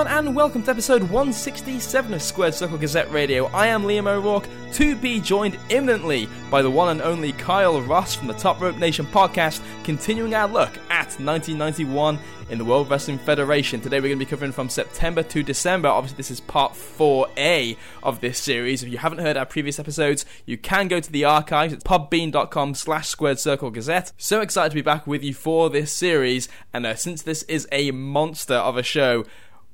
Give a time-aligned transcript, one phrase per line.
[0.00, 3.48] Everyone, and welcome to episode 167 of Squared Circle Gazette Radio.
[3.48, 8.14] I am Liam O'Rourke, to be joined imminently by the one and only Kyle Ross
[8.14, 12.18] from the Top Rope Nation podcast, continuing our look at 1991
[12.48, 13.82] in the World Wrestling Federation.
[13.82, 15.88] Today, we're going to be covering from September to December.
[15.88, 18.82] Obviously, this is part 4A of this series.
[18.82, 21.74] If you haven't heard our previous episodes, you can go to the archives.
[21.74, 24.12] It's podbean.com slash squared circle gazette.
[24.16, 27.68] So excited to be back with you for this series, and uh, since this is
[27.70, 29.26] a monster of a show,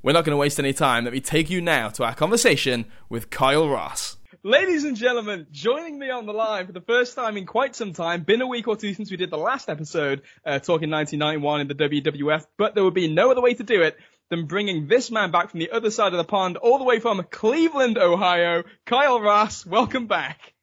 [0.06, 1.02] we're not going to waste any time.
[1.02, 4.16] Let me take you now to our conversation with Kyle Ross.
[4.45, 7.92] Ladies and gentlemen, joining me on the line for the first time in quite some
[7.92, 11.62] time, been a week or two since we did the last episode, uh, talking 1991
[11.62, 13.96] in the WWF, but there would be no other way to do it
[14.30, 17.01] than bringing this man back from the other side of the pond, all the way
[17.01, 18.63] from Cleveland, Ohio.
[18.85, 20.54] Kyle Ross, welcome back.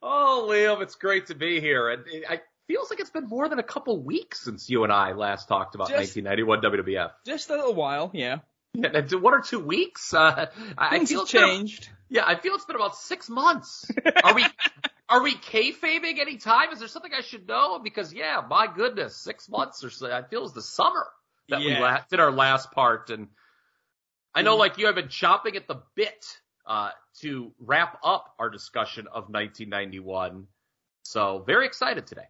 [0.00, 1.90] Oh, Liam, it's great to be here.
[1.90, 5.12] And I feels like it's been more than a couple weeks since you and I
[5.12, 7.10] last talked about Just- 1991 WWF.
[7.24, 8.38] Just a little while, yeah.
[8.74, 10.12] Yeah, one or two weeks.
[10.12, 11.88] Uh, I I Things feel have it's been- changed.
[12.10, 13.90] yeah, I feel it's been about six months.
[14.22, 14.44] Are we?
[15.08, 16.72] Are we kayfabing any time?
[16.72, 17.78] Is there something I should know?
[17.78, 20.10] Because yeah, my goodness, six months or so.
[20.12, 21.06] I feel it's the summer
[21.48, 21.80] that we Yeah.
[21.80, 23.28] la- did our last part, and
[24.34, 24.58] I know Mhm.
[24.58, 26.26] like you have been chopping at the bit
[26.66, 30.48] uh, to wrap up our discussion of 1991.
[31.04, 32.26] So very excited today.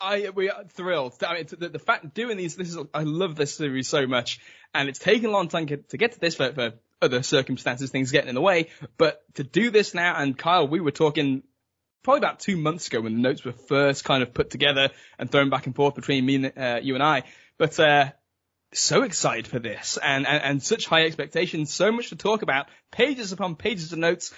[0.00, 1.14] I we are thrilled.
[1.26, 4.40] I mean, the, the fact doing these, this is I love this series so much,
[4.74, 8.12] and it's taken a long time to get to this for, for other circumstances, things
[8.12, 8.68] getting in the way.
[8.98, 11.42] But to do this now, and Kyle, we were talking
[12.02, 15.30] probably about two months ago when the notes were first kind of put together and
[15.30, 17.24] thrown back and forth between me and uh, you and I.
[17.58, 18.12] But uh,
[18.72, 22.66] so excited for this, and, and and such high expectations, so much to talk about,
[22.90, 24.32] pages upon pages of notes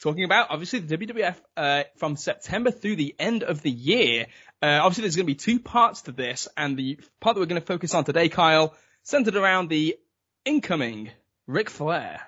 [0.00, 4.26] talking about obviously the WWF uh, from September through the end of the year.
[4.62, 7.46] Uh, obviously, there's going to be two parts to this, and the part that we're
[7.46, 9.96] going to focus on today, Kyle, centered around the
[10.44, 11.10] incoming
[11.46, 12.20] Ric Flair.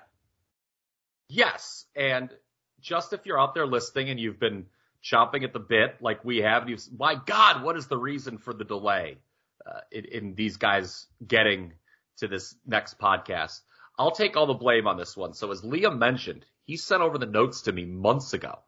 [1.29, 2.29] Yes, and
[2.79, 4.67] just if you're out there listening and you've been
[5.03, 8.37] chomping at the bit like we have, and you've my God, what is the reason
[8.37, 9.17] for the delay
[9.65, 11.73] uh, in, in these guys getting
[12.17, 13.59] to this next podcast?
[13.97, 15.33] I'll take all the blame on this one.
[15.33, 18.59] So as Liam mentioned, he sent over the notes to me months ago.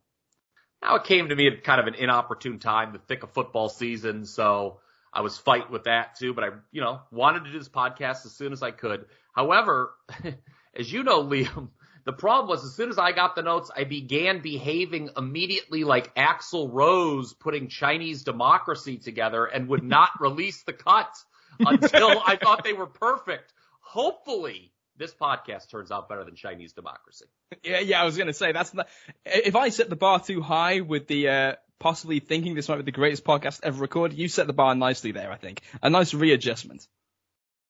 [0.82, 3.68] Now it came to me at kind of an inopportune time, the thick of football
[3.68, 4.80] season, so
[5.12, 6.34] I was fighting with that too.
[6.34, 9.06] But I, you know, wanted to do this podcast as soon as I could.
[9.34, 9.92] However,
[10.74, 11.72] as you know, Liam,
[12.06, 16.16] the problem was as soon as I got the notes, I began behaving immediately like
[16.16, 21.14] Axl Rose putting Chinese democracy together and would not release the cut
[21.60, 23.52] until I thought they were perfect.
[23.82, 27.26] Hopefully, this podcast turns out better than Chinese democracy.
[27.64, 28.86] Yeah, yeah, I was to say that's the,
[29.26, 32.84] if I set the bar too high with the uh, possibly thinking this might be
[32.84, 35.32] the greatest podcast ever recorded, you set the bar nicely there.
[35.32, 36.88] I think a nice readjustment.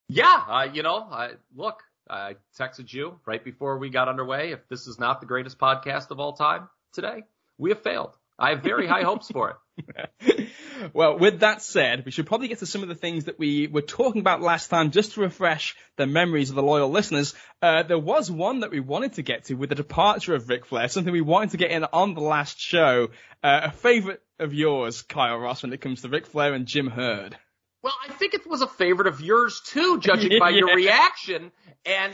[0.10, 4.52] Yeah, uh, you know, I, look, I texted you right before we got underway.
[4.52, 7.24] If this is not the greatest podcast of all time today,
[7.58, 8.18] we have failed.
[8.40, 10.50] I have very high hopes for it.
[10.94, 13.68] well, with that said, we should probably get to some of the things that we
[13.68, 17.36] were talking about last time, just to refresh the memories of the loyal listeners.
[17.62, 20.66] Uh, there was one that we wanted to get to with the departure of Ric
[20.66, 23.10] Flair, something we wanted to get in on the last show.
[23.44, 26.88] Uh, a favourite of yours, Kyle Ross, when it comes to Ric Flair and Jim
[26.88, 27.38] Herd.
[27.82, 31.52] Well, I think it was a favorite of yours too, judging by your reaction.
[31.86, 32.14] And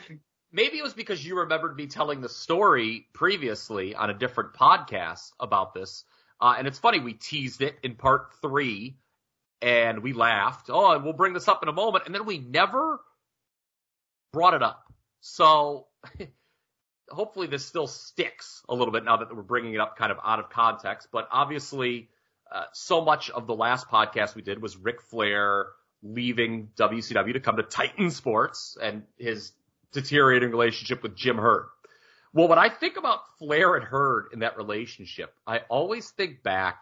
[0.51, 5.31] maybe it was because you remembered me telling the story previously on a different podcast
[5.39, 6.03] about this.
[6.39, 8.97] Uh, and it's funny, we teased it in part three
[9.61, 10.69] and we laughed.
[10.69, 12.05] Oh, and we'll bring this up in a moment.
[12.05, 12.99] And then we never
[14.33, 14.83] brought it up.
[15.21, 15.87] So
[17.09, 20.17] hopefully this still sticks a little bit now that we're bringing it up kind of
[20.23, 21.07] out of context.
[21.11, 22.09] But obviously,
[22.51, 25.67] uh, so much of the last podcast we did was Ric Flair
[26.03, 29.51] leaving WCW to come to Titan Sports and his
[29.91, 31.67] deteriorating relationship with Jim Herd.
[32.35, 36.81] Well, when I think about Flair and Herd in that relationship, I always think back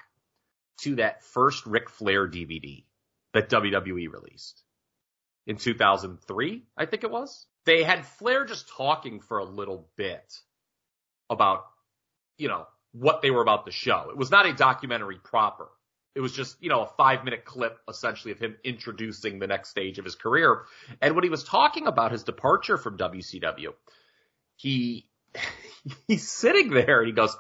[0.82, 2.84] to that first Ric Flair DVD
[3.36, 4.64] that WWE released
[5.46, 7.46] in 2003, I think it was.
[7.66, 10.34] They had Flair just talking for a little bit
[11.30, 11.66] about,
[12.40, 14.08] you know, what they were about the show.
[14.10, 15.68] It was not a documentary proper.
[16.16, 19.70] It was just, you know, a five minute clip essentially of him introducing the next
[19.70, 20.64] stage of his career.
[21.00, 23.74] And when he was talking about his departure from WCW,
[24.56, 25.08] he,
[26.08, 27.36] he's sitting there and he goes,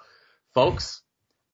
[0.54, 1.02] folks,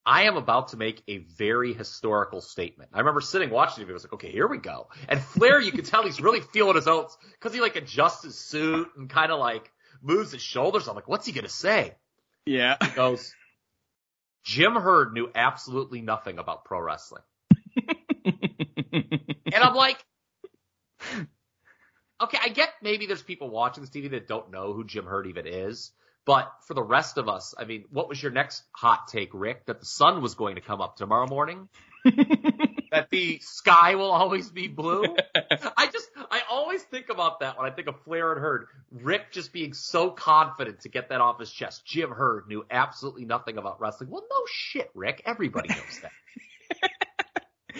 [0.05, 2.91] I am about to make a very historical statement.
[2.93, 3.89] I remember sitting watching it.
[3.89, 4.89] I was like, okay, here we go.
[5.07, 8.37] And Flair, you can tell he's really feeling his oats because he like adjusts his
[8.37, 9.71] suit and kind of like
[10.01, 10.87] moves his shoulders.
[10.87, 11.95] I'm like, what's he going to say?
[12.45, 12.77] Yeah.
[12.81, 13.33] He goes,
[14.43, 17.23] Jim Herd knew absolutely nothing about pro wrestling.
[19.51, 19.97] And I'm like,
[22.21, 25.27] okay, I get maybe there's people watching this TV that don't know who Jim Herd
[25.27, 25.91] even is.
[26.29, 29.65] But for the rest of us, I mean, what was your next hot take, Rick?
[29.65, 31.69] That the sun was going to come up tomorrow morning?
[32.05, 35.05] that the sky will always be blue?
[35.75, 38.67] I just, I always think about that when I think of Flair and Herd.
[38.91, 41.83] Rick just being so confident to get that off his chest.
[41.83, 44.11] Jim Herd knew absolutely nothing about wrestling.
[44.11, 45.23] Well, no shit, Rick.
[45.25, 46.11] Everybody knows that.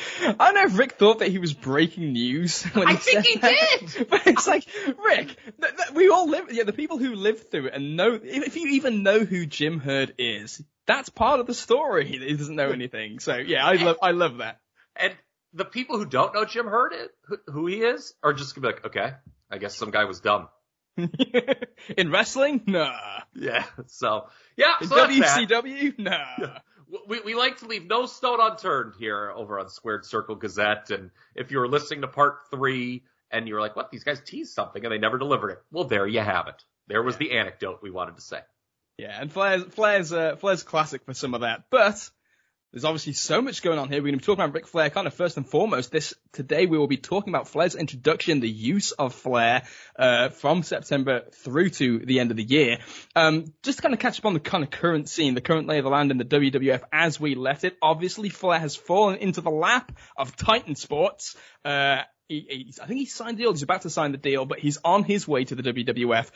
[0.21, 2.63] I don't know if Rick thought that he was breaking news.
[2.73, 4.09] When I he think he said did.
[4.09, 5.27] But it's like, Rick,
[5.61, 8.47] th- th- we all live, yeah, the people who live through it and know, if
[8.47, 12.07] if you even know who Jim Herd is, that's part of the story.
[12.07, 13.19] He doesn't know anything.
[13.19, 14.59] So yeah, I love, I love that.
[14.95, 15.13] And
[15.53, 18.67] the people who don't know Jim Herd, it, who, who he is, are just gonna
[18.67, 19.13] be like, okay,
[19.51, 20.47] I guess some guy was dumb.
[21.97, 23.21] In wrestling, nah.
[23.33, 23.63] Yeah.
[23.87, 24.73] So yeah.
[24.81, 25.49] In So that's that.
[25.49, 26.59] WCW, nah.
[27.07, 30.89] We, we like to leave no stone unturned here over on Squared Circle Gazette.
[30.89, 34.21] And if you were listening to part three and you were like, what, these guys
[34.21, 35.61] teased something and they never delivered it.
[35.71, 36.63] Well, there you have it.
[36.87, 38.39] There was the anecdote we wanted to say.
[38.97, 42.09] Yeah, and Flair's Flair's uh, Flair's classic for some of that, but
[42.71, 43.97] there's obviously so much going on here.
[43.97, 45.91] We're going to be talking about Ric Flair kind of first and foremost.
[45.91, 49.63] This today we will be talking about Flair's introduction, the use of Flair
[49.97, 52.77] uh, from September through to the end of the year.
[53.15, 55.67] Um, just to kind of catch up on the kind of current scene, the current
[55.67, 57.75] lay of the land in the WWF as we left it.
[57.81, 61.35] Obviously, Flair has fallen into the lap of Titan Sports.
[61.65, 63.51] Uh, he, I think he signed the deal.
[63.51, 66.29] He's about to sign the deal, but he's on his way to the WWF.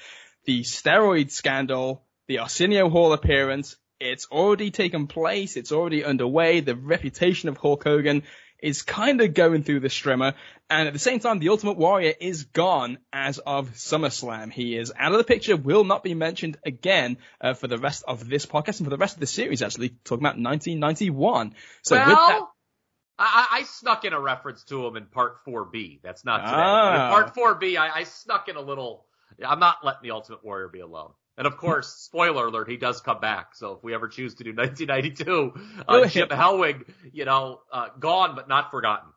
[0.45, 5.55] The steroid scandal, the Arsenio Hall appearance, it's already taken place.
[5.55, 6.59] It's already underway.
[6.59, 8.23] The reputation of Hulk Hogan
[8.61, 10.33] is kind of going through the strimmer.
[10.69, 14.51] And at the same time, the Ultimate Warrior is gone as of SummerSlam.
[14.51, 18.03] He is out of the picture, will not be mentioned again uh, for the rest
[18.07, 21.55] of this podcast and for the rest of the series, actually, talking about 1991.
[21.81, 22.41] So well, with that,
[23.19, 25.99] I, I snuck in a reference to him in part 4B.
[26.01, 27.03] That's not today.
[27.03, 29.05] In part 4B, I, I snuck in a little,
[29.45, 31.11] I'm not letting the Ultimate Warrior be alone.
[31.37, 33.55] And of course, spoiler alert, he does come back.
[33.55, 36.07] So if we ever choose to do 1992, uh?
[36.07, 39.09] Jim Hellwig, you know, uh, gone but not forgotten.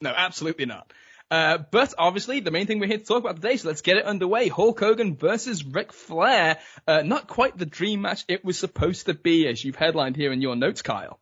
[0.00, 0.92] No, absolutely not.
[1.30, 3.96] Uh, but obviously, the main thing we're here to talk about today, so let's get
[3.96, 4.48] it underway.
[4.48, 6.58] Hulk Hogan versus Ric Flair.
[6.86, 10.32] Uh, not quite the dream match it was supposed to be, as you've headlined here
[10.32, 11.18] in your notes, Kyle.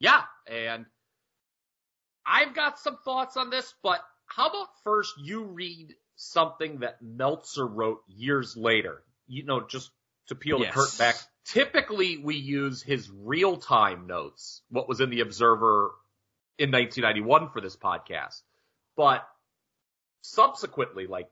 [0.00, 0.86] Yeah, and
[2.26, 7.66] I've got some thoughts on this, but how about first you read something that Meltzer
[7.66, 9.02] wrote years later?
[9.30, 9.90] You know, just
[10.26, 10.74] to peel Yes.
[10.74, 11.16] the curtain back.
[11.44, 15.92] Typically, we use his real-time notes, what was in the Observer
[16.58, 18.42] in 1991 for this podcast.
[18.96, 19.26] But
[20.22, 21.28] subsequently, like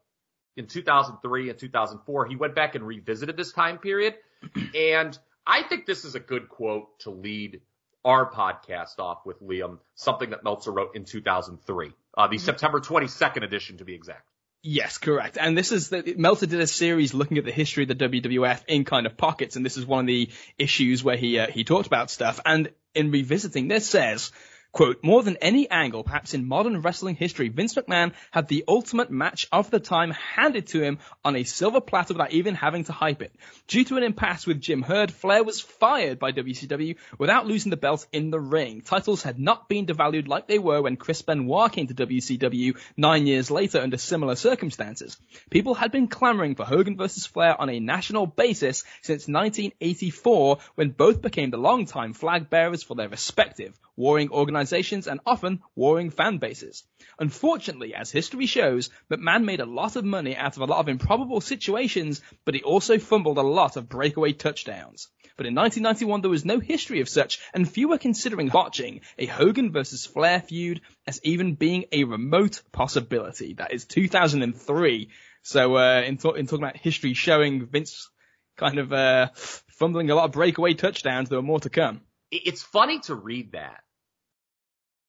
[0.56, 4.14] in 2003 and 2004, he went back and revisited this time period.
[4.74, 7.60] and I think this is a good quote to lead
[8.04, 13.42] our podcast off with Liam, something that Meltzer wrote in 2003, uh, the September 22nd
[13.42, 14.27] edition to be exact.
[14.62, 15.38] Yes, correct.
[15.40, 18.62] And this is the, Meltzer did a series looking at the history of the WWF
[18.66, 21.62] in kind of pockets, and this is one of the issues where he uh, he
[21.64, 22.40] talked about stuff.
[22.44, 24.32] And in revisiting this, says.
[24.70, 29.10] Quote, more than any angle, perhaps in modern wrestling history, Vince McMahon had the ultimate
[29.10, 32.92] match of the time handed to him on a silver platter without even having to
[32.92, 33.32] hype it.
[33.66, 37.78] Due to an impasse with Jim Herd, Flair was fired by WCW without losing the
[37.78, 38.82] belt in the ring.
[38.82, 43.26] Titles had not been devalued like they were when Chris Benoit came to WCW nine
[43.26, 45.16] years later under similar circumstances.
[45.48, 50.90] People had been clamoring for Hogan versus Flair on a national basis since 1984 when
[50.90, 56.38] both became the longtime flag bearers for their respective warring organizations and often warring fan
[56.38, 56.84] bases.
[57.18, 60.88] Unfortunately, as history shows, McMahon made a lot of money out of a lot of
[60.88, 65.08] improbable situations, but he also fumbled a lot of breakaway touchdowns.
[65.36, 69.26] But in 1991 there was no history of such, and few were considering botching a
[69.26, 73.54] Hogan versus Flair feud as even being a remote possibility.
[73.54, 75.08] That is 2003.
[75.42, 78.10] So uh, in, talk- in talking about history showing Vince
[78.56, 82.02] kind of uh, fumbling a lot of breakaway touchdowns, there were more to come.
[82.30, 83.82] It's funny to read that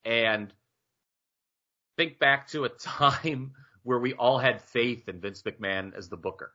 [0.05, 0.53] and
[1.97, 3.53] think back to a time
[3.83, 6.51] where we all had faith in Vince McMahon as the booker,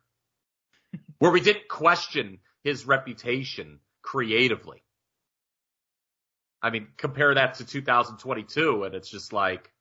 [1.19, 4.83] where we didn't question his reputation creatively.
[6.61, 9.71] I mean, compare that to 2022 and it's just like,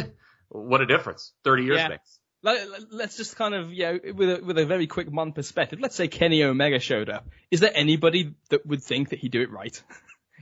[0.49, 1.87] what a difference 30 years Yeah.
[1.89, 2.19] makes.
[2.41, 5.33] Let- let- Let's just kind of, you know, with a, with a very quick modern
[5.33, 7.27] perspective, let's say Kenny Omega showed up.
[7.51, 9.81] Is there anybody that would think that he'd do it right?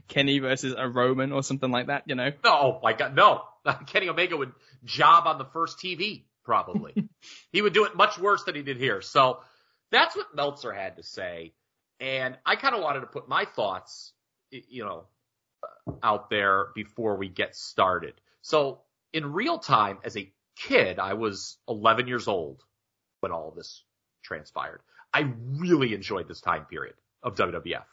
[0.08, 2.30] Kenny versus a Roman or something like that, you know?
[2.44, 3.42] No, oh my God, no.
[3.86, 4.52] Kenny Omega would
[4.84, 7.08] job on the first TV, probably.
[7.52, 9.00] he would do it much worse than he did here.
[9.00, 9.40] So
[9.90, 11.52] that's what Meltzer had to say.
[12.00, 14.12] And I kind of wanted to put my thoughts,
[14.50, 15.04] you know,
[15.62, 18.14] uh, out there before we get started.
[18.40, 18.80] So
[19.12, 22.62] in real time, as a kid, I was 11 years old
[23.20, 23.84] when all this
[24.22, 24.80] transpired.
[25.14, 27.84] I really enjoyed this time period of WWF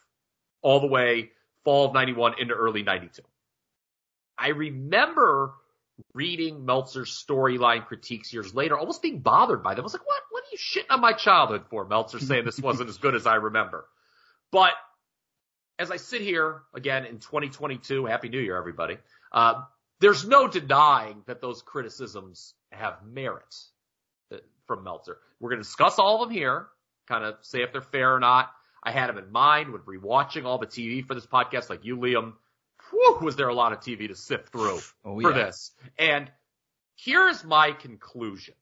[0.62, 1.30] all the way
[1.64, 3.22] fall of 91 into early 92.
[4.38, 5.54] I remember
[6.14, 9.82] reading Meltzer's storyline critiques years later, almost being bothered by them.
[9.82, 11.84] I was like, what, what are you shitting on my childhood for?
[11.84, 13.86] Meltzer saying this wasn't as good as I remember.
[14.50, 14.72] But
[15.78, 18.98] as I sit here again in 2022, happy new year, everybody.
[19.32, 19.62] Uh,
[20.00, 23.54] there's no denying that those criticisms have merit
[24.32, 25.18] uh, from Meltzer.
[25.38, 26.66] We're going to discuss all of them here,
[27.08, 28.50] kind of say if they're fair or not.
[28.82, 31.96] I had them in mind when rewatching all the TV for this podcast, like you,
[31.96, 32.34] Liam.
[32.90, 35.44] Whew, was there a lot of TV to sift through oh, for yeah.
[35.44, 35.72] this?
[35.98, 36.30] And
[36.96, 38.54] here's my conclusion.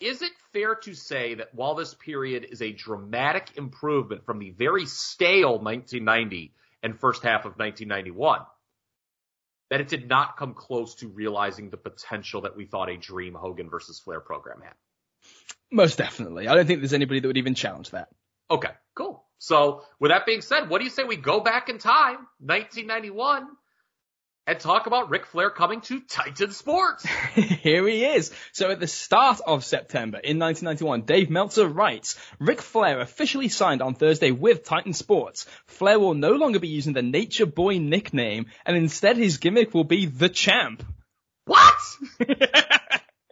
[0.00, 4.50] Is it fair to say that while this period is a dramatic improvement from the
[4.50, 8.40] very stale 1990 and first half of 1991,
[9.68, 13.34] that it did not come close to realizing the potential that we thought a dream
[13.34, 14.74] Hogan versus Flair program had.
[15.70, 16.48] Most definitely.
[16.48, 18.08] I don't think there's anybody that would even challenge that.
[18.50, 19.24] Okay, cool.
[19.38, 23.48] So with that being said, what do you say we go back in time, 1991,
[24.46, 27.06] and talk about Ric Flair coming to Titan Sports.
[27.34, 28.32] Here he is.
[28.52, 33.80] So at the start of September in 1991, Dave Meltzer writes, Ric Flair officially signed
[33.80, 35.46] on Thursday with Titan Sports.
[35.66, 39.84] Flair will no longer be using the Nature Boy nickname, and instead his gimmick will
[39.84, 40.82] be the Champ.
[41.44, 41.78] What?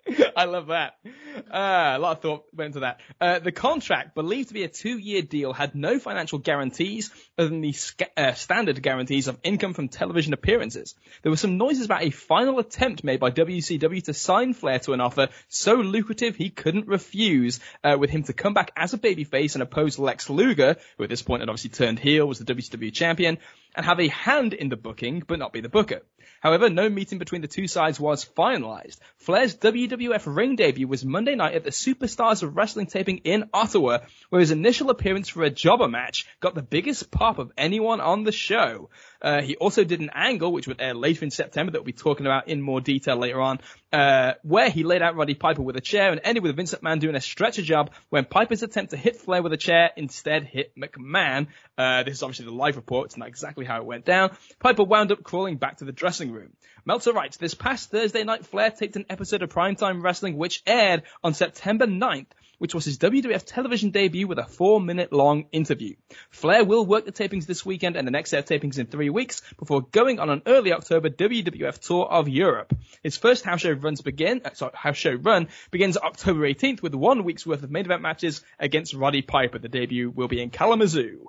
[0.37, 0.95] I love that.
[1.37, 3.01] Uh, a lot of thought went into that.
[3.21, 7.61] Uh, the contract, believed to be a two-year deal, had no financial guarantees other than
[7.61, 7.75] the
[8.17, 10.95] uh, standard guarantees of income from television appearances.
[11.23, 14.93] There were some noises about a final attempt made by WCW to sign Flair to
[14.93, 18.99] an offer so lucrative he couldn't refuse, uh, with him to come back as a
[18.99, 22.55] babyface and oppose Lex Luger, who at this point had obviously turned heel, was the
[22.55, 23.39] WCW champion,
[23.75, 26.03] and have a hand in the booking, but not be the booker.
[26.41, 28.99] However, no meeting between the two sides was finalized.
[29.17, 33.99] Flair's WWF ring debut was Monday night at the Superstars of Wrestling taping in Ottawa,
[34.31, 38.23] where his initial appearance for a jobber match got the biggest pop of anyone on
[38.23, 38.91] the show.
[39.21, 41.93] Uh, he also did an angle, which would air later in September, that we'll be
[41.93, 43.59] talking about in more detail later on,
[43.93, 47.01] uh, where he laid out Roddy Piper with a chair and ended with Vince McMahon
[47.01, 50.73] doing a stretcher job when Piper's attempt to hit Flair with a chair instead hit
[50.77, 51.49] McMahon.
[51.77, 53.07] Uh, this is obviously the live report.
[53.07, 54.37] It's not exactly how it went down.
[54.61, 56.53] Piper wound up crawling back to the dressing room.
[56.85, 61.03] Meltzer writes, this past Thursday night, Flair taped an episode of Primetime Wrestling which aired
[61.23, 62.27] on September 9th
[62.59, 65.95] which was his WWF television debut with a four minute long interview.
[66.31, 69.11] Flair will work the tapings this weekend and the next set of tapings in three
[69.11, 72.77] weeks before going on an early October WWF tour of Europe.
[73.03, 76.95] His first house show runs begin, uh, sorry, house show run begins October 18th with
[76.95, 79.59] one week's worth of main event matches against Roddy Piper.
[79.59, 81.27] The debut will be in Kalamazoo.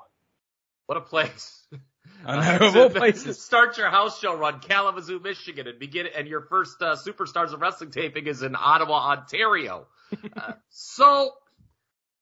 [0.87, 1.67] What a place.
[2.25, 3.41] Know, of all places.
[3.41, 7.61] Start your house show run, Kalamazoo, Michigan, and begin, and your first uh, Superstars of
[7.61, 9.87] Wrestling taping is in Ottawa, Ontario.
[10.35, 11.31] Uh, so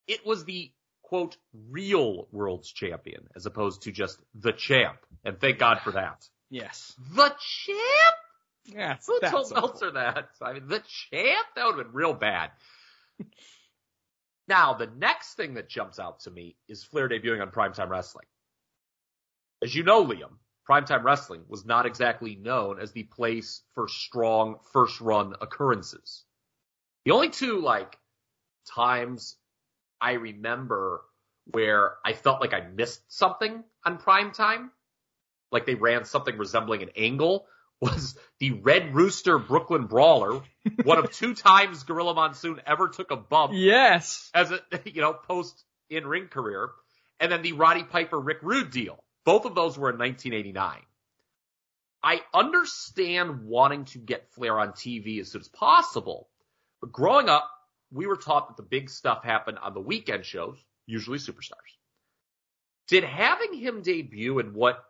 [0.07, 0.73] it was the
[1.03, 1.37] quote
[1.69, 6.27] real world's champion as opposed to just the champ, and thank God for that.
[6.49, 8.15] Yes, the champ.
[8.65, 10.27] Yes, who told Meltzer that?
[10.41, 11.47] I mean, the champ.
[11.55, 12.51] That would have been real bad.
[14.49, 18.25] now, the next thing that jumps out to me is Flair debuting on Primetime Wrestling.
[19.63, 20.37] As you know, Liam,
[20.69, 26.23] Primetime Wrestling was not exactly known as the place for strong first run occurrences.
[27.05, 27.97] The only two like
[28.75, 29.37] times
[30.01, 31.01] I remember
[31.45, 34.71] where I felt like I missed something on prime time,
[35.51, 37.47] like they ran something resembling an angle,
[37.81, 40.41] was the Red Rooster Brooklyn Brawler,
[40.83, 43.53] one of two times Gorilla Monsoon ever took a bump.
[43.55, 44.29] Yes.
[44.33, 46.71] As a, you know, post in ring career.
[47.19, 49.03] And then the Roddy Piper Rick Rude deal.
[49.27, 50.83] Both of those were in 1989.
[52.01, 56.29] I understand wanting to get Flair on TV as soon as possible,
[56.79, 57.51] but growing up,
[57.91, 61.75] we were taught that the big stuff happened on the weekend shows, usually superstars.
[62.87, 64.81] Did having him debut in what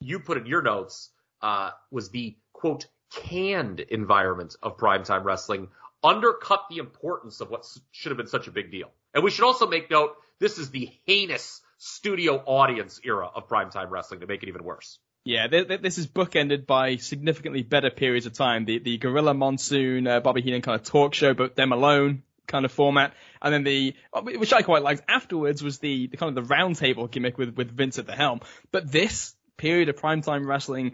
[0.00, 5.68] you put in your notes uh, was the quote canned environment of primetime wrestling
[6.02, 8.90] undercut the importance of what should have been such a big deal?
[9.14, 13.90] And we should also make note this is the heinous studio audience era of primetime
[13.90, 14.98] wrestling to make it even worse.
[15.24, 18.64] Yeah, this is bookended by significantly better periods of time.
[18.64, 22.64] The the Gorilla Monsoon, uh, Bobby Heenan kind of talk show, but them alone kind
[22.64, 26.48] of format, and then the which I quite liked afterwards was the, the kind of
[26.48, 28.40] the roundtable gimmick with with Vince at the helm.
[28.70, 30.92] But this period of primetime wrestling,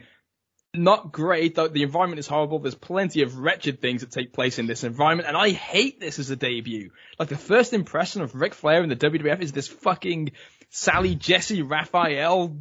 [0.74, 1.54] not great.
[1.54, 2.58] The, the environment is horrible.
[2.58, 6.18] There's plenty of wretched things that take place in this environment, and I hate this
[6.18, 6.90] as a debut.
[7.18, 10.32] Like the first impression of Ric Flair in the WWF is this fucking
[10.72, 12.56] Sally Jessy, Raphael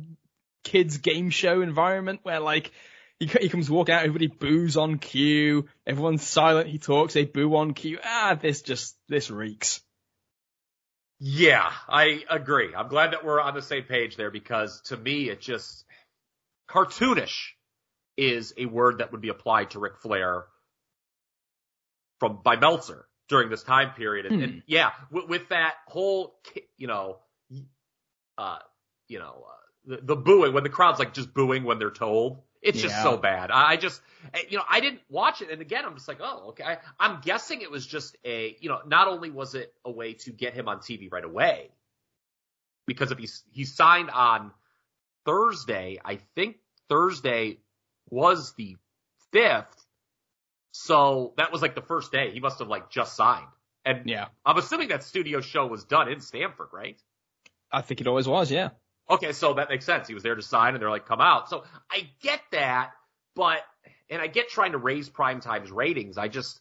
[0.63, 2.71] kids game show environment where like
[3.19, 7.55] he, he comes walking out, everybody boos on cue, everyone's silent, he talks, they boo
[7.55, 7.99] on cue.
[8.03, 9.81] Ah, this just, this reeks.
[11.19, 12.73] Yeah, I agree.
[12.75, 15.85] I'm glad that we're on the same page there because to me it just
[16.69, 17.51] cartoonish
[18.17, 20.45] is a word that would be applied to Ric Flair
[22.19, 24.25] from by Meltzer during this time period.
[24.25, 24.43] And, hmm.
[24.43, 26.35] and yeah, with, with, that whole,
[26.77, 27.19] you know,
[28.41, 28.57] uh,
[29.07, 32.41] you know, uh, the, the, booing when the crowd's like just booing when they're told.
[32.61, 32.89] It's yeah.
[32.89, 33.49] just so bad.
[33.51, 34.01] I, just,
[34.49, 35.49] you know, I didn't watch it.
[35.49, 36.63] And again, I'm just like, oh, okay.
[36.63, 40.13] I, I'm guessing it was just a, you know, not only was it a way
[40.13, 41.69] to get him on TV right away,
[42.85, 44.51] because if he's, he signed on
[45.25, 46.57] Thursday, I think
[46.87, 47.57] Thursday
[48.09, 48.77] was the
[49.31, 49.85] fifth.
[50.71, 52.31] So that was like the first day.
[52.31, 53.47] He must have like just signed.
[53.83, 57.01] And yeah, I'm assuming that studio show was done in Stamford, right?
[57.71, 58.69] I think it always was, yeah.
[59.09, 60.07] Okay, so that makes sense.
[60.07, 61.49] He was there to sign and they're like, come out.
[61.49, 62.91] So I get that,
[63.35, 63.59] but,
[64.09, 66.17] and I get trying to raise prime time's ratings.
[66.17, 66.59] I just,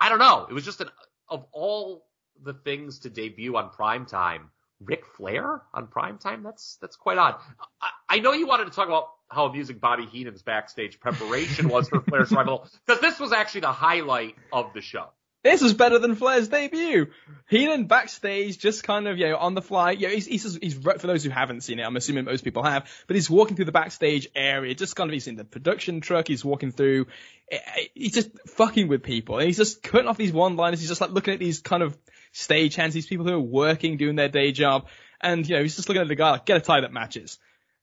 [0.00, 0.46] I don't know.
[0.48, 0.88] It was just an,
[1.28, 2.06] of all
[2.42, 4.50] the things to debut on prime time,
[4.80, 6.42] Ric Flair on prime time?
[6.42, 7.36] That's, that's quite odd.
[7.82, 11.88] I, I know you wanted to talk about how amusing Bobby Heenan's backstage preparation was
[11.88, 15.10] for Flair's rival, because this was actually the highlight of the show.
[15.42, 17.06] This was better than Flair's debut.
[17.48, 19.92] Heenan backstage, just kind of, you know, on the fly.
[19.92, 22.86] Yeah, he's, he's, he's, for those who haven't seen it, I'm assuming most people have,
[23.06, 26.28] but he's walking through the backstage area, just kind of, he's in the production truck,
[26.28, 27.06] he's walking through,
[27.50, 29.38] eh, eh, he's just fucking with people.
[29.38, 31.96] And he's just cutting off these one-liners, he's just like looking at these kind of
[32.32, 34.88] stage hands, these people who are working, doing their day job,
[35.22, 37.38] and, you know, he's just looking at the guy like, get a tie that matches.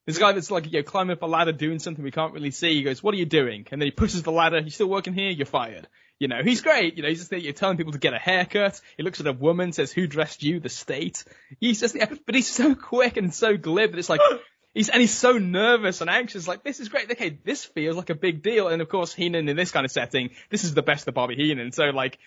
[0.05, 2.51] This guy that's like, you know, climbing up a ladder doing something we can't really
[2.51, 2.75] see.
[2.75, 3.67] He goes, what are you doing?
[3.71, 4.59] And then he pushes the ladder.
[4.59, 5.31] You still working here?
[5.31, 5.87] You're fired.
[6.19, 6.97] You know, he's great.
[6.97, 8.81] You know, he's just there, you're telling people to get a haircut.
[8.97, 10.59] He looks at a woman, says, who dressed you?
[10.59, 11.23] The state.
[11.59, 14.21] He's just, but he's so quick and so glib that it's like,
[14.73, 16.47] he's, and he's so nervous and anxious.
[16.47, 17.11] Like, this is great.
[17.11, 18.67] Okay, this feels like a big deal.
[18.67, 21.35] And of course, Heenan in this kind of setting, this is the best of Bobby
[21.35, 21.71] Heenan.
[21.71, 22.17] So like,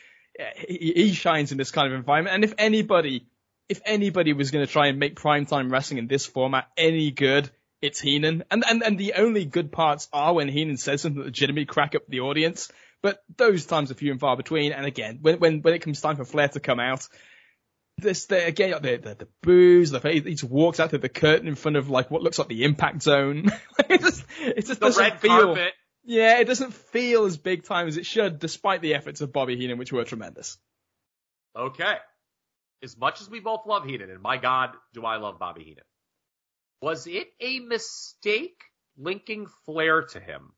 [0.56, 2.34] he, he shines in this kind of environment.
[2.34, 3.26] And if anybody,
[3.68, 7.50] if anybody was going to try and make primetime wrestling in this format any good,
[7.82, 8.44] it's Heenan.
[8.50, 11.94] And, and, and the only good parts are when Heenan says something that legitimately crack
[11.94, 12.70] up the audience.
[13.02, 14.72] But those times are few and far between.
[14.72, 17.08] And again, when, when, when it comes time for Flair to come out,
[17.96, 21.48] this, the, again, the, the, the booze, the, he just walks out to the curtain
[21.48, 23.50] in front of like what looks like the impact zone.
[23.88, 25.72] it just, it just the doesn't feel, carpet.
[26.04, 29.56] yeah, it doesn't feel as big time as it should, despite the efforts of Bobby
[29.56, 30.58] Heenan, which were tremendous.
[31.56, 31.94] Okay.
[32.82, 35.84] As much as we both love Heenan, and my God, do I love Bobby Heenan.
[36.82, 38.62] Was it a mistake
[38.96, 40.52] linking Flair to him?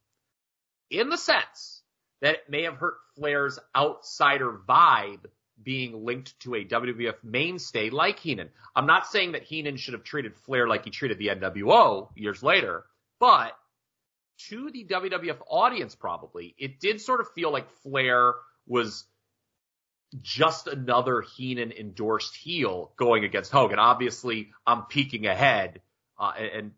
[0.91, 1.82] In the sense
[2.23, 5.27] that may have hurt Flair's outsider vibe
[5.63, 8.49] being linked to a WWF mainstay like Heenan.
[8.75, 12.43] I'm not saying that Heenan should have treated Flair like he treated the NWO years
[12.43, 12.85] later,
[13.21, 13.53] but
[14.49, 18.35] to the WWF audience probably, it did sort of feel like Flair
[18.67, 19.05] was
[20.21, 23.79] just another Heenan endorsed heel going against Hogan.
[23.79, 25.81] Obviously, I'm peeking ahead
[26.19, 26.71] uh, and, and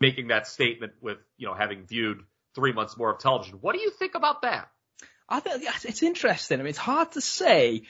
[0.00, 2.22] making that statement with you know having viewed
[2.54, 3.58] three months more of television.
[3.60, 4.68] What do you think about that?
[5.28, 6.60] I think it's interesting.
[6.60, 7.82] I mean, it's hard to say.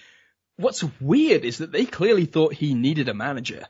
[0.57, 3.67] What's weird is that they clearly thought he needed a manager,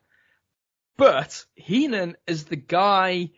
[0.97, 3.31] but Heenan is the guy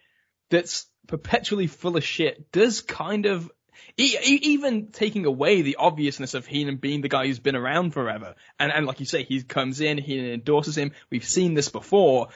[0.51, 2.53] that's perpetually full of shit.
[2.53, 3.51] Does kind of
[3.97, 8.71] even taking away the obviousness of Heenan being the guy who's been around forever, and
[8.71, 10.93] and like you say, he comes in, Heenan endorses him.
[11.11, 12.29] We've seen this before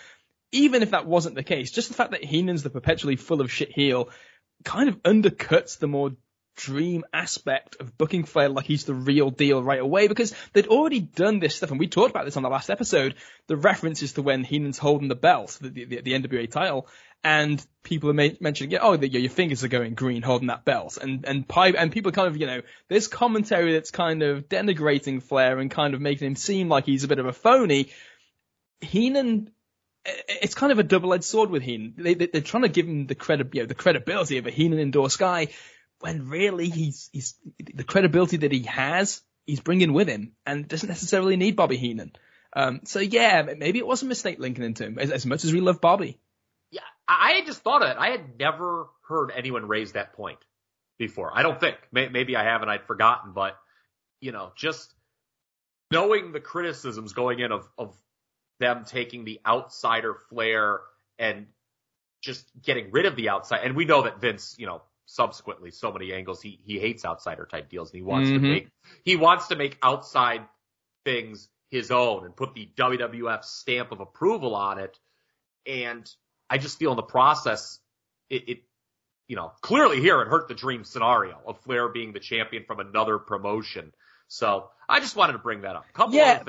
[0.52, 3.50] even if that wasn't the case, just the fact that Heenan's the perpetually full of
[3.50, 4.11] shit heel
[4.64, 6.12] kind of undercuts the more
[6.56, 11.00] dream aspect of booking Flair like he's the real deal right away because they'd already
[11.00, 13.14] done this stuff and we talked about this on the last episode.
[13.46, 16.88] The references to when Heenan's holding the belt, the, the, the NWA title,
[17.24, 20.98] and people are ma- mentioning, oh, the, your fingers are going green holding that belt,
[21.00, 25.22] and and pipe, and people kind of, you know, there's commentary that's kind of denigrating
[25.22, 27.90] Flair and kind of making him seem like he's a bit of a phony.
[28.80, 29.50] Heenan
[30.04, 31.94] it's kind of a double-edged sword with Heenan.
[31.96, 34.50] They, they, are trying to give him the credit, you know, the credibility of a
[34.50, 35.48] Heenan endorsed guy,
[36.02, 40.88] when really he's he's the credibility that he has, he's bringing with him, and doesn't
[40.88, 42.12] necessarily need Bobby Heenan.
[42.54, 45.52] Um, so yeah, maybe it was a mistake linking into him, as, as much as
[45.52, 46.18] we love Bobby.
[46.70, 47.96] Yeah, I had just thought of it.
[47.98, 50.38] I had never heard anyone raise that point
[50.98, 51.30] before.
[51.32, 51.76] I don't think.
[51.92, 53.56] Maybe I have and I'd forgotten, but
[54.20, 54.92] you know, just
[55.90, 57.94] knowing the criticisms going in of of
[58.58, 60.80] them taking the outsider flair
[61.18, 61.46] and
[62.22, 63.60] just getting rid of the outside.
[63.64, 64.82] And we know that Vince, you know,
[65.12, 68.42] subsequently so many angles he he hates outsider type deals and he wants mm-hmm.
[68.42, 68.68] to make
[69.05, 70.40] he wants to make outside
[71.05, 74.98] things his own and put the WWF stamp of approval on it.
[75.66, 76.09] And
[76.48, 77.79] I just feel in the process
[78.29, 78.59] it, it
[79.27, 82.81] you know, clearly here it hurt the dream scenario of Flair being the champion from
[82.81, 83.92] another promotion.
[84.29, 85.85] So I just wanted to bring that up.
[85.94, 86.42] Couple yeah.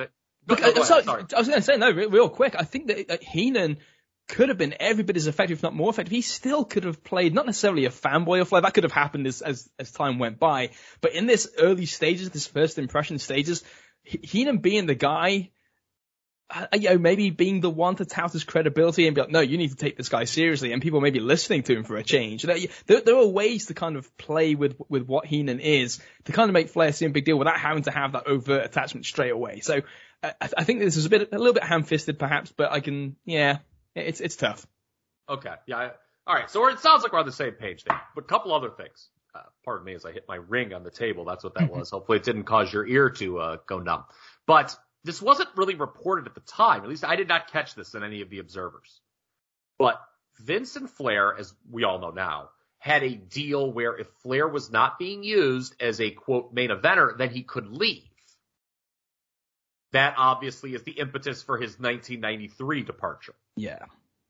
[0.45, 2.55] Go, no, so, I was going to say no, real, real quick.
[2.59, 3.77] I think that uh, Heenan
[4.27, 6.11] could have been every bit as effective, if not more effective.
[6.11, 8.61] He still could have played not necessarily a fanboy of Flair.
[8.61, 10.69] That could have happened as, as as time went by.
[11.01, 13.63] But in this early stages, this first impression stages,
[14.03, 15.51] Heenan being the guy
[16.53, 19.39] uh, you know, maybe being the one to tout his credibility and be like, no,
[19.39, 21.95] you need to take this guy seriously, and people may be listening to him for
[21.95, 22.43] a change.
[22.43, 26.49] There, there are ways to kind of play with with what Heenan is to kind
[26.49, 29.31] of make Flair seem a big deal without having to have that overt attachment straight
[29.31, 29.61] away.
[29.61, 29.81] So
[30.21, 33.15] I, I think this is a bit a little bit ham-fisted perhaps, but I can,
[33.25, 33.59] yeah,
[33.95, 34.65] it's it's tough.
[35.29, 35.91] Okay, yeah, I,
[36.27, 36.49] all right.
[36.49, 39.09] So it sounds like we're on the same page there, but a couple other things.
[39.35, 41.25] Uh, pardon me as I hit my ring on the table.
[41.25, 41.89] That's what that was.
[41.89, 44.05] Hopefully it didn't cause your ear to uh, go numb.
[44.45, 46.83] But this wasn't really reported at the time.
[46.83, 49.01] At least I did not catch this in any of the observers.
[49.77, 49.99] But
[50.39, 54.71] Vince and Flair, as we all know now, had a deal where if Flair was
[54.71, 58.03] not being used as a quote main eventer, then he could leave.
[59.93, 63.35] That obviously is the impetus for his 1993 departure.
[63.55, 63.79] Yeah.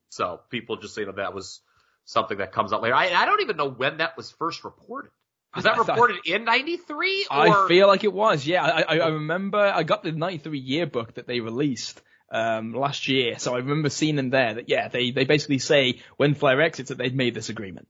[0.10, 1.62] So people just say that that was
[2.06, 2.96] something that comes out later.
[2.96, 5.12] I, I don't even know when that was first reported.
[5.56, 7.28] Was that reported in '93?
[7.30, 8.46] I feel like it was.
[8.46, 13.08] Yeah, I, I, I remember I got the '93 yearbook that they released um, last
[13.08, 14.56] year, so I remember seeing them there.
[14.56, 17.88] That yeah, they they basically say when Flair exits that they've made this agreement.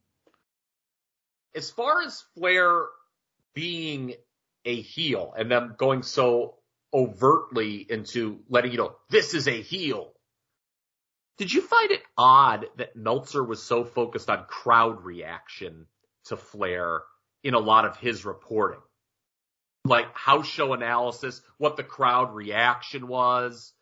[1.55, 2.88] As far as Flair
[3.53, 4.15] being
[4.65, 6.55] a heel and them going so
[6.93, 10.12] overtly into letting you know this is a heel.
[11.38, 15.88] Did you find it odd that Meltzer was so focused on crowd reaction
[16.25, 17.01] to Flair
[17.43, 18.79] in a lot of his reporting.
[19.86, 23.73] Like house show analysis, what the crowd reaction was.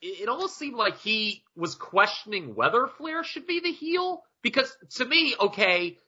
[0.00, 4.22] It, almost seemed like he was questioning whether Flair should be the heel.
[4.42, 5.98] Because to me, okay,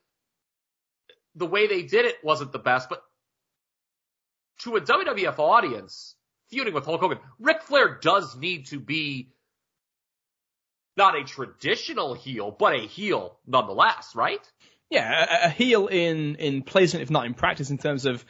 [1.34, 3.02] the way they did it wasn't the best, but
[4.62, 6.14] to a WWF audience,
[6.50, 9.32] feuding with Hulk Hogan, Ric Flair does need to be
[10.96, 14.40] not a traditional heel, but a heel nonetheless, right?
[14.90, 18.24] yeah, a, a heel in in placement, if not in practice, in terms of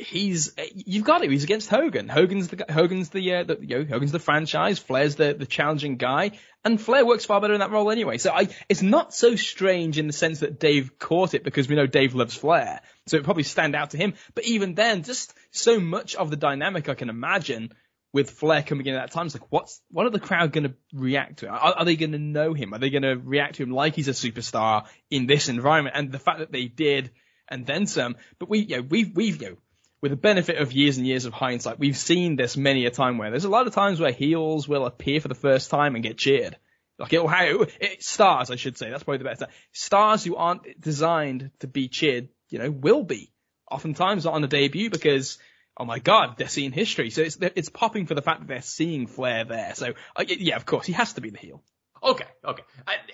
[0.00, 1.30] he's you've got it.
[1.30, 2.08] He's against Hogan.
[2.08, 4.78] Hogan's the Hogan's the, uh, the you know Hogan's the franchise.
[4.78, 6.32] Flair's the the challenging guy,
[6.64, 8.18] and Flair works far better in that role anyway.
[8.18, 11.76] So I it's not so strange in the sense that Dave caught it because we
[11.76, 14.14] know Dave loves Flair, so it probably stand out to him.
[14.34, 17.72] But even then, just so much of the dynamic I can imagine
[18.12, 20.64] with Flair coming in at that time, it's like, what's, what are the crowd going
[20.64, 21.48] to react to?
[21.48, 22.74] Are, are they going to know him?
[22.74, 25.94] Are they going to react to him like he's a superstar in this environment?
[25.96, 27.12] And the fact that they did,
[27.48, 29.56] and then some, but we, you know, we've, we've, you know,
[30.02, 33.18] with the benefit of years and years of hindsight, we've seen this many a time
[33.18, 36.02] where there's a lot of times where heels will appear for the first time and
[36.02, 36.56] get cheered.
[36.98, 38.90] Like it, how it, stars, I should say.
[38.90, 39.42] That's probably the best.
[39.72, 43.32] Stars who aren't designed to be cheered, you know, will be
[43.70, 45.38] oftentimes not on the debut because
[45.76, 47.10] oh my god, they're seeing history.
[47.10, 49.74] So it's it's popping for the fact that they're seeing Flair there.
[49.74, 51.62] So uh, yeah, of course, he has to be the heel.
[52.02, 52.62] Okay, okay,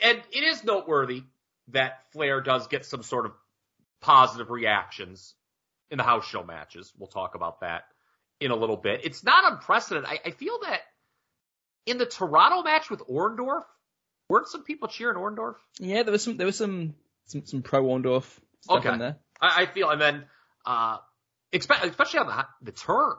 [0.02, 1.22] and it is noteworthy
[1.68, 3.32] that Flair does get some sort of
[4.00, 5.34] positive reactions
[5.90, 6.92] in the house show matches.
[6.98, 7.84] We'll talk about that
[8.40, 9.00] in a little bit.
[9.04, 10.08] It's not unprecedented.
[10.08, 10.80] I, I feel that
[11.86, 13.64] in the Toronto match with Orndorff,
[14.28, 15.54] weren't some people cheering Orndorff?
[15.78, 16.94] Yeah, there was some there was some
[17.26, 18.24] some, some pro Orndorff
[18.60, 18.92] stuff okay.
[18.92, 19.16] in there.
[19.40, 20.24] I, I feel, and then
[20.64, 20.98] uh,
[21.52, 23.14] especially on the, the turn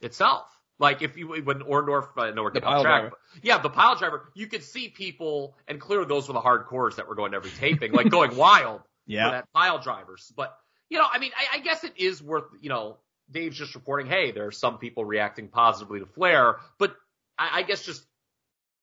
[0.00, 0.46] itself.
[0.80, 3.96] Like if you when Orndorff, I know we're getting off track, but yeah, the pile
[3.96, 7.36] driver, you could see people, and clearly those were the hardcores that were going to
[7.36, 9.30] every taping, like going wild yeah.
[9.30, 10.32] that pile drivers.
[10.36, 10.56] But
[10.90, 12.96] you know, I mean, I, I guess it is worth, you know,
[13.30, 16.96] Dave's just reporting, hey, there are some people reacting positively to Flair, but
[17.38, 18.04] I, I guess just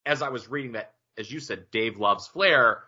[0.06, 2.84] as I was reading that, as you said, Dave loves Flair.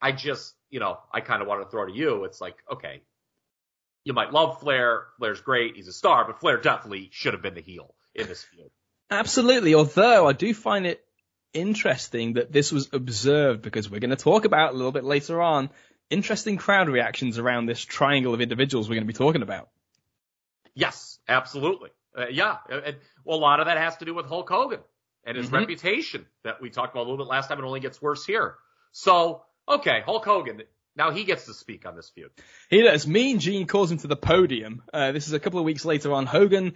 [0.00, 2.24] I just, you know, I kind of want to throw to you.
[2.24, 3.02] It's like, okay,
[4.04, 5.06] you might love Flair.
[5.18, 5.76] Flair's great.
[5.76, 8.70] He's a star, but Flair definitely should have been the heel in this feud.
[9.10, 9.74] Absolutely.
[9.74, 11.04] Although I do find it
[11.52, 15.40] interesting that this was observed because we're going to talk about a little bit later
[15.40, 15.70] on
[16.12, 19.68] interesting crowd reactions around this triangle of individuals we're going to be talking about.
[20.74, 21.90] Yes, absolutely.
[22.16, 22.56] Uh, yeah.
[22.70, 24.80] And, well, a lot of that has to do with Hulk Hogan
[25.24, 25.56] and his mm-hmm.
[25.56, 27.58] reputation that we talked about a little bit last time.
[27.58, 28.56] It only gets worse here.
[28.92, 30.62] So, okay, Hulk Hogan,
[30.94, 32.30] now he gets to speak on this feud.
[32.68, 33.06] He does.
[33.06, 34.82] Mean Gene calls him to the podium.
[34.92, 36.26] Uh, this is a couple of weeks later on.
[36.26, 36.74] Hogan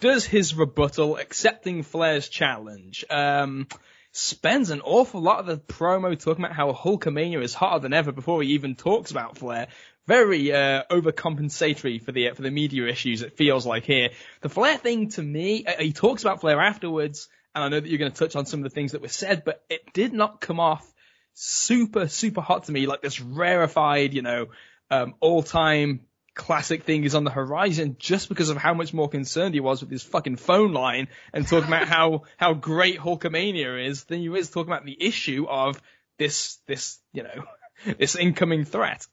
[0.00, 3.04] does his rebuttal, accepting Flair's challenge.
[3.10, 3.66] Um,
[4.12, 8.12] spends an awful lot of the promo talking about how Hulkamania is hotter than ever
[8.12, 9.68] before he even talks about Flair.
[10.06, 13.22] Very uh, overcompensatory for the for the media issues.
[13.22, 14.10] It feels like here.
[14.40, 17.88] The Flair thing to me, uh, he talks about Flair afterwards, and I know that
[17.88, 20.14] you're going to touch on some of the things that were said, but it did
[20.14, 20.90] not come off
[21.34, 24.46] super, super hot to me, like this rarefied, you know,
[24.90, 26.00] um, all time
[26.38, 29.82] classic thing is on the horizon just because of how much more concerned he was
[29.82, 34.28] with his fucking phone line and talking about how, how great Hulkamania is than he
[34.28, 35.82] is talking about the issue of
[36.18, 37.44] this, this, you know,
[37.98, 39.06] this incoming threat.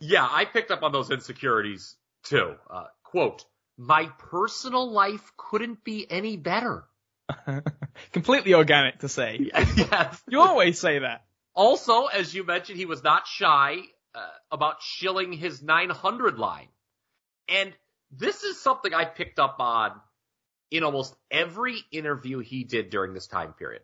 [0.00, 2.54] Yeah, I picked up on those insecurities too.
[2.68, 3.44] Uh, quote,
[3.78, 6.84] my personal life couldn't be any better.
[8.12, 9.50] Completely organic to say.
[9.76, 10.22] yes.
[10.28, 11.24] You always say that.
[11.54, 13.82] Also, as you mentioned, he was not shy
[14.16, 16.68] uh, about shilling his 900 line.
[17.48, 17.72] And
[18.10, 19.92] this is something I picked up on
[20.70, 23.82] in almost every interview he did during this time period.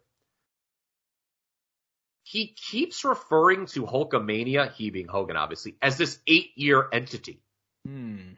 [2.24, 7.42] He keeps referring to Hulkamania, he being Hogan obviously, as this eight year entity.
[7.86, 8.30] Hmm.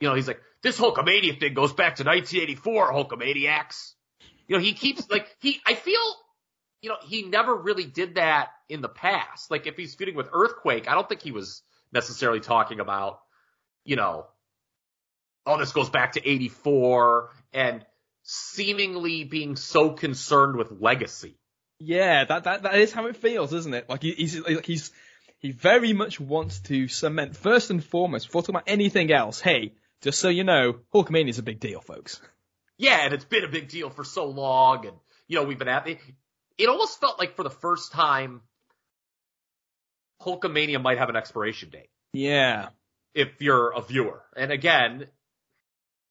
[0.00, 3.92] You know, he's like, this Hulkamania thing goes back to 1984, Hulkamaniacs.
[4.48, 6.00] You know, he keeps like, he, I feel,
[6.80, 9.50] you know, he never really did that in the past.
[9.50, 13.20] Like if he's feuding with Earthquake, I don't think he was necessarily talking about,
[13.84, 14.26] you know,
[15.46, 17.84] oh, this goes back to 84 and
[18.22, 21.36] seemingly being so concerned with legacy.
[21.78, 23.88] Yeah, that, that, that is how it feels, isn't it?
[23.88, 24.92] Like he, he's, like he's,
[25.38, 29.72] he very much wants to cement first and foremost, before talking about anything else, hey,
[30.00, 32.20] just so you know, Hulkamania is a big deal, folks.
[32.78, 34.96] Yeah, and it's been a big deal for so long, and
[35.28, 35.98] you know we've been at it.
[36.58, 38.40] It almost felt like for the first time,
[40.22, 41.90] Hulkamania might have an expiration date.
[42.12, 42.68] Yeah.
[43.14, 45.06] If you're a viewer, and again,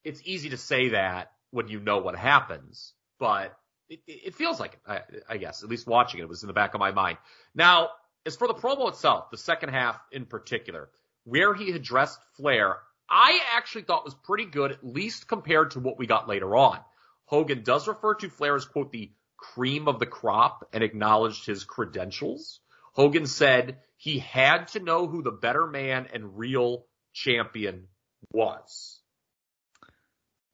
[0.03, 3.57] it's easy to say that when you know what happens, but
[3.89, 4.79] it, it feels like it.
[4.87, 5.01] I,
[5.33, 7.17] I guess at least watching it, it was in the back of my mind.
[7.53, 7.89] Now,
[8.25, 10.89] as for the promo itself, the second half in particular,
[11.25, 12.77] where he addressed Flair,
[13.09, 16.79] I actually thought was pretty good, at least compared to what we got later on.
[17.25, 21.65] Hogan does refer to Flair as, quote, the cream of the crop and acknowledged his
[21.65, 22.60] credentials.
[22.93, 27.87] Hogan said he had to know who the better man and real champion
[28.31, 28.99] was.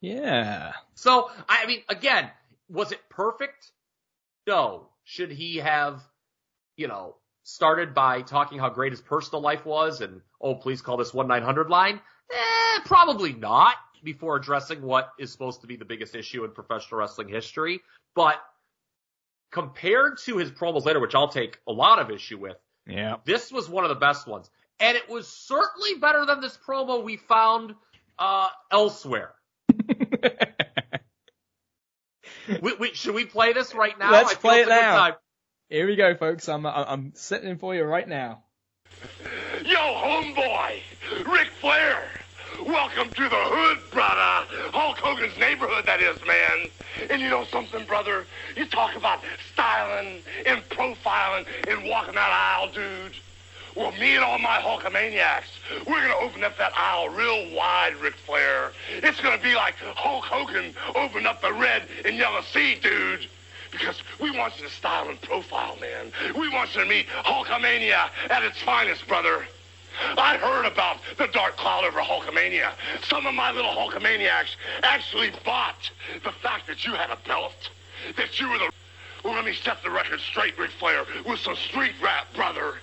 [0.00, 0.72] Yeah.
[0.94, 2.30] So, I mean, again,
[2.68, 3.70] was it perfect?
[4.46, 4.88] No.
[5.04, 6.02] Should he have,
[6.76, 10.98] you know, started by talking how great his personal life was and, oh, please call
[10.98, 12.00] this 1-900 line?
[12.30, 13.74] Eh, probably not
[14.04, 17.80] before addressing what is supposed to be the biggest issue in professional wrestling history.
[18.14, 18.36] But
[19.50, 22.56] compared to his promos later, which I'll take a lot of issue with,
[22.86, 24.50] yeah, this was one of the best ones.
[24.80, 27.74] And it was certainly better than this promo we found
[28.18, 29.34] uh, elsewhere.
[32.62, 34.12] we, we, should we play this right now?
[34.12, 35.16] Let's play it now.
[35.68, 36.48] Here we go, folks.
[36.48, 38.44] I'm I'm sitting in for you right now.
[39.64, 40.80] Yo, homeboy,
[41.26, 42.08] Ric Flair.
[42.68, 44.46] Welcome to the hood, brother.
[44.74, 46.68] Hulk Hogan's neighborhood, that is, man.
[47.08, 48.26] And you know something, brother?
[48.56, 49.20] You talk about
[49.54, 53.14] styling and profiling and walking that aisle, dude.
[53.74, 55.48] Well, me and all my Hulkamaniacs,
[55.86, 58.72] we're going to open up that aisle real wide, Ric Flair.
[58.90, 63.28] It's going to be like Hulk Hogan opened up the red and yellow sea, dude.
[63.70, 66.12] Because we want you to style and profile, man.
[66.38, 69.46] We want you to meet Hulkamania at its finest, brother.
[70.16, 72.72] I heard about the Dark Cloud over Hulkamania.
[73.02, 75.90] Some of my little Hulkamaniacs actually bought
[76.24, 77.70] the fact that you had a belt,
[78.16, 78.70] that you were the...
[79.24, 82.74] Well, let me set the record straight, Ric Flair, with some street rap, brother.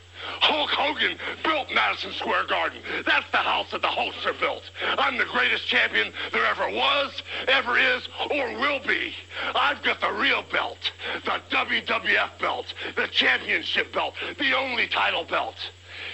[0.41, 2.79] Hulk Hogan built Madison Square Garden.
[3.05, 4.63] That's the house that the Hulkster built.
[4.97, 9.13] I'm the greatest champion there ever was, ever is, or will be.
[9.53, 10.91] I've got the real belt,
[11.23, 15.55] the WWF belt, the championship belt, the only title belt.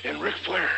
[0.03, 0.69] And Ric Flair,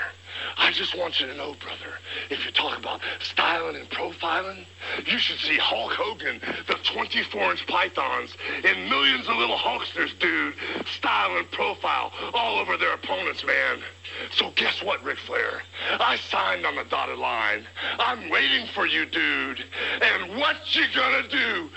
[0.58, 1.98] I just want you to know, brother,
[2.30, 4.66] if you talk about styling and profiling,
[5.06, 10.56] you should see Hulk Hogan, the 24-inch pythons, and millions of little Hulksters, dude,
[10.86, 13.80] style and profile all over their opponents, man.
[14.32, 15.62] So guess what, Ric Flair?
[16.00, 17.66] I signed on the dotted line.
[18.00, 19.64] I'm waiting for you, dude.
[20.02, 21.70] And what you gonna do?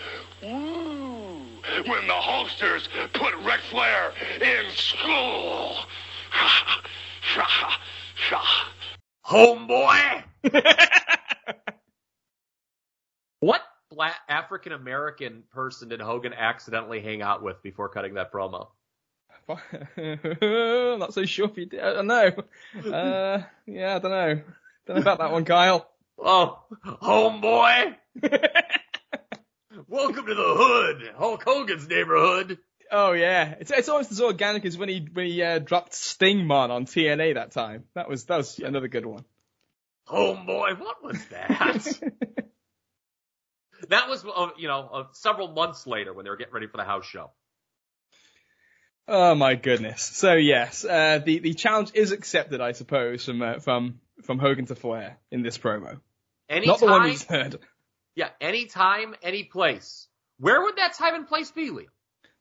[0.42, 1.42] Woo!
[1.86, 5.76] When the Hulksters put Ric Flair in school.
[9.26, 10.22] Homeboy!
[13.40, 18.68] what black African American person did Hogan accidentally hang out with before cutting that promo?
[19.48, 19.58] I'm
[20.98, 21.80] not so sure if he did.
[21.80, 22.30] I don't know.
[22.92, 24.42] Uh, yeah, I don't know.
[24.86, 25.88] Don't know about that one, Kyle.
[26.18, 27.96] Oh, homeboy!
[29.88, 32.58] Welcome to the hood, Hulk Hogan's neighborhood.
[32.90, 36.70] Oh yeah, it's it's almost as organic as when he when he uh, dropped Stingmon
[36.70, 37.84] on TNA that time.
[37.94, 39.24] That was that was another good one.
[40.08, 41.84] Homeboy, what was that?
[43.88, 46.76] that was uh, you know uh, several months later when they were getting ready for
[46.76, 47.30] the house show.
[49.08, 50.02] Oh my goodness.
[50.02, 54.66] So yes, uh, the the challenge is accepted, I suppose, from uh, from from Hogan
[54.66, 56.00] to Flair in this promo.
[56.48, 57.58] Anytime, Not the one we heard.
[58.14, 60.08] Yeah, anytime, any place.
[60.38, 61.86] Where would that time and place be, Liam?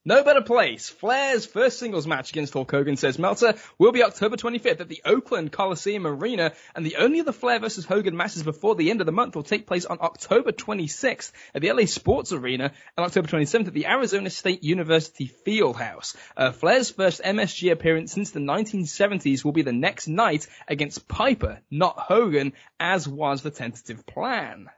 [0.08, 0.88] No better place.
[0.88, 5.02] Flair's first singles match against Hulk Hogan, says Meltzer, will be October 25th at the
[5.04, 9.08] Oakland Coliseum Arena, and the only other Flair versus Hogan matches before the end of
[9.08, 13.28] the month will take place on October 26th at the LA Sports Arena and October
[13.28, 16.16] 27th at the Arizona State University Fieldhouse.
[16.38, 21.62] Uh, Flair's first MSG appearance since the 1970s will be the next night against Piper,
[21.72, 24.70] not Hogan, as was the tentative plan.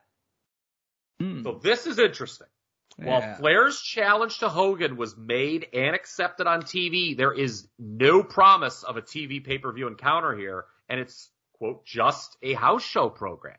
[1.20, 1.44] Hmm.
[1.44, 2.48] So this is interesting.
[2.98, 3.36] While Yeah.
[3.36, 8.98] Flair's challenge to Hogan was made and accepted on TV, there is no promise of
[8.98, 13.58] a TV pay-per-view encounter here, and it's, quote, just a house show program.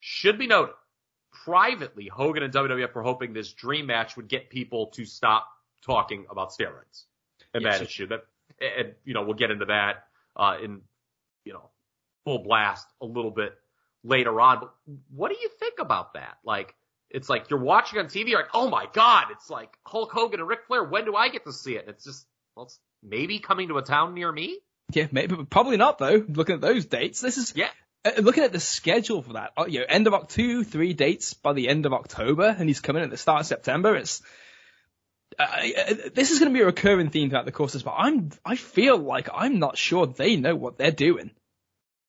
[0.00, 0.74] Should be noted,
[1.30, 5.48] privately, Hogan and WWF were hoping this dream match would get people to stop
[5.82, 7.04] talking about steroids
[7.54, 7.78] and Yes.
[7.78, 8.06] that issue.
[8.08, 8.26] That,
[8.60, 10.82] and, you know, we'll get into that, uh, in,
[11.44, 11.70] you know,
[12.24, 13.56] full blast a little bit
[14.02, 14.58] later on.
[14.60, 14.74] But
[15.10, 16.38] what do you think about that?
[16.44, 16.74] Like,
[17.10, 20.40] it's like you're watching on TV, you're like, oh my god, it's like Hulk Hogan
[20.40, 20.84] and Ric Flair.
[20.84, 21.86] When do I get to see it?
[21.86, 24.58] And it's just, well, it's maybe coming to a town near me.
[24.92, 26.24] Yeah, maybe, but probably not though.
[26.28, 27.70] Looking at those dates, this is Yeah.
[28.04, 29.52] uh, looking at the schedule for that.
[29.56, 32.68] uh, You know, end of October, two, three dates by the end of October, and
[32.68, 33.94] he's coming at the start of September.
[33.96, 34.22] It's
[35.38, 37.84] uh, uh, this is going to be a recurring theme throughout the course of this,
[37.84, 41.30] but I'm I feel like I'm not sure they know what they're doing.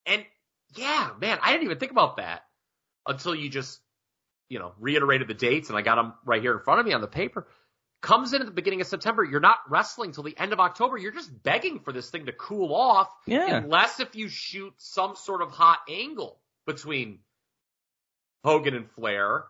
[0.06, 0.24] And
[0.74, 2.42] yeah, man, I didn't even think about that
[3.06, 3.78] until you just,
[4.50, 6.92] you know, reiterated the dates and I got them right here in front of me
[6.92, 7.46] on the paper.
[8.02, 9.22] Comes in at the beginning of September.
[9.24, 10.98] You're not wrestling till the end of October.
[10.98, 13.08] You're just begging for this thing to cool off.
[13.26, 13.56] Yeah.
[13.56, 17.20] Unless if you shoot some sort of hot angle between
[18.44, 19.44] Hogan and Flair.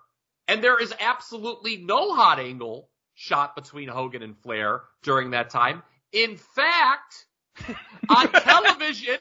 [0.49, 5.83] And there is absolutely no hot angle shot between Hogan and Flair during that time.
[6.13, 7.27] In fact,
[8.09, 9.19] on television,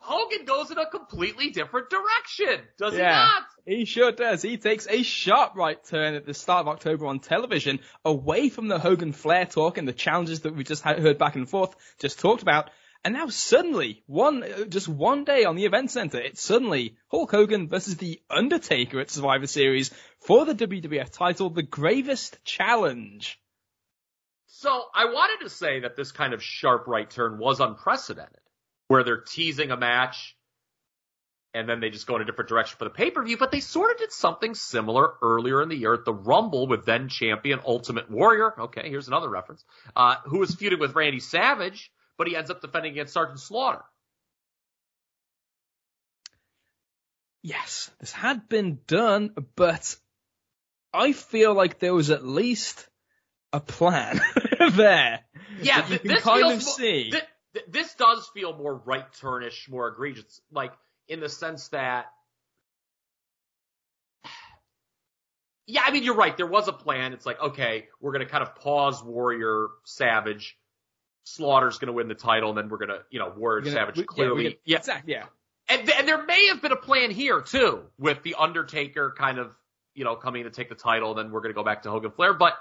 [0.00, 2.60] Hogan goes in a completely different direction.
[2.78, 3.10] Does Yeah.
[3.10, 3.42] he not?
[3.66, 4.42] He sure does.
[4.42, 8.68] He takes a sharp right turn at the start of October on television, away from
[8.68, 12.18] the Hogan Flair talk and the challenges that we just heard back and forth, just
[12.20, 12.70] talked about.
[13.04, 17.32] And now suddenly, one uh, just one day on the event center, it's suddenly Hulk
[17.32, 23.40] Hogan versus the Undertaker at Survivor Series for the WWF title, the Gravest Challenge.
[24.46, 28.38] So I wanted to say that this kind of sharp right turn was unprecedented,
[28.92, 30.36] where they're teasing a match
[31.54, 33.90] and then they just go in a different direction for the pay-per-view, but they sort
[33.90, 38.10] of did something similar earlier in the year at the Rumble with then champion Ultimate
[38.10, 38.58] Warrior.
[38.64, 39.64] Okay, here's another reference.
[39.96, 43.82] Uh, who was feuding with Randy Savage, but he ends up defending against Sergeant Slaughter.
[47.42, 49.96] Yes, this had been done, but
[50.92, 52.88] I feel like there was at least
[53.52, 54.20] a plan
[54.74, 55.20] there.
[55.60, 57.10] Yeah, that you th- can this kind of mo- see.
[57.10, 57.18] thi-
[57.54, 60.72] thi- this does feel more right turnish, more egregious, like
[61.08, 62.06] in the sense that.
[65.66, 66.36] Yeah, I mean you're right.
[66.36, 67.12] There was a plan.
[67.12, 70.58] It's like okay, we're gonna kind of pause Warrior Savage.
[71.24, 74.02] Slaughter's gonna win the title, and then we're gonna, you know, Warrior gonna- Savage we-
[74.02, 75.26] yeah, clearly, we get- yeah, exactly, yeah.
[75.68, 79.38] and, th- and there may have been a plan here too, with the Undertaker kind
[79.38, 79.54] of,
[79.94, 81.90] you know, coming to take the title, and then we're going to go back to
[81.90, 82.34] Hogan Flair.
[82.34, 82.54] But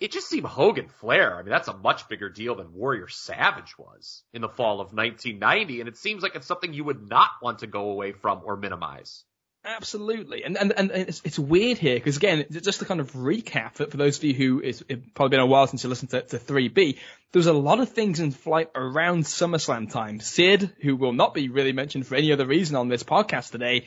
[0.00, 1.36] it just seemed Hogan Flair.
[1.36, 4.94] I mean, that's a much bigger deal than Warrior Savage was in the fall of
[4.94, 8.40] 1990, and it seems like it's something you would not want to go away from
[8.44, 9.24] or minimize.
[9.62, 13.74] Absolutely, and and and it's, it's weird here because again, just to kind of recap
[13.74, 16.10] for, for those of you who it's, it's probably been a while since you listened
[16.12, 16.94] to, to 3B,
[17.32, 20.18] there was a lot of things in flight around SummerSlam time.
[20.18, 23.86] Sid, who will not be really mentioned for any other reason on this podcast today,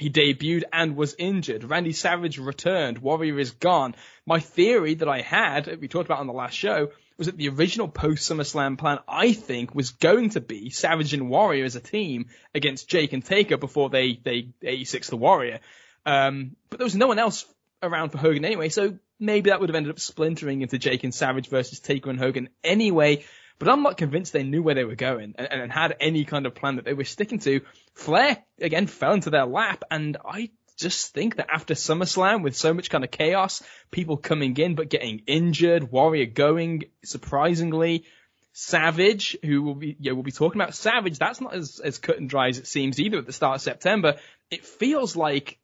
[0.00, 1.62] he debuted and was injured.
[1.62, 2.98] Randy Savage returned.
[2.98, 3.94] Warrior is gone.
[4.24, 7.50] My theory that I had, we talked about on the last show, was that the
[7.50, 11.80] original post SummerSlam plan, I think, was going to be Savage and Warrior as a
[11.80, 15.60] team against Jake and Taker before they, they 86 the Warrior.
[16.06, 17.44] Um, but there was no one else
[17.82, 21.14] around for Hogan anyway, so maybe that would have ended up splintering into Jake and
[21.14, 23.22] Savage versus Taker and Hogan anyway.
[23.60, 26.46] But I'm not convinced they knew where they were going and, and had any kind
[26.46, 27.60] of plan that they were sticking to.
[27.92, 32.72] Flair, again, fell into their lap, and I just think that after SummerSlam, with so
[32.72, 38.06] much kind of chaos, people coming in but getting injured, Warrior going, surprisingly,
[38.54, 42.16] Savage, who will be, yeah, we'll be talking about Savage, that's not as, as cut
[42.16, 44.16] and dry as it seems either at the start of September.
[44.50, 45.58] It feels like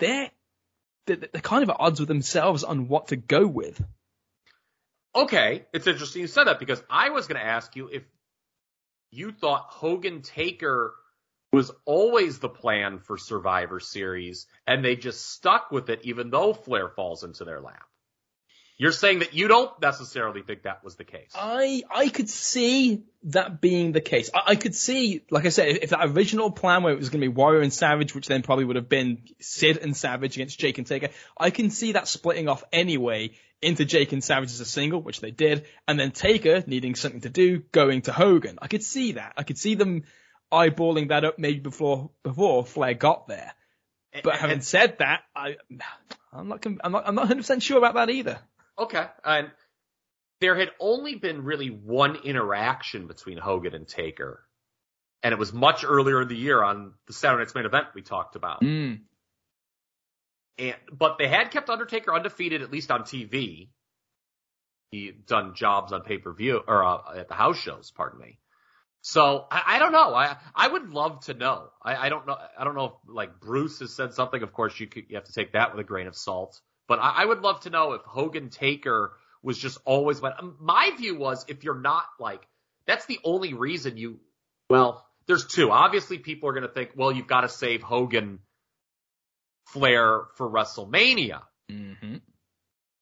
[0.00, 0.32] they're,
[1.06, 3.80] they're, they're kind of at odds with themselves on what to go with.
[5.18, 8.04] Okay, it's interesting you said that because I was going to ask you if
[9.10, 10.94] you thought Hogan Taker
[11.52, 16.52] was always the plan for Survivor Series and they just stuck with it even though
[16.52, 17.88] Flair falls into their lap.
[18.78, 21.32] You're saying that you don't necessarily think that was the case.
[21.34, 24.30] I I could see that being the case.
[24.32, 27.08] I, I could see, like I said, if, if that original plan where it was
[27.08, 30.36] going to be Warrior and Savage, which then probably would have been Sid and Savage
[30.36, 34.50] against Jake and Taker, I can see that splitting off anyway into Jake and Savage
[34.50, 38.12] as a single, which they did, and then Taker needing something to do, going to
[38.12, 38.60] Hogan.
[38.62, 39.32] I could see that.
[39.36, 40.04] I could see them
[40.52, 43.52] eyeballing that up maybe before before Flair got there.
[44.22, 45.56] But having said that, I
[46.32, 48.38] I'm not I'm not I'm not 100 percent sure about that either.
[48.78, 49.06] Okay.
[49.24, 49.50] And
[50.40, 54.44] there had only been really one interaction between Hogan and Taker.
[55.22, 58.02] And it was much earlier in the year on the Saturday Night's main event we
[58.02, 58.62] talked about.
[58.62, 59.00] Mm.
[60.58, 63.70] And but they had kept Undertaker undefeated at least on TV.
[64.90, 67.90] He done jobs on pay per view or uh, at the house shows.
[67.90, 68.38] Pardon me.
[69.00, 70.14] So I, I don't know.
[70.14, 71.68] I I would love to know.
[71.82, 72.36] I, I don't know.
[72.58, 74.42] I don't know if like Bruce has said something.
[74.42, 76.60] Of course, you could, you have to take that with a grain of salt.
[76.88, 79.12] But I, I would love to know if Hogan Taker
[79.42, 80.20] was just always.
[80.20, 82.46] But my view was if you're not like
[82.86, 84.18] that's the only reason you.
[84.70, 85.70] Well, there's two.
[85.70, 88.40] Obviously, people are going to think, well, you've got to save Hogan
[89.66, 91.42] Flair for WrestleMania.
[91.70, 92.16] Mm-hmm.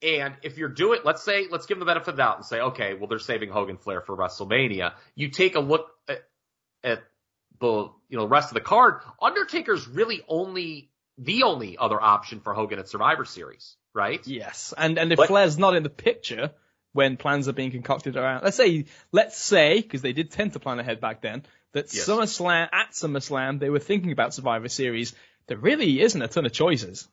[0.03, 2.45] And if you're doing, let's say, let's give them the benefit of the doubt and
[2.45, 4.93] say, okay, well, they're saving Hogan Flair for WrestleMania.
[5.15, 6.19] You take a look at,
[6.83, 7.03] at
[7.59, 9.01] the, you know, rest of the card.
[9.21, 14.25] Undertaker's really only the only other option for Hogan at Survivor Series, right?
[14.27, 16.51] Yes, and and if But- Flair's not in the picture
[16.93, 20.59] when plans are being concocted around, let's say, let's say, because they did tend to
[20.59, 21.43] plan ahead back then,
[21.73, 22.07] that Yes.
[22.07, 25.13] SummerSlam at SummerSlam they were thinking about Survivor Series.
[25.47, 27.07] There really isn't a ton of choices.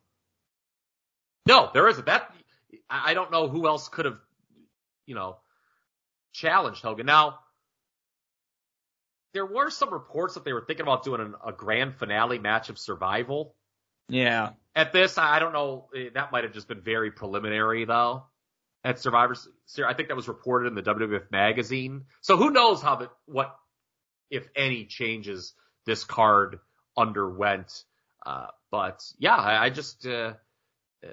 [1.46, 2.06] No, there isn't.
[2.06, 2.34] That
[2.88, 4.18] I don't know who else could have,
[5.06, 5.36] you know,
[6.32, 7.06] challenged Hogan.
[7.06, 7.40] Now,
[9.32, 12.68] there were some reports that they were thinking about doing an, a grand finale match
[12.70, 13.54] of Survival.
[14.08, 15.88] Yeah, At this, I don't know.
[15.96, 18.24] eh, That might have just been very preliminary, though.
[18.84, 19.34] At Survivor
[19.64, 22.04] Series, I think that was reported in the WWF magazine.
[22.20, 23.56] So who knows how the what,
[24.30, 25.54] if any, changes
[25.86, 26.58] this card
[26.96, 27.72] underwent.
[28.26, 30.34] Uh, but yeah, I, I just, uh,
[31.02, 31.08] uh,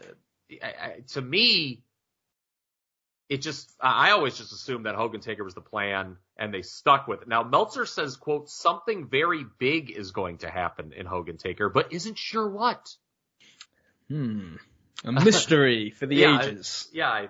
[0.61, 1.83] I, I, to me,
[3.31, 6.61] it just, I I always just assumed that Hogan Taker was the plan, and they
[6.63, 7.27] stuck with it.
[7.29, 11.93] Now Meltzer says, "quote Something very big is going to happen in Hogan Taker, but
[11.93, 12.89] isn't sure what."
[14.09, 14.55] hmm,
[15.05, 16.89] a mystery for the Yeah, I- ages.
[16.91, 17.29] Yeah, I,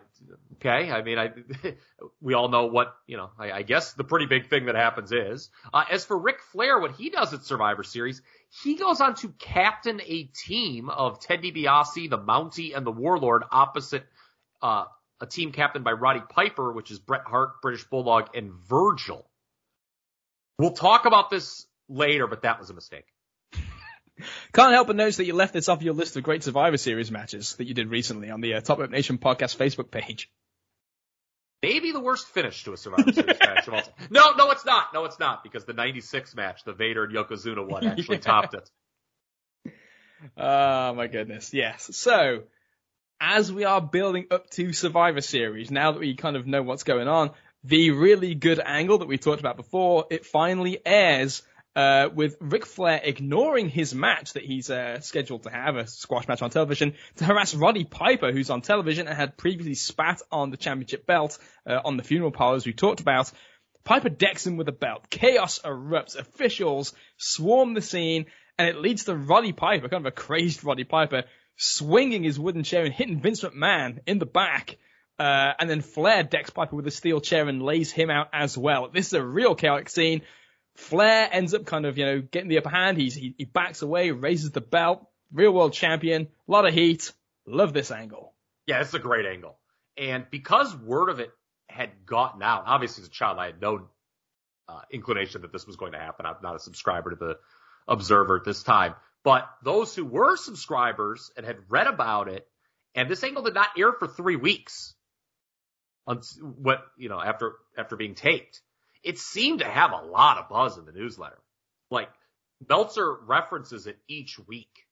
[0.56, 0.92] okay.
[0.92, 1.30] I mean, I
[2.22, 3.30] we all know what you know.
[3.38, 6.80] I, I guess the pretty big thing that happens is, uh, as for Ric Flair,
[6.80, 8.24] what he does at Survivor Series,
[8.64, 13.44] he goes on to captain a team of Ted DiBiase, the Mountie, and the Warlord
[13.52, 14.04] opposite
[14.64, 14.86] uh,
[15.22, 19.26] a team captained by Roddy Piper, which is Bret Hart, British Bulldog, and Virgil.
[20.58, 23.06] We'll talk about this later, but that was a mistake.
[24.54, 27.12] Can't help but notice that you left this off your list of great Survivor Series
[27.12, 30.30] matches that you did recently on the uh, Top Rope Nation podcast Facebook page.
[31.64, 33.94] Maybe the worst finish to a Survivor Series match of all time.
[34.10, 34.94] No, no, it's not.
[34.94, 38.22] No, it's not because the '96 match, the Vader and Yokozuna one, actually Yeah.
[38.22, 38.70] topped it.
[40.38, 41.90] Oh my goodness, yes.
[41.96, 42.44] So,
[43.22, 46.84] as we are building up to Survivor Series, now that we kind of know what's
[46.84, 47.30] going on,
[47.64, 51.44] the really good angle that we talked about before, it finally airs
[51.76, 56.28] uh, with Ric Flair ignoring his match that he's uh, scheduled to have, a squash
[56.28, 60.50] match on television, to harass Roddy Piper, who's on television and had previously spat on
[60.50, 61.38] the championship belt
[61.70, 63.32] uh, on the funeral parlor, as we talked about.
[63.84, 65.10] Piper decks him with a belt.
[65.12, 66.16] Chaos erupts.
[66.16, 68.26] Officials swarm the scene,
[68.58, 71.24] and it leads to Roddy Piper, kind of a crazed Roddy Piper,
[71.62, 74.78] swinging his wooden chair and hitting Vince McMahon in the back.
[75.20, 78.58] Uh, and then Flair decks Piper with a steel chair and lays him out as
[78.58, 78.90] well.
[78.92, 80.24] This is a real chaotic scene.
[80.76, 82.98] Flair ends up kind of, you know, getting the upper hand.
[82.98, 85.08] He's, he, he backs away, raises the belt.
[85.32, 86.30] Real world champion.
[86.48, 87.14] A lot of heat.
[87.46, 88.34] Love this angle.
[88.66, 89.60] Yeah, it's a great angle.
[89.98, 91.30] And because word of it
[91.70, 93.88] had gotten out, obviously as a child, I had no
[94.68, 96.26] uh, inclination that this was going to happen.
[96.26, 97.38] I'm not a subscriber to the
[97.88, 98.96] Observer at this time.
[99.24, 102.48] But those who were subscribers and had read about it,
[102.96, 104.96] and this angle did not air for three weeks.
[106.08, 108.62] On what you know after after being taped,
[109.04, 111.38] it seemed to have a lot of buzz in the newsletter.
[111.92, 112.10] Like
[112.68, 114.88] Meltzer references it each week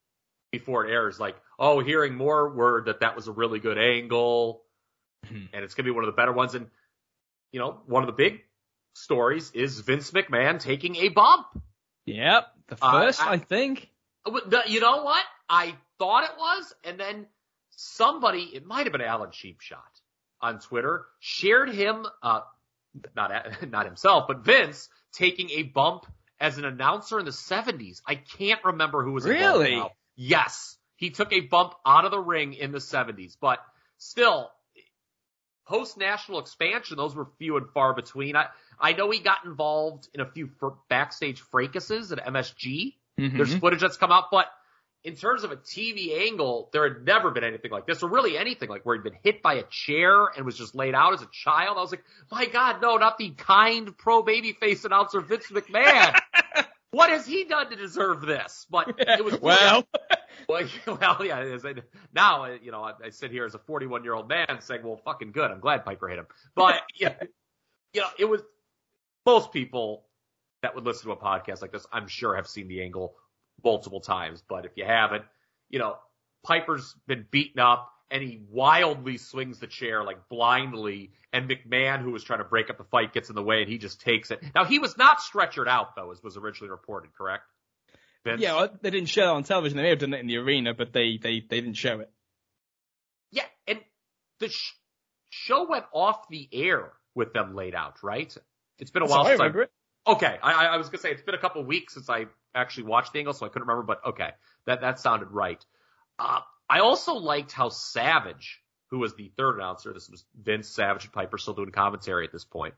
[0.52, 4.64] before it airs, like, oh, hearing more word that that was a really good angle,
[5.26, 5.50] Mhm.
[5.54, 6.54] and it's gonna be one of the better ones.
[6.54, 6.70] And
[7.52, 8.44] you know, one of the big
[8.94, 11.48] stories is Vince McMahon taking a bump.
[12.06, 12.54] Yep.
[12.68, 13.89] The Uh, first, I- I think.
[14.26, 15.24] But You know what?
[15.50, 17.26] I thought it was, and then
[17.72, 20.02] somebody, it might have been Alan Sheepshot
[20.42, 22.42] on Twitter, shared him, uh,
[23.16, 23.32] not
[23.70, 26.06] not himself, but Vince taking a bump
[26.40, 28.02] as an announcer in the 70s.
[28.06, 29.84] I can't remember who was involved Really?
[30.16, 33.60] Yes, he took a bump out of the ring in the 70s, but
[33.98, 34.52] still,
[35.66, 38.36] post national expansion, those were few and far between.
[38.36, 38.48] I
[38.80, 40.50] I know he got involved in a few
[40.90, 42.96] backstage fracases at MSG.
[43.20, 43.38] Mm-hmm.
[43.38, 44.48] There's footage that's come out, but
[45.04, 48.38] in terms of a TV angle, there had never been anything like this, or really
[48.38, 51.22] anything like where he'd been hit by a chair and was just laid out as
[51.22, 51.78] a child.
[51.78, 56.18] I was like, my God, no, not the kind pro babyface announcer Vince McMahon.
[56.92, 58.66] what has he done to deserve this?
[58.70, 59.86] But it was well.
[60.48, 61.58] Well, well, yeah.
[62.14, 65.00] Now, you know, I, I sit here as a 41 year old man saying, "Well,
[65.06, 65.52] fucking good.
[65.52, 67.16] I'm glad Piper hit him." But yeah,
[67.94, 68.42] you know, it was
[69.26, 70.06] most people
[70.62, 73.16] that would listen to a podcast like this, I'm sure, have seen the angle
[73.64, 74.44] multiple times.
[74.48, 75.24] But if you haven't,
[75.70, 75.98] you know,
[76.46, 81.12] Piper's been beaten up and he wildly swings the chair like blindly.
[81.32, 83.70] And McMahon, who was trying to break up the fight, gets in the way and
[83.70, 84.44] he just takes it.
[84.56, 87.44] Now he was not stretchered out though, as was originally reported, correct?
[88.26, 88.42] Vince?
[88.42, 89.78] Yeah, well, they didn't show it on television.
[89.78, 92.12] They may have done it in the arena, but they they they didn't show it.
[93.32, 93.80] Yeah, and
[94.40, 94.74] the sh-
[95.30, 98.36] show went off the air with them laid out, right?
[98.80, 99.72] It's been a while since I remember I, it.
[100.10, 102.86] Okay, I, I was gonna say it's been a couple of weeks since I actually
[102.86, 103.84] watched the angle, so I couldn't remember.
[103.84, 104.32] But okay,
[104.66, 105.64] that that sounded right.
[106.18, 111.04] Uh, I also liked how Savage, who was the third announcer, this was Vince Savage
[111.04, 112.74] and Piper still doing commentary at this point.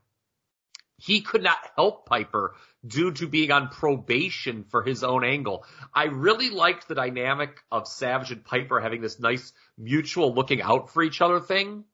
[0.98, 2.54] He could not help Piper
[2.86, 5.64] due to being on probation for his own angle.
[5.94, 10.90] I really liked the dynamic of Savage and Piper having this nice mutual looking out
[10.90, 11.84] for each other thing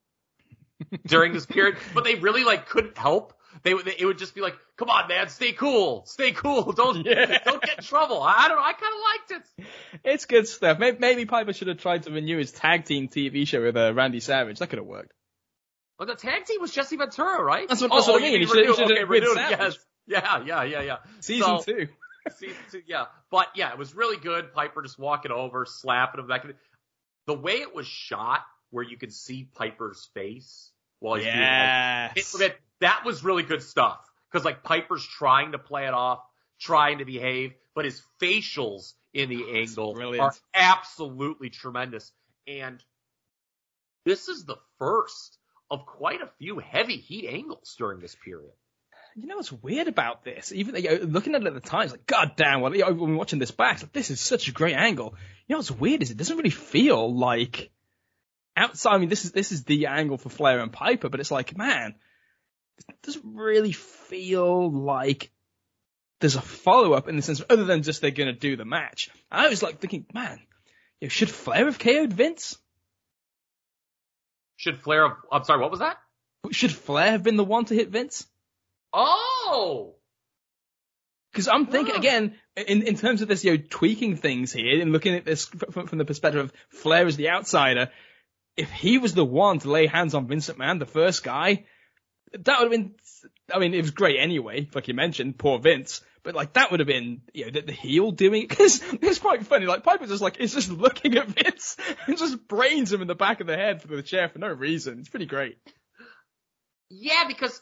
[1.07, 4.41] during this period, but they really like couldn't help they would it would just be
[4.41, 7.39] like, "Come on, man, stay cool, stay cool, don't yeah.
[7.45, 10.01] don't get in trouble." I, don't know, I kind of liked it.
[10.05, 10.79] It's good stuff.
[10.79, 13.93] Maybe, maybe, Piper should have tried to renew his tag team TV show with uh,
[13.95, 14.59] Randy Savage.
[14.59, 15.13] That could have worked.
[15.99, 17.69] But the tag team was Jesse Ventura, right?
[17.69, 18.41] That's what, that's oh, what I mean.
[18.41, 19.37] He should, have okay, renewed.
[19.37, 19.79] Yes.
[20.07, 20.97] Yeah, yeah, yeah, yeah.
[21.21, 21.89] Season so, two.
[22.37, 23.07] season two, yeah.
[23.31, 24.53] But yeah, it was really good.
[24.55, 26.47] Piper just walking over, slapping him back.
[27.27, 28.41] The way it was shot,
[28.71, 32.33] where you could see Piper's face while he's yes.
[32.33, 33.99] doing it, it, that was really good stuff.
[34.33, 36.21] Cause like Piper's trying to play it off,
[36.61, 40.21] trying to behave, but his facials in the oh, angle brilliant.
[40.21, 42.13] are absolutely tremendous.
[42.47, 42.83] And
[44.05, 45.39] this is the first
[45.71, 48.53] of quite a few heavy heat angles during this period.
[49.17, 50.53] You know what's weird about this?
[50.53, 52.85] Even you know, looking at it at the time, it's like, God damn, well, you
[52.85, 55.15] know, when watching this back, like, this is such a great angle.
[55.47, 57.71] You know what's weird is it doesn't really feel like
[58.57, 58.95] outside.
[58.95, 61.57] I mean, this is this is the angle for Flair and Piper, but it's like,
[61.57, 61.97] man,
[63.03, 65.31] doesn't really feel like
[66.21, 68.65] there's a follow up in the sense, other than just they're going to do the
[68.65, 69.09] match.
[69.31, 70.41] I was like thinking, man,
[71.01, 72.59] you know, should Flair have KO'd Vince?
[74.57, 75.99] Should Flair have, I'm sorry, what was that?
[76.51, 78.27] Should Flair have been the one to hit Vince?
[78.93, 79.95] Oh!
[81.33, 84.93] Because I'm thinking again, in in terms of this, you know, tweaking things here and
[84.93, 87.91] looking at this from, from the perspective of Flair as the outsider.
[88.57, 91.67] If he was the one to lay hands on Vincent McMahon, the first guy,
[92.33, 92.95] that would have been.
[93.53, 96.03] I mean, it was great anyway, like you mentioned, poor Vince.
[96.23, 99.19] But like that would have been, you know, the, the heel doing it because it's
[99.19, 99.67] quite funny.
[99.67, 101.77] Like Piper just like is just looking at Vince
[102.07, 104.49] and just brains him in the back of the head for the chair for no
[104.49, 104.99] reason.
[105.01, 105.59] It's pretty great.
[106.91, 107.61] Yeah, because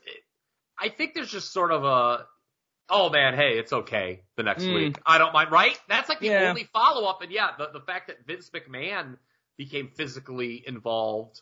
[0.78, 2.26] I think there's just sort of a,
[2.88, 4.74] oh man, hey, it's okay the next mm.
[4.74, 4.98] week.
[5.04, 5.78] I don't mind, right?
[5.88, 6.48] That's like the yeah.
[6.48, 7.22] only follow up.
[7.22, 9.16] And yeah, the, the fact that Vince McMahon
[9.56, 11.40] became physically involved,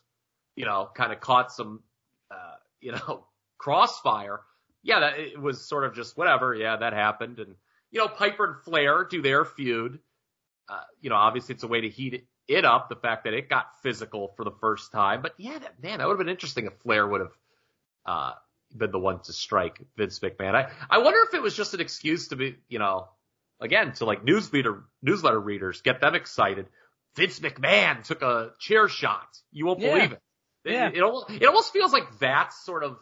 [0.56, 1.82] you know, kind of caught some,
[2.30, 3.26] uh, you know,
[3.58, 4.40] crossfire.
[4.82, 6.54] Yeah, that it was sort of just whatever.
[6.54, 7.38] Yeah, that happened.
[7.38, 7.54] And,
[7.90, 9.98] you know, Piper and Flair do their feud.
[10.68, 13.48] Uh, you know, obviously it's a way to heat it, up, the fact that it
[13.48, 15.22] got physical for the first time.
[15.22, 17.32] But yeah, that, man, that would have been interesting if Flair would have,
[18.06, 18.32] uh,
[18.76, 20.54] been the one to strike Vince McMahon.
[20.54, 23.08] I, I wonder if it was just an excuse to be, you know,
[23.60, 26.66] again, to like newsletter, newsletter readers, get them excited.
[27.16, 29.28] Vince McMahon took a chair shot.
[29.52, 29.94] You won't yeah.
[29.94, 30.22] believe it.
[30.64, 30.88] Yeah.
[30.88, 32.98] It, it, almost, it almost feels like that's sort of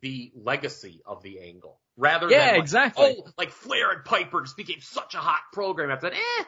[0.00, 3.16] the legacy of the angle rather yeah, than like, exactly.
[3.18, 6.16] oh, like Flair and Piper just became such a hot program after that.
[6.16, 6.44] Eh,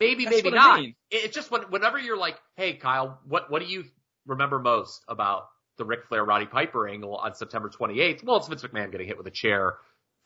[0.00, 0.78] maybe, that's maybe not.
[0.78, 0.94] I mean.
[1.10, 3.84] It's just when, whenever you're like, hey, Kyle, what, what do you
[4.26, 8.24] remember most about the Ric Flair Roddy Piper angle on September 28th?
[8.24, 9.74] Well, it's Vince McMahon getting hit with a chair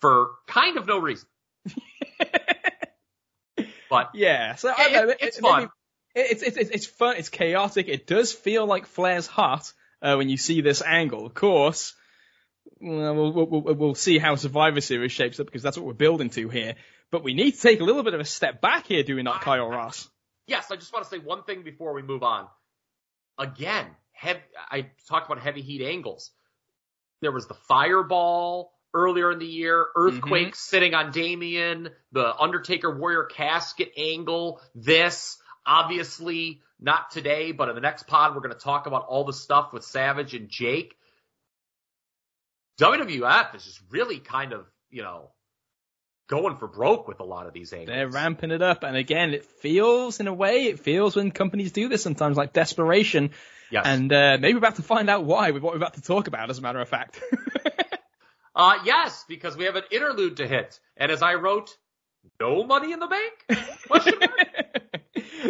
[0.01, 1.29] for kind of no reason.
[3.91, 5.61] but yeah, so it, I know, it's it, fun.
[5.61, 5.71] Maybe,
[6.15, 7.17] it's, it's, it's fun.
[7.17, 7.89] It's chaotic.
[7.89, 11.27] It does feel like Flair's hot uh, when you see this angle.
[11.27, 11.95] Of course,
[12.81, 16.49] we'll, we'll, we'll see how Survivor Series shapes up because that's what we're building to
[16.49, 16.75] here.
[17.11, 19.43] But we need to take a little bit of a step back here, doing that,
[19.43, 20.09] Kyle Ross.
[20.47, 22.47] Yes, I just want to say one thing before we move on.
[23.39, 24.41] Again, heavy,
[24.71, 26.31] I talked about heavy heat angles.
[27.21, 30.55] There was the fireball earlier in the year, earthquake mm-hmm.
[30.55, 35.39] sitting on Damien, the Undertaker Warrior casket angle, this.
[35.67, 39.33] Obviously, not today, but in the next pod, we're going to talk about all the
[39.33, 40.97] stuff with Savage and Jake.
[42.81, 45.31] WWF is just really kind of, you know,
[46.29, 47.89] going for broke with a lot of these angles.
[47.89, 51.73] They're ramping it up, and again, it feels in a way, it feels when companies
[51.73, 53.31] do this sometimes like desperation.
[53.71, 53.85] Yes.
[53.87, 56.27] And uh, maybe we're about to find out why with what we're about to talk
[56.27, 57.21] about, as a matter of fact.
[58.57, 61.77] uh, yes, because we have an interlude to hit, and as I wrote,
[62.41, 63.67] no money in the bank?
[63.87, 64.82] Question mark?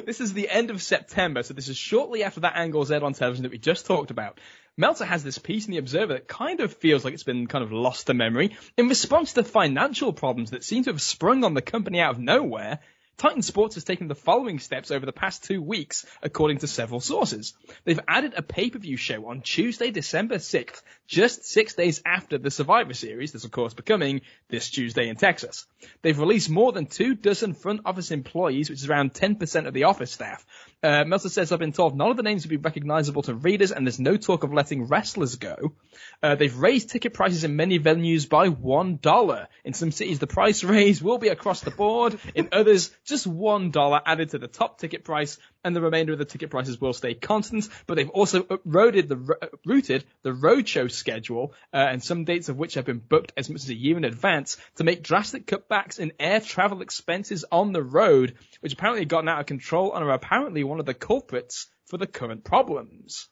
[0.00, 3.12] this is the end of September, so this is shortly after that Angle aired on
[3.12, 4.38] television that we just talked about.
[4.76, 7.62] Meltzer has this piece in The Observer that kind of feels like it's been kind
[7.62, 11.52] of lost to memory in response to financial problems that seem to have sprung on
[11.52, 12.80] the company out of nowhere.
[13.18, 17.00] Titan Sports has taken the following steps over the past two weeks, according to several
[17.00, 17.54] sources.
[17.84, 22.94] They've added a pay-per-view show on Tuesday, December 6th, just six days after the Survivor
[22.94, 25.66] Series, that's of course becoming this Tuesday in Texas.
[26.00, 29.84] They've released more than two dozen front office employees, which is around 10% of the
[29.84, 30.44] office staff.
[30.82, 33.70] Uh, Meltzer says, I've been told none of the names will be recognizable to readers
[33.70, 35.74] and there's no talk of letting wrestlers go.
[36.22, 39.46] Uh, they've raised ticket prices in many venues by one dollar.
[39.64, 42.18] In some cities, the price raise will be across the board.
[42.34, 46.18] In others, just one dollar added to the top ticket price and the remainder of
[46.18, 51.54] the ticket prices will stay constant, but they've also eroded the, routed the roadshow schedule,
[51.72, 54.04] uh, and some dates of which have been booked as much as a year in
[54.04, 59.28] advance to make drastic cutbacks in air travel expenses on the road, which apparently gotten
[59.28, 63.28] out of control and are apparently one of the culprits for the current problems.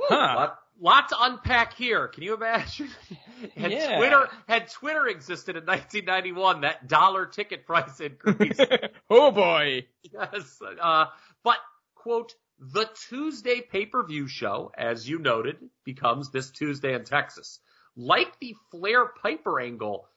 [0.00, 0.50] Huh.
[0.80, 2.08] Lot, lot to unpack here.
[2.08, 2.88] Can you imagine?
[3.56, 3.96] had Yeah.
[3.96, 8.58] Twitter had Twitter existed in 1991, that dollar ticket price increase.
[9.10, 9.86] oh boy.
[10.02, 10.60] yes.
[10.80, 11.06] Uh,
[11.42, 11.58] but
[11.94, 17.60] quote the Tuesday pay-per-view show, as you noted, becomes this Tuesday in Texas.
[17.96, 20.08] Like the Flair Piper angle,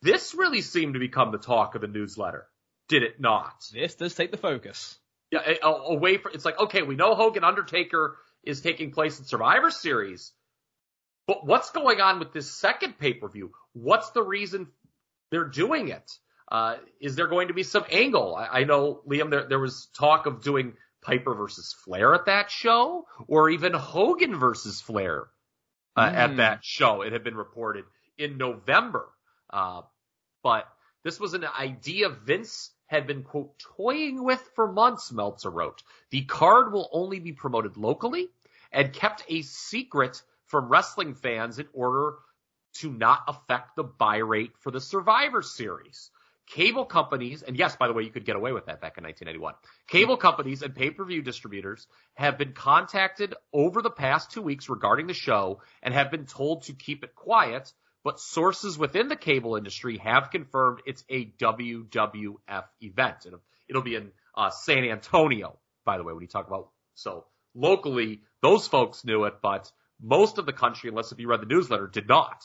[0.00, 2.46] this really seemed to become the talk of the newsletter.
[2.88, 3.64] Did it not?
[3.72, 4.98] This does take the focus.
[5.30, 9.70] Yeah, away from it's like okay, we know Hogan Undertaker is taking place in Survivor
[9.70, 10.32] Series,
[11.26, 13.52] but what's going on with this second pay per view?
[13.72, 14.68] What's the reason
[15.30, 16.10] they're doing it?
[16.50, 18.34] Uh, is there going to be some angle?
[18.36, 22.50] I, I know Liam, there there was talk of doing Piper versus Flair at that
[22.50, 25.26] show, or even Hogan versus Flair
[25.96, 26.36] uh, at Hmm.
[26.36, 27.02] that show.
[27.02, 27.84] It had been reported
[28.18, 29.08] in November,
[29.50, 29.82] uh,
[30.42, 30.66] but
[31.04, 35.10] this was an idea Vince had been quote toying with for months.
[35.10, 38.28] Meltzer wrote the card will only be promoted locally
[38.70, 42.16] and kept a secret from wrestling fans in order
[42.74, 46.10] to not affect the buy rate for the Survivor Series.
[46.46, 49.04] Cable companies, and yes, by the way, you could get away with that back in
[49.04, 49.54] 1991.
[49.88, 55.14] Cable companies and pay-per-view distributors have been contacted over the past two weeks regarding the
[55.14, 57.72] show and have been told to keep it quiet,
[58.04, 63.16] but sources within the cable industry have confirmed it's a WWF event.
[63.26, 67.24] It'll, it'll be in uh, San Antonio, by the way, when you talk about, so
[67.54, 71.46] locally, those folks knew it, but most of the country, unless if you read the
[71.46, 72.44] newsletter, did not.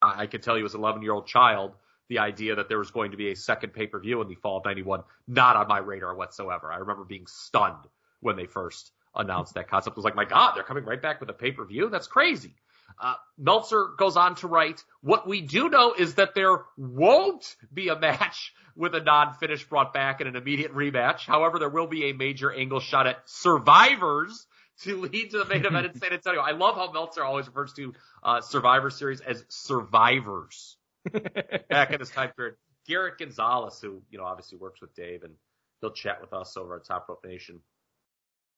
[0.00, 1.72] I, I could tell you as an 11 year old child,
[2.08, 4.36] the idea that there was going to be a second pay per view in the
[4.36, 6.72] fall of 91, not on my radar whatsoever.
[6.72, 7.84] I remember being stunned
[8.20, 9.94] when they first announced that concept.
[9.94, 11.88] It was like, my God, they're coming right back with a pay per view?
[11.90, 12.54] That's crazy.
[12.98, 17.88] Uh, Meltzer goes on to write, what we do know is that there won't be
[17.88, 21.26] a match with a non-finish brought back in an immediate rematch.
[21.26, 24.46] However, there will be a major angle shot at survivors
[24.82, 26.40] to lead to the main event in San Antonio.
[26.40, 30.76] I love how Meltzer always refers to uh, Survivor Series as survivors
[31.70, 32.56] back in this time period.
[32.86, 35.34] Garrett Gonzalez, who, you know, obviously works with Dave and
[35.80, 37.60] he'll chat with us over at Top Rope Nation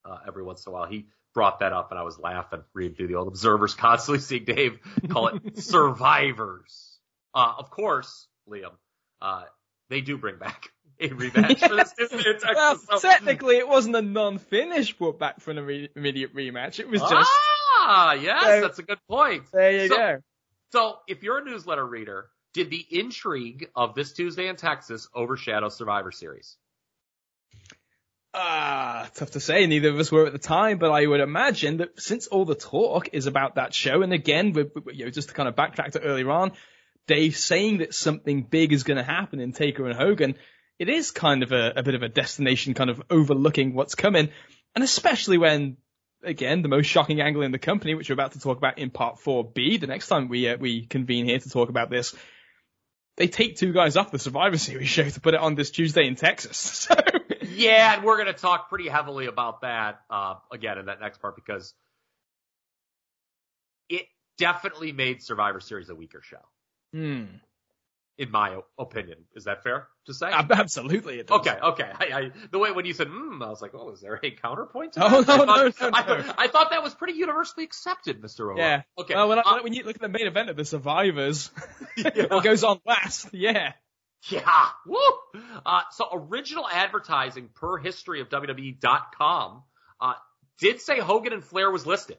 [0.05, 0.86] uh, every once in a while.
[0.86, 1.07] He
[1.39, 4.80] brought that up and I was laughing, reading through the old observers, constantly seeing Dave
[5.09, 6.99] call it survivors.
[7.32, 8.72] Uh, of course, Liam,
[9.22, 9.45] uh,
[9.89, 12.34] they do bring back a rematch for this Tuesday.
[12.53, 16.80] Well, so- technically, it wasn't a non-finish brought back for an imme- immediate rematch.
[16.80, 17.30] It was just
[17.80, 19.45] Ah, yes, So- that's a good point.
[19.53, 20.18] there you so- go.
[20.72, 25.68] So, if you're a newsletter reader, did the intrigue of this Tuesday in Texas overshadow
[25.68, 26.57] Survivor Series?
[28.41, 29.66] Ah, tough to say.
[29.66, 32.55] Neither of us were at the time, but I would imagine that since all the
[32.55, 35.57] talk is about that show, and again, with, with- you know, just to kind of
[35.57, 36.53] backtrack to earlier on,
[37.09, 40.36] Dave saying that something big is going to happen in Taker and Hogan,
[40.78, 44.28] it is kind of a, a bit of a destination, kind of overlooking what's coming,
[44.76, 45.76] and especially when,
[46.22, 48.91] again, the most shocking angle in the company, which we're about to talk about in
[48.91, 52.14] part 4B, the next time we uh, we convene here to talk about this,
[53.16, 56.07] they take two guys off the Survivor Series show to put it on this Tuesday
[56.07, 56.86] in Texas.
[56.95, 56.95] So.
[57.59, 61.21] Yeah, and we're going to talk pretty heavily about that uh, again in that next
[61.21, 61.75] part because
[63.89, 64.07] it
[64.39, 66.39] definitely made Survivor Series a weaker show.
[66.93, 67.25] Hmm.
[68.17, 69.19] in my opinion.
[69.35, 70.31] Is that fair to say?
[70.33, 71.41] Absolutely, it does.
[71.41, 71.91] Okay, okay.
[71.95, 74.31] I, I, the way when you said, "Hmm," I was like, "Oh, is there a
[74.31, 76.23] counterpoint?" To Oh, no, I thought, no, no, I, no.
[76.23, 78.59] thought, I thought that was pretty universally accepted, Mister O'Rourke.
[78.59, 78.83] Yeah.
[78.99, 79.15] Okay.
[79.15, 81.51] Well, when, I, uh, when you look at the main event of the Survivors,
[81.97, 82.27] Yeah.
[82.31, 83.29] what goes on last?
[83.33, 83.73] Yeah.
[84.31, 84.69] Yeah.
[84.85, 84.99] Woo.
[85.64, 89.62] Uh, so original advertising per history of WWE.com
[90.01, 90.12] uh,
[90.59, 92.19] did say Hogan and Flair was listed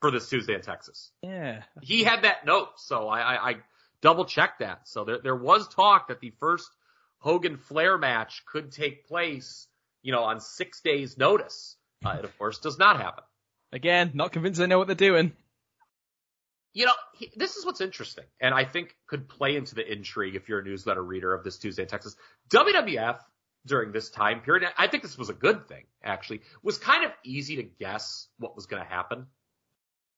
[0.00, 1.10] for this Tuesday in Texas.
[1.22, 1.62] Yeah.
[1.82, 3.54] He had that note, so I, I, I
[4.02, 4.88] double checked that.
[4.88, 6.68] So there, there was talk that the first
[7.18, 9.66] Hogan Flair match could take place,
[10.02, 11.76] you know, on six days notice.
[12.04, 13.24] Uh, it of course does not happen.
[13.72, 15.32] Again, not convinced they know what they're doing.
[16.74, 20.34] You know, he, this is what's interesting, and I think could play into the intrigue
[20.34, 22.16] if you're a newsletter reader of this Tuesday in Texas.
[22.50, 23.18] WWF
[23.64, 27.12] during this time period, I think this was a good thing, actually, was kind of
[27.24, 29.26] easy to guess what was going to happen.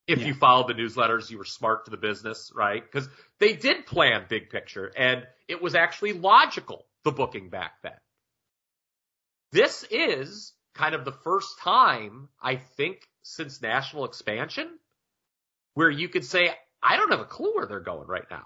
[0.06, 0.28] If Yeah.
[0.28, 2.82] you followed the newsletters, you were smart to the business, right?
[2.82, 7.98] Because they did plan big picture, and it was actually logical, the booking back then.
[9.52, 14.78] This is kind of the first time, I think, since national expansion
[15.76, 16.50] where you could say,
[16.82, 18.44] I don't have a clue where they're going right now.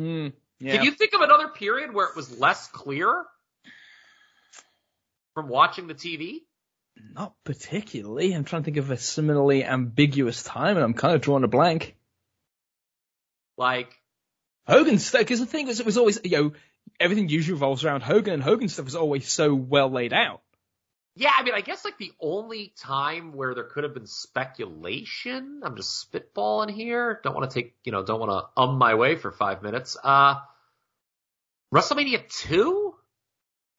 [0.00, 0.74] Mm, yeah.
[0.74, 3.24] Can you think of another period where it was less clear
[5.34, 6.40] from watching the TV?
[7.14, 8.32] Not particularly.
[8.32, 11.48] I'm trying to think of a similarly ambiguous time, and I'm kind of drawing a
[11.48, 11.94] blank.
[13.56, 13.96] Like,
[14.66, 16.52] Hogan stuff, because the thing was, it was always, you know,
[16.98, 20.42] everything usually revolves around Hogan, and Hogan stuff was always so well laid out.
[21.14, 25.60] Yeah, I mean, I guess like the only time where there could have been speculation,
[25.62, 27.20] I'm just spitballing here.
[27.22, 29.96] Don't want to take, you know, don't want to um my way for five minutes.
[30.02, 30.36] Uh,
[31.74, 32.94] WrestleMania 2?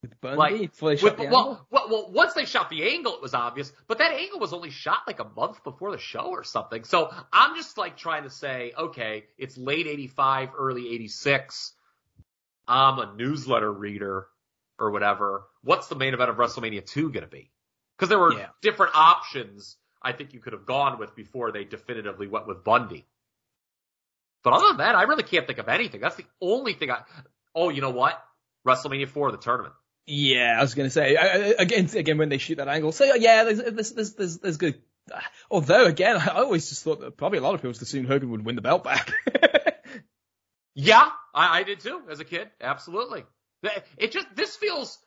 [0.01, 1.29] With Bundy, Like, With, shot the angle.
[1.31, 4.51] well, well, well, once they shot the angle, it was obvious, but that angle was
[4.51, 6.84] only shot like a month before the show or something.
[6.84, 11.73] So I'm just like trying to say, okay, it's late 85, early 86.
[12.67, 14.27] I'm a newsletter reader
[14.80, 15.45] or whatever.
[15.63, 17.51] What's the main event of WrestleMania 2 going to be?
[17.97, 18.47] Because there were Yeah.
[18.61, 23.05] different options I think you could have gone with before they definitively went with Bundy.
[24.43, 26.01] But other than that, I really can't think of anything.
[26.01, 27.03] That's the only thing I.
[27.55, 28.21] Oh, you know what?
[28.67, 29.74] WrestleMania 4, the tournament.
[30.05, 31.88] Yeah, I was going to say I- again.
[31.95, 34.82] Again, when they shoot that angle, so yeah, there's there's there's there's, there's good.
[35.49, 38.30] Although again, I always just thought that probably a lot of people just assumed Hogan
[38.32, 39.11] would win the belt back.
[40.76, 42.49] Yeah, I, I did too as a kid.
[42.59, 43.24] Absolutely.
[43.97, 44.97] It just this feels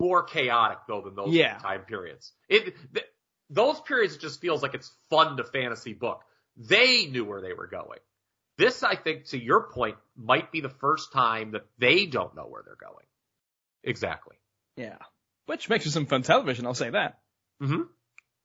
[0.00, 1.58] more chaotic though than those Yeah.
[1.58, 2.32] time periods.
[2.48, 3.06] It th-
[3.50, 6.22] those periods it just feels like it's fun to fantasy book.
[6.56, 7.98] They knew where they were going.
[8.58, 12.46] This, I think, to your point, might be the first time that they don't know
[12.46, 13.04] where they're going.
[13.84, 14.36] Exactly.
[14.76, 14.96] yeah,
[15.46, 16.66] which makes for some fun television.
[16.66, 17.18] I'll say that.
[17.62, 17.82] Mm-hmm.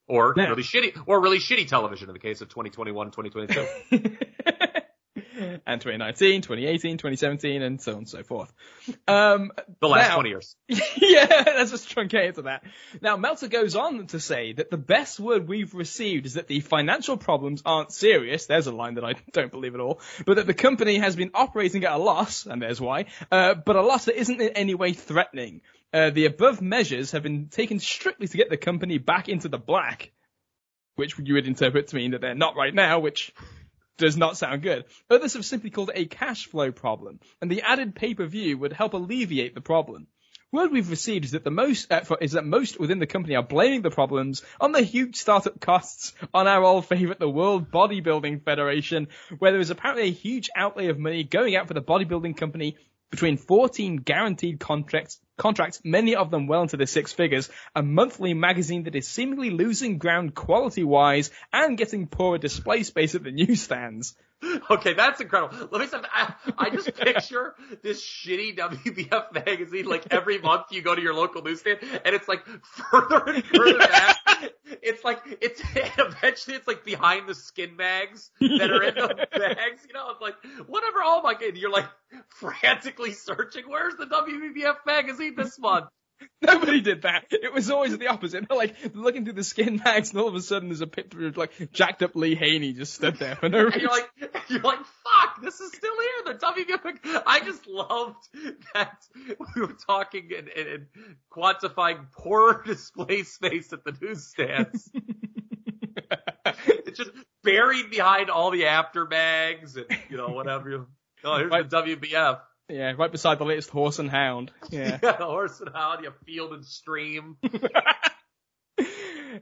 [0.07, 0.49] Or Yeah.
[0.49, 4.17] really shitty, or really shitty television in the case of 2021, 2022.
[5.65, 8.51] and 2019, 2018, 2017, and so on and so forth.
[9.07, 10.55] Um, The last Now- 20 years.
[10.67, 12.63] yeah, let's just truncate into that.
[13.01, 16.59] Now, Meltzer goes on to say that the best word we've received is that the
[16.59, 18.45] financial problems aren't serious.
[18.45, 19.99] There's a line that I don't believe at all.
[20.25, 23.75] But that the company has been operating at a loss, and there's why, uh, but
[23.75, 25.61] a loss that isn't in any way threatening.
[25.93, 29.57] Uh, the above measures have been taken strictly to get the company back into the
[29.57, 30.11] black,
[30.95, 33.33] which you would interpret to mean that they're not right now, which
[34.01, 34.85] does not sound good.
[35.09, 38.93] Others have simply called it a cash flow problem, and the added pay-per-view would help
[38.93, 40.07] alleviate the problem.
[40.53, 43.43] Word we've received is that the most for, is that most within the company are
[43.43, 48.43] blaming the problems on the huge startup costs on our old favorite, the World Bodybuilding
[48.43, 49.07] Federation,
[49.39, 52.75] where there is apparently a huge outlay of money going out for the bodybuilding company
[53.11, 58.33] between 14 guaranteed contracts, contracts, many of them well into the six figures, a monthly
[58.33, 63.31] magazine that is seemingly losing ground quality wise and getting poorer display space at the
[63.31, 64.15] newsstands.
[64.71, 65.69] Okay, that's incredible.
[65.71, 67.53] Let me say, I, I just picture
[67.83, 69.85] this shitty WBF magazine.
[69.85, 73.77] Like every month, you go to your local newsstand, and it's like further and further
[73.77, 74.17] back.
[74.81, 75.61] It's like it's
[75.97, 79.85] eventually it's like behind the skin bags that are in the bags.
[79.87, 80.35] You know, it's like
[80.67, 80.99] whatever.
[81.03, 81.87] Oh my god, you're like
[82.29, 83.63] frantically searching.
[83.67, 85.85] Where's the WBF magazine this month?
[86.41, 87.25] Nobody did that.
[87.31, 88.47] It was always the opposite.
[88.47, 91.27] They're like looking through the skin bags, and all of a sudden there's a picture
[91.27, 93.81] of like jacked up Lee Haney just stood there for no And reason.
[93.81, 94.09] you're like,
[94.49, 95.93] you're like, fuck, this is still
[96.25, 96.33] here.
[96.33, 97.23] The WBF.
[97.25, 98.17] I just loved
[98.73, 98.97] that
[99.55, 100.85] we were talking and, and, and
[101.31, 104.89] quantifying poor display space at the newsstands.
[106.67, 107.11] it's just
[107.43, 110.87] buried behind all the after bags and you know whatever.
[111.23, 111.69] Oh, here's Right.
[111.69, 112.39] the WBF.
[112.69, 114.51] Yeah, right beside the latest Horse and Hound.
[114.69, 114.99] Yeah.
[115.01, 117.37] Yeah, horse and hound, you field and stream.
[117.43, 117.59] uh,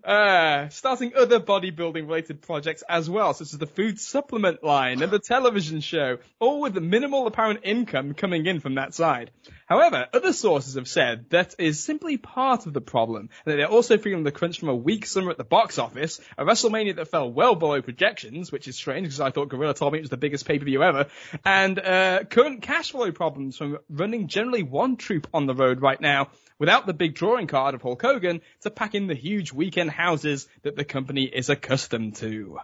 [0.03, 5.11] Uh, starting other bodybuilding related projects as well, such as the food supplement line and
[5.11, 9.31] the television show, all with minimal apparent income coming in from that side.
[9.69, 13.67] However, other sources have said that is simply part of the problem, and that they're
[13.67, 17.09] also feeling the crunch from a weak summer at the box office, a WrestleMania that
[17.09, 20.09] fell well below projections, which is strange because I thought Gorilla told me it was
[20.09, 21.05] the biggest pay-per-view ever,
[21.45, 26.01] and uh, current cash flow problems from running generally one troupe on the road right
[26.01, 29.91] now, without the big drawing card of Hulk Hogan to pack in the huge weekend
[29.91, 32.57] houses that the company is accustomed to.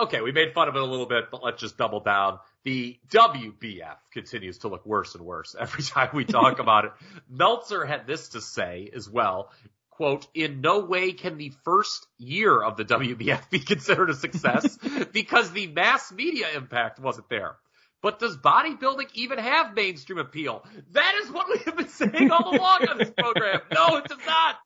[0.00, 2.38] Okay, we made fun of it a little bit, but let's just double down.
[2.64, 6.92] The WBF continues to look worse and worse every time we talk about it.
[7.28, 9.50] Meltzer had this to say as well.
[9.90, 14.78] Quote, in no way can the first year of the WBF be considered a success
[15.12, 17.56] because the mass media impact wasn't there.
[18.02, 20.64] But does bodybuilding even have mainstream appeal?
[20.92, 23.60] That is what we have been saying all along on this program.
[23.74, 24.56] No, it does not.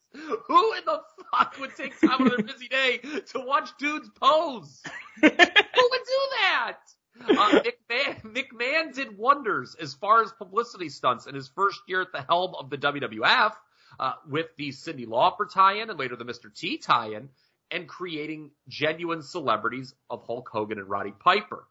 [0.46, 1.00] Who in the
[1.36, 4.82] fuck would take time out of their busy day to watch dudes pose?
[5.20, 6.76] Who would do that?
[7.20, 12.12] Uh, McMahon, McMahon did wonders as far as publicity stunts in his first year at
[12.12, 13.52] the helm of the WWF
[14.00, 16.52] uh, with the Cyndi Lauper tie-in and later the Mr.
[16.54, 17.28] T tie-in
[17.70, 21.66] and creating genuine celebrities of Hulk Hogan and Roddy Piper.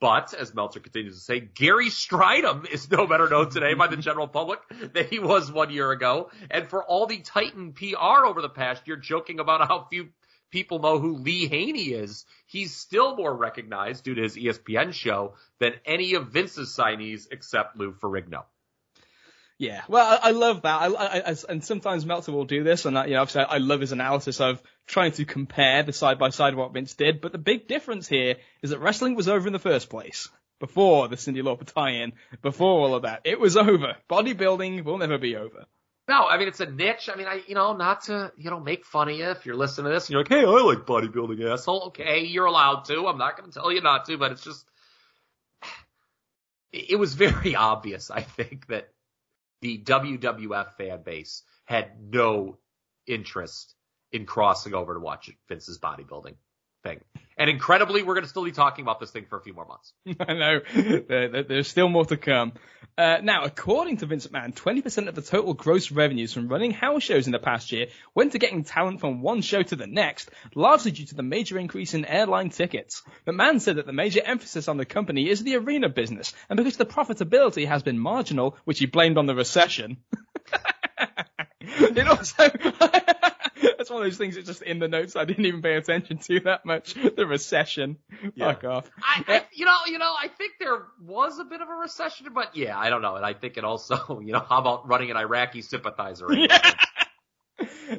[0.00, 3.96] But, as Meltzer continues to say, Gary Strydom is no better known today by the
[3.96, 4.60] general public
[4.92, 6.30] than he was one year ago.
[6.50, 10.08] And for all the Titan PR over the past year, joking about how few
[10.50, 15.34] people know who Lee Haney is, he's still more recognized due to his ESPN show
[15.58, 18.44] than any of Vince's signees except Lou Ferrigno.
[19.56, 20.80] Yeah, well, I, I love that.
[20.80, 23.80] I, I, and sometimes Meltzer will do this, and I, you know, obviously I love
[23.80, 27.20] his analysis of trying to compare the side by side what Vince did.
[27.20, 30.28] But the big difference here is that wrestling was over in the first place
[30.58, 33.22] before the Cyndi Lauper tie-in, before all of that.
[33.24, 33.96] It was over.
[34.10, 35.66] Bodybuilding will never be over.
[36.08, 37.08] No, I mean it's a niche.
[37.12, 39.56] I mean, I you know not to you know make fun of you if you're
[39.56, 41.84] listening to this and you're like, hey, I like bodybuilding, asshole.
[41.88, 43.06] Okay, you're allowed to.
[43.06, 44.66] I'm not going to tell you not to, but it's just
[46.72, 48.10] it was very obvious.
[48.10, 48.88] I think that
[49.64, 52.58] the WWF fan base had no
[53.06, 53.74] interest
[54.12, 56.34] in crossing over to watch Vince's bodybuilding
[56.84, 57.00] thing.
[57.36, 59.66] And incredibly, we're going to still be talking about this thing for a few more
[59.66, 59.92] months.
[60.20, 60.60] I know.
[61.08, 62.52] There, there's still more to come.
[62.96, 67.02] Uh, now, according to Vince McMahon, 20% of the total gross revenues from running house
[67.02, 70.30] shows in the past year went to getting talent from one show to the next,
[70.54, 73.02] largely due to the major increase in airline tickets.
[73.26, 76.76] McMahon said that the major emphasis on the company is the arena business, and because
[76.76, 79.96] the profitability has been marginal, which he blamed on the recession.
[81.60, 82.44] it also,
[83.62, 86.18] that's one of those things that's just in the notes I didn't even pay attention
[86.18, 86.94] to that much.
[87.14, 87.98] The recession.
[88.34, 88.52] Yeah.
[88.52, 88.90] Fuck off.
[89.00, 92.26] I, I, you know, you know, I think there was a bit of a recession,
[92.34, 93.14] but yeah, I don't know.
[93.14, 96.26] And I think it also, you know, how about running an Iraqi sympathizer?
[96.32, 96.74] Yeah.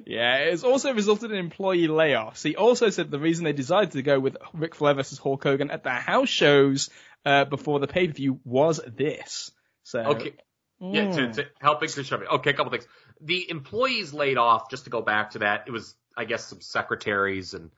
[0.05, 2.43] yeah, it's also resulted in employee layoffs.
[2.43, 5.71] He also said the reason they decided to go with Ric Flair versus Hulk Hogan
[5.71, 6.89] at the house shows
[7.25, 9.51] uh, before the pay per view was this.
[9.83, 10.33] So okay,
[10.79, 12.25] yeah, to, to helping to show me.
[12.27, 12.87] Okay, a couple things.
[13.22, 16.61] The employees laid off, just to go back to that, it was, I guess, some
[16.61, 17.72] secretaries and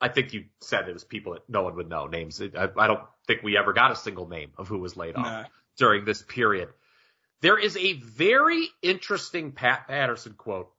[0.00, 2.40] I think you said it was people that no one would know names.
[2.40, 5.24] I, I don't think we ever got a single name of who was laid off
[5.24, 5.44] nah.
[5.78, 6.68] during this period.
[7.40, 10.70] There is a very interesting Pat Patterson quote,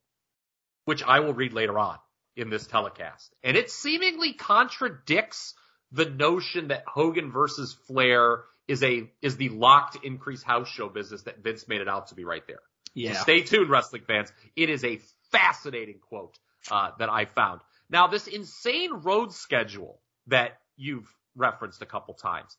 [0.85, 1.97] which I will read later on
[2.35, 3.33] in this telecast.
[3.43, 5.55] And it seemingly contradicts
[5.91, 11.23] the notion that Hogan versus Flair is a is the locked increase house show business
[11.23, 12.61] that Vince made it out to be right there.
[12.95, 13.13] Yeah.
[13.13, 14.31] So stay tuned, wrestling fans.
[14.55, 14.99] It is a
[15.31, 16.39] fascinating quote
[16.71, 17.61] uh, that I found.
[17.89, 22.57] Now, this insane road schedule that you've referenced a couple times,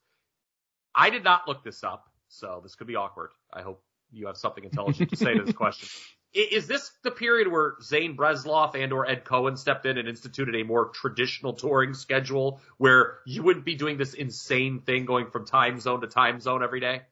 [0.95, 3.31] I did not look this up, so this could be awkward.
[3.53, 3.83] I hope
[4.13, 5.89] you have something intelligent to say to this question.
[6.33, 10.55] Is this the period where Zane Bresloff and or Ed Cohen stepped in and instituted
[10.55, 15.47] a more traditional touring schedule where you wouldn't be doing this insane thing going from
[15.47, 17.03] time zone to time zone every day?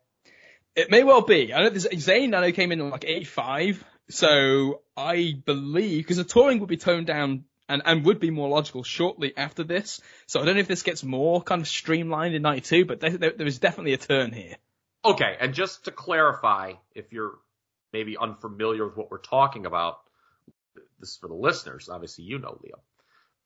[0.77, 1.55] It may well be.
[1.55, 6.17] I know this Zane I know came in in like 85, so I believe because
[6.17, 10.01] the touring would be toned down and, and would be more logical shortly after this.
[10.27, 13.17] So I don't know if this gets more kind of streamlined in 92, but there,
[13.17, 14.57] there, is definitely a turn here.
[15.05, 17.35] Okay, and just to clarify, if you're
[17.93, 19.99] maybe unfamiliar with what we're talking about,
[20.99, 21.89] this is for the listeners.
[21.89, 22.81] Obviously, you know Liam,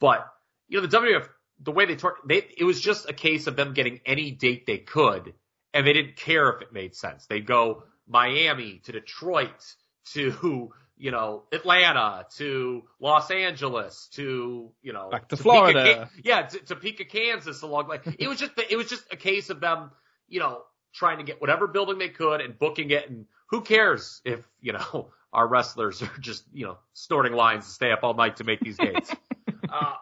[0.01, 0.27] but
[0.69, 1.29] you know the WWF,
[1.61, 4.67] the way they talk, they it was just a case of them getting any date
[4.67, 5.35] they could,
[5.75, 7.27] and they didn't care if it made sense.
[7.27, 9.75] They'd go Miami to Detroit
[10.13, 16.43] to you know Atlanta to Los Angeles to you know back to Florida, Topeka, yeah,
[16.43, 17.63] to Topeka, Kansas.
[17.63, 19.91] Along like it was just it was just a case of them,
[20.29, 20.63] you know,
[20.93, 24.73] trying to get whatever building they could and booking it and who cares if, you
[24.73, 28.45] know, our wrestlers are just, you know, snorting lines to stay up all night to
[28.45, 29.15] make these gates.
[29.73, 29.95] uh,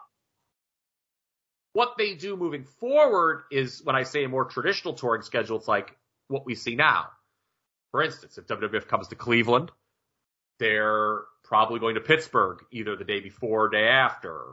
[1.77, 5.67] what they do moving forward is when I say a more traditional touring schedule, it's
[5.67, 5.95] like
[6.27, 7.09] what we see now.
[7.91, 9.69] For instance, if WWF comes to Cleveland,
[10.57, 14.43] they're probably going to Pittsburgh either the day before or day after,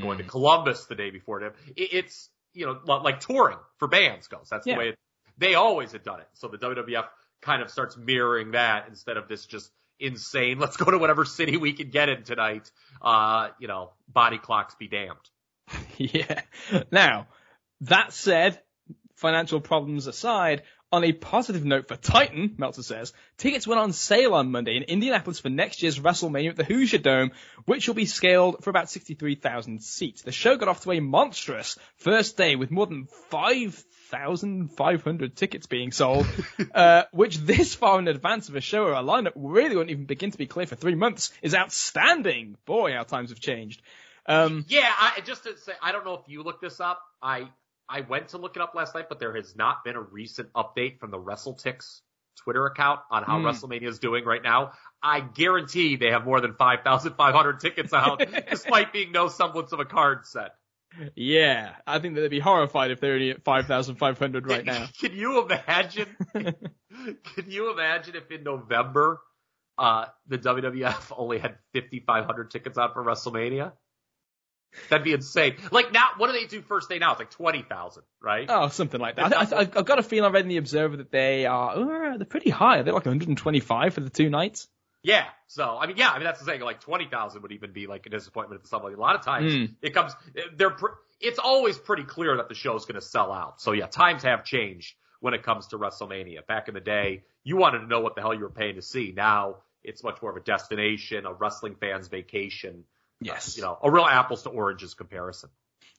[0.00, 1.52] going to Columbus the day before.
[1.76, 4.48] It's, you know, like touring for bands goes.
[4.50, 4.74] That's Yeah.
[4.76, 4.98] the way it,
[5.36, 6.28] they always had done it.
[6.32, 7.08] So the WWF
[7.42, 11.58] kind of starts mirroring that instead of this just insane, let's go to whatever city
[11.58, 12.70] we can get in tonight.
[13.02, 15.18] Uh, you know, body clocks be damned.
[15.96, 16.42] yeah.
[16.90, 17.28] Now,
[17.82, 18.60] that said,
[19.14, 20.62] financial problems aside,
[20.92, 24.82] on a positive note for Titan, Meltzer says, tickets went on sale on Monday in
[24.82, 27.30] Indianapolis for next year's WrestleMania at the Hoosier Dome,
[27.64, 30.22] which will be scaled for about 63,000 seats.
[30.22, 35.92] The show got off to a monstrous first day with more than 5,500 tickets being
[35.92, 36.26] sold,
[36.74, 40.06] uh, which this far in advance of a show or a lineup really won't even
[40.06, 42.56] begin to be clear for three months is outstanding.
[42.66, 43.80] Boy, how times have changed.
[44.30, 47.00] Um, Yeah, I just to say, I don't know if you looked this up.
[47.22, 47.48] I
[47.88, 50.52] I went to look it up last night, but there has not been a recent
[50.52, 52.00] update from the WrestleTix
[52.36, 53.46] Twitter account on how Hmm.
[53.46, 54.72] WrestleMania is doing right now.
[55.02, 59.84] I guarantee they have more than 5,500 tickets out, despite being no semblance of a
[59.84, 60.52] card set.
[61.14, 64.86] Yeah, I think that they'd be horrified if they're only at 5,500 right now.
[65.00, 66.08] Can you imagine?
[66.34, 69.20] can you imagine if in November,
[69.78, 73.72] uh, the WWF only had 5,500 tickets out for WrestleMania?
[74.88, 75.56] That'd be insane.
[75.72, 77.10] Like now, what do they do first day now?
[77.12, 78.46] It's like 20,000, right?
[78.48, 79.36] Oh, something like that.
[79.36, 81.70] I, I, I've got a feeling I read in the Observer that they are,
[82.12, 82.82] uh, they're pretty high.
[82.82, 84.68] They're like 125 for the two nights.
[85.02, 85.24] Yeah.
[85.46, 86.10] So I mean, yeah.
[86.10, 86.60] I mean, that's the thing.
[86.60, 89.24] Like twenty thousand would even be like a disappointment at some like a lot of
[89.24, 89.74] times Mm.
[89.80, 90.12] it comes.
[90.56, 90.70] They're.
[90.70, 93.60] pr- It's always pretty clear that the show's going to sell out.
[93.62, 96.46] So yeah, times have changed when it comes to WrestleMania.
[96.46, 98.82] Back in the day, you wanted to know what the hell you were paying to
[98.82, 99.12] see.
[99.16, 102.84] Now it's much more of a destination, a wrestling fan's vacation.
[103.20, 103.56] Yes.
[103.56, 105.50] You know, a real apples to oranges comparison.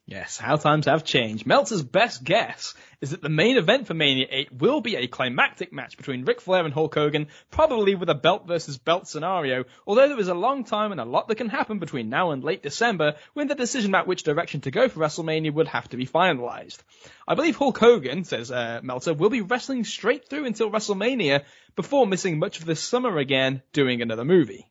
[0.07, 1.45] Yes, how times have changed.
[1.45, 5.71] Meltzer's best guess is that the main event for Mania 8 will be a climactic
[5.71, 10.09] match between Ric Flair and Hulk Hogan, probably with a belt versus belt scenario, although
[10.09, 12.63] there is a long time and a lot that can happen between now and late
[12.63, 16.07] December when the decision about which direction to go for WrestleMania would have to be
[16.07, 16.79] finalized.
[17.27, 21.43] I believe Hulk Hogan, says uh, Meltzer, will be wrestling straight through until WrestleMania
[21.75, 24.70] before missing much of the summer again doing another movie.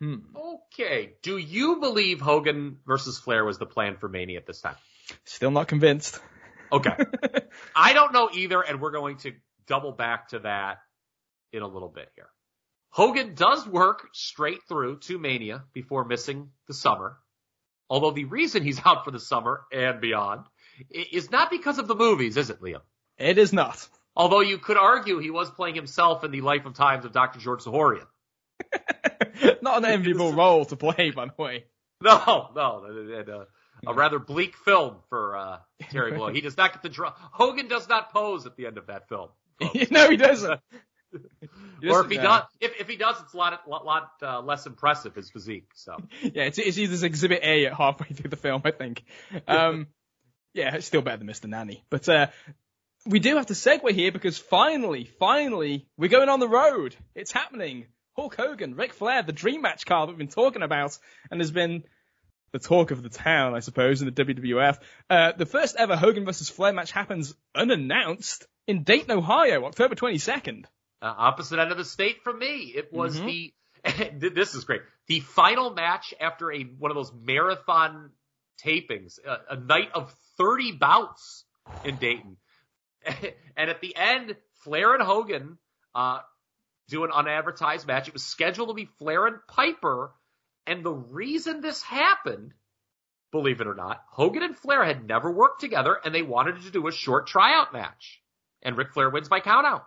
[0.00, 0.16] Hmm.
[0.36, 1.14] Okay.
[1.22, 4.76] Do you believe Hogan versus Flair was the plan for Mania at this time?
[5.24, 6.20] Still not convinced.
[6.70, 6.90] Okay.
[7.76, 9.32] I don't know either, and we're going to
[9.66, 10.78] double back to that
[11.52, 12.28] in a little bit here.
[12.90, 17.18] Hogan does work straight through to Mania before missing the summer.
[17.90, 20.46] Although the reason he's out for the summer and beyond
[20.90, 22.82] is not because of the movies, is it, Liam?
[23.18, 23.88] It is not.
[24.14, 27.38] Although you could argue he was playing himself in the life of times of Dr.
[27.38, 28.06] George Zahorian.
[29.62, 31.64] Not an enviable role to play, by the way.
[32.02, 33.44] No, no, uh,
[33.86, 35.58] a rather bleak film for uh,
[35.90, 36.32] Terry Boy.
[36.32, 37.12] He does not get the draw.
[37.32, 39.28] Hogan does not pose at the end of that film.
[39.90, 40.60] no, he doesn't.
[41.80, 44.10] He or if he uh, does, if, if he does, it's a lot, lot, lot
[44.22, 45.68] uh, less impressive his physique.
[45.74, 49.04] So Yeah, it's, it's either Exhibit A at halfway through the film, I think.
[49.46, 49.88] Um,
[50.54, 51.46] yeah, it's still better than Mr.
[51.46, 51.84] Nanny.
[51.90, 52.26] But uh,
[53.06, 56.94] we do have to segue here because finally, finally, we're going on the road.
[57.14, 57.86] It's happening.
[58.18, 60.98] Hulk Hogan, Ric Flair, the dream match card that we've been talking about,
[61.30, 61.84] and has been
[62.50, 64.78] the talk of the town, I suppose, in the WWF.
[65.08, 70.64] Uh, the first ever Hogan versus Flair match happens unannounced in Dayton, Ohio, October 22nd.
[71.00, 72.72] uh, opposite end of the state from me.
[72.74, 73.26] It was Mhm.
[73.26, 73.54] the.
[74.34, 74.82] this is great.
[75.06, 78.10] The final match after a one of those marathon
[78.60, 81.44] tapings, a, a night of thirty bouts
[81.84, 82.36] in Dayton,
[83.56, 85.58] and at the end, Flair and Hogan
[85.94, 86.18] uh,
[86.88, 88.08] do an unadvertised match.
[88.08, 90.12] It was scheduled to be Flair and Piper,
[90.66, 92.52] and the reason this happened.
[93.30, 96.70] Believe it or not, Hogan and Flair had never worked together and they wanted to
[96.70, 98.22] do a short tryout match.
[98.62, 99.82] And Ric Flair wins by countout.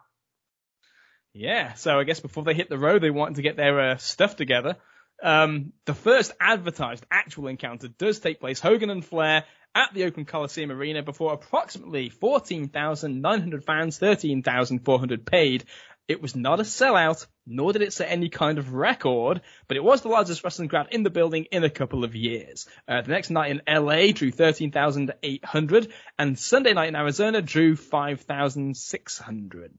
[1.33, 3.97] Yeah, so I guess before they hit the road, they wanted to get their uh,
[3.97, 4.75] stuff together.
[5.23, 10.27] Um, the first advertised actual encounter does take place Hogan and Flair at the Oakland
[10.27, 15.63] Coliseum Arena before approximately 14,900 fans, 13,400 paid.
[16.11, 19.83] It was not a sellout, nor did it set any kind of record, but it
[19.83, 22.67] was the largest wrestling crowd in the building in a couple of years.
[22.87, 25.87] Uh, the next night in LA drew 13,800,
[26.19, 29.71] and Sunday night in Arizona drew 5,600.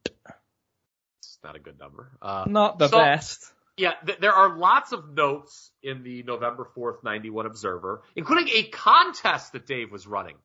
[1.18, 2.10] It's not a good number.
[2.22, 3.52] Uh, Not the So- best.
[3.76, 8.62] yeah, th- there are lots of notes in the November 4th, 91 Observer, including a
[8.64, 10.36] contest that Dave was running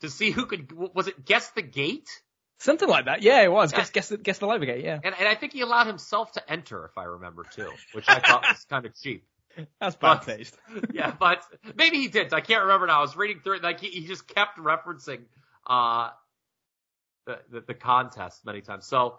[0.00, 2.08] to see who could, was it guess the gate?
[2.64, 3.20] Something like that.
[3.22, 3.72] Yeah, it was.
[3.72, 4.82] Guess guess the, guess the live gate.
[4.82, 4.98] Yeah.
[5.04, 8.20] And, and I think he allowed himself to enter, if I remember too, which I
[8.20, 9.26] thought was kind of cheap.
[9.80, 10.56] That's bad But- taste.
[10.92, 11.42] yeah, but
[11.76, 12.32] maybe he did.
[12.32, 12.98] I can't remember now.
[12.98, 15.20] I was reading through it, like he, he just kept referencing
[15.66, 16.08] uh
[17.26, 18.86] the, the the contest many times.
[18.86, 19.18] So,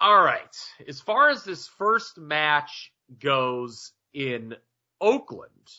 [0.00, 0.56] all right,
[0.88, 4.54] as far as this first match goes in
[5.00, 5.70] Oakland,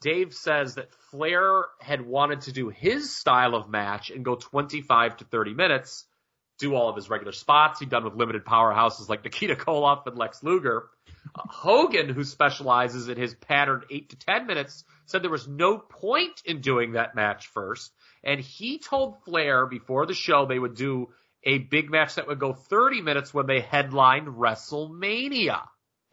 [0.00, 5.18] Dave says that Flair had wanted to do his style of match and go 25
[5.18, 6.04] to 30 minutes,
[6.58, 10.16] do all of his regular spots he'd done with limited powerhouses like Nikita Koloff and
[10.16, 10.88] Lex Luger.
[11.34, 15.78] Uh, Hogan, who specializes in his patterned 8 to 10 minutes, said there was no
[15.78, 17.92] point in doing that match first.
[18.22, 21.08] And he told Flair before the show they would do
[21.42, 25.62] a big match that would go 30 minutes when they headlined WrestleMania.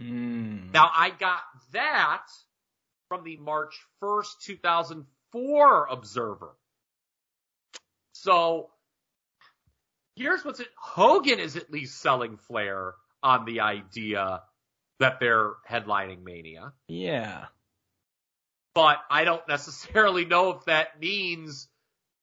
[0.01, 0.71] Mm.
[0.73, 2.25] Now I got that
[3.13, 6.55] from the March 1st, 2004 Observer.
[8.13, 8.69] So
[10.15, 10.67] here's what's it.
[10.75, 14.41] Hogan is at least selling Flair on the idea
[14.99, 17.45] that they're headlining Mania, Yeah.
[18.73, 21.67] but I don't necessarily know if that means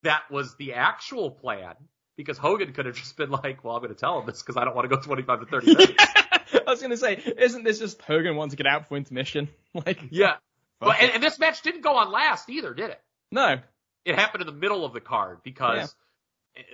[0.03, 1.75] that was the actual plan
[2.17, 4.57] because Hogan could have just been like, well, I'm going to tell him this because
[4.57, 6.05] I don't want to go 25 to 30 minutes.
[6.67, 9.49] I was gonna say, isn't this just Hogan wanting to get out for intermission?
[9.75, 10.35] Like, yeah.
[10.81, 13.01] Fuck and, and this match didn't go on last either, did it?
[13.31, 13.59] no.
[14.05, 15.95] it happened in the middle of the card because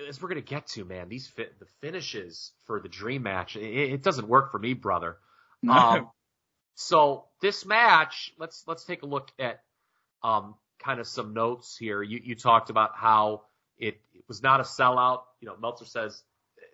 [0.07, 3.93] as we're gonna get to, man, these fi- the finishes for the dream match, it,
[3.93, 5.17] it doesn't work for me, brother.
[5.61, 5.73] No.
[5.73, 6.09] Um,
[6.75, 9.61] so this match, let's let's take a look at
[10.23, 12.01] um, kind of some notes here.
[12.01, 13.43] You you talked about how
[13.77, 15.21] it, it was not a sellout.
[15.41, 16.23] You know, Meltzer says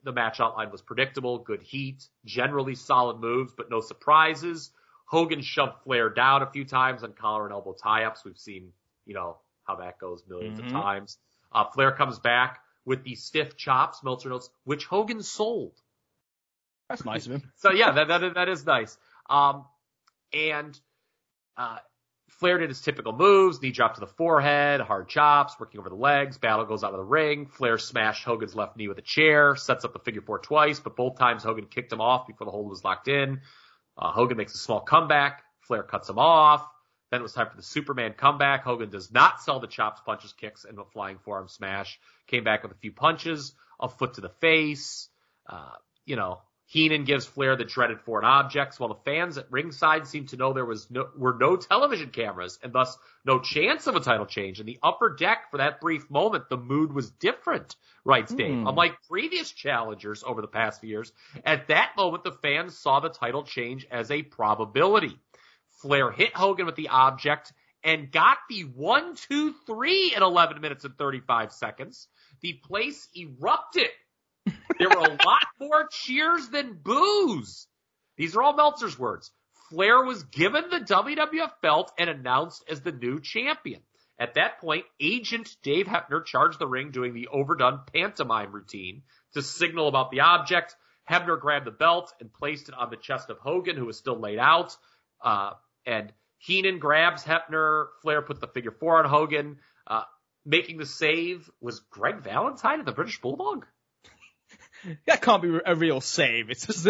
[0.04, 4.72] the match outline was predictable, good heat, generally solid moves, but no surprises.
[5.06, 8.24] Hogan shoved Flair down a few times on collar and elbow tie-ups.
[8.26, 8.72] We've seen,
[9.06, 10.66] you know, how that goes 1000000s Mhm.
[10.66, 11.18] of times.
[11.52, 15.80] Uh, Flair comes back with the stiff chops, Meltzer notes, which Hogan sold.
[16.90, 17.52] That's nice of him.
[17.58, 18.98] So yeah, that that, that is nice.
[19.30, 19.66] Um,
[20.34, 20.78] and
[21.56, 21.78] uh,
[22.30, 25.96] Flair did his typical moves: knee drop to the forehead, hard chops, working over the
[25.96, 26.38] legs.
[26.38, 27.46] Battle goes out of the ring.
[27.46, 30.96] Flair smashed Hogan's left knee with a chair, sets up the figure four twice, but
[30.96, 33.42] both times Hogan kicked him off before the hold was locked in.
[33.98, 35.44] Uh, Hogan makes a small comeback.
[35.62, 36.68] Flair cuts him off.
[37.12, 38.64] Then it was time for the Superman comeback.
[38.64, 42.00] Hogan does not sell the chops, punches, kicks, and a flying forearm smash.
[42.28, 45.10] Came back with a few punches, a foot to the face.
[45.48, 45.74] Uh,
[46.06, 50.26] you know, Heenan gives Flair the dreaded foreign objects, while the fans at ringside seem
[50.28, 54.00] to know there was no, were no television cameras and thus no chance of a
[54.00, 54.60] title change.
[54.60, 58.62] In the upper deck, for that brief moment, the mood was different, writes Dave.
[58.62, 58.68] Hmm.
[58.68, 61.12] Unlike previous challengers over the past few years,
[61.46, 65.20] at that moment, the fans saw the title change as a probability.
[65.82, 67.54] Flair hit Hogan with the object
[67.84, 72.08] and got the one, two, three in 11 minutes and 35 seconds.
[72.42, 73.90] The place erupted.
[74.46, 77.68] There were a lot more cheers than boos.
[78.18, 79.32] These are all Meltzer's words.
[79.70, 83.82] Flair was given the WWF belt and announced as the new champion.
[84.20, 89.42] At that point, agent Dave Hebner charged the ring doing the overdone pantomime routine to
[89.42, 90.76] signal about the object.
[91.10, 94.20] Hebner grabbed the belt and placed it on the chest of Hogan, who was still
[94.20, 94.78] laid out.
[95.22, 95.54] Uh,
[95.86, 97.88] and Heenan grabs Hebner.
[98.02, 99.58] Flair puts the figure four on Hogan.
[99.88, 100.04] Uh,
[100.46, 103.66] making the save was Greg Valentine of the British Bulldog.
[105.08, 106.50] That can't be a real save.
[106.50, 106.84] It's just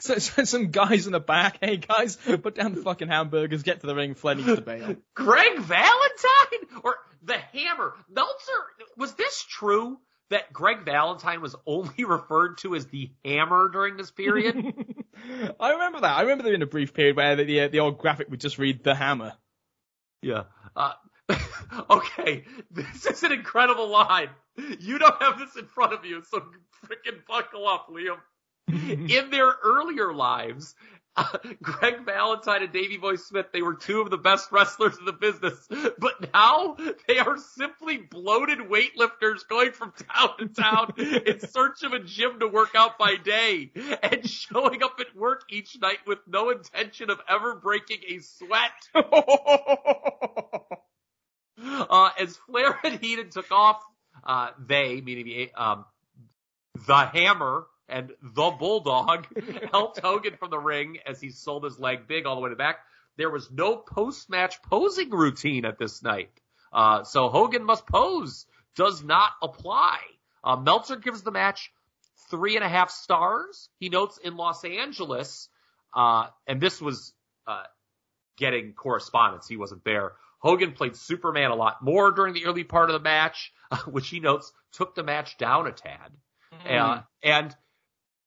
[0.00, 1.58] so- so- some guys in the back.
[1.60, 3.62] Hey guys, put down the fucking hamburgers.
[3.62, 4.14] Get to the ring.
[4.14, 4.96] Flair needs to bail.
[5.14, 7.94] Greg Valentine or the Hammer.
[8.10, 8.52] Meltzer,
[8.96, 9.98] was this true
[10.30, 14.56] that Greg Valentine was only referred to as the Hammer during this period?
[15.60, 16.16] I remember that.
[16.16, 18.58] I remember there being a brief period where the the, the old graphic would just
[18.58, 19.32] read the hammer.
[20.22, 20.44] yeah.
[20.76, 20.92] Uh,
[21.90, 24.30] okay, this is an incredible line.
[24.78, 26.40] You don't have this in front of you, so
[26.84, 28.18] freaking buckle up, Liam.
[28.68, 30.74] in their earlier lives,
[31.16, 35.04] uh, Greg Valentine and Davey Boy Smith, they were two of the best wrestlers in
[35.04, 35.68] the business.
[35.98, 36.76] But now
[37.06, 42.40] they are simply bloated weightlifters going from town to town in search of a gym
[42.40, 43.70] to work out by day
[44.02, 48.72] and showing up at work each night with no intention of ever breaking a sweat.
[51.90, 53.82] Uh, as Flair and Heenan took off,
[54.24, 55.84] uh, they, meaning the, um,
[56.86, 59.26] the Hammer and the Bulldog,
[59.72, 62.54] helped Hogan from the ring as he sold his leg big all the way to
[62.54, 62.80] the back.
[63.16, 66.30] There was no post-match posing routine at this night.
[66.72, 68.46] Uh, so Hogan must pose
[68.76, 69.98] does not apply.
[70.42, 71.72] Uh, Meltzer gives the match
[72.30, 73.68] three and a half stars.
[73.78, 75.48] He notes in Los Angeles,
[75.94, 77.14] uh, and this was,
[77.46, 77.62] uh,
[78.36, 79.46] getting correspondence.
[79.46, 80.12] He wasn't there.
[80.44, 83.50] Hogan played Superman a lot more during the early part of the match,
[83.86, 86.12] which he notes took the match down a tad.
[86.66, 86.80] Mm.
[86.80, 87.56] Uh, and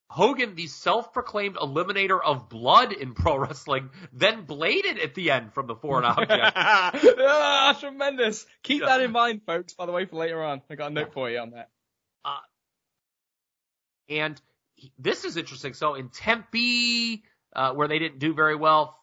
[0.09, 5.67] Hogan, the self-proclaimed eliminator of blood in pro wrestling, then bladed at the end from
[5.67, 6.31] the foreign object.
[6.55, 8.45] ah, tremendous.
[8.63, 8.87] Keep Yeah.
[8.87, 10.63] that in mind, folks, by the way, for later on.
[10.71, 11.69] I got a note for you on that.
[14.09, 14.41] And
[14.75, 15.73] he- this is interesting.
[15.73, 17.23] So in Tempe,
[17.53, 18.97] uh, where they didn't do very well,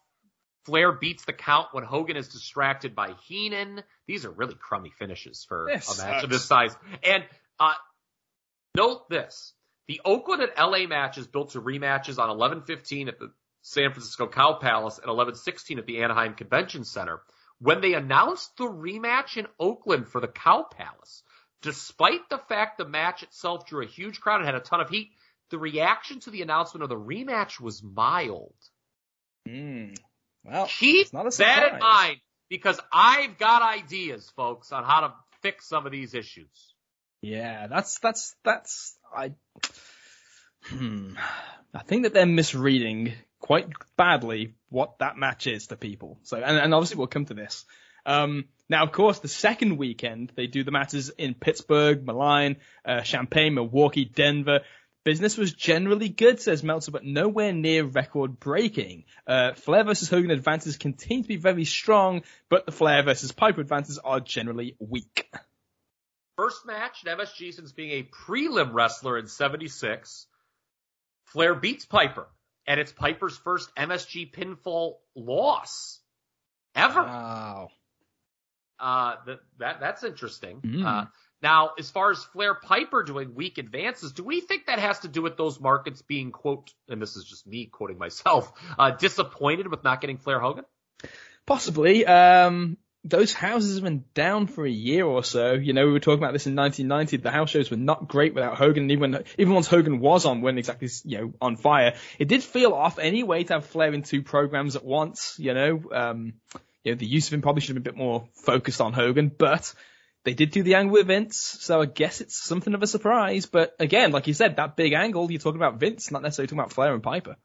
[0.65, 3.83] Flair beats the count when Hogan is distracted by Heenan.
[4.07, 6.77] These are really crummy finishes for This a match of this size.
[7.03, 7.25] And
[7.61, 7.75] uh,
[8.75, 9.53] note this:
[9.89, 13.33] the Oakland and LA matches built to rematches on 11:15 at the
[13.63, 17.23] San Francisco Cow Palace and 11:16 at the Anaheim Convention Center.
[17.59, 21.23] When they announced the rematch in Oakland for the Cow Palace,
[21.63, 24.91] despite the fact the match itself drew a huge crowd and had a ton of
[24.91, 25.13] heat,
[25.51, 28.55] the reaction to the announcement of the rematch was mild.
[29.49, 29.97] Mm.
[30.45, 32.19] Well, Keep not a that in mind
[32.51, 36.75] because I've got ideas, folks, on how to fix some of these issues.
[37.23, 39.33] Yeah, that's that's that's I.
[40.65, 41.15] Hmm.
[41.73, 46.19] I think that they're misreading quite badly what that match is to people.
[46.23, 47.65] So, and, and obviously we'll come to this.
[48.07, 53.01] Um, now, of course, the second weekend they do the matches in Pittsburgh, Milan, uh,
[53.01, 54.61] Champaign, Milwaukee, Denver.
[55.05, 59.05] Business was generally good, says Meltzer, but nowhere near record breaking.
[59.27, 63.61] Uh, Flair versus Hogan advances continue to be very strong, but the Flair versus Piper
[63.61, 65.31] advances are generally weak.
[66.37, 70.27] First match, and MSG since being a prelim wrestler in 76,
[71.27, 72.27] Flair beats Piper,
[72.67, 76.01] and it's Piper's first MSG pinfall loss
[76.75, 77.03] ever.
[77.03, 77.69] Wow.
[78.81, 80.61] Uh, that, that that's interesting.
[80.61, 80.85] Mm.
[80.85, 81.07] Uh,
[81.45, 85.09] now, as far as Flair Piper doing weak advances, do we think that has to
[85.09, 89.69] do with those markets being quote, and this is just me quoting myself, uh, disappointed
[89.69, 90.65] with not getting Flair Hogan?
[91.47, 92.07] Possibly.
[92.07, 95.53] Um, those houses have been down for a year or so.
[95.53, 97.19] You know, we were talking about this in 1990.
[97.19, 98.85] The house shows were not great without Hogan.
[98.85, 101.97] And even when, even once Hogan was on, weren't exactly, you know, on fire.
[102.19, 105.37] It did feel off anyway to have Flair in two programs at once.
[105.39, 106.33] You know, um,
[106.83, 108.95] you know, the use of him probably should have been a bit more focused on
[108.95, 109.75] Hogan, but
[110.25, 113.47] they did do the angle with Vince, so I guess it's something of a surprise.
[113.47, 116.59] But again, like you said, that big angle, you're talking about Vince, not necessarily talking
[116.61, 117.37] about Flair and Piper.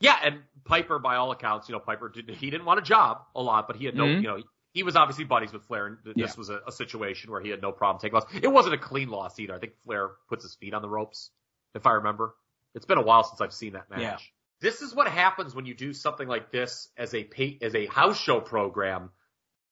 [0.00, 3.22] Yeah, and Piper, by all accounts, you know, Piper did, he didn't want a job
[3.34, 4.16] a lot, but he had no, Mhm.
[4.22, 6.26] you know, he was obviously buddies with Flair, and this Yeah.
[6.36, 8.26] was a, a situation where he had no problem taking loss.
[8.34, 9.54] It wasn't a clean loss either.
[9.54, 11.30] I think Flair puts his feet on the ropes,
[11.74, 12.34] if I remember.
[12.74, 14.00] It's been a while since I've seen that match.
[14.00, 14.18] Yeah.
[14.60, 17.86] This is what happens when you do something like this as a pay, as a
[17.86, 19.10] house show program,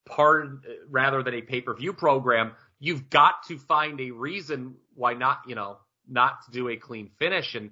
[0.07, 0.49] part
[0.89, 2.53] rather than a pay per view program.
[2.79, 5.79] You've got to find a reason why not, you know,
[6.09, 7.55] not to do a clean finish.
[7.55, 7.71] And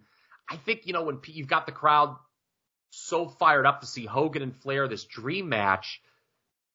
[0.51, 2.17] I think you know when p- you've got the crowd
[2.91, 6.01] so fired up to see Hogan and Flair this dream match,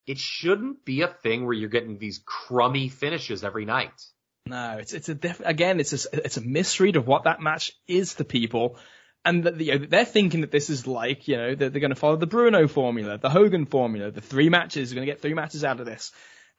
[0.05, 4.01] it shouldn't be a thing where you're getting these crummy finishes every night.
[4.45, 7.73] No, it's it's a diff- again, it's a it's a misread of what that match
[7.87, 8.77] is to people,
[9.25, 11.89] and that you know, they're thinking that this is like you know that they're going
[11.89, 15.21] to follow the Bruno formula, the Hogan formula, the three matches, we're going to get
[15.21, 16.11] three matches out of this,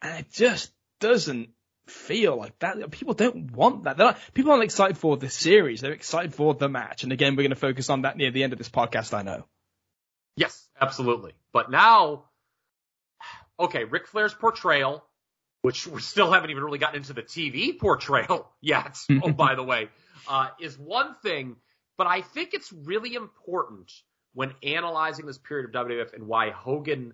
[0.02, 0.70] and it just
[1.00, 1.50] doesn't
[1.86, 2.90] feel like that.
[2.90, 3.96] People don't want that.
[3.98, 7.02] Not, people aren't excited for the series; they're excited for the match.
[7.02, 9.14] And again, we're going to focus on that near the end of this podcast.
[9.14, 9.44] I know.
[10.36, 11.32] Yes, absolutely.
[11.52, 12.24] But now,
[13.58, 15.04] okay, Ric Flair's portrayal,
[15.62, 19.64] which we still haven't even really gotten into the TV portrayal yet, oh, by the
[19.64, 19.88] way,
[20.28, 21.56] uh, is one thing,
[21.98, 23.92] but I think it's really important
[24.32, 27.12] when analyzing this period of WWF and why Hogan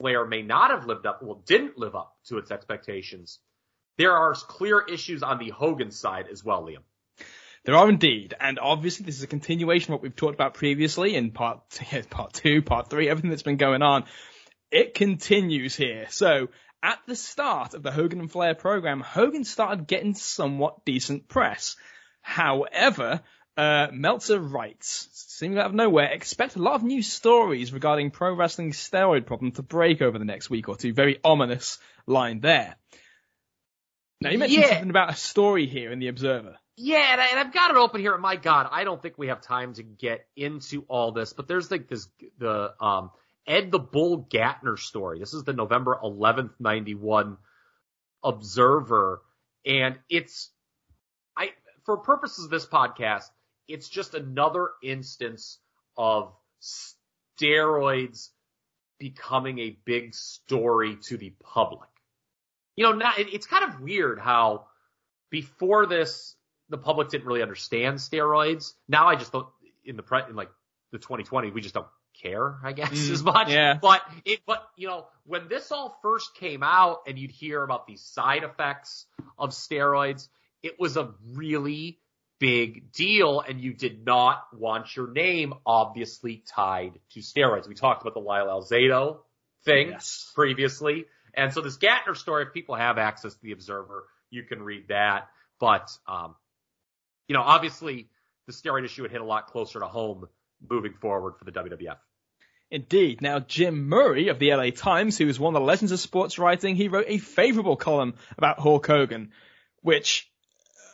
[0.00, 3.38] Flair may not have lived up, well, didn't live up to its expectations.
[3.96, 6.82] There are clear issues on the Hogan side as well, Liam.
[7.64, 11.14] There are indeed, and obviously this is a continuation of what we've talked about previously
[11.14, 11.60] in part
[12.10, 14.04] part two, part three, everything that's been going on.
[14.70, 16.06] It continues here.
[16.10, 16.48] So
[16.82, 21.76] at the start of the Hogan and Flair program, Hogan started getting somewhat decent press.
[22.20, 23.22] However,
[23.56, 28.34] uh, Meltzer writes, seemingly out of nowhere, expect a lot of new stories regarding pro
[28.34, 30.92] wrestling steroid problem to break over the next week or two.
[30.92, 32.76] Very ominous line there.
[34.20, 34.68] Now you mentioned Yeah.
[34.70, 36.56] something about a story here in the Observer.
[36.76, 38.16] Yeah, and, I, and I've got it open here.
[38.18, 41.70] My God, I don't think we have time to get into all this, but there's
[41.70, 42.08] like this
[42.38, 43.10] the um
[43.46, 45.18] Ed the Bull Gantner story.
[45.20, 47.36] This is the November 11th 91
[48.24, 49.22] Observer,
[49.66, 50.50] and it's
[51.36, 51.50] I
[51.84, 53.28] for purposes of this podcast,
[53.68, 55.58] it's just another instance
[55.96, 56.32] of
[57.40, 58.28] steroids
[58.98, 61.88] becoming a big story to the public.
[62.76, 64.66] You know, not, it, it's kind of weird how
[65.30, 66.34] before this
[66.70, 68.72] the public didn't really understand steroids.
[68.88, 69.46] Now I just don't
[69.84, 70.50] in the pre in like
[70.92, 71.86] the 2020 we just don't
[72.22, 73.50] care, I guess, Mm, as much.
[73.50, 73.74] yeah.
[73.80, 77.86] But it, but you know, when this all first came out and you'd hear about
[77.86, 79.06] these side effects
[79.38, 80.28] of steroids,
[80.62, 81.98] it was a really
[82.44, 87.66] big deal and you did not want your name obviously tied to steroids.
[87.66, 89.20] We talked about the Lyle Alzado
[89.64, 90.30] thing Yes.
[90.34, 91.06] previously.
[91.32, 94.88] And so this Gantner story, if people have access to the Observer, you can read
[94.88, 95.28] that.
[95.58, 96.34] But, um,
[97.28, 98.10] you know, obviously
[98.46, 100.28] the steroid issue would hit a lot closer to home
[100.68, 101.96] moving forward for the WWF.
[102.70, 103.22] Indeed.
[103.22, 106.38] Now, Jim Murray of the LA Times, who is one of the legends of sports
[106.38, 109.30] writing, he wrote a favorable column about Hulk Hogan,
[109.80, 110.28] which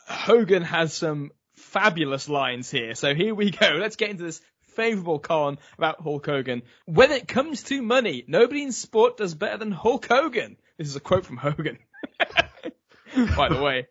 [0.06, 2.94] Hogan has some fabulous lines here.
[2.94, 3.76] So here we go.
[3.80, 4.40] Let's get into this
[4.74, 6.62] favorable con about Hulk Hogan.
[6.86, 10.56] When it comes to money, nobody in sport does better than Hulk Hogan.
[10.78, 11.78] This is a quote from Hogan.
[13.36, 13.88] By the way.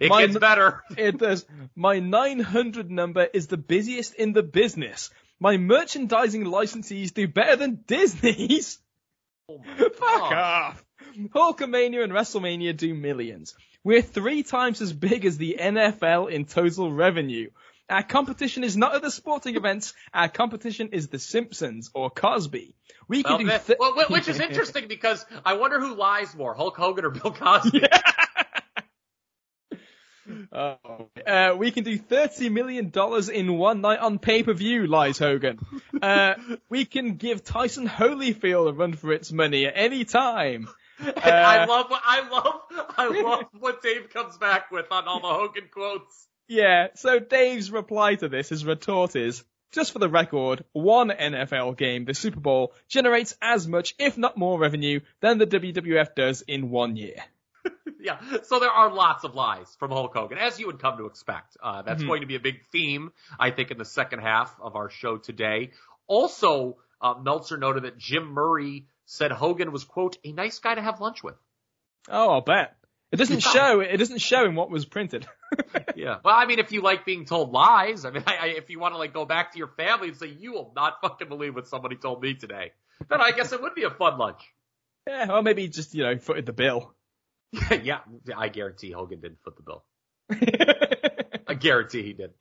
[0.00, 0.82] It My- gets better.
[0.96, 1.44] It does.
[1.74, 5.10] My 900 number is the busiest in the business.
[5.40, 8.78] My merchandising licensees do better than Disney's.
[9.48, 10.84] Oh Fuck off.
[11.34, 13.54] Hulkamania and WrestleMania do millions.
[13.84, 17.50] We're three times as big as the NFL in total revenue.
[17.90, 19.92] Our competition is not at the sporting events.
[20.14, 22.74] Our competition is The Simpsons or Cosby.
[23.08, 23.58] We can Well, do.
[23.58, 27.32] thi- well, which is interesting because I wonder who lies more, Hulk Hogan or Bill
[27.32, 27.82] Cosby.
[30.52, 31.08] Oh.
[31.26, 35.18] Uh, we can do thirty million dollars in one night on pay per view, lies
[35.18, 35.58] Hogan.
[36.00, 36.34] Uh,
[36.68, 40.68] we can give Tyson Holyfield a run for its money at any time.
[41.02, 42.60] And I Uh, love what I love
[42.96, 46.26] I love what Dave comes back with on all the Hogan quotes.
[46.48, 46.88] Yeah.
[46.94, 49.42] So Dave's reply to this, his retort is,
[49.72, 54.36] just for the record, one NFL game, the Super Bowl, generates as much, if not
[54.36, 57.16] more, revenue than the WWF does in one year.
[58.04, 61.06] Yeah, so there are lots of lies from Hulk Hogan, as you would come to
[61.06, 61.56] expect.
[61.62, 62.08] Uh, that's Mhm.
[62.08, 65.18] going to be a big theme, I think, in the second half of our show
[65.18, 65.70] today.
[66.08, 70.80] Also, uh, Meltzer noted that Jim Murray said Hogan was, quote, a nice guy to
[70.80, 71.36] have lunch with.
[72.08, 72.76] Oh, I'll bet.
[73.12, 73.80] It doesn't show.
[73.80, 75.26] It doesn't show in what was printed.
[75.94, 76.16] Yeah.
[76.24, 78.80] Well, I mean, if you like being told lies, I mean, I, I, if you
[78.80, 81.54] want to like go back to your family and say, you will not fucking believe
[81.54, 82.72] what somebody told me today,
[83.10, 84.40] then I guess it would be a fun lunch.
[85.06, 86.94] Yeah, or maybe just you know footed the bill.
[87.82, 88.00] yeah,
[88.34, 89.84] I guarantee Hogan didn't foot the bill.
[91.46, 92.32] I guarantee he did.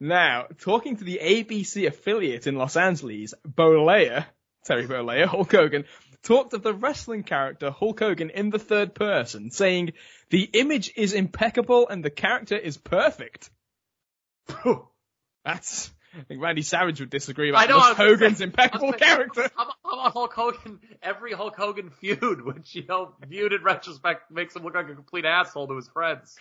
[0.00, 4.24] now, talking to the ABC affiliate in Los Angeles, Bolea,
[4.68, 5.84] Terry Bolea, Hulk Hogan,
[6.22, 9.94] talked of the wrestling character Hulk Hogan in the third person, saying,
[10.28, 13.50] the image is impeccable and the character is perfect.
[15.44, 18.92] That's, I think Randy Savage would disagree about I know, Hulk Hogan's say- impeccable I
[18.92, 19.50] say, character.
[19.56, 20.80] How about, how about Hulk Hogan?
[21.02, 24.94] Every Hulk Hogan feud, which you know, viewed in retrospect, makes him look like a
[24.94, 26.36] complete asshole to his friends.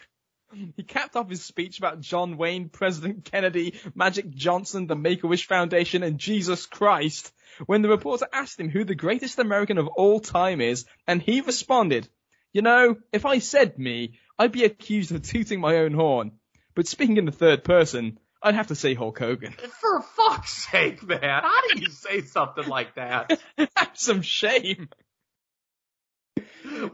[0.76, 6.04] He capped off his speech about John Wayne, President Kennedy, Magic Johnson, the Make-A-Wish Foundation,
[6.04, 7.32] and Jesus Christ
[7.66, 11.42] when the reporter asked him who the greatest American of all time is, and he
[11.42, 12.08] responded,
[12.54, 16.34] You know, if I said me, I'd be accused of tooting my own horn.
[16.76, 19.54] But speaking in the third person, I'd have to say Hulk Hogan.
[19.54, 21.20] For fuck's sake, man!
[21.22, 23.40] How do you say something like that?
[23.76, 24.90] Have some shame.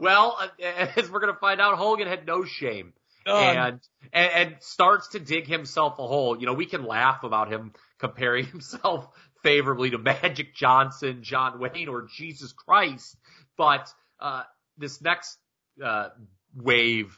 [0.00, 0.64] well, uh,
[0.96, 2.94] as we're gonna find out, Hogan had no shame.
[3.26, 3.80] And,
[4.12, 6.38] and and starts to dig himself a hole.
[6.38, 9.08] You know, we can laugh about him comparing himself
[9.42, 13.16] favorably to Magic Johnson, John Wayne, or Jesus Christ,
[13.56, 14.42] but uh,
[14.78, 15.38] this next
[15.82, 16.08] uh,
[16.56, 17.16] wave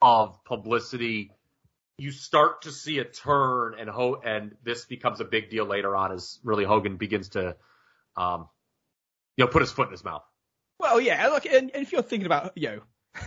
[0.00, 1.30] of publicity,
[1.98, 5.94] you start to see a turn, and Ho- and this becomes a big deal later
[5.94, 7.56] on as really Hogan begins to,
[8.16, 8.48] um,
[9.36, 10.22] you know, put his foot in his mouth.
[10.78, 12.80] Well, yeah, look, and, and if you're thinking about, you know,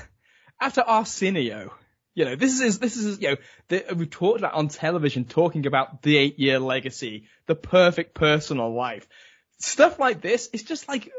[0.61, 1.73] after Arsenio,
[2.13, 3.35] you know, this is, this is, you know,
[3.69, 8.73] the, we've talked about on television talking about the eight year legacy, the perfect personal
[8.73, 9.07] life.
[9.59, 11.09] Stuff like this, it's just like,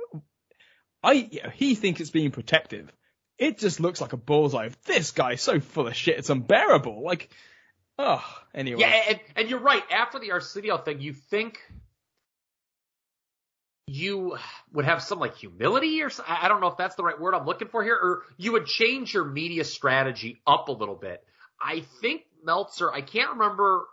[1.02, 2.92] I, you know, he thinks it's being protective.
[3.38, 4.68] It just looks like a bullseye.
[4.84, 7.02] This guy's so full of shit, it's unbearable.
[7.02, 7.30] Like,
[7.98, 8.24] oh,
[8.54, 8.80] anyway.
[8.80, 9.82] Yeah, and, and you're right.
[9.90, 11.58] After the Arsenio thing, you think
[13.92, 14.38] you
[14.72, 17.44] would have some like humility or I don't know if that's the right word I'm
[17.44, 21.22] looking for here, or you would change your media strategy up a little bit.
[21.60, 23.86] I think Meltzer, I can't remember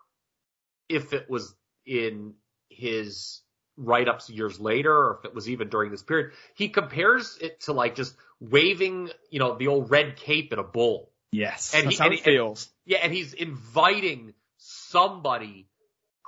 [0.88, 1.53] if it was
[1.85, 2.34] in
[2.69, 3.41] his
[3.76, 6.31] write-ups years later or if it was even during this period.
[6.55, 10.63] He compares it to like just waving, you know, the old red cape at a
[10.63, 11.11] bull.
[11.31, 11.73] Yes.
[11.76, 12.69] And that's he- how and it he- feels.
[12.85, 15.67] Yeah, and he's inviting somebody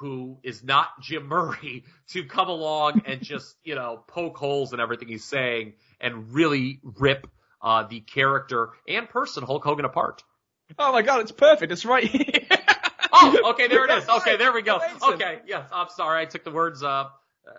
[0.01, 4.79] who is not Jim Murray to come along and just, you know, poke holes in
[4.79, 7.27] everything he's saying and really rip
[7.61, 10.23] uh, the character and person Hulk Hogan apart.
[10.79, 11.71] oh my god, it's perfect.
[11.71, 12.25] It's right here.
[13.13, 14.07] Oh, okay, there it is.
[14.09, 14.79] Okay, there we go.
[15.03, 16.21] Okay, yes, I'm sorry.
[16.21, 17.03] I took the words, uh,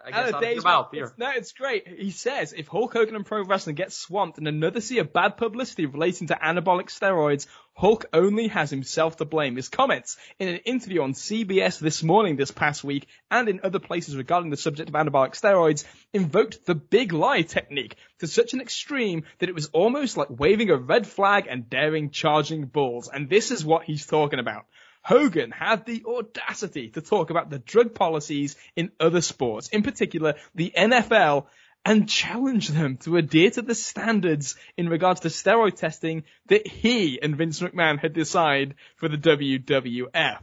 [0.04, 1.02] I guess Out out of your mouth here.
[1.04, 1.86] It's- No, it's great.
[1.86, 5.36] He says if Hulk Hogan and pro wrestling get swamped in another sea of bad
[5.36, 9.56] publicity relating to anabolic steroids, Hulk only has himself to blame.
[9.56, 13.78] His comments in an interview on CBS this morning, this past week, and in other
[13.78, 18.60] places regarding the subject of anabolic steroids, invoked the big lie technique to such an
[18.60, 23.08] extreme that it was almost like waving a red flag and daring charging bulls.
[23.12, 24.66] And this is what he's talking about.
[25.04, 30.34] Hogan had the audacity to talk about the drug policies in other sports, in particular
[30.54, 31.46] the NFL,
[31.84, 37.20] and challenge them to adhere to the standards in regards to steroid testing that he
[37.20, 40.40] and Vince McMahon had decided for the WWF.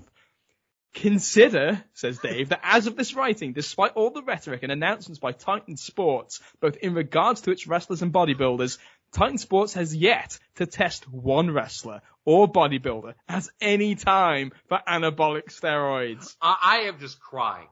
[0.93, 5.31] Consider, says Dave, that as of this writing, despite all the rhetoric and announcements by
[5.31, 8.79] Titan Sports, both in regards to its wrestlers and bodybuilders,
[9.13, 15.45] Titan Sports has yet to test one wrestler or bodybuilder at any time for anabolic
[15.45, 16.35] steroids.
[16.41, 17.67] I, I am just crying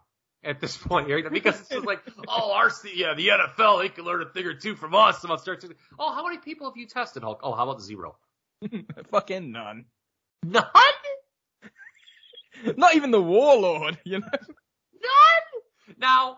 [0.48, 4.22] at this point because it's just like, oh, our yeah, the NFL, they can learn
[4.22, 5.72] a thing or two from us about steroids.
[6.00, 7.42] Oh, how many people have you tested, Hulk?
[7.44, 8.18] Oh, how about zero?
[9.12, 9.86] Fucking none.
[10.44, 10.66] None?
[12.78, 14.28] Not even the warlord, you know?
[14.32, 15.96] None?
[16.00, 16.38] Now,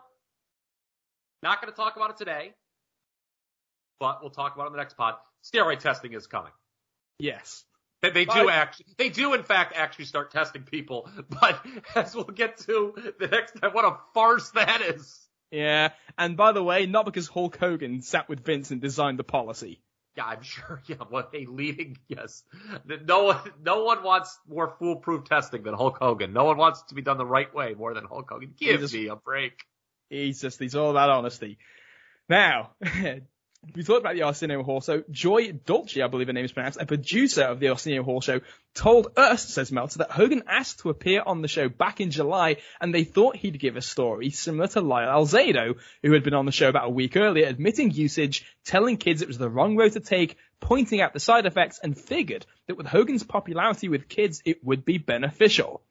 [1.42, 2.54] not going to talk about it today,
[4.00, 5.16] but we'll talk about it in the next pod.
[5.44, 6.52] Steroid testing is coming.
[7.20, 7.64] Yes.
[8.02, 11.66] They, they do actually, they do in fact actually start testing people, but
[11.96, 15.20] as we'll get to the next time, what a farce that is.
[15.52, 15.90] Yeah.
[16.18, 19.82] And by the way, not because Hulk Hogan sat with Vince and designed the policy.
[20.16, 20.82] Yeah, I'm sure.
[20.88, 22.44] Yeah, what a leading yes.
[22.86, 26.34] No one, no one wants more foolproof testing than Hulk Hogan.
[26.34, 28.54] No one wants it to be done the right way more than Hulk Hogan.
[28.58, 29.54] Give just- me a break.
[30.10, 31.60] He's just, he's all about honesty.
[32.28, 32.72] Now,
[33.76, 34.82] we talked about the Arsenio Hall.
[34.82, 35.04] Show.
[35.10, 38.42] Joy Dolce, I believe her name is pronounced, a producer of the Arsenio Hall show,
[38.74, 42.58] told us, says Meltzer, that Hogan asked to appear on the show back in July
[42.80, 46.46] and they thought he'd give a story similar to Lyle Alzado, who had been on
[46.46, 49.94] the show about a week earlier, admitting usage, telling kids it was the wrong road
[49.94, 54.42] to take, pointing out the side effects and figured that with Hogan's popularity with kids,
[54.46, 55.82] it would be beneficial.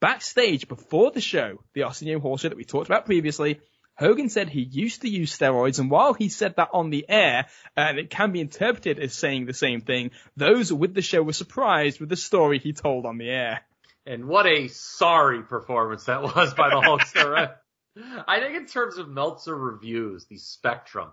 [0.00, 3.60] Backstage before the show, the Arsenio Hall show that we talked about previously,
[3.98, 7.46] Hogan said he used to use steroids, and while he said that on the air,
[7.76, 11.32] and it can be interpreted as saying the same thing, those with the show were
[11.32, 13.60] surprised with the story he told on the air.
[14.06, 17.54] And what a sorry performance that was by the Hulkster.
[18.28, 21.10] I think in terms of Meltzer reviews, the spectrum,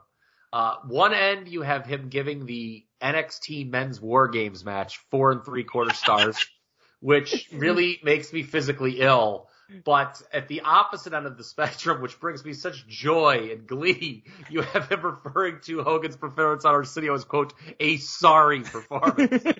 [0.53, 5.43] uh, one end you have him giving the NXT Men's War Games match four and
[5.43, 6.37] three quarter stars,
[6.99, 9.49] which really makes me physically ill.
[9.83, 14.23] But at the opposite end of the spectrum, which brings me such joy and glee,
[14.49, 19.43] you have him referring to Hogan's performance on Arsenio as quote a sorry performance.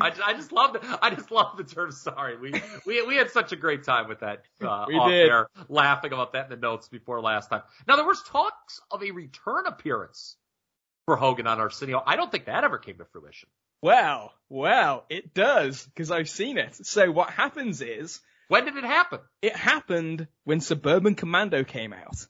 [0.00, 2.36] I, I just love the I just love the term sorry.
[2.38, 2.52] We
[2.86, 5.28] we we had such a great time with that uh, We off did.
[5.28, 7.62] there, laughing about that in the notes before last time.
[7.86, 10.36] Now there was talks of a return appearance
[11.06, 12.00] for Hogan on Arsenio.
[12.06, 13.48] I don't think that ever came to fruition.
[13.82, 16.86] well, well, it does, because I've seen it.
[16.86, 19.20] So what happens is, When did it happen?
[19.42, 22.26] it happened when Suburban Commando came out.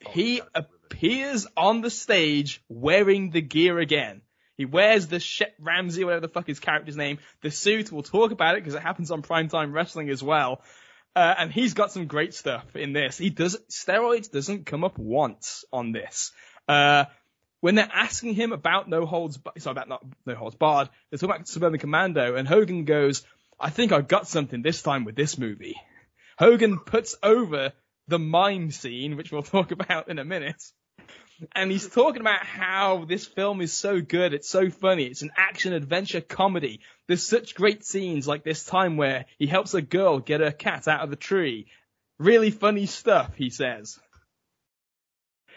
[0.00, 0.68] He I remember.
[0.84, 4.22] appears on the stage wearing the gear again.
[4.56, 7.92] He wears the Shep Ramsey, whatever the fuck his character's name, the suit.
[7.92, 10.62] We'll talk about it because it happens on primetime wrestling as well.
[11.14, 13.18] Uh, and he's got some great stuff in this.
[13.18, 16.32] He does steroids doesn't come up once on this.
[16.68, 17.04] Uh,
[17.60, 21.34] when they're asking him about no holds, sorry about not no holds barred, they're talking
[21.34, 23.24] about Suburban Commando, and Hogan goes,
[23.58, 25.76] "I think I've got something this time with this movie."
[26.38, 27.72] Hogan puts over
[28.08, 30.62] the mime scene, which we'll talk about in a minute.
[31.54, 35.32] And he's talking about how this film is so good, it's so funny, it's an
[35.36, 36.80] action adventure comedy.
[37.08, 40.88] There's such great scenes like this time where he helps a girl get her cat
[40.88, 41.66] out of the tree.
[42.18, 43.98] Really funny stuff, he says.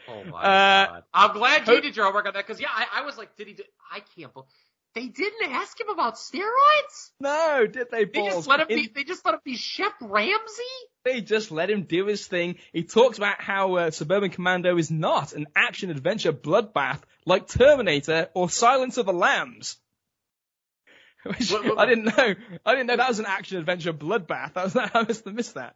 [0.09, 1.03] Oh my Uh, god!
[1.13, 3.47] I'm glad you did your homework on that because yeah, I, I was like, did
[3.47, 3.53] he?
[3.53, 4.49] Do, I can't believe
[4.95, 7.11] they didn't ask him about steroids.
[7.19, 8.91] No, did they, They just let him In- be.
[8.93, 10.63] They just let him be Shep Ramsey.
[11.05, 12.55] They just let him do his thing.
[12.73, 18.29] He talks about how uh, Suburban Commando is not an action adventure bloodbath like Terminator
[18.33, 19.77] or Silence of the Lambs.
[21.23, 22.35] Which What- what- I didn't know.
[22.65, 24.57] I didn't know that was an action adventure bloodbath.
[24.57, 25.75] I was I must have missed that.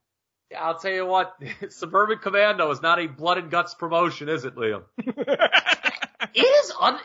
[0.51, 1.35] Yeah, I'll tell you what,
[1.69, 4.83] Suburban Commando is not a blood and guts promotion, is it, Liam?
[6.33, 6.99] It is un.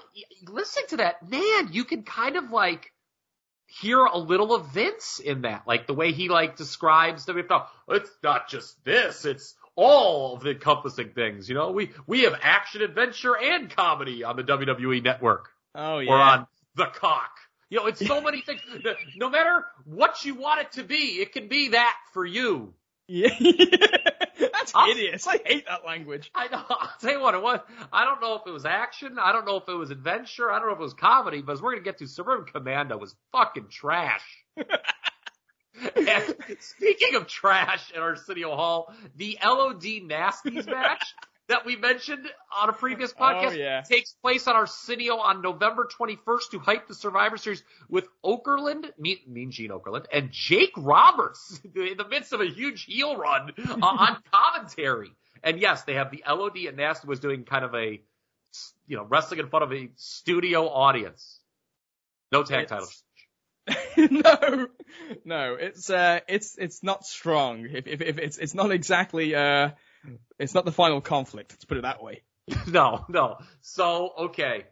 [0.48, 2.92] Listening to that, man, you can kind of like
[3.66, 7.66] hear a little of Vince in that, like the way he like describes WFW.
[7.88, 11.48] It's not just this; it's all of the encompassing things.
[11.48, 16.10] You know, we we have action, adventure, and comedy on the WWE Network oh yeah.
[16.10, 17.30] or on the cock.
[17.70, 18.60] You know, it's so many things.
[19.16, 22.74] No matter what you want it to be, it can be that for you.
[23.06, 23.28] Yeah.
[24.72, 25.26] That's I'll- hideous.
[25.26, 26.30] I hate that language.
[26.34, 26.62] I know.
[26.70, 27.60] I'll tell you what it was.
[27.92, 29.18] I don't know if it was action.
[29.20, 30.50] I don't know if it was adventure.
[30.50, 31.42] I don't know if it was comedy.
[31.42, 34.22] But as we're gonna get to, Suburban Commando was fucking trash.
[35.96, 41.04] and speaking of trash at Arsenio Hall, the LOD Nasties match
[41.48, 42.26] that we mentioned
[42.56, 43.80] on a previous podcast Oh, yeah.
[43.82, 49.18] takes place on Arsenio on November 21st to hype the Survivor Series with Okerlund, mean,
[49.26, 53.76] mean Gene Okerlund, and Jake Roberts in the midst of a huge heel run uh,
[53.82, 55.10] on commentary.
[55.42, 58.00] And yes, they have the LOD and Nasty was doing kind of a,
[58.86, 61.40] you know, wrestling in front of a studio audience.
[62.32, 63.02] No tag It's- titles.
[63.98, 64.66] no,
[65.26, 67.66] no, it's uh, it's it's not strong.
[67.70, 69.70] If, if if it's it's not exactly uh,
[70.38, 71.52] it's not the final conflict.
[71.52, 72.22] Let's put it that way.
[72.66, 73.38] No, no.
[73.60, 74.64] So, okay.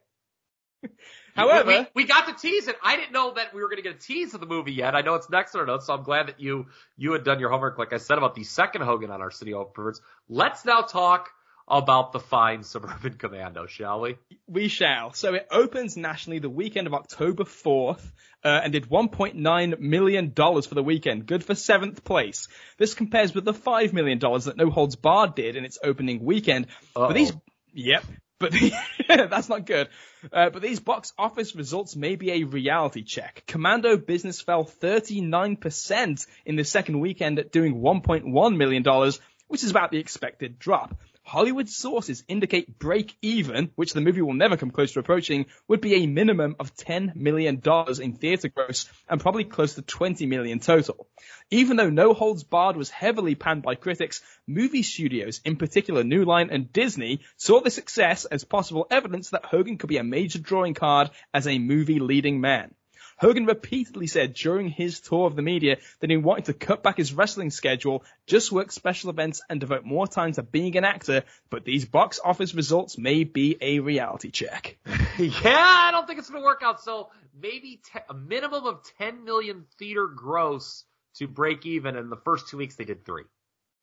[1.35, 2.77] However- we, we got to tease it.
[2.82, 4.94] I didn't know that we were going to get a tease of the movie yet.
[4.94, 6.66] I know it's next on our notes, so I'm glad that you
[6.97, 9.53] you had done your homework, like I said about the second Hogan on our City
[9.53, 10.01] of Perverts.
[10.28, 11.28] Let's now talk
[11.69, 14.17] about the fine Suburban Commando, shall we?
[14.47, 15.13] We shall.
[15.13, 18.03] So it opens nationally the weekend of October 4th
[18.45, 21.27] uh, and did $1.9 million for the weekend.
[21.27, 22.49] Good for seventh place.
[22.79, 26.67] This compares with the $5 million that No Holds Barred did in its opening weekend.
[26.95, 27.09] Uh-oh.
[27.09, 27.33] But these,
[27.73, 28.05] yep.
[28.39, 28.73] But the,
[29.09, 29.89] that's not good.
[30.33, 33.43] Uh, but these box office results may be a reality check.
[33.47, 39.13] Commando business fell 39% in the second weekend at doing $1.1 million,
[39.49, 40.97] which is about the expected drop.
[41.27, 45.81] Hollywood sources indicate break even, which the movie will never come close to approaching, would
[45.81, 47.61] be a minimum of $10 million
[48.01, 51.09] in theater gross and probably close to 20 million total.
[51.51, 56.24] Even though No Holds Barred was heavily panned by critics, movie studios, in particular New
[56.24, 60.39] Line and Disney, saw the success as possible evidence that Hogan could be a major
[60.39, 62.73] drawing card as a movie leading man.
[63.19, 66.99] Hogan repeatedly said during his tour of the media that he wanted to cut back
[66.99, 71.25] his wrestling schedule, just work special events and devote more time to being an actor,
[71.49, 74.77] but these box office results may be a reality check.
[75.19, 76.83] yeah, I don't think it's going to work out.
[76.83, 77.11] So
[77.41, 80.85] maybe te- a minimum of 10 million theater gross
[81.17, 81.97] to break even.
[81.97, 83.25] In the first two weeks, they did three.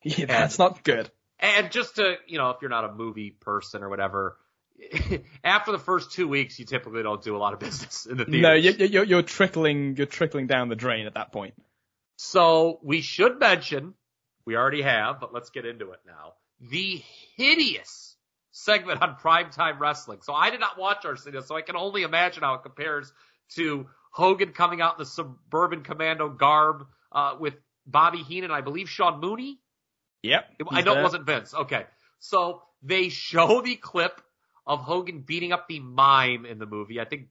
[0.04, 1.10] Yeah, that's not good.
[1.40, 4.38] And just to, you know, if you're not a movie person or whatever,
[5.44, 8.26] after the first two weeks, you typically don't do a lot of business in the
[8.26, 8.42] theater.
[8.42, 11.54] No, you- you're, you're trickling, you're trickling down the drain at that point.
[12.18, 13.94] So we should mention,
[14.46, 16.34] we already have, but let's get into it now.
[16.62, 17.02] The
[17.36, 18.16] hideous
[18.52, 20.20] segment on primetime wrestling.
[20.22, 23.12] So I did not watch Arsenio, so I can only imagine how it compares
[23.56, 27.56] to Hogan coming out in the suburban commando garb uh, with
[27.86, 29.60] Bobby Heenan, I believe Sean Mooney.
[30.22, 30.46] Yep.
[30.70, 31.54] I know it wasn't Vince.
[31.54, 31.86] Okay.
[32.20, 34.22] So they show the clip
[34.66, 37.00] of Hogan beating up the mime in the movie.
[37.00, 37.28] I think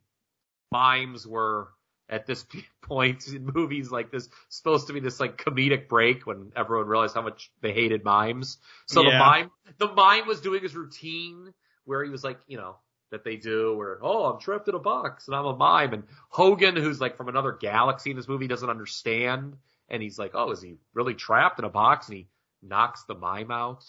[0.70, 1.68] mimes were
[2.09, 2.44] at this
[2.82, 7.14] point in movies like this supposed to be this like comedic break when everyone realized
[7.14, 8.59] how much they hated mimes.
[8.86, 11.52] So the mime, the mime was doing his routine
[11.84, 12.76] where he was like, you know,
[13.10, 15.92] that they do where, oh, I'm trapped in a box and I'm a mime.
[15.92, 19.56] And Hogan, who's like from another galaxy in this movie, doesn't understand.
[19.88, 22.09] And he's like, oh, is he really trapped in a box?
[22.09, 22.28] And he
[22.62, 23.84] knocks the mime out.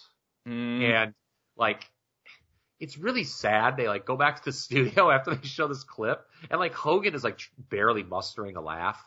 [0.47, 0.83] Mm.
[0.83, 1.13] And
[1.55, 1.85] like,
[2.79, 3.77] it's really sad.
[3.77, 7.15] They like go back to the studio after they show this clip and like Hogan
[7.15, 7.39] is like
[7.69, 9.01] barely mustering a laugh.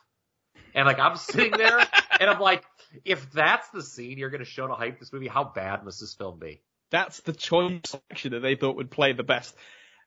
[0.74, 1.78] And like I'm sitting there
[2.20, 2.64] and I'm like,
[3.04, 6.00] if that's the scene you're going to show to hype this movie, how bad must
[6.00, 6.60] this film be?
[6.90, 9.54] That's the choice selection that they thought would play the best.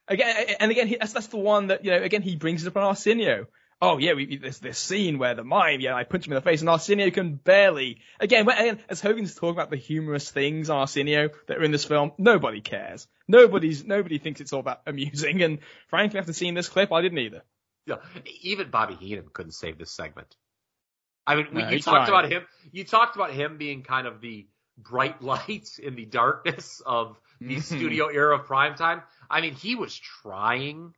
[0.08, 2.02] Again, and again, that's that's the one that you know.
[2.02, 3.46] Again, he brings it up on Arsenio.
[3.82, 6.42] Oh yeah, we, there's this scene where the mime, yeah, I punch him in the
[6.42, 8.02] face, and Arsenio can barely.
[8.20, 11.86] Again, when, as Hogan's talking about the humorous things on Arsenio that are in this
[11.86, 13.08] film, nobody cares.
[13.28, 15.42] Nobody's nobody thinks it's all that amusing.
[15.44, 17.44] And frankly, after seeing this clip, I didn't either.
[17.86, 17.98] Yeah,
[18.42, 20.36] even Bobby Heenan couldn't save this segment.
[21.26, 22.44] I mean, No, you talked about him.
[22.72, 24.48] You talked about him being kind of the
[24.78, 29.04] bright light in the darkness of the studio era of primetime.
[29.30, 30.94] I mean, he was trying,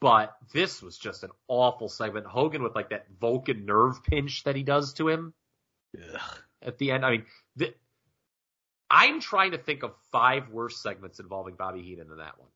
[0.00, 2.26] but this was just an awful segment.
[2.26, 5.34] Hogan with like that Vulcan nerve pinch that he does to him
[6.62, 7.04] at the end.
[7.06, 7.24] I mean,
[7.56, 7.74] the,
[8.90, 12.48] I'm trying to think of five worse segments involving Bobby Heenan than that one.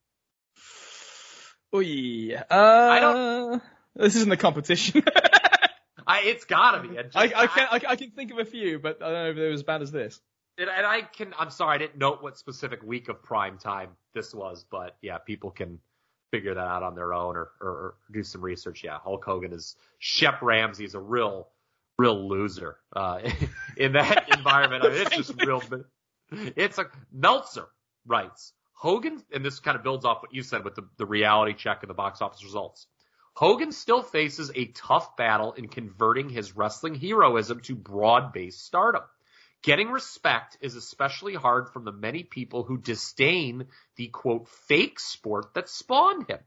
[1.73, 2.43] Oh yeah.
[2.51, 3.63] Uh, don't-
[3.97, 5.03] This isn't a competition.
[6.07, 6.97] I, it's gotta be.
[6.97, 9.31] It I, I can I, I can think of a few, but I don't know
[9.31, 10.19] if they're as bad as this.
[10.57, 13.91] And, and I can, I'm sorry, I didn't note what specific week of prime time
[14.15, 15.79] this was, but yeah, people can
[16.31, 18.85] figure that out on their own or, or, or do some research.
[18.85, 21.49] Yeah, Hulk Hogan is, Shep Ramsey is a real,
[21.99, 23.21] real loser, uh,
[23.77, 24.85] in that environment.
[24.85, 25.63] I mean, it's just real,
[26.31, 27.67] it's a, Meltzer
[28.07, 31.55] writes, Hogan, and this kind of builds off what you said with the, the reality
[31.55, 32.87] check and the box office results.
[33.35, 39.03] Hogan still faces a tough battle in converting his wrestling heroism to broad-based stardom.
[39.63, 43.67] Getting respect is especially hard from the many people who disdain
[43.97, 46.39] the quote fake sport that spawned him.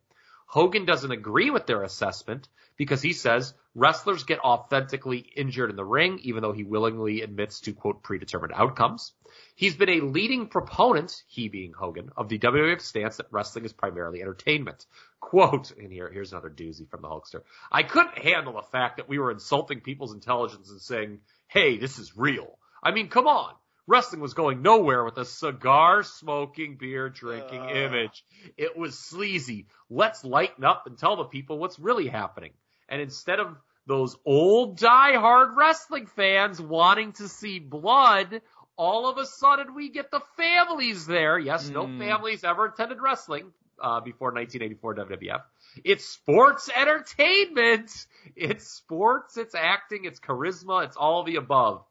[0.45, 2.47] Hogan doesn't agree with their assessment
[2.77, 7.61] because he says wrestlers get authentically injured in the ring, even though he willingly admits
[7.61, 9.13] to quote predetermined outcomes.
[9.55, 13.73] He's been a leading proponent, he being Hogan, of the WWF stance that wrestling is
[13.73, 14.85] primarily entertainment.
[15.19, 17.43] Quote, and here, here's another doozy from the Hulkster.
[17.71, 21.99] I couldn't handle the fact that we were insulting people's intelligence and saying, hey, this
[21.99, 22.57] is real.
[22.83, 23.53] I mean, come on.
[23.87, 27.69] Wrestling was going nowhere with a cigar smoking, beer drinking uh.
[27.69, 28.23] image.
[28.57, 29.67] It was sleazy.
[29.89, 32.51] Let's lighten up and tell the people what's really happening.
[32.87, 38.41] And instead of those old die-hard wrestling fans wanting to see blood,
[38.77, 41.37] all of a sudden we get the families there.
[41.37, 41.73] Yes, mm.
[41.73, 41.99] no hmm.
[41.99, 43.51] families ever attended wrestling
[43.81, 45.41] uh, before 1984 WWF.
[45.83, 47.91] It's sports entertainment.
[48.35, 51.83] It's sports, it's acting, it's charisma, it's all the above.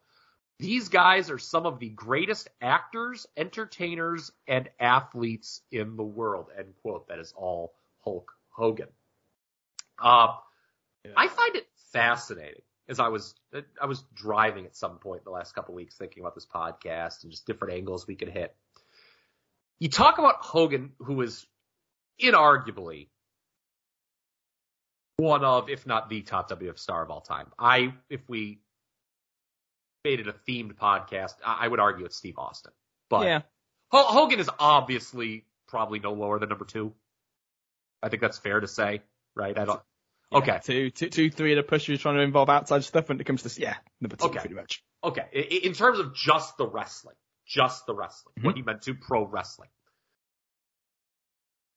[0.61, 6.49] These guys are some of the greatest actors, entertainers, and athletes in the world.
[6.57, 7.09] End quote.
[7.09, 7.73] That is all
[8.05, 8.89] Hulk Hogan.
[9.99, 10.35] Uh,
[11.05, 11.13] yeah.
[11.17, 13.35] I find it fascinating as I was
[13.81, 16.47] I was driving at some point in the last couple of weeks thinking about this
[16.47, 18.55] podcast and just different angles we could hit.
[19.79, 21.47] You talk about Hogan, who is
[22.23, 23.09] inarguably
[25.17, 27.47] one of, if not the top WF star of all time.
[27.59, 28.61] I, if we
[30.05, 32.73] made it a themed podcast, I would argue it's Steve Austin.
[33.09, 33.41] But yeah.
[33.93, 36.93] Hogan is obviously probably no lower than number two.
[38.03, 39.03] I think that's fair to say,
[39.35, 39.59] right?
[39.59, 39.81] I don't.
[40.33, 40.61] Yeah, okay.
[40.63, 41.89] Two, two, two, three at a push.
[41.89, 44.39] You're trying to involve outside stuff when it comes to yeah, number two, okay.
[44.39, 44.83] pretty much.
[45.03, 45.61] Okay.
[45.65, 47.17] In terms of just the wrestling,
[47.47, 48.47] just the wrestling, mm-hmm.
[48.47, 49.69] what he meant to pro wrestling,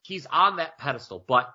[0.03, 1.51] he's on that pedestal, but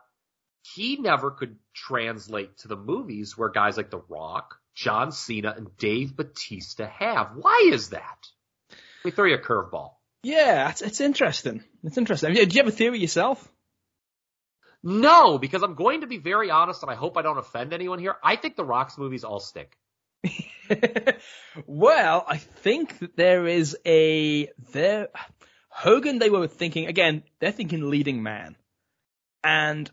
[0.63, 5.77] he never could translate to the movies where guys like The Rock, John Cena and
[5.77, 7.33] Dave Batista have.
[7.35, 8.19] Why is that?
[8.71, 9.91] Let me throw you a curveball.
[10.23, 11.65] Yeah, it's, it's interesting.
[11.83, 12.35] It's interesting.
[12.35, 13.47] Do you have a theory yourself?
[14.85, 17.99] No, because I'm going to be very honest, and I hope I don't offend anyone
[17.99, 18.15] here.
[18.23, 19.77] I think the Rock's movies all stink.
[21.67, 25.09] well, I think that there is a there
[25.71, 26.21] Hogan.
[26.21, 27.25] They were thinking again.
[27.41, 28.57] They're thinking leading man,
[29.43, 29.91] and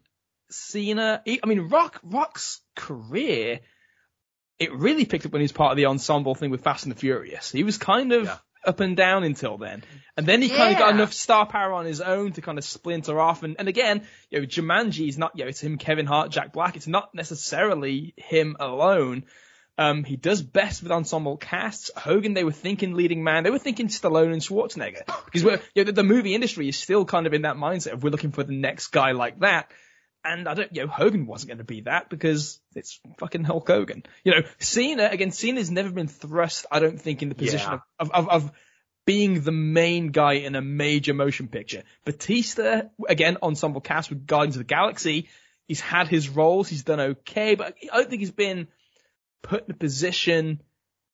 [0.51, 1.23] Cena.
[1.25, 3.61] I mean, Rock Rock's career
[4.59, 6.91] it really picked up when he was part of the ensemble thing with Fast and
[6.95, 7.51] the Furious.
[7.51, 8.37] He was kind of yeah.
[8.65, 9.83] up and down until then.
[10.15, 10.57] And then he yeah.
[10.57, 13.43] kind of got enough star power on his own to kind of splinter off.
[13.43, 16.53] And, and again, you know, Jumanji is not, you know, it's him, Kevin Hart, Jack
[16.53, 16.75] Black.
[16.75, 19.25] It's not necessarily him alone.
[19.77, 21.91] Um, he does best with ensemble casts.
[21.97, 23.43] Hogan, they were thinking leading man.
[23.43, 26.77] They were thinking Stallone and Schwarzenegger because we're, you know, the, the movie industry is
[26.77, 29.69] still kind of in that mindset of we're looking for the next guy like that.
[30.25, 33.67] And I don't, you know, Hogan wasn't going to be that because it's fucking Hulk
[33.67, 34.03] Hogan.
[34.23, 37.79] You know, Cena, again, Cena's never been thrust, I don't think, in the position yeah.
[37.99, 38.51] of, of, of,
[39.05, 41.83] being the main guy in a major motion picture.
[42.05, 45.29] Batista, again, ensemble cast with Guardians of the Galaxy,
[45.67, 48.67] he's had his roles, he's done okay, but I don't think he's been
[49.43, 50.61] put in a position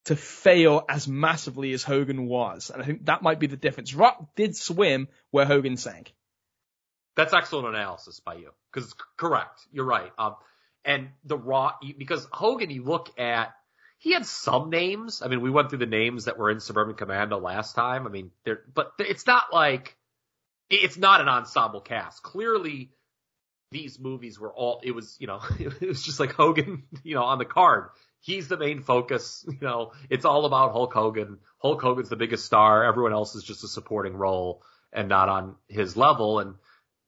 [0.06, 2.72] to fail as massively as Hogan was.
[2.74, 3.94] And I think that might be the difference.
[3.94, 6.14] Rock did swim where Hogan sank.
[7.16, 9.60] That's excellent analysis by you because correct.
[9.72, 10.12] You're right.
[10.18, 10.36] Um,
[10.86, 13.54] and the raw because Hogan, you look at
[13.98, 15.22] he had some names.
[15.22, 18.08] I mean, we went through the names that were in Suburban Commando last time.
[18.08, 19.96] I mean, there, but it's not like
[20.70, 22.24] it's not an ensemble cast.
[22.24, 22.92] Clearly,
[23.72, 24.82] these movies were all.
[24.84, 27.90] It was you know it was just like Hogan, you know, on the card.
[28.22, 29.46] He's the main focus.
[29.48, 31.40] You know, it's all about Hulk Hogan.
[31.60, 32.84] Hulk Hogan's the biggest star.
[32.84, 36.40] Everyone else is just a supporting role and not on his level.
[36.40, 36.56] And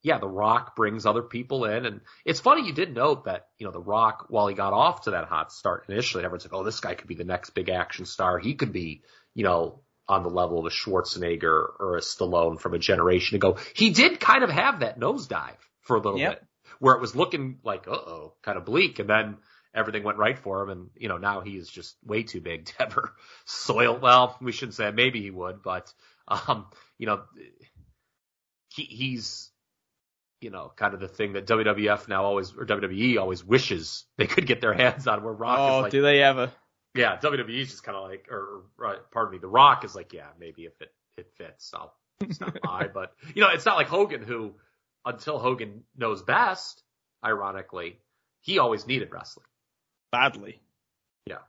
[0.04, 1.86] yeah, The Rock brings other people in.
[1.86, 5.04] And it's funny you did note that, you know, The Rock, while he got off
[5.04, 7.70] to that hot start initially, everyone's like, oh, this guy could be the next big
[7.70, 8.38] action star.
[8.38, 9.04] He could be,
[9.34, 13.58] you know, on the level of a Schwarzenegger or a Stallone from a generation ago.
[13.74, 16.42] He did kind of have that nosedive for a little yep.
[16.42, 16.48] bit
[16.80, 19.00] where it was looking like, uh oh, kind of bleak.
[19.00, 19.38] And then
[19.74, 20.70] everything went right for him.
[20.70, 23.14] And, you know, now he is just way too big to ever
[23.46, 23.98] soil.
[23.98, 25.94] Well, we shouldn't say maybe he would, but,
[26.28, 26.66] um,
[26.98, 27.22] you know,
[28.68, 29.50] he, he's,
[30.44, 34.28] you know, kind of the thing that WWF now always or WWE always wishes they
[34.28, 35.24] could get their hands on.
[35.24, 36.52] Where Rock oh, is like, do they ever?
[36.96, 40.14] Yeah, WWE is just kind of like, or, or pardon me, The Rock is like,
[40.14, 41.94] yeah, maybe if it it fits, I'll
[42.32, 42.88] stop by.
[42.94, 44.54] But you know, it's not like Hogan who,
[45.06, 46.84] until Hogan knows best,
[47.26, 48.00] ironically,
[48.42, 49.46] he always needed wrestling
[50.12, 50.62] badly.
[51.26, 51.40] Yeah.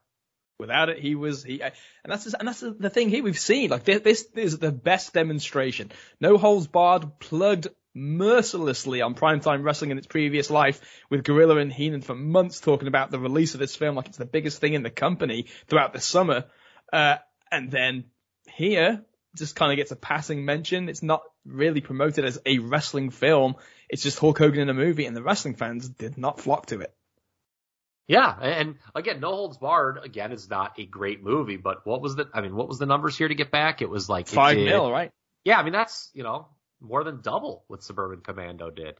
[0.59, 1.73] Without it, he was he, and
[2.07, 3.71] that's and that's the thing here we've seen.
[3.71, 5.91] Like this, this is the best demonstration.
[6.21, 10.81] No holds barred, plugged mercilessly on primetime wrestling in its previous life
[11.11, 14.19] with Gorilla and Heenan for months talking about the release of this film like it's
[14.19, 16.45] the biggest thing in the company throughout the summer.
[16.93, 17.17] Uh,
[17.51, 18.05] and then
[18.47, 19.05] here,
[19.37, 20.89] just kind of gets a passing mention.
[20.89, 23.57] It's not really promoted as a wrestling film.
[23.89, 26.81] It's just Hulk Hogan in a movie and the wrestling fans did not flock to
[26.81, 26.95] it.
[28.07, 32.17] Yeah, and again, No Holds Barred again is not a great movie, but what was
[32.17, 33.81] the I mean, what was the numbers here to get back?
[33.81, 35.11] It was like Five did, mil, right?
[35.43, 36.49] Yeah, I mean that's you know
[36.85, 38.95] more than double what Suburban Commando did.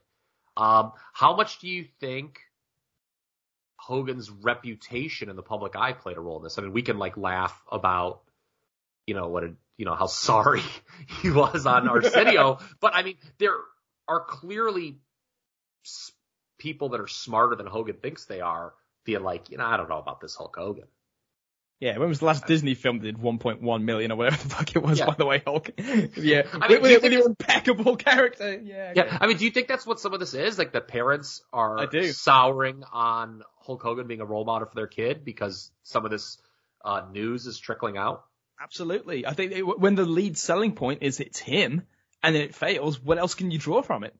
[0.57, 2.39] Um, how much do you think
[3.77, 6.57] Hogan's reputation in the public eye played a role in this?
[6.57, 8.21] I mean, we can like laugh about
[9.05, 10.61] you know what a you know how sorry
[11.21, 13.55] he was on Arsenio, but I mean there
[14.07, 14.99] are clearly
[16.57, 19.89] people that are smarter than Hogan thinks they are being like, you know, I don't
[19.89, 20.87] know about this Hulk Hogan.
[21.79, 24.75] Yeah, when was the last Disney film that did 1.1 million or whatever the fuck
[24.75, 25.07] it was, yeah.
[25.07, 25.71] by the way, Hulk?
[26.15, 28.61] yeah, I mean, with, with your impeccable character.
[28.63, 28.93] Yeah.
[28.95, 30.57] Yeah, I mean, do you think that's what some of this is?
[30.57, 35.25] Like the parents are souring on Hulk Hogan being a role model for their kid
[35.25, 36.37] because some of this
[36.83, 38.23] uh, news is trickling out?
[38.61, 39.25] Absolutely.
[39.25, 41.83] I think it, when the lead selling point is it's him
[42.23, 44.15] and then it fails, what else can you draw from it?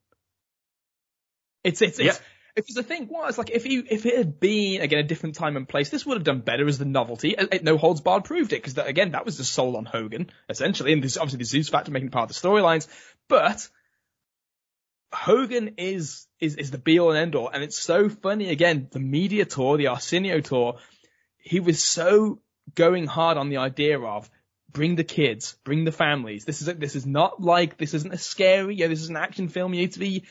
[1.64, 2.20] It's, it's, it's,
[2.56, 5.58] because the thing was, like, if you if it had been again a different time
[5.58, 7.36] and place, this would have done better as the novelty.
[7.38, 10.94] It, no holds barred proved it because again that was the soul on Hogan essentially,
[10.94, 12.88] and this obviously the Zeus factor making part of the storylines.
[13.28, 13.68] But
[15.14, 18.50] Hogan is is is the be all and end all, and it's so funny.
[18.50, 20.80] Again, the media tour, the Arsenio tour,
[21.38, 22.40] he was so
[22.74, 24.30] going hard on the idea of
[24.72, 26.46] bring the kids, bring the families.
[26.46, 28.76] This is this is not like this isn't a scary.
[28.76, 29.74] Yeah, this is an action film.
[29.74, 30.24] You need to be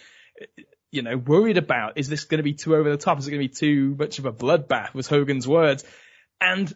[0.95, 3.19] you know, worried about is this going to be too over the top?
[3.19, 4.95] Is it going to be too much of a bloodbath?
[4.95, 5.85] Was Hogan's words,
[6.41, 6.73] and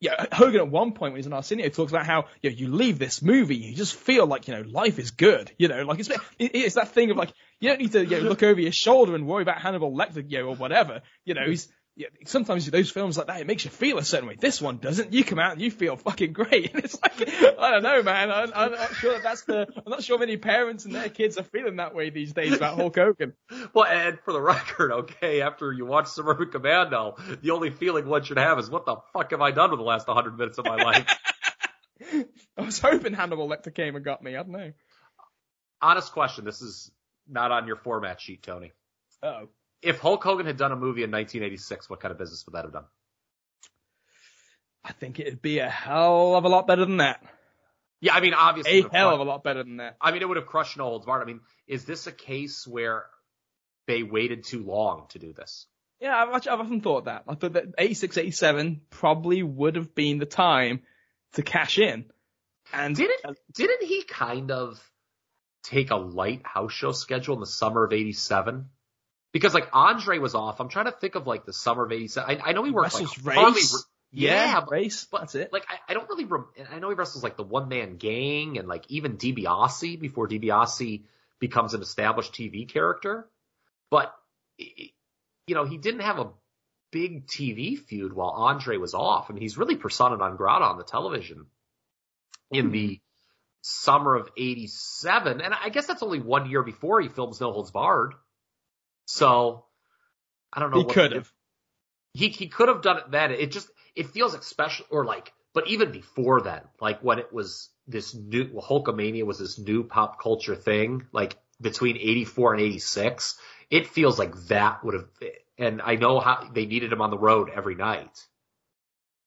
[0.00, 2.68] yeah, Hogan at one point when he's in Arsenio talks about how you know, you
[2.68, 5.98] leave this movie, you just feel like you know life is good, you know, like
[6.00, 8.72] it's it's that thing of like you don't need to you know, look over your
[8.72, 12.68] shoulder and worry about Hannibal Lecter, you know, or whatever, you know, he's yeah, sometimes
[12.68, 14.36] those films like that, it makes you feel a certain way.
[14.38, 15.12] This one doesn't.
[15.12, 16.72] You come out and you feel fucking great.
[16.74, 18.32] And it's like, I don't know, man.
[18.32, 21.44] I'm, I'm not sure that's the, I'm not sure many parents and their kids are
[21.44, 23.34] feeling that way these days about Hulk Hogan.
[23.74, 28.24] well, and for the record, okay, after you watch Suburban Commando, the only feeling one
[28.24, 30.64] should have is, what the fuck have I done with the last 100 minutes of
[30.64, 31.06] my life?
[32.58, 34.32] I was hoping Hannibal Lecter came and got me.
[34.34, 34.72] I don't know.
[35.80, 36.44] Honest question.
[36.44, 36.90] This is
[37.28, 38.72] not on your format sheet, Tony.
[39.22, 39.48] Oh
[39.84, 42.64] if Hulk Hogan had done a movie in 1986, what kind of business would that
[42.64, 42.84] have done?
[44.84, 47.22] I think it'd be a hell of a lot better than that.
[48.00, 49.96] Yeah, I mean, obviously, a hell of a lot better than that.
[50.00, 51.22] I mean, it would have crushed No Holds Barred.
[51.22, 53.06] I mean, is this a case where
[53.86, 55.66] they waited too long to do this?
[56.00, 57.24] Yeah, I've, I've often thought that.
[57.26, 60.80] I thought that 86, 87 probably would have been the time
[61.34, 62.04] to cash in.
[62.72, 64.82] And didn't didn't he kind of
[65.62, 68.68] take a light house show schedule in the summer of '87?
[69.34, 70.60] Because like Andre was off.
[70.60, 72.40] I'm trying to think of like the summer of '87.
[72.40, 73.84] I, I know he worked wrestles like race.
[74.12, 75.06] yeah, yeah, race.
[75.10, 75.52] But that's it.
[75.52, 76.24] Like I, I don't really.
[76.24, 80.28] Rem- I know he wrestles like the one man gang and like even DiBiase before
[80.28, 81.02] DiBiase
[81.40, 83.28] becomes an established TV character.
[83.90, 84.14] But
[84.56, 86.30] you know he didn't have a
[86.92, 89.26] big TV feud while Andre was off.
[89.28, 91.46] I mean he's really persona non grata on the television
[92.52, 92.94] in the hmm.
[93.62, 97.72] summer of '87, and I guess that's only one year before he films No Holds
[97.72, 98.14] Barred.
[99.06, 99.64] So
[100.52, 100.78] I don't know.
[100.78, 101.32] He could have.
[102.12, 103.32] He he could have done it then.
[103.32, 107.70] It just it feels especially or like, but even before then, like when it was
[107.86, 113.36] this new well, Hulkamania was this new pop culture thing, like between '84 and '86,
[113.70, 115.08] it feels like that would have.
[115.58, 118.24] And I know how they needed him on the road every night,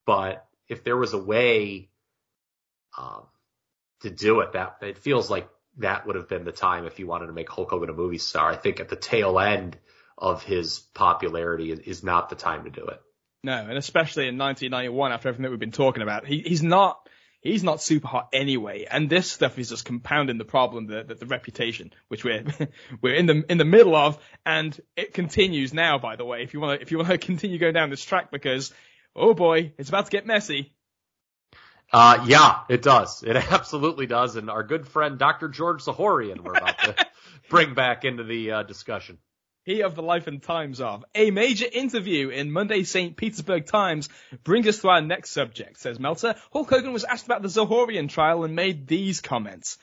[0.06, 1.88] but if there was a way
[2.96, 3.24] um,
[4.00, 5.48] to do it, that it feels like
[5.78, 8.18] that would have been the time if you wanted to make Hulk Hogan a movie
[8.18, 8.50] star.
[8.50, 9.76] I think at the tail end
[10.16, 13.00] of his popularity is not the time to do it.
[13.44, 17.08] No, and especially in 1991, after everything that we've been talking about, he, he's not
[17.40, 18.86] he's not super hot anyway.
[18.90, 22.44] And this stuff is just compounding the problem, the, the, the reputation, which we're
[23.00, 25.98] we're in the in the middle of, and it continues now.
[25.98, 28.04] By the way, if you want to if you want to continue going down this
[28.04, 28.72] track, because
[29.14, 30.72] oh boy, it's about to get messy.
[31.92, 33.22] Uh, yeah, it does.
[33.22, 34.36] It absolutely does.
[34.36, 35.48] And our good friend Dr.
[35.48, 36.94] George Zahorian, we're about to
[37.48, 39.18] bring back into the uh, discussion.
[39.64, 43.14] He of the life and times of a major interview in Monday St.
[43.14, 44.08] Petersburg Times
[44.42, 46.36] brings us to our next subject, says Meltzer.
[46.54, 49.76] Hulk Hogan was asked about the Zahorian trial and made these comments.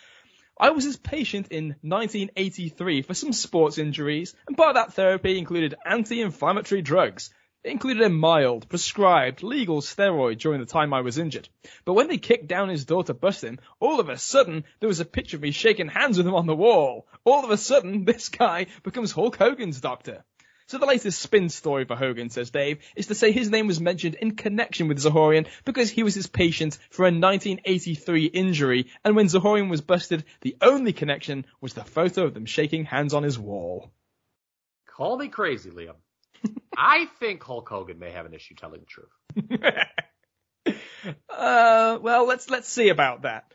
[0.59, 5.37] I was his patient in 1983 for some sports injuries, and part of that therapy
[5.37, 7.29] included anti-inflammatory drugs.
[7.65, 11.49] Included a mild, prescribed, legal steroid during the time I was injured.
[11.83, 14.87] But when they kicked down his door to bust him, all of a sudden, there
[14.87, 17.07] was a picture of me shaking hands with him on the wall.
[17.23, 20.23] All of a sudden, this guy becomes Hulk Hogan's doctor.
[20.67, 23.81] So the latest spin story for Hogan, says Dave, is to say his name was
[23.81, 29.15] mentioned in connection with Zahorian because he was his patient for a 1983 injury, and
[29.15, 33.23] when Zahorian was busted, the only connection was the photo of them shaking hands on
[33.23, 33.91] his wall.
[34.85, 35.95] Call me crazy, Liam.
[36.77, 39.09] I think Hulk Hogan may have an issue telling the truth.
[41.29, 43.45] uh, well, let's let's see about that.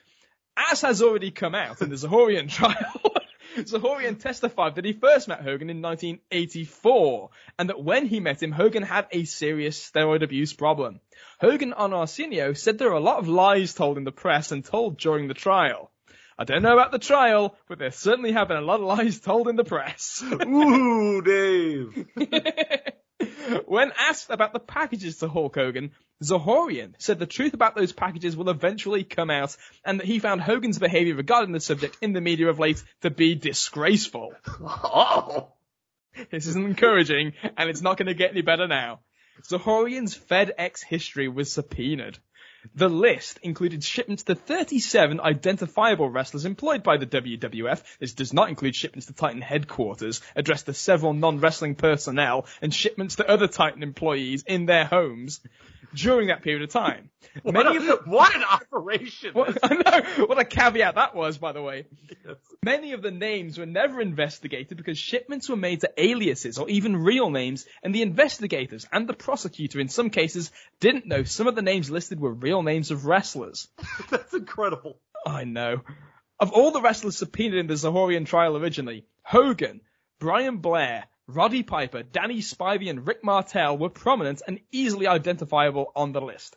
[0.57, 3.15] As has already come out in the Zahorian trial,
[3.57, 8.53] Zahorian testified that he first met Hogan in 1984, and that when he met him,
[8.53, 11.01] Hogan had a serious steroid abuse problem.
[11.41, 14.65] Hogan on Arsenio said there are a lot of lies told in the press and
[14.65, 15.91] told during the trial.
[16.39, 19.21] I don't know about the trial, but there certainly have been a lot of lies
[19.21, 20.23] told in the press.
[20.25, 22.07] Ooh, Dave.
[23.67, 25.93] when asked about the packages to Hulk Hogan,
[26.23, 30.41] Zahorian said the truth about those packages will eventually come out and that he found
[30.41, 34.33] Hogan's behavior regarding the subject in the media of late to be disgraceful.
[34.61, 35.53] Oh.
[36.31, 39.01] This isn't encouraging and it's not going to get any better now.
[39.49, 42.19] Zahorian's FedEx history was subpoenaed.
[42.75, 47.83] The list included shipments to 37 identifiable wrestlers employed by the WWF.
[47.99, 53.17] This does not include shipments to Titan headquarters, addressed to several non-wrestling personnel, and shipments
[53.17, 55.41] to other Titan employees in their homes
[55.95, 57.11] during that period of time.
[57.43, 59.31] What, Many a- of the, what an operation.
[59.35, 61.87] what, I know, what a caveat that was, by the way.
[62.27, 62.37] Yes.
[62.65, 66.97] Many of the names were never investigated because shipments were made to aliases or even
[66.97, 70.51] real names, and the investigators and the prosecutor in some cases
[70.81, 73.69] didn't know some of the names listed were real names of wrestlers.
[74.11, 74.99] That's incredible.
[75.27, 75.83] I know.
[76.41, 79.81] Of all the wrestlers subpoenaed in the Zahorian trial originally, Hogan,
[80.19, 86.13] Brian Blair, Roddy Piper, Danny Spivey, and Rick Martel were prominent and easily identifiable on
[86.13, 86.57] the list.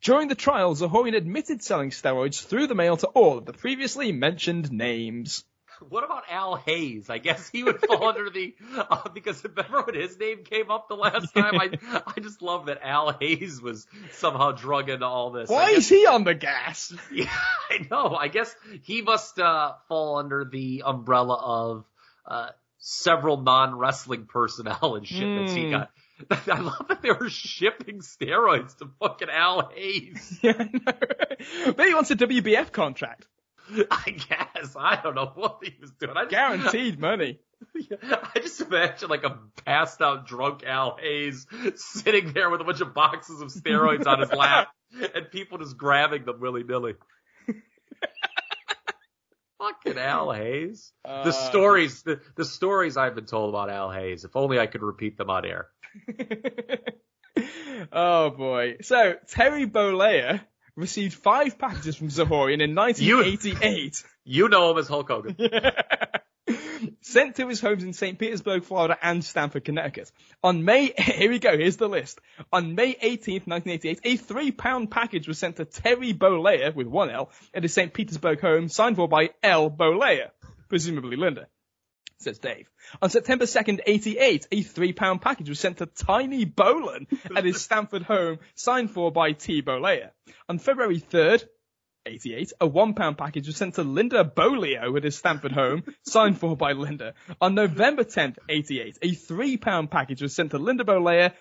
[0.00, 4.12] During the trial, Zahorian admitted selling steroids through the mail to all of the previously
[4.12, 5.44] mentioned names.
[5.88, 7.10] What about Al Hayes?
[7.10, 10.88] I guess he would fall under the uh, because remember when his name came up
[10.88, 11.54] the last time?
[11.60, 15.48] I I just love that Al Hayes was somehow drug into all this.
[15.50, 16.92] Why guess- is he on the gas?
[17.12, 17.26] Yeah,
[17.70, 18.14] I know.
[18.14, 21.84] I guess he must uh, fall under the umbrella of
[22.26, 22.48] uh,
[22.78, 25.70] several non-wrestling personnel and shipments he Hmm.
[25.70, 25.90] got.
[26.48, 30.38] I love that they were shipping steroids to fucking Al Hayes.
[30.42, 31.74] Yeah, know.
[31.76, 33.26] Maybe he wants a WBF contract.
[33.90, 36.16] I guess I don't know what he was doing.
[36.16, 37.38] I just, Guaranteed money.
[38.02, 41.46] I just imagine like a passed out drunk Al Hayes
[41.76, 44.68] sitting there with a bunch of boxes of steroids on his lap
[45.14, 46.94] and people just grabbing them willy nilly.
[49.58, 50.92] Fucking Al Hayes.
[51.04, 54.24] Uh, The stories, the, the stories I've been told about Al Hayes.
[54.24, 55.68] If only I could repeat them on air.
[57.92, 58.78] oh boy.
[58.82, 60.40] So, Terry Bollea
[60.76, 64.02] received five packages from Zahorian in 1988.
[64.24, 65.36] You know him as Hulk Hogan.
[67.00, 68.18] Sent to his homes in St.
[68.18, 70.10] Petersburg, Florida and Stamford, Connecticut.
[70.42, 72.20] On May, here we go, here's the list.
[72.52, 77.10] On May 18th, 1988, a three pound package was sent to Terry Bollea, with one
[77.10, 77.92] L, at his St.
[77.92, 79.70] Petersburg home, signed for by L.
[79.70, 80.30] Bollea,
[80.68, 81.46] presumably Linda.
[82.22, 82.68] Says Dave.
[83.00, 87.60] On September 2nd, 88, a three pound package was sent to Tiny Bolan at his
[87.60, 89.62] Stamford home, signed for by T.
[89.62, 90.10] Bollea.
[90.48, 91.44] On February 3rd,
[92.06, 96.38] 88, a one pound package was sent to Linda Bolio at his Stamford home, signed
[96.38, 97.14] for by Linda.
[97.40, 101.32] On November 10th, 88, a three pound package was sent to Linda Bolea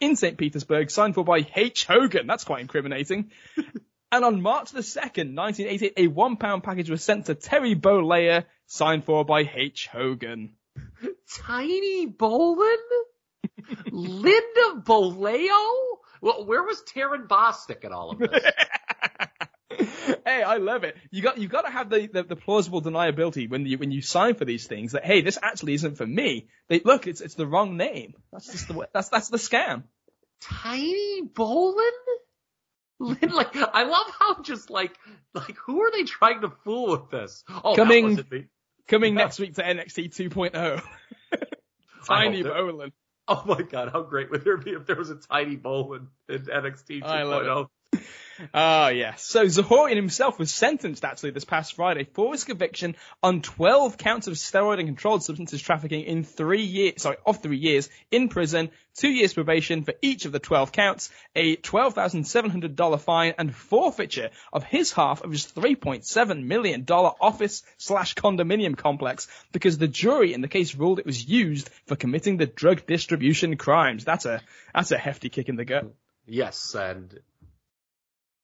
[0.00, 0.36] in St.
[0.36, 1.84] Petersburg, signed for by H.
[1.86, 2.26] Hogan.
[2.26, 3.30] That's quite incriminating.
[4.16, 8.46] and on March the 2nd, 1988, a one pound package was sent to Terry Bolea,
[8.66, 9.88] signed for by H.
[9.92, 10.54] Hogan.
[11.44, 12.76] Tiny Bolin?
[13.90, 15.74] Linda Boleo?
[16.22, 18.44] Well, where was Taryn Bostic in all of this?
[20.24, 20.96] hey, I love it.
[21.10, 24.00] You got you got to have the, the, the plausible deniability when you when you
[24.00, 26.48] sign for these things that hey, this actually isn't for me.
[26.68, 28.14] They look, it's it's the wrong name.
[28.32, 29.84] That's just the that's that's the scam.
[30.40, 31.90] Tiny Bolin?
[32.98, 34.96] Like, I love how just like,
[35.34, 37.44] like, who are they trying to fool with this?
[37.62, 38.46] Oh, Coming- that wasn't me.
[38.88, 39.24] Coming Yeah.
[39.24, 40.82] next week to NXT 2.0.
[42.06, 42.92] Tiny Bolin.
[43.28, 46.42] Oh my god, how great would there be if there was a Tiny Bolin in
[46.42, 47.68] NXT 2.0?
[48.52, 49.22] Ah, yes.
[49.22, 54.26] So Zahorian himself was sentenced actually this past Friday for his conviction on 12 counts
[54.26, 58.70] of steroid and controlled substances trafficking in three years, sorry, of three years in prison,
[58.94, 64.64] two years probation for each of the 12 counts, a $12,700 fine and forfeiture of
[64.64, 70.48] his half of his $3.7 million office slash condominium complex because the jury in the
[70.48, 74.04] case ruled it was used for committing the drug distribution crimes.
[74.04, 74.42] That's a,
[74.74, 75.86] that's a hefty kick in the gut.
[76.26, 77.20] Yes, and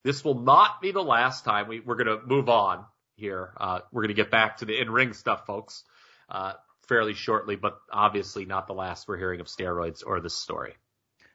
[0.04, 2.84] this will not be the last time we, we're going to move on
[3.16, 3.52] here.
[3.56, 5.84] Uh, we're going to get back to the in-ring stuff, folks,
[6.28, 6.54] uh,
[6.88, 10.74] fairly shortly, but obviously not the last we're hearing of steroids or this story.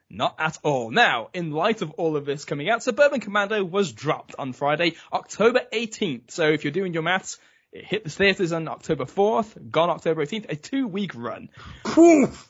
[0.09, 0.89] Not at all.
[0.89, 4.95] Now, in light of all of this coming out, Suburban Commando was dropped on Friday,
[5.11, 6.31] October 18th.
[6.31, 7.37] So if you're doing your maths,
[7.73, 11.49] it hit the theaters on October 4th, gone October 18th, a two week run.
[11.83, 12.49] Poof!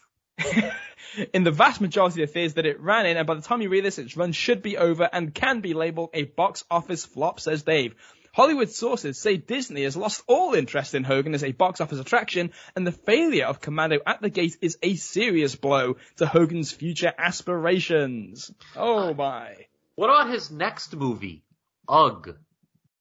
[1.34, 3.70] In the vast majority of theaters that it ran in, and by the time you
[3.70, 7.40] read this, its run should be over and can be labeled a box office flop,
[7.40, 7.96] says Dave.
[8.34, 12.52] Hollywood sources say Disney has lost all interest in Hogan as a box office attraction,
[12.76, 17.12] and the failure of Commando at the gate is a serious blow to Hogan's future
[17.18, 18.52] aspirations.
[18.76, 19.56] Oh my.
[19.96, 21.42] What about his next movie?
[21.90, 22.38] Ugh.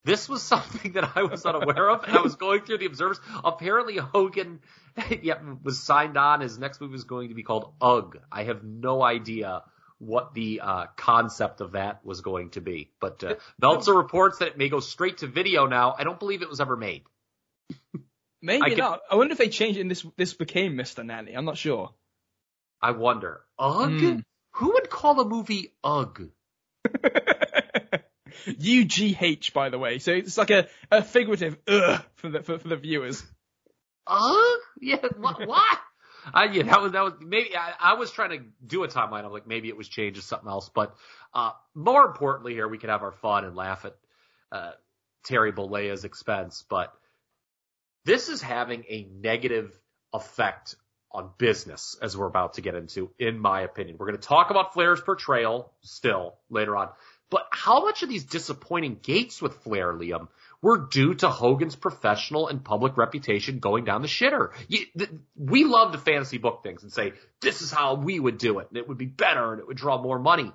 [0.06, 3.18] This was something that I was unaware of, and I was going through the observers.
[3.44, 4.60] Apparently, Hogan
[5.22, 6.42] yeah, was signed on.
[6.42, 8.16] His next movie was going to be called Ugh.
[8.30, 9.64] I have no idea
[9.98, 12.92] what the uh, concept of that was going to be.
[13.00, 15.96] But uh, Meltzer reports that it may go straight to video now.
[15.98, 17.02] I don't believe it was ever made.
[18.40, 19.00] Maybe I not.
[19.10, 21.04] I wonder if they changed it and this this became Mr.
[21.04, 21.32] Nanny.
[21.32, 21.94] I'm not sure.
[22.80, 23.40] I wonder.
[23.58, 23.90] Ugh?
[23.90, 24.22] Mm.
[24.52, 26.28] Who would call a movie Ugh?
[28.46, 29.98] UGH, by the way.
[29.98, 33.22] So it's like a, a figurative ugh for the for, for the viewers.
[34.06, 34.34] Uh,
[34.80, 35.46] yeah, what?
[35.46, 35.78] what?
[36.34, 39.24] I, yeah, that was that was maybe I, I, was trying to do a timeline
[39.24, 40.96] of like maybe it was changed to something else, but
[41.32, 43.94] uh, more importantly here we could have our fun and laugh at
[44.50, 44.72] uh,
[45.24, 46.92] Terry Bollea's expense, but
[48.04, 49.78] this is having a negative
[50.12, 50.76] effect
[51.12, 53.96] on business as we're about to get into, in my opinion.
[53.98, 56.90] We're going to talk about Flair's portrayal still later on,
[57.30, 60.28] but how much of these disappointing gates with Flair, Liam,
[60.62, 64.52] were due to Hogan's professional and public reputation going down the shitter.
[64.68, 68.38] You, th- we love to fantasy book things and say, this is how we would
[68.38, 70.52] do it, and it would be better, and it would draw more money.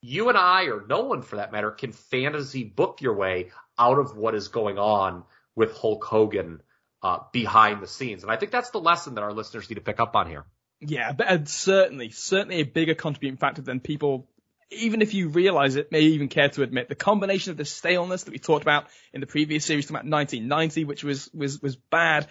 [0.00, 3.98] You and I, or no one for that matter, can fantasy book your way out
[3.98, 5.24] of what is going on
[5.56, 6.62] with Hulk Hogan
[7.02, 8.22] uh, behind the scenes.
[8.22, 10.44] And I think that's the lesson that our listeners need to pick up on here.
[10.80, 14.28] Yeah, but certainly, certainly a bigger contributing factor than people
[14.70, 18.24] even if you realize it, may even care to admit, the combination of the staleness
[18.24, 22.26] that we talked about in the previous series, about 1990, which was, was, was bad,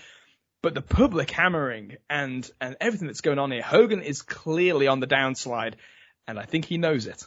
[0.62, 5.00] but the public hammering and, and everything that's going on here, Hogan is clearly on
[5.00, 5.76] the downslide,
[6.28, 7.26] and I think he knows it.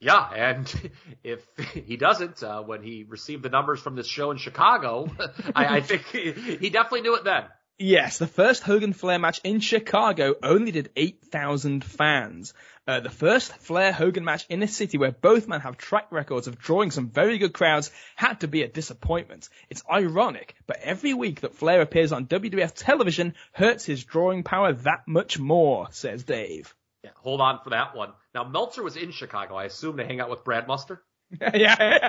[0.00, 0.90] Yeah, and
[1.24, 5.08] if he doesn't, uh, when he received the numbers from this show in Chicago,
[5.54, 7.44] I, I think he, he definitely knew it then.
[7.78, 12.54] Yes, the first Hogan Flair match in Chicago only did 8,000 fans.
[12.88, 16.46] Uh, the first Flair Hogan match in a city where both men have track records
[16.46, 19.50] of drawing some very good crowds had to be a disappointment.
[19.68, 24.72] It's ironic, but every week that Flair appears on WWF television hurts his drawing power
[24.72, 26.74] that much more, says Dave.
[27.04, 28.12] Yeah, hold on for that one.
[28.34, 31.02] Now, Meltzer was in Chicago, I assume, to hang out with Brad Muster?
[31.40, 32.08] yeah,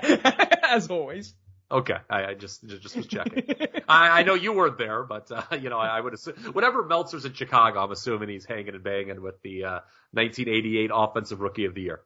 [0.63, 1.33] as always.
[1.69, 3.43] Okay, I, I just just was checking.
[3.89, 6.85] I, I know you weren't there, but uh, you know I, I would assume whenever
[6.85, 9.79] Meltzer's in Chicago, I'm assuming he's hanging and banging with the uh,
[10.11, 12.01] 1988 Offensive Rookie of the Year.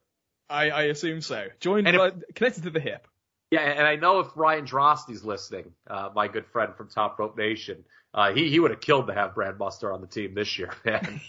[0.50, 1.48] I, I assume so.
[1.60, 3.08] Joined if, uh, connected to the hip.
[3.52, 7.38] Yeah, and I know if Ryan Drosty's listening, uh, my good friend from Top Rope
[7.38, 7.84] Nation,
[8.14, 10.74] uh, he he would have killed to have Brad Muster on the team this year,
[10.86, 11.22] man.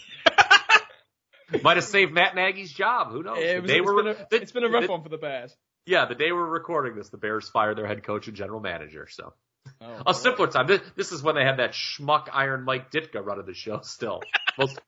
[1.61, 3.11] Might have saved Matt Nagy's job.
[3.11, 3.37] Who knows?
[3.39, 5.55] It was, they were, been a, it's been a rough one for the Bears.
[5.85, 9.07] Yeah, the day we're recording this, the Bears fired their head coach and general manager.
[9.09, 9.33] So
[9.81, 10.67] oh, a simpler time.
[10.67, 13.81] This, this, is when they had that schmuck Iron Mike Ditka running the show.
[13.81, 14.21] Still,
[14.57, 14.79] most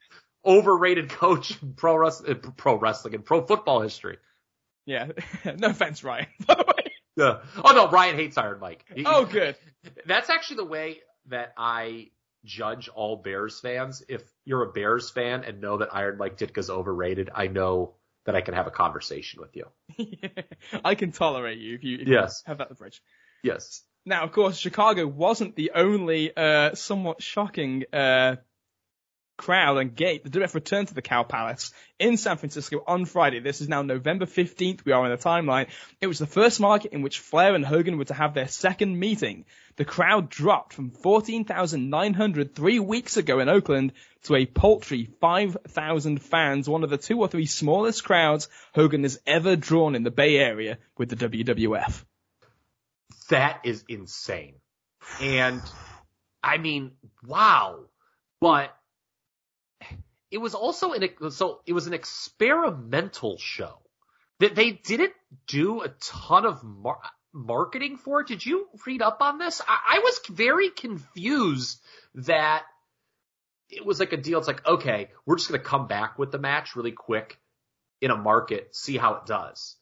[0.45, 4.17] overrated coach in pro wrestling, pro wrestling and pro football history.
[4.85, 5.07] Yeah,
[5.57, 6.27] no offense, Ryan.
[6.45, 6.91] By the way.
[7.17, 7.39] Yeah.
[7.63, 8.85] Oh no, Ryan hates Iron Mike.
[8.93, 9.55] He, oh, good.
[10.05, 12.11] That's actually the way that I
[12.45, 14.03] judge all Bears fans.
[14.07, 18.35] If you're a Bears fan and know that Iron Mike Ditka's overrated, I know that
[18.35, 19.67] I can have a conversation with you.
[20.83, 22.43] I can tolerate you if you, if yes.
[22.45, 23.01] You have that bridge.
[23.43, 23.83] Yes.
[24.05, 28.35] Now, of course, Chicago wasn't the only uh, somewhat shocking uh,
[29.37, 30.23] crowd and gate.
[30.23, 33.39] The direct return to the Cow Palace in San Francisco on Friday.
[33.39, 34.85] This is now November 15th.
[34.85, 35.67] We are in the timeline.
[36.01, 38.97] It was the first market in which Flair and Hogan were to have their second
[38.99, 39.45] meeting.
[39.77, 43.91] The crowd dropped from 14,900 three weeks ago in Oakland
[44.23, 49.19] to a paltry 5,000 fans, one of the two or three smallest crowds Hogan has
[49.27, 52.03] ever drawn in the Bay Area with the WWF.
[53.29, 54.55] That is insane.
[55.21, 55.61] And
[56.43, 56.91] I mean,
[57.25, 57.85] wow.
[58.39, 58.75] But
[60.31, 63.79] it was also an so it was an experimental show
[64.39, 65.13] that they didn't
[65.47, 66.99] do a ton of mar-
[67.33, 68.27] marketing for it.
[68.27, 69.61] Did you read up on this?
[69.67, 71.81] I, I was very confused
[72.15, 72.63] that
[73.69, 74.39] it was like a deal.
[74.39, 77.39] It's like, okay, we're just going to come back with the match really quick
[78.01, 79.75] in a market, see how it does.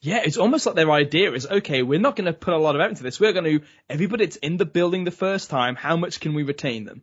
[0.00, 1.82] Yeah, it's almost like their idea is okay.
[1.82, 3.18] We're not going to put a lot of effort into this.
[3.18, 5.74] We're going to everybody that's in the building the first time.
[5.74, 7.02] How much can we retain them?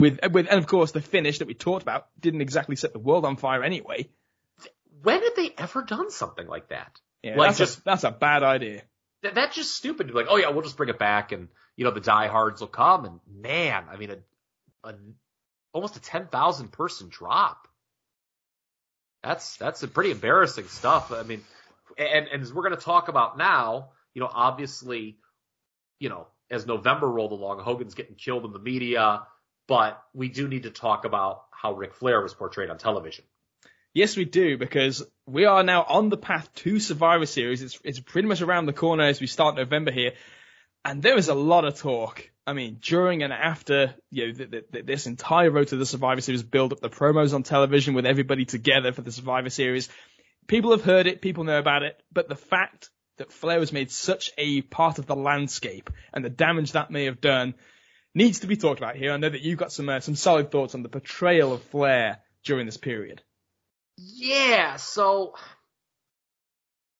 [0.00, 2.98] With with and of course the finish that we talked about didn't exactly set the
[2.98, 4.08] world on fire anyway.
[5.02, 6.98] When have they ever done something like that?
[7.22, 8.82] Yeah, like that's just a, that's a bad idea.
[9.22, 10.12] Th- that's just stupid.
[10.12, 13.04] Like, oh yeah, we'll just bring it back, and you know the diehards will come.
[13.04, 14.94] And man, I mean, a, a
[15.72, 17.68] almost a ten thousand person drop.
[19.22, 21.12] That's that's a pretty embarrassing stuff.
[21.12, 21.42] I mean,
[21.96, 25.18] and and as we're going to talk about now, you know, obviously,
[25.98, 29.22] you know, as November rolled along, Hogan's getting killed in the media,
[29.66, 33.24] but we do need to talk about how Ric Flair was portrayed on television.
[33.94, 37.62] Yes, we do, because we are now on the path to Survivor Series.
[37.62, 40.12] It's, it's pretty much around the corner as we start November here.
[40.84, 42.28] And there is a lot of talk.
[42.46, 46.72] I mean, during and after, you know, this entire road to the Survivor Series build
[46.72, 49.88] up the promos on television with everybody together for the Survivor Series.
[50.46, 53.90] People have heard it, people know about it, but the fact that Flair was made
[53.90, 57.54] such a part of the landscape and the damage that may have done
[58.14, 59.12] needs to be talked about here.
[59.12, 62.18] I know that you've got some uh, some solid thoughts on the portrayal of Flair
[62.44, 63.22] during this period.
[63.96, 65.34] Yeah, so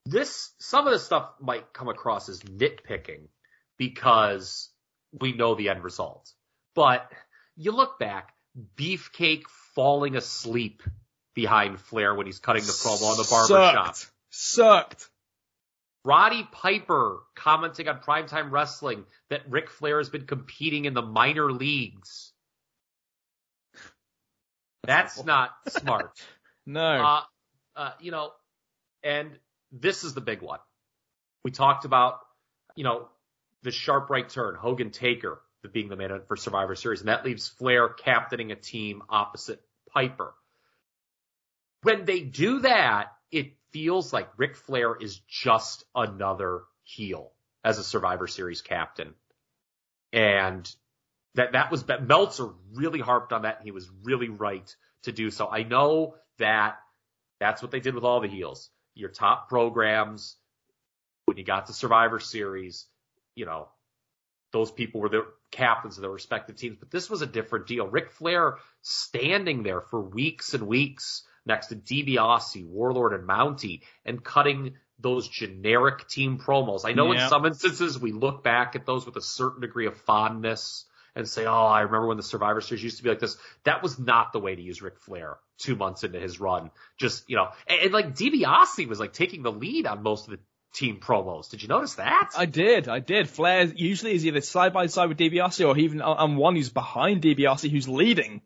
[0.06, 3.28] this some of this stuff might come across as nitpicking
[3.78, 4.70] because
[5.12, 6.30] we know the end result.
[6.74, 7.10] But
[7.56, 8.34] you look back,
[8.76, 10.82] Beefcake falling asleep
[11.34, 13.96] behind Flair when he's cutting the promo on the barbershop.
[13.96, 14.10] Sucked.
[14.30, 15.10] Sucked.
[16.04, 21.50] Roddy Piper commenting on Primetime Wrestling that Ric Flair has been competing in the minor
[21.50, 22.32] leagues.
[24.86, 26.20] That's not smart.
[26.66, 26.82] no.
[26.82, 27.20] Uh,
[27.76, 28.32] uh, you know,
[29.02, 29.30] and
[29.72, 30.60] this is the big one.
[31.42, 32.20] We talked about,
[32.76, 33.08] you know,
[33.62, 35.40] the sharp right turn, Hogan Taker
[35.72, 39.62] being the man for Survivor Series, and that leaves Flair captaining a team opposite
[39.92, 40.34] Piper.
[41.82, 47.32] When they do that, it feels like Ric Flair is just another heel
[47.64, 49.14] as a Survivor Series captain.
[50.12, 50.72] And
[51.34, 55.32] that, that was, Meltzer really harped on that and he was really right to do
[55.32, 55.48] so.
[55.50, 56.76] I know that
[57.40, 58.70] that's what they did with all the heels.
[58.94, 60.36] Your top programs,
[61.24, 62.86] when you got to Survivor Series,
[63.34, 63.68] you know,
[64.52, 67.88] those people were the captains of their respective teams, but this was a different deal.
[67.88, 74.22] Ric Flair standing there for weeks and weeks next to DiBiase, Warlord, and Mountie, and
[74.22, 76.82] cutting those generic team promos.
[76.84, 79.96] I know in some instances we look back at those with a certain degree of
[79.96, 83.36] fondness and say, oh, I remember when the Survivor Series used to be like this.
[83.64, 86.70] That was not the way to use Ric Flair two months into his run.
[86.98, 90.32] Just, you know, and, and like DiBiase was like taking the lead on most of
[90.32, 90.40] the
[90.74, 91.50] team promos.
[91.50, 92.30] Did you notice that?
[92.36, 93.28] I did, I did.
[93.28, 96.70] Flair usually is either side by side with DiBiase or even uh, on one who's
[96.70, 98.42] behind DiBiase who's leading.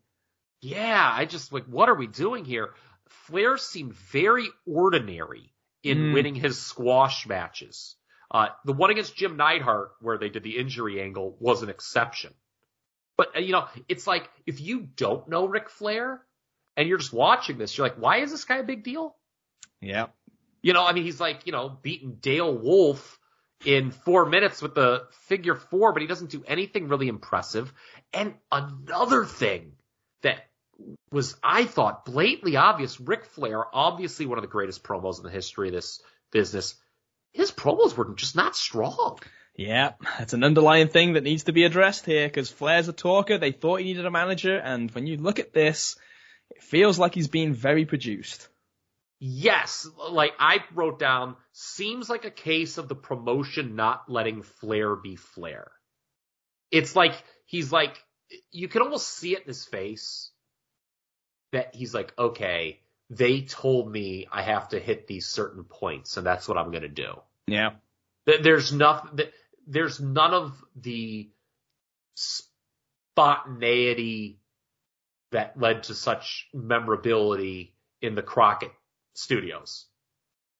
[0.60, 2.74] Yeah, I just like, what are we doing here?
[3.10, 5.52] Flair seemed very ordinary
[5.82, 6.14] in mm.
[6.14, 7.96] winning his squash matches.
[8.30, 12.34] Uh, the one against Jim Neidhart, where they did the injury angle, was an exception.
[13.16, 16.22] But, uh, you know, it's like, if you don't know Ric Flair,
[16.76, 19.16] and you're just watching this, you're like, why is this guy a big deal?
[19.80, 20.06] Yeah.
[20.62, 23.18] You know, I mean, he's like, you know, beating Dale Wolfe
[23.64, 27.72] in four minutes with the figure four, but he doesn't do anything really impressive.
[28.12, 29.72] And another thing
[30.22, 30.47] that
[31.10, 33.00] was, I thought, blatantly obvious.
[33.00, 36.00] Ric Flair, obviously one of the greatest promos in the history of this
[36.30, 36.74] business.
[37.32, 39.18] His promos were just not strong.
[39.56, 43.38] Yeah, it's an underlying thing that needs to be addressed here because Flair's a talker.
[43.38, 45.96] They thought he needed a manager, and when you look at this,
[46.50, 48.48] it feels like he's being very produced.
[49.18, 54.94] Yes, like I wrote down, seems like a case of the promotion not letting Flair
[54.94, 55.72] be Flair.
[56.70, 57.14] It's like
[57.44, 57.96] he's like
[58.52, 60.30] you can almost see it in his face
[61.52, 62.80] that he's like, okay,
[63.10, 66.82] they told me I have to hit these certain points, and that's what I'm going
[66.82, 67.14] to do.
[67.46, 67.70] Yeah.
[68.26, 69.26] There's nothing.
[69.66, 71.30] There's none of the
[72.14, 74.40] spontaneity
[75.32, 78.72] that led to such memorability in the Crockett
[79.14, 79.86] studios.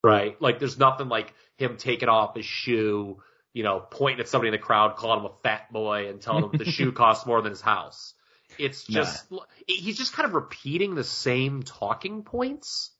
[0.03, 0.41] Right?
[0.41, 3.21] Like there's nothing like him taking off his shoe,
[3.53, 6.45] you know, pointing at somebody in the crowd, calling him a fat boy and telling
[6.45, 8.13] him the shoe costs more than his house.
[8.59, 9.39] It's just, nah.
[9.65, 12.91] he's just kind of repeating the same talking points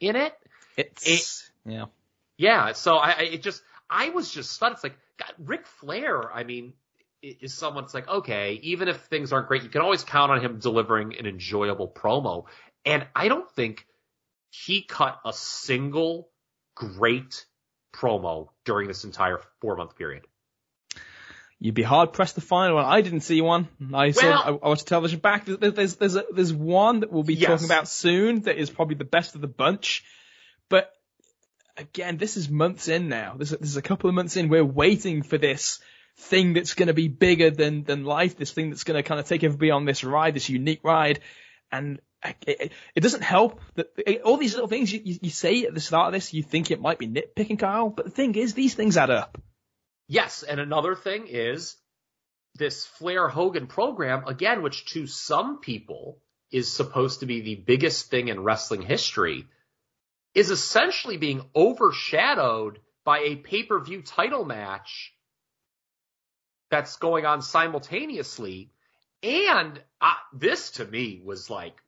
[0.00, 0.34] in it.
[0.76, 1.06] It's,
[1.64, 1.84] it, yeah.
[2.36, 2.72] Yeah.
[2.72, 4.74] So I, I, it just, I was just stunned.
[4.74, 6.74] It's like, God, Ric Flair, I mean,
[7.22, 10.40] is someone that's like, okay, even if things aren't great, you can always count on
[10.40, 12.44] him delivering an enjoyable promo.
[12.84, 13.86] And I don't think
[14.50, 16.28] he cut a single
[16.74, 17.46] great
[17.94, 20.26] promo during this entire four month period.
[21.58, 22.84] You'd be hard pressed to find one.
[22.84, 23.68] I didn't see one.
[23.94, 24.22] I saw.
[24.22, 25.46] Well, I, watched television back.
[25.46, 27.48] There's there's there's, a, there's one that we'll be yes.
[27.48, 30.04] talking about soon that is probably the best of the bunch.
[30.68, 30.92] But
[31.78, 33.36] again, this is months in now.
[33.38, 34.50] This, this is a couple of months in.
[34.50, 35.80] We're waiting for this
[36.18, 38.36] thing that's going to be bigger than than life.
[38.36, 41.20] This thing that's going to kind of take everybody on this ride, this unique ride,
[41.72, 42.00] and
[42.46, 45.74] it, it doesn't help that it, all these little things you, you, you say at
[45.74, 48.54] the start of this, you think it might be nitpicking, Kyle, but the thing is,
[48.54, 49.40] these things add up.
[50.08, 51.76] Yes, and another thing is
[52.54, 56.18] this Flair Hogan program again, which to some people
[56.50, 59.46] is supposed to be the biggest thing in wrestling history
[60.34, 65.14] is essentially being overshadowed by a pay-per-view title match
[66.70, 68.70] that's going on simultaneously.
[69.22, 71.80] And uh, this to me was like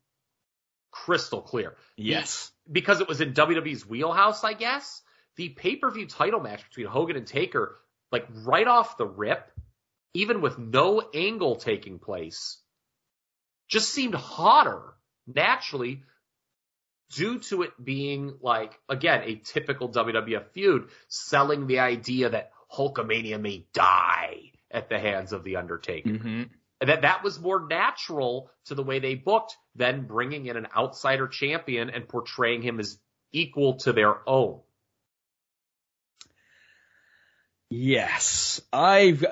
[0.91, 1.77] crystal clear.
[1.97, 2.51] Yes.
[2.67, 5.03] The, because it was in WWE's wheelhouse, I guess.
[5.37, 7.77] The pay-per-view title match between Hogan and Taker,
[8.11, 9.51] like right off the rip,
[10.15, 12.59] even with no angle taking place,
[13.69, 14.83] just seemed hotter
[15.27, 16.03] naturally
[17.15, 23.41] due to it being like, again, a typical WWF feud, selling the idea that Hulkamania
[23.41, 26.11] may die at the hands of The Undertaker.
[26.11, 26.43] Mm-hmm.
[26.81, 30.69] And that that was more natural to the way they booked than bringing in an
[30.77, 32.99] outsider champion and portraying him as
[33.33, 34.61] equal to their own.
[37.71, 38.61] Yes.
[38.73, 39.25] I've,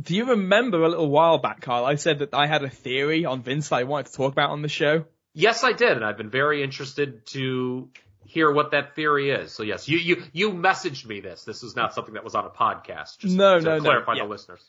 [0.00, 1.84] do you remember a little while back, Carl?
[1.84, 4.50] I said that I had a theory on Vince that I wanted to talk about
[4.50, 5.04] on the show.
[5.34, 7.88] Yes, I did, and I've been very interested to
[8.24, 9.52] hear what that theory is.
[9.52, 11.44] So yes, you you you messaged me this.
[11.44, 13.18] This is not something that was on a podcast.
[13.18, 14.18] Just no, to no, clarify no.
[14.18, 14.24] Yeah.
[14.24, 14.62] the listeners.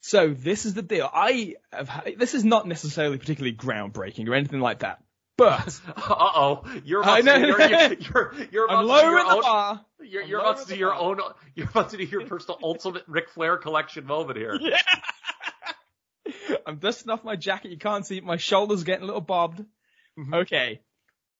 [0.00, 1.08] So this is the deal.
[1.12, 5.02] I have, this is not necessarily particularly groundbreaking or anything like that.
[5.40, 9.32] But uh oh, you're about to do your, you're, you're, you're about to do your
[9.32, 9.42] own.
[9.42, 9.84] Bar.
[10.02, 11.00] You're, you're about to do your bar.
[11.00, 11.20] own.
[11.54, 14.60] You're about to do your personal ultimate Ric Flair collection moment here.
[16.26, 16.52] Yeah.
[16.66, 17.70] I'm dusting off my jacket.
[17.70, 19.60] You can't see my shoulders getting a little bobbed.
[20.18, 20.34] Mm-hmm.
[20.34, 20.82] Okay.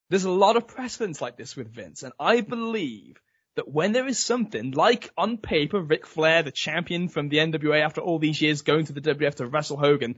[0.08, 3.20] There's a lot of precedents like this with Vince, and I believe
[3.56, 7.84] that when there is something like on paper, Ric Flair, the champion from the NWA
[7.84, 10.16] after all these years going to the WF to wrestle Hogan,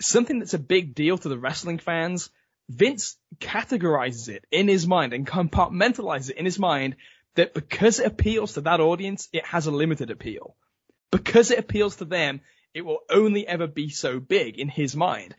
[0.00, 2.30] something that's a big deal to the wrestling fans,
[2.68, 6.96] Vince categorizes it in his mind and compartmentalizes it in his mind
[7.34, 10.56] that because it appeals to that audience, it has a limited appeal.
[11.10, 12.40] Because it appeals to them,
[12.74, 15.34] it will only ever be so big in his mind.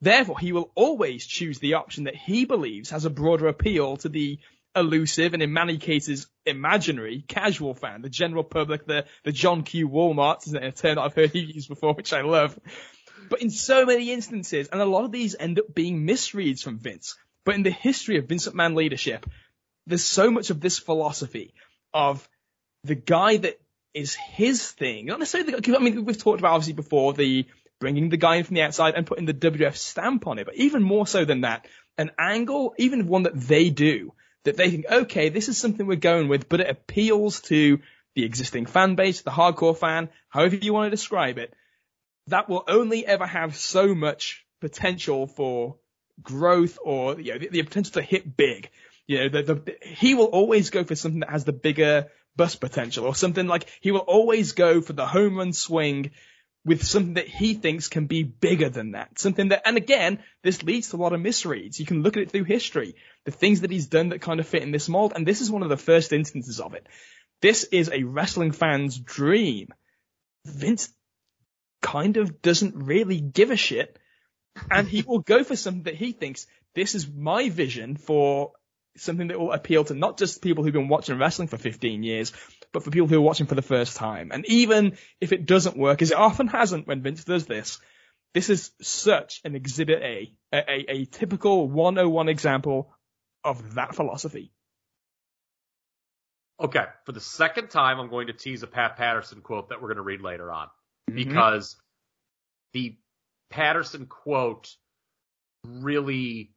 [0.00, 4.08] Therefore, he will always choose the option that he believes has a broader appeal to
[4.08, 4.38] the
[4.74, 9.88] elusive and in many cases imaginary casual fan, the general public, the, the John Q.
[9.88, 12.58] Walmart is a term that I've heard you use before, which I love.
[13.28, 16.78] But in so many instances, and a lot of these end up being misreads from
[16.78, 19.26] Vince, but in the history of Vince McMahon leadership,
[19.86, 21.54] there's so much of this philosophy
[21.92, 22.28] of
[22.84, 23.60] the guy that
[23.94, 27.46] is his thing, not necessarily the, I mean, we've talked about obviously before the
[27.78, 30.46] bringing the guy in from the outside and putting the WF stamp on it.
[30.46, 31.66] But even more so than that,
[31.98, 34.12] an angle, even one that they do,
[34.44, 37.80] that they think, okay, this is something we're going with, but it appeals to
[38.14, 41.54] the existing fan base, the hardcore fan, however you want to describe it,
[42.28, 45.76] that will only ever have so much potential for
[46.22, 48.70] growth or you know, the, the potential to hit big.
[49.06, 52.60] You know, the, the, he will always go for something that has the bigger bust
[52.60, 56.12] potential or something like he will always go for the home run swing
[56.64, 59.18] with something that he thinks can be bigger than that.
[59.18, 61.78] Something that, and again, this leads to a lot of misreads.
[61.78, 62.94] You can look at it through history.
[63.24, 65.50] The things that he's done that kind of fit in this mold, and this is
[65.50, 66.86] one of the first instances of it.
[67.40, 69.68] This is a wrestling fan's dream.
[70.46, 70.88] Vince
[71.82, 73.98] kind of doesn't really give a shit,
[74.70, 78.52] and he will go for something that he thinks this is my vision for
[78.96, 82.32] something that will appeal to not just people who've been watching wrestling for 15 years,
[82.72, 84.30] but for people who are watching for the first time.
[84.32, 87.78] And even if it doesn't work, as it often hasn't when Vince does this,
[88.34, 92.94] this is such an exhibit A, a, a, a typical 101 example
[93.44, 94.52] of that philosophy.
[96.60, 99.88] Okay, for the second time, I'm going to tease a Pat Patterson quote that we're
[99.88, 100.68] going to read later on.
[101.10, 101.16] Mm-hmm.
[101.16, 101.76] Because
[102.72, 102.96] the
[103.50, 104.74] Patterson quote
[105.64, 106.52] really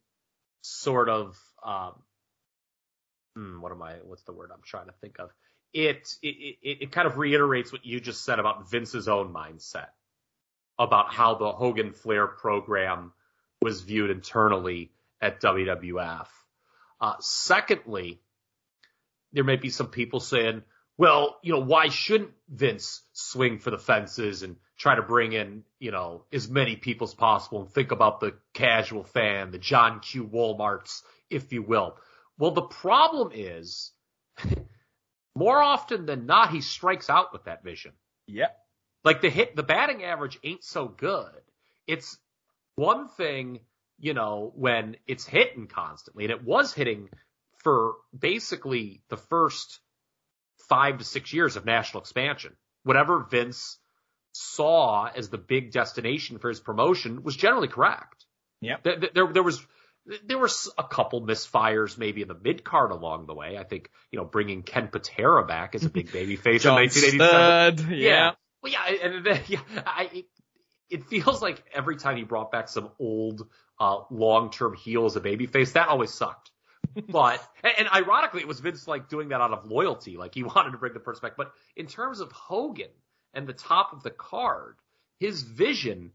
[0.62, 1.92] sort of um,
[3.34, 3.94] hmm, what am I?
[4.04, 5.30] What's the word I'm trying to think of?
[5.72, 9.88] It, it it it kind of reiterates what you just said about Vince's own mindset
[10.78, 13.12] about how the Hogan Flair program
[13.60, 16.26] was viewed internally at WWF.
[17.00, 18.20] Uh, secondly,
[19.32, 20.62] there may be some people saying,
[20.98, 25.64] well, you know, why shouldn't Vince swing for the fences and try to bring in,
[25.78, 30.00] you know, as many people as possible and think about the casual fan, the John
[30.00, 30.26] Q.
[30.26, 31.96] Walmarts, if you will.
[32.38, 33.92] Well, the problem is,
[35.34, 37.92] more often than not, he strikes out with that vision.
[38.26, 38.56] Yep.
[39.04, 41.30] Like the hit, the batting average ain't so good.
[41.86, 42.18] It's
[42.74, 43.60] one thing,
[43.98, 47.08] you know, when it's hitting constantly, and it was hitting
[47.58, 49.80] for basically the first
[50.68, 52.52] five to six years of national expansion.
[52.84, 53.78] Whatever Vince
[54.32, 58.26] saw as the big destination for his promotion was generally correct.
[58.60, 58.76] Yeah.
[58.82, 59.64] There, there, there was
[60.24, 60.48] there were
[60.78, 63.58] a couple misfires maybe in the mid card along the way.
[63.58, 67.78] I think you know bringing Ken Patera back as a big baby face in 1987.
[67.78, 68.08] Stud, yeah.
[68.08, 68.30] yeah.
[68.62, 70.24] Well, yeah, and then, yeah, I, it,
[70.90, 73.48] it feels like every time he brought back some old
[73.80, 76.50] uh, long term heel as a baby face, that always sucked.
[77.08, 80.72] But and, ironically, it was Vince like doing that out of loyalty, like he wanted
[80.72, 81.36] to bring the person back.
[81.36, 82.90] But in terms of Hogan
[83.34, 84.76] and the top of the card,
[85.18, 86.12] his vision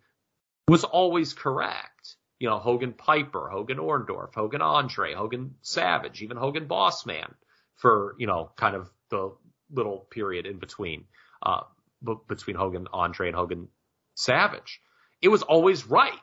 [0.68, 2.16] was always correct.
[2.40, 7.32] You know, Hogan Piper, Hogan Orndorff, Hogan Andre, Hogan Savage, even Hogan Bossman
[7.76, 9.36] for, you know, kind of the
[9.72, 11.06] little period in between,
[11.44, 11.62] uh,
[12.04, 13.68] b- between Hogan Andre and Hogan
[14.16, 14.82] Savage.
[15.22, 16.14] It was always right.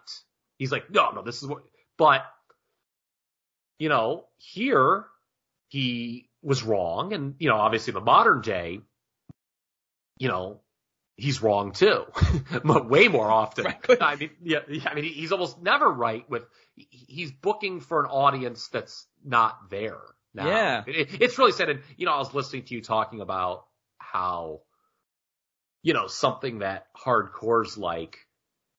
[0.57, 1.63] He's like, no, no, this is what,
[1.97, 2.25] but,
[3.79, 5.05] you know, here
[5.69, 7.13] he was wrong.
[7.13, 8.81] And, you know, obviously the modern day,
[10.17, 10.61] you know,
[11.17, 12.05] he's wrong too,
[12.65, 13.67] but way more often.
[13.89, 14.03] Right.
[14.03, 16.45] I mean, yeah, I mean, he's almost never right with,
[16.75, 20.01] he's booking for an audience that's not there.
[20.35, 20.47] Now.
[20.47, 20.85] Yeah.
[20.87, 21.71] It, it's really sad.
[21.71, 23.65] And, you know, I was listening to you talking about
[23.99, 24.61] how,
[25.83, 28.19] you know, something that hardcore's like,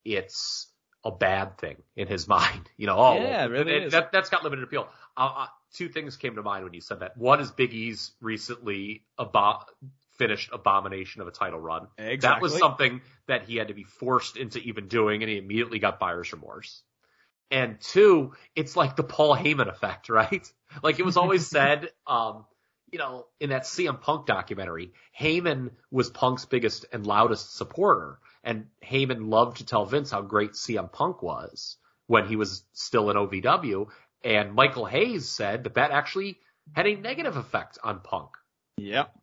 [0.05, 0.71] it's
[1.03, 2.69] a bad thing in his mind.
[2.77, 4.87] You know, oh, Yeah, it really it- that, that's got limited appeal.
[5.15, 7.17] Uh, uh, two things came to mind when you said that.
[7.17, 9.63] One is Big E's recently abo-
[10.17, 11.87] finished Abomination of a title run.
[12.21, 15.79] That was something that he had to be forced into even doing, and he immediately
[15.79, 16.81] got buyer's remorse.
[17.51, 20.45] And two, it's like the Paul Heyman effect, right?
[20.83, 22.45] Like it was always said, um,
[22.91, 28.19] you know, in that CM Punk documentary, Heyman was Punk's biggest and loudest supporter.
[28.43, 33.09] And Heyman loved to tell Vince how great CM Punk was when he was still
[33.09, 33.87] in OVW.
[34.23, 36.39] And Michael Hayes said that that actually
[36.73, 38.31] had a negative effect on Punk
[38.77, 39.13] Yep.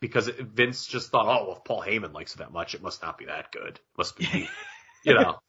[0.00, 2.82] because it, Vince just thought, oh, well, if Paul Heyman likes it that much, it
[2.82, 3.80] must not be that good.
[3.96, 4.48] Must be,
[5.04, 5.38] you know.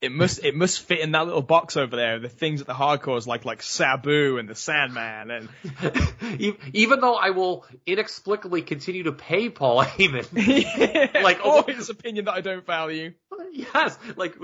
[0.00, 2.18] It must it must fit in that little box over there.
[2.18, 5.48] The things that the hardcores like, like Sabu and the Sandman, and
[6.74, 10.26] Even though I will inexplicably continue to pay Paul Heyman,
[11.14, 13.14] like Like, oh- his opinion that I don't value.
[13.52, 14.34] yes, like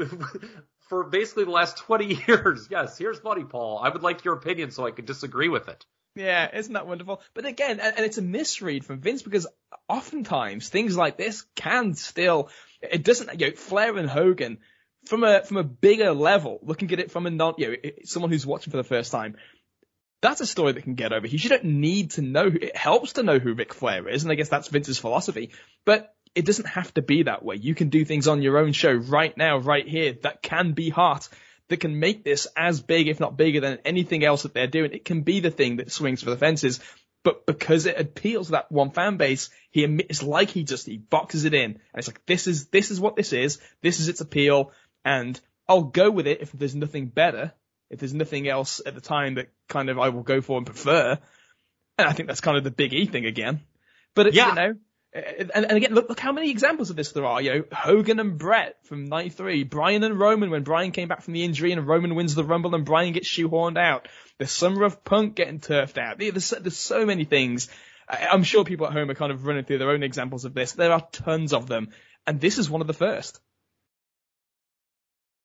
[0.88, 3.78] for basically the last 20 years, yes, here's money, Paul.
[3.82, 5.84] I would like your opinion so I could disagree with it.
[6.16, 7.20] Yeah, isn't that wonderful?
[7.34, 9.46] But again, and, and it's a misread from Vince because
[9.88, 12.48] oftentimes things like this can still,
[12.82, 14.58] it doesn't, you know, Flair and Hogan
[15.06, 18.30] from a, from a bigger level, looking at it from a non, you know, someone
[18.30, 19.36] who's watching for the first time,
[20.22, 21.26] that's a story that can get over.
[21.26, 24.30] You don't need to know, who, it helps to know who Ric Flair is, and
[24.30, 25.50] I guess that's Vince's philosophy,
[25.84, 27.56] but it doesn't have to be that way.
[27.56, 30.90] You can do things on your own show right now, right here, that can be
[30.90, 31.28] hot
[31.70, 34.92] that can make this as big, if not bigger than anything else that they're doing.
[34.92, 36.80] It can be the thing that swings for the fences.
[37.22, 40.96] But because it appeals to that one fan base, he it's like he just he
[40.96, 43.58] boxes it in, and it's like this is this is what this is.
[43.82, 44.72] This is its appeal,
[45.04, 47.52] and I'll go with it if there's nothing better.
[47.90, 50.66] If there's nothing else at the time that kind of I will go for and
[50.66, 51.18] prefer,
[51.98, 53.60] and I think that's kind of the Big E thing again.
[54.14, 54.48] But Yeah.
[54.48, 54.74] you know,
[55.12, 57.42] and, and again, look, look how many examples of this there are.
[57.42, 61.34] You know, Hogan and Brett from '93, Brian and Roman when Brian came back from
[61.34, 64.06] the injury and Roman wins the Rumble and Brian gets shoehorned out.
[64.38, 66.18] The summer of Punk getting turfed out.
[66.18, 67.68] There's, there's so many things.
[68.08, 70.72] I'm sure people at home are kind of running through their own examples of this.
[70.72, 71.90] There are tons of them,
[72.26, 73.40] and this is one of the first.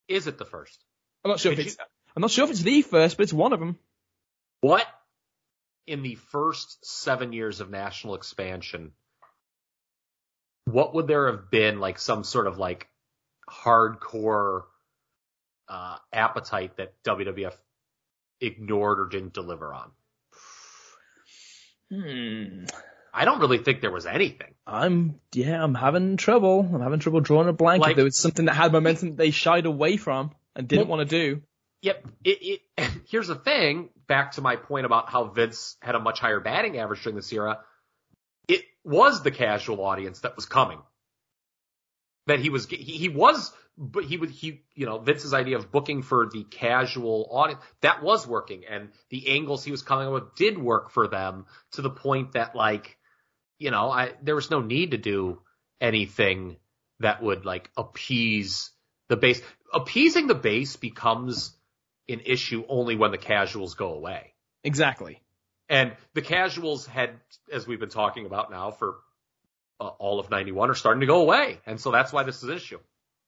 [0.08, 0.84] Is it the first?
[1.24, 1.78] I'm not sure if Could it's.
[2.16, 3.78] I'm not sure if it's the first, but it's one of them.
[4.62, 4.86] What
[5.88, 8.92] in the first seven years of national expansion,
[10.66, 12.88] what would there have been like some sort of like
[13.50, 14.64] hardcore
[15.68, 17.54] uh, appetite that WWF
[18.42, 19.92] ignored or didn't deliver on?
[21.92, 22.66] Hmm.
[23.16, 24.54] I don't really think there was anything.
[24.68, 26.70] I'm yeah, I'm having trouble.
[26.72, 27.82] I'm having trouble drawing a blank.
[27.82, 30.90] Like- if there was something that had momentum that they shied away from and didn't
[30.90, 31.42] want to do.
[31.82, 32.08] Yep.
[32.24, 33.90] It, it, here's the thing.
[34.08, 37.32] Back to my point about how Vince had a much higher batting average during this
[37.32, 37.60] era.
[38.48, 40.80] It was the casual audience that was coming.
[42.28, 45.72] That he was, he, he was, but he would, he, you know, Vince's idea of
[45.72, 48.64] booking for the casual audience, that was working.
[48.70, 52.34] And the angles he was coming up with did work for them to the point
[52.34, 52.98] that like,
[53.58, 55.42] you know, I, there was no need to do
[55.82, 56.58] anything
[57.00, 58.72] that would like appease
[59.10, 59.42] the base.
[59.74, 61.56] Appeasing the base becomes
[62.08, 64.34] an issue only when the casuals go away.
[64.64, 65.22] Exactly.
[65.70, 67.12] And the casuals had,
[67.52, 68.96] as we've been talking about now for
[69.80, 71.60] uh, all of 91 are starting to go away.
[71.66, 72.80] And so that's why this is an issue.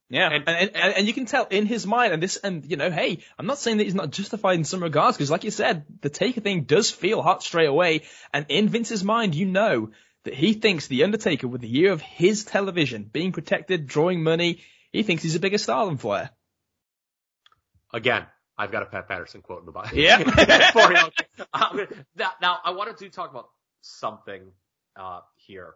[0.09, 2.77] Yeah, and, and, and, and you can tell in his mind, and this, and you
[2.77, 5.51] know, hey, I'm not saying that he's not justified in some regards, because like you
[5.51, 9.89] said, the Taker thing does feel hot straight away, and in Vince's mind, you know
[10.27, 14.61] that he thinks the Undertaker, with the year of his television being protected, drawing money,
[14.91, 16.31] he thinks he's a bigger star than Flair.
[17.93, 18.25] Again,
[18.57, 19.89] I've got a Pat Patterson quote in the bio.
[19.93, 20.17] Yeah.
[22.17, 23.47] now, now, I wanted to talk about
[23.79, 24.51] something
[24.97, 25.75] uh, here.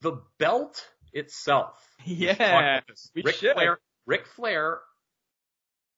[0.00, 0.82] The belt
[1.12, 1.86] itself.
[2.06, 2.80] Yeah.
[3.14, 4.78] Ric Flair, Ric Flair,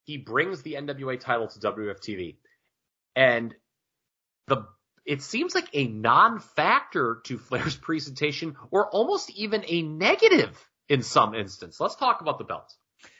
[0.03, 2.35] he brings the NWA title to WFTV.
[3.15, 3.55] And
[4.47, 4.65] the
[5.07, 10.55] it seems like a non-factor to Flair's presentation or almost even a negative
[10.89, 11.79] in some instance.
[11.79, 12.73] Let's talk about the belt.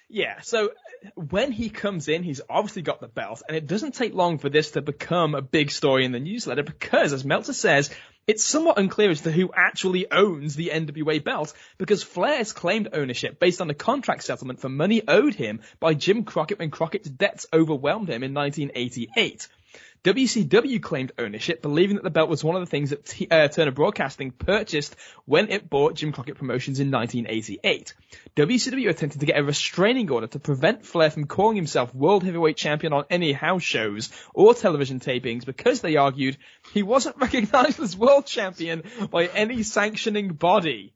[0.09, 0.69] Yeah, so
[1.15, 4.49] when he comes in, he's obviously got the belt, and it doesn't take long for
[4.49, 7.93] this to become a big story in the newsletter because, as Meltzer says,
[8.25, 13.37] it's somewhat unclear as to who actually owns the NWA belt because Flair's claimed ownership
[13.37, 17.45] based on a contract settlement for money owed him by Jim Crockett when Crockett's debts
[17.51, 19.47] overwhelmed him in 1988.
[20.03, 23.47] WCW claimed ownership, believing that the belt was one of the things that T- uh,
[23.47, 24.95] Turner Broadcasting purchased
[25.25, 27.93] when it bought Jim Crockett Promotions in 1988.
[28.35, 32.57] WCW attempted to get a restraining order to prevent Flair from calling himself World Heavyweight
[32.57, 36.37] Champion on any house shows or television tapings because they argued
[36.73, 40.93] he wasn't recognized as World Champion by any sanctioning body.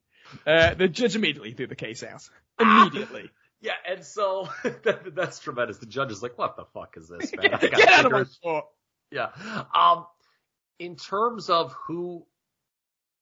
[0.47, 2.29] Uh, the judge immediately threw the case out.
[2.59, 3.29] Immediately.
[3.63, 5.77] Yeah, and so that, that's tremendous.
[5.77, 8.25] The judge is like, "What the fuck is this, man?" get, get out of my
[8.41, 8.65] court.
[9.11, 9.29] Yeah.
[9.75, 10.05] Um,
[10.79, 12.25] in terms of who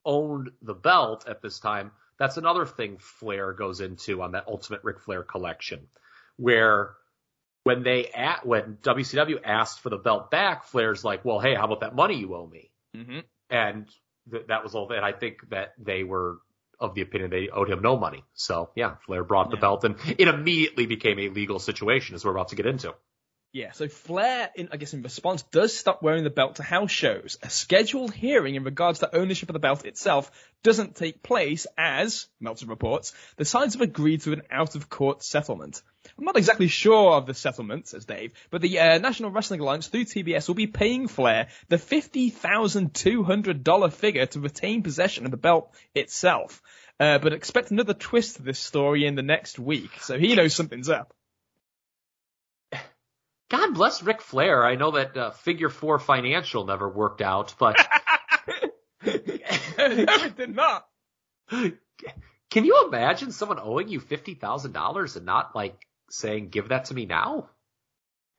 [0.05, 4.83] owned the belt at this time, that's another thing Flair goes into on that Ultimate
[4.83, 5.87] Ric Flair collection,
[6.37, 6.91] where
[7.63, 11.65] when they at when WCW asked for the belt back, Flair's like, "Well, hey, how
[11.65, 13.19] about that money you owe me?" Mm-hmm.
[13.49, 13.87] And
[14.31, 14.91] th- that was all.
[14.91, 16.37] And I think that they were
[16.79, 18.23] of the opinion they owed him no money.
[18.33, 19.61] So yeah, Flair brought the Yeah.
[19.61, 22.93] belt, and it immediately became a legal situation, as we're about to get into.
[23.51, 26.91] Yeah, so Flair, in, I guess in response, does stop wearing the belt to house
[26.91, 27.39] shows.
[27.41, 30.31] A scheduled hearing in regards to ownership of the belt itself
[30.61, 35.81] doesn't take place as, Meltzer reports, the sides have agreed to an out-of-court settlement.
[36.15, 39.87] I'm not exactly sure of the settlement, says Dave, but the uh, National Wrestling Alliance
[39.87, 45.73] through TBS will be paying Flair the $50,200 figure to retain possession of the belt
[45.95, 46.61] itself.
[46.99, 50.53] Uh, but expect another twist to this story in the next week, so he knows
[50.53, 51.15] something's up.
[53.49, 54.63] God bless Ric Flair.
[54.63, 57.75] I know that uh, Figure Four Financial never worked out, but
[59.01, 60.85] it did not.
[61.49, 66.85] can you imagine someone owing you fifty thousand dollars and not like saying, "Give that
[66.85, 67.49] to me now"?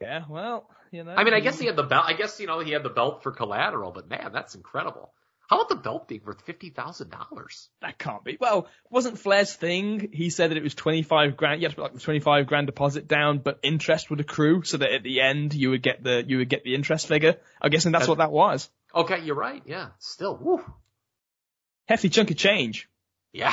[0.00, 1.14] Yeah, well, you know.
[1.14, 2.04] I mean, I guess he had the belt.
[2.06, 5.12] I guess you know he had the belt for collateral, but man, that's incredible.
[5.50, 7.68] How about the belt being worth fifty thousand dollars?
[7.82, 8.36] that can't be.
[8.40, 10.10] Well, wasn't Flair's thing?
[10.12, 11.60] He said that it was twenty five grand.
[11.60, 14.62] You had to put like the twenty five grand deposit down, but interest would accrue,
[14.62, 17.34] so that at the end you would get the you would get the interest figure.
[17.60, 18.70] I'm guessing that's That- what that was.
[18.94, 19.60] Okay, you're right.
[19.66, 20.64] Yeah, still, woo.
[21.88, 22.88] Hefty chunk of change.
[23.32, 23.52] Yeah.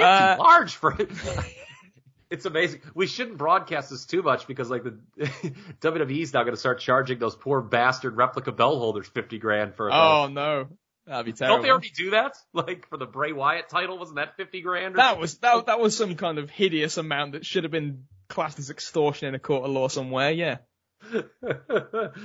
[0.00, 1.10] Uh, large for it.
[2.30, 2.82] It's amazing.
[2.94, 4.98] We shouldn't broadcast this too much because like the
[5.80, 9.88] WWE's now going to start charging those poor bastard replica bell holders 50 grand for
[9.88, 10.02] a belt.
[10.02, 10.68] Oh no,
[11.06, 11.56] that'd be terrible.
[11.56, 12.36] Don't they already do that?
[12.52, 14.94] Like for the Bray Wyatt title, wasn't that 50 grand?
[14.94, 18.04] Or that was that, that was some kind of hideous amount that should have been
[18.28, 20.30] classed as extortion in a court of law somewhere.
[20.30, 20.58] Yeah.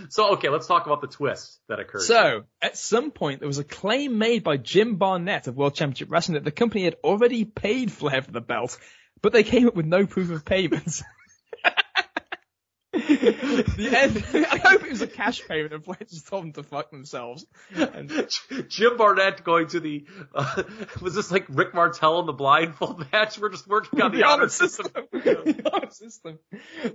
[0.09, 2.01] so okay, let's talk about the twist that occurred.
[2.01, 6.11] So, at some point, there was a claim made by Jim Barnett of World Championship
[6.11, 8.77] Wrestling that the company had already paid Flair for the belt,
[9.23, 11.01] but they came up with no proof of payments.
[12.93, 15.83] the end, I hope it was a cash payment and
[16.27, 17.43] told them to fuck themselves.
[17.73, 18.11] And,
[18.67, 20.05] Jim Barnett going to the
[20.35, 20.61] uh,
[21.01, 23.39] was this like Rick Martel in the blindfold match?
[23.39, 24.91] We're just working on the, honor system.
[25.11, 26.37] the honor system.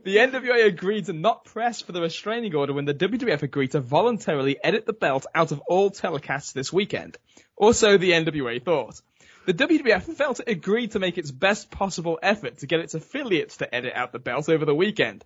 [0.05, 3.81] The NWA agreed to not press for the restraining order when the WWF agreed to
[3.81, 7.17] voluntarily edit the belt out of all telecasts this weekend.
[7.57, 9.01] Also, the NWA thought.
[9.49, 13.57] The WWF felt it agreed to make its best possible effort to get its affiliates
[13.57, 15.25] to edit out the belt over the weekend.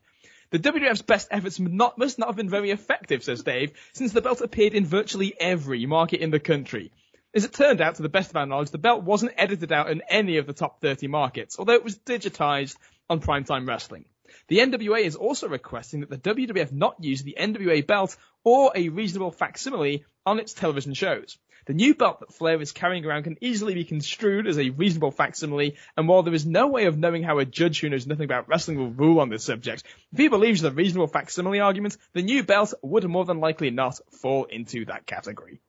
[0.51, 4.23] The WWF's best efforts not, must not have been very effective, says Dave, since the
[4.23, 6.93] belt appeared in virtually every market in the country.
[7.35, 9.91] As it turned out, to the best of our knowledge, the belt wasn't edited out
[9.91, 12.77] in any of the top 30 markets, although it was digitized
[13.11, 14.05] on Primetime Wrestling.
[14.47, 18.89] The NWA is also requesting that the WWF not use the NWA belt or a
[18.89, 21.39] reasonable facsimile on its television shows.
[21.67, 25.13] The new belt that Flair is carrying around can easily be construed as a reasonable
[25.13, 28.25] facsimile, and while there is no way of knowing how a judge who knows nothing
[28.25, 32.23] about wrestling will rule on this subject, if he believes the reasonable facsimile argument, the
[32.23, 35.61] new belt would more than likely not fall into that category.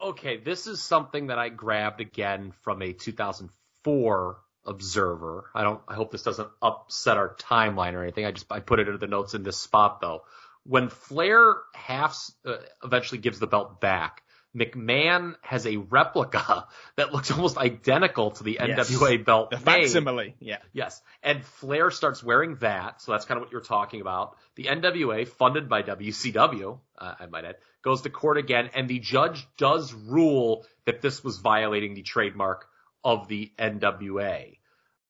[0.00, 5.50] Okay, this is something that I grabbed again from a 2004 Observer.
[5.56, 5.80] I don't.
[5.88, 8.24] I hope this doesn't upset our timeline or anything.
[8.24, 10.22] I just I put it into the notes in this spot though.
[10.62, 12.16] When Flair half
[12.46, 14.22] uh, eventually gives the belt back,
[14.56, 16.66] McMahon has a replica
[16.96, 18.90] that looks almost identical to the yes.
[18.90, 19.50] NWA belt.
[19.50, 20.58] The facsimile, yeah.
[20.72, 21.00] Yes.
[21.22, 24.36] And Flair starts wearing that, so that's kind of what you're talking about.
[24.56, 28.98] The NWA, funded by WCW, uh, I might add, goes to court again, and the
[28.98, 32.66] judge does rule that this was violating the trademark
[33.02, 34.58] of the NWA.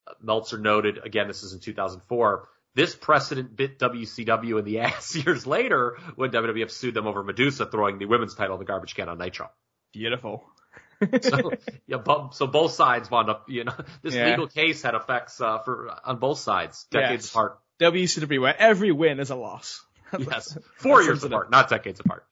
[0.06, 5.14] Uh, Meltzer noted, again, this is in 2004, this precedent bit WCW in the ass
[5.14, 8.94] years later when WWF sued them over Medusa throwing the women's title in the garbage
[8.94, 9.50] can on Nitro.
[9.92, 10.44] Beautiful.
[11.22, 11.52] so
[11.86, 11.98] yeah,
[12.32, 13.48] so both sides wound up.
[13.48, 14.30] You know, this yeah.
[14.30, 17.30] legal case had effects uh, for on both sides, decades yes.
[17.30, 17.58] apart.
[17.80, 19.84] WCW, where every win is a loss.
[20.16, 22.24] yes, four years apart, not decades apart.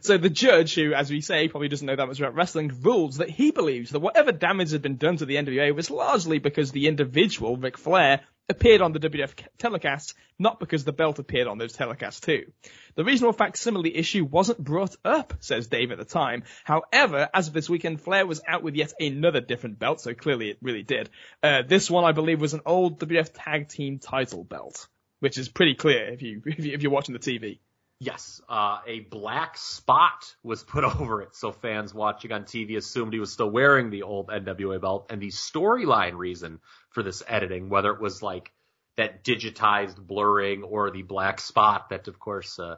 [0.00, 3.16] so the judge, who, as we say, probably doesn't know that much about wrestling, rules
[3.16, 6.70] that he believes that whatever damage had been done to the NWA was largely because
[6.70, 11.58] the individual, Ric Flair, appeared on the WWF telecasts, not because the belt appeared on
[11.58, 12.52] those telecasts too.
[12.94, 16.44] The reasonable facsimile issue wasn't brought up, says Dave at the time.
[16.64, 20.50] However, as of this weekend, Flair was out with yet another different belt, so clearly
[20.50, 21.10] it really did.
[21.42, 24.88] Uh, this one, I believe, was an old WWF Tag Team title belt,
[25.20, 27.58] which is pretty clear if you if, you, if you're watching the TV.
[28.00, 33.12] Yes, uh, a black spot was put over it, so fans watching on TV assumed
[33.12, 35.06] he was still wearing the old NWA belt.
[35.10, 36.60] And the storyline reason
[36.94, 38.52] for this editing, whether it was like
[38.96, 42.76] that digitized blurring or the black spot that, of course, uh,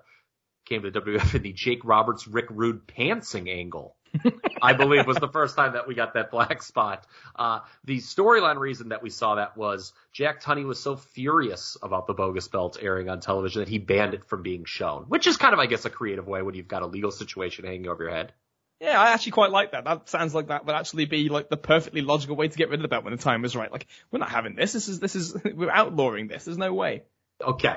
[0.67, 3.97] came to the WWF in the Jake Roberts Rick Rude pantsing angle.
[4.63, 7.07] I believe was the first time that we got that black spot.
[7.35, 12.07] Uh, the storyline reason that we saw that was Jack Tunney was so furious about
[12.07, 15.37] the bogus belt airing on television that he banned it from being shown, which is
[15.37, 18.05] kind of, I guess, a creative way when you've got a legal situation hanging over
[18.05, 18.33] your head.
[18.81, 19.85] Yeah, I actually quite like that.
[19.85, 22.81] That sounds like that would actually be like the perfectly logical way to get rid
[22.81, 23.73] of the belt when the time is right.
[23.73, 24.73] Like, we're not having this.
[24.73, 26.45] This is, this is, we're outlawing this.
[26.45, 27.05] There's no way.
[27.43, 27.77] Okay.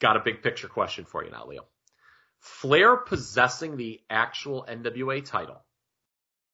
[0.00, 1.66] Got a big picture question for you now, Leo.
[2.40, 5.62] Flair possessing the actual NWA title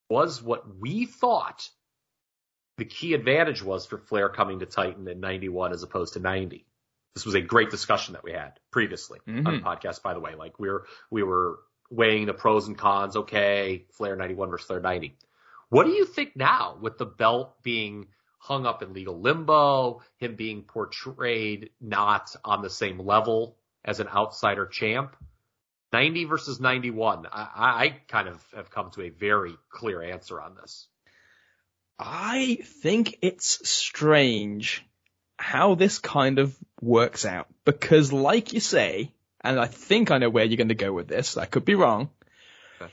[0.09, 1.69] was what we thought
[2.79, 6.67] the key advantage was for Flair coming to Titan in 91 as opposed to 90.
[7.15, 9.47] This was a great discussion that we had previously mm-hmm.
[9.47, 10.35] on the podcast, by the way.
[10.35, 11.59] Like we were, we were
[11.91, 13.17] weighing the pros and cons.
[13.17, 15.17] Okay, Flair 91 versus Flair 90.
[15.69, 18.07] What do you think now with the belt being
[18.39, 24.09] hung up in legal limbo, him being portrayed not on the same level as an
[24.09, 25.17] outsider champ?
[25.93, 27.27] 90 versus 91.
[27.33, 30.87] I, I kind of have come to a very clear answer on this.
[31.99, 34.85] I think it's strange
[35.37, 39.13] how this kind of works out because like you say,
[39.43, 41.75] and I think I know where you're going to go with this, I could be
[41.75, 42.11] wrong.
[42.81, 42.93] Okay.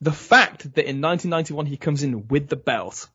[0.00, 3.08] The fact that in 1991 he comes in with the belt,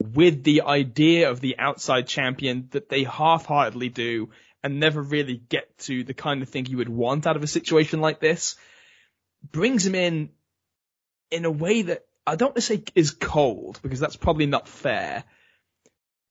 [0.00, 4.30] with the idea of the outside champion that they half-heartedly do
[4.62, 7.48] and never really get to the kind of thing you would want out of a
[7.48, 8.56] situation like this,
[9.50, 10.30] brings him in
[11.30, 14.68] in a way that I don't want to say is cold because that's probably not
[14.68, 15.24] fair.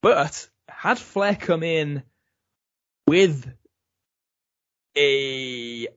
[0.00, 2.02] But had Flair come in
[3.06, 3.46] with
[4.96, 5.88] a,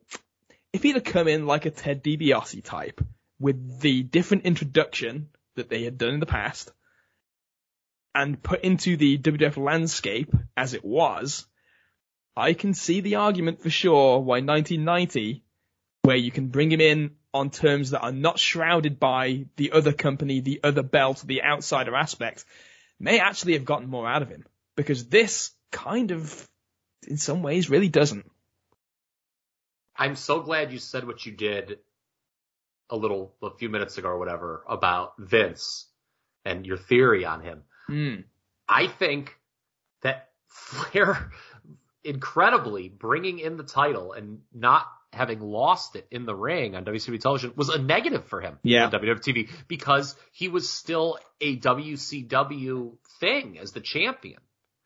[0.74, 3.02] if he'd have come in like a Ted DiBiase type
[3.40, 6.72] with the different introduction that they had done in the past
[8.16, 11.46] and put into the WWF landscape as it was,
[12.36, 15.44] I can see the argument for sure why 1990,
[16.04, 19.94] where you can bring him in on terms that are not shrouded by the other
[19.94, 22.46] company, the other belt, the outsider aspect,
[23.00, 24.46] may actually have gotten more out of him.
[24.76, 26.48] Because this kind of,
[27.08, 28.30] in some ways, really doesn't.
[29.98, 31.80] I'm so glad you said what you did
[32.90, 35.88] a little, a few minutes ago or whatever about Vince
[36.46, 37.64] and your theory on him.
[37.90, 38.24] Mm.
[38.70, 39.36] I think
[40.04, 41.32] that Flair
[42.04, 47.20] incredibly bringing in the title and not having lost it in the ring on WCW
[47.20, 48.86] television was a negative for him Yeah.
[48.86, 54.40] on WWF TV because he was still a WCW thing as the champion.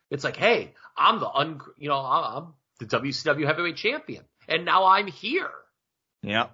[0.09, 4.85] It's like, hey, I'm the un, you know, I'm the WCW heavyweight champion, and now
[4.85, 5.49] I'm here.
[6.21, 6.47] Yeah.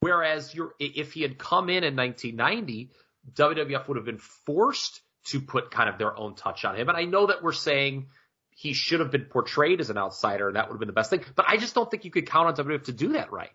[0.00, 2.90] Whereas you're, if he had come in in 1990,
[3.34, 6.88] WWF would have been forced to put kind of their own touch on him.
[6.88, 8.08] And I know that we're saying
[8.50, 11.10] he should have been portrayed as an outsider and that would have been the best
[11.10, 13.50] thing, but I just don't think you could count on WWF to do that right.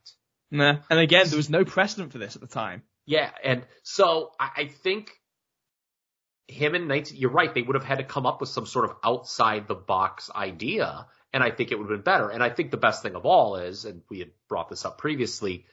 [0.49, 0.77] Nah.
[0.89, 2.83] And again, there was no precedent for this at the time.
[3.05, 3.29] Yeah.
[3.43, 5.11] And so I, I think
[6.47, 7.53] him in 19, you're right.
[7.53, 11.07] They would have had to come up with some sort of outside the box idea.
[11.33, 12.29] And I think it would have been better.
[12.29, 14.97] And I think the best thing of all is, and we had brought this up
[14.97, 15.65] previously,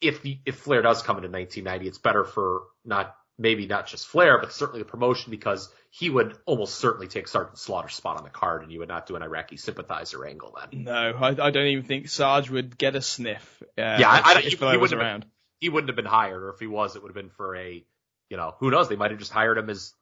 [0.00, 4.38] if if Flair does come into 1990, it's better for not maybe not just Flair,
[4.38, 8.30] but certainly the promotion because he would almost certainly take Sergeant Slaughter's spot on the
[8.30, 10.84] card, and you would not do an Iraqi sympathizer angle then.
[10.84, 13.62] No, I, I don't even think Sarge would get a sniff.
[13.62, 15.26] Uh, Yeah, I- I- if he- Flair he was around.
[15.58, 17.84] He wouldn't have been hired, or if he was, it would have been for a,
[18.30, 18.88] you know, who knows?
[18.88, 19.92] They might have just hired him as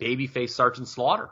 [0.00, 1.30] babyface Sergeant Slaughter.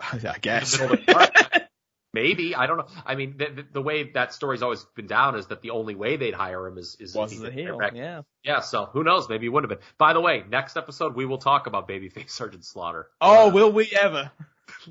[0.00, 0.78] I guess.
[0.78, 1.30] middle of the card.
[2.14, 2.86] Maybe I don't know.
[3.06, 5.94] I mean, the, the, the way that story's always been down is that the only
[5.94, 7.78] way they'd hire him is is was the heel.
[7.94, 8.22] Yeah.
[8.44, 9.30] Yeah, so who knows?
[9.30, 9.88] Maybe he wouldn't have been.
[9.96, 13.08] By the way, next episode we will talk about babyface Sergeant Slaughter.
[13.20, 14.30] Oh, will we ever?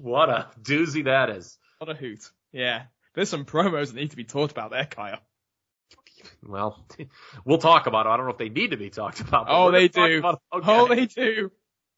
[0.02, 1.57] what a doozy that is.
[1.78, 2.28] What a hoot.
[2.52, 2.84] Yeah.
[3.14, 5.19] There's some promos that need to be talked about there, Kyle.
[6.44, 6.84] Well,
[7.45, 8.10] we'll talk about it.
[8.10, 9.48] I don't know if they need to be talked about.
[9.49, 10.03] Oh, oh they do.
[10.03, 10.36] it.
[10.52, 11.52] Oh, they do.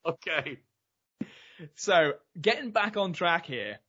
[0.06, 0.60] okay.
[1.76, 3.80] So, getting back on track here,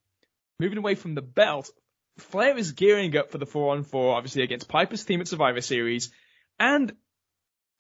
[0.59, 1.71] moving away from the belt,
[2.19, 5.61] Flair is gearing up for the 4 on 4, obviously against Piper's team at Survivor
[5.61, 6.11] Series,
[6.59, 6.95] and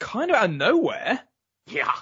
[0.00, 1.20] kind of out of nowhere,
[1.66, 1.92] Yeah.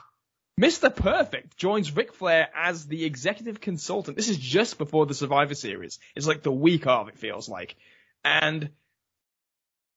[0.61, 0.95] Mr.
[0.95, 4.17] Perfect joins Ric Flair as the executive consultant.
[4.17, 5.99] This is just before the Survivor Series.
[6.15, 7.75] It's like the week of, it feels like.
[8.23, 8.71] And,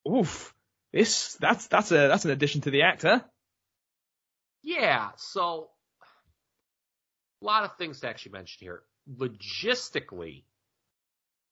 [0.10, 0.54] oof,
[0.94, 3.20] this, that's, that's a, that's an addition to the act, huh?
[4.64, 5.70] Yeah, so
[7.46, 8.82] a lot of things to actually mention here.
[9.18, 10.44] Logistically,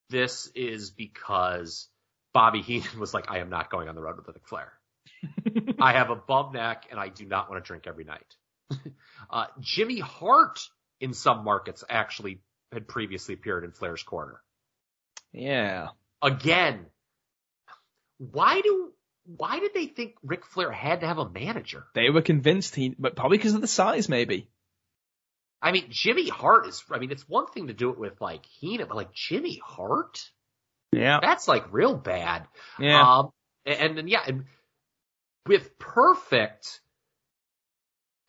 [0.10, 1.88] this is because
[2.34, 4.74] Bobby Heenan was like, I am not going on the road with Ric Flair.
[5.80, 8.36] I have a bum neck and I do not want to drink every night.
[9.30, 10.60] uh, Jimmy Hart
[11.00, 12.42] in some markets actually
[12.72, 14.42] had previously appeared in Flair's corner.
[15.32, 15.90] Yeah.
[16.22, 16.86] Again,
[18.18, 18.92] why do
[19.26, 21.86] why did they think Ric Flair had to have a manager?
[21.96, 24.50] They were convinced he, but probably because of the size, maybe.
[25.64, 28.46] I mean, Jimmy Hart is, I mean, it's one thing to do it with like
[28.60, 30.20] Heenan, but like Jimmy Hart?
[30.92, 31.20] Yeah.
[31.22, 32.46] That's like real bad.
[32.78, 33.02] Yeah.
[33.02, 33.30] Um,
[33.66, 34.44] and, then, yeah, and
[35.48, 36.82] with Perfect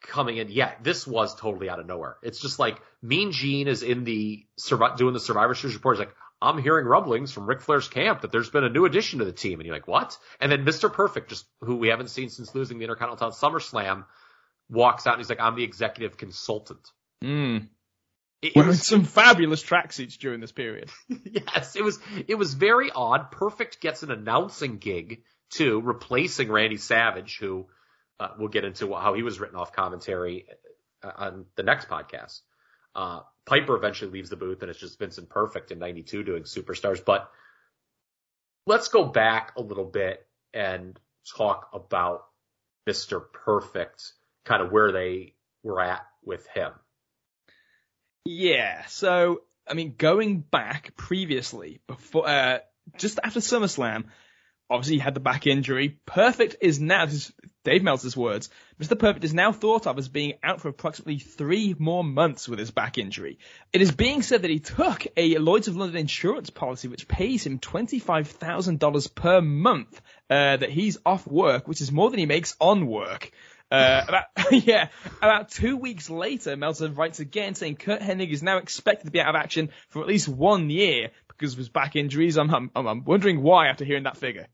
[0.00, 2.16] coming in, yeah, this was totally out of nowhere.
[2.22, 4.46] It's just like Mean Gene is in the,
[4.96, 5.96] doing the Survivor Series report.
[5.96, 9.18] He's like, I'm hearing rumblings from Ric Flair's camp that there's been a new addition
[9.18, 9.58] to the team.
[9.58, 10.16] And you're like, what?
[10.40, 10.92] And then Mr.
[10.92, 14.04] Perfect, just who we haven't seen since losing the Intercontinental SummerSlam,
[14.70, 16.86] walks out and he's like, I'm the executive consultant.
[17.22, 17.68] Mm.
[18.42, 20.90] It, it was some fabulous tracksuits during this period.
[21.08, 23.30] yes, it was it was very odd.
[23.30, 27.66] Perfect gets an announcing gig too, replacing Randy Savage, who
[28.20, 30.46] uh, we'll get into how he was written off commentary
[31.02, 32.40] uh, on the next podcast.
[32.94, 37.02] Uh, Piper eventually leaves the booth, and it's just Vincent Perfect in '92 doing Superstars.
[37.04, 37.30] But
[38.66, 40.98] let's go back a little bit and
[41.36, 42.26] talk about
[42.88, 43.22] Mr.
[43.32, 44.12] Perfect,
[44.44, 46.72] kind of where they were at with him.
[48.24, 48.84] Yeah.
[48.86, 52.58] So, I mean, going back previously, before, uh,
[52.98, 54.04] just after SummerSlam,
[54.70, 55.98] obviously he had the back injury.
[56.06, 57.32] Perfect is now, this is
[57.64, 58.98] Dave Meltzer's words, Mr.
[58.98, 62.70] Perfect is now thought of as being out for approximately three more months with his
[62.70, 63.38] back injury.
[63.72, 67.46] It is being said that he took a Lloyds of London insurance policy which pays
[67.46, 72.56] him $25,000 per month, uh, that he's off work, which is more than he makes
[72.60, 73.30] on work.
[73.74, 74.24] Uh, about,
[74.66, 74.88] yeah,
[75.20, 79.20] about two weeks later, Meltzer writes again saying Curt Hennig is now expected to be
[79.20, 82.36] out of action for at least one year because of his back injuries.
[82.36, 84.46] I'm, I'm, I'm wondering why after hearing that figure.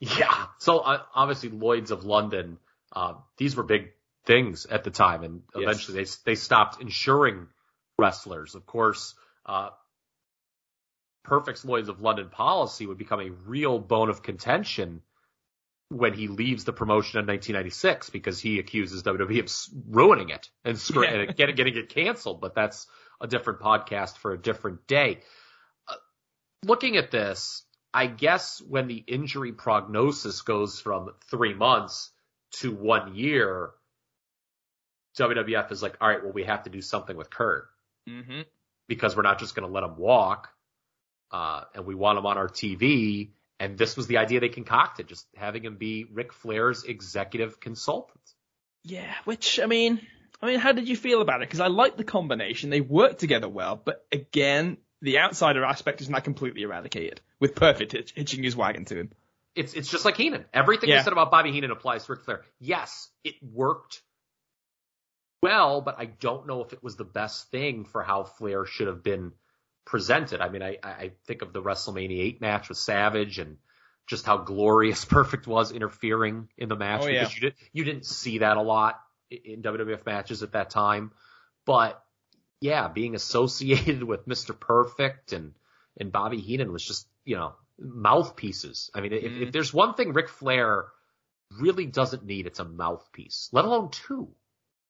[0.00, 0.46] Yeah.
[0.58, 2.58] So uh, obviously Lloyd's of London,
[2.92, 3.92] uh, these were big
[4.26, 5.62] things at the time, and Yes.
[5.62, 7.46] eventually they they stopped insuring
[7.98, 8.54] wrestlers.
[8.54, 9.14] Of course,
[9.46, 9.70] uh,
[11.24, 15.02] Perfect's Lloyd's of London policy would become a real bone of contention
[15.88, 19.52] when he leaves the promotion in 1996 because he accuses WWE of
[19.88, 21.10] ruining it and, screw- Yeah.
[21.20, 22.40] and getting, getting it canceled.
[22.40, 22.86] But that's
[23.20, 25.20] a different podcast for a different day.
[25.88, 25.94] Uh,
[26.64, 27.62] looking at this,
[27.94, 32.10] I guess when the injury prognosis goes from three months
[32.60, 33.70] to one year,
[35.18, 37.68] WWF is like, all right, well, we have to do something with Kurt
[38.08, 38.42] Mm-hmm.
[38.86, 40.48] because we're not just going to let him walk.
[41.32, 43.30] uh, and we want him on our TV.
[43.58, 48.20] And this was the idea they concocted, just having him be Ric Flair's executive consultant.
[48.84, 50.00] Yeah, which I mean,
[50.42, 51.48] I mean, how did you feel about it?
[51.48, 53.80] Because I like the combination; they work together well.
[53.82, 58.84] But again, the outsider aspect is not completely eradicated with Perfect hitch- hitching his wagon
[58.86, 59.12] to him.
[59.54, 60.44] It's it's just like Heenan.
[60.52, 61.00] Everything Yeah.
[61.00, 62.42] I said about Bobby Heenan applies to Ric Flair.
[62.60, 64.02] Yes, it worked
[65.42, 68.88] well, but I don't know if it was the best thing for how Flair should
[68.88, 69.32] have been
[69.86, 70.42] presented.
[70.42, 73.56] I mean, I, I I think of the WrestleMania 8 match with Savage and
[74.06, 77.34] just how glorious Perfect was interfering in the match Oh, because yeah.
[77.34, 79.00] you did you didn't see that a lot
[79.30, 81.12] in WWF matches at that time.
[81.64, 82.02] But
[82.60, 84.58] yeah, being associated with Mr.
[84.58, 85.54] Perfect and
[85.98, 88.90] and Bobby Heenan was just you know mouthpieces.
[88.94, 89.42] I mean, if, Mm.
[89.42, 90.86] if there's one thing Ric Flair
[91.60, 94.28] really doesn't need, it's a mouthpiece, let alone two.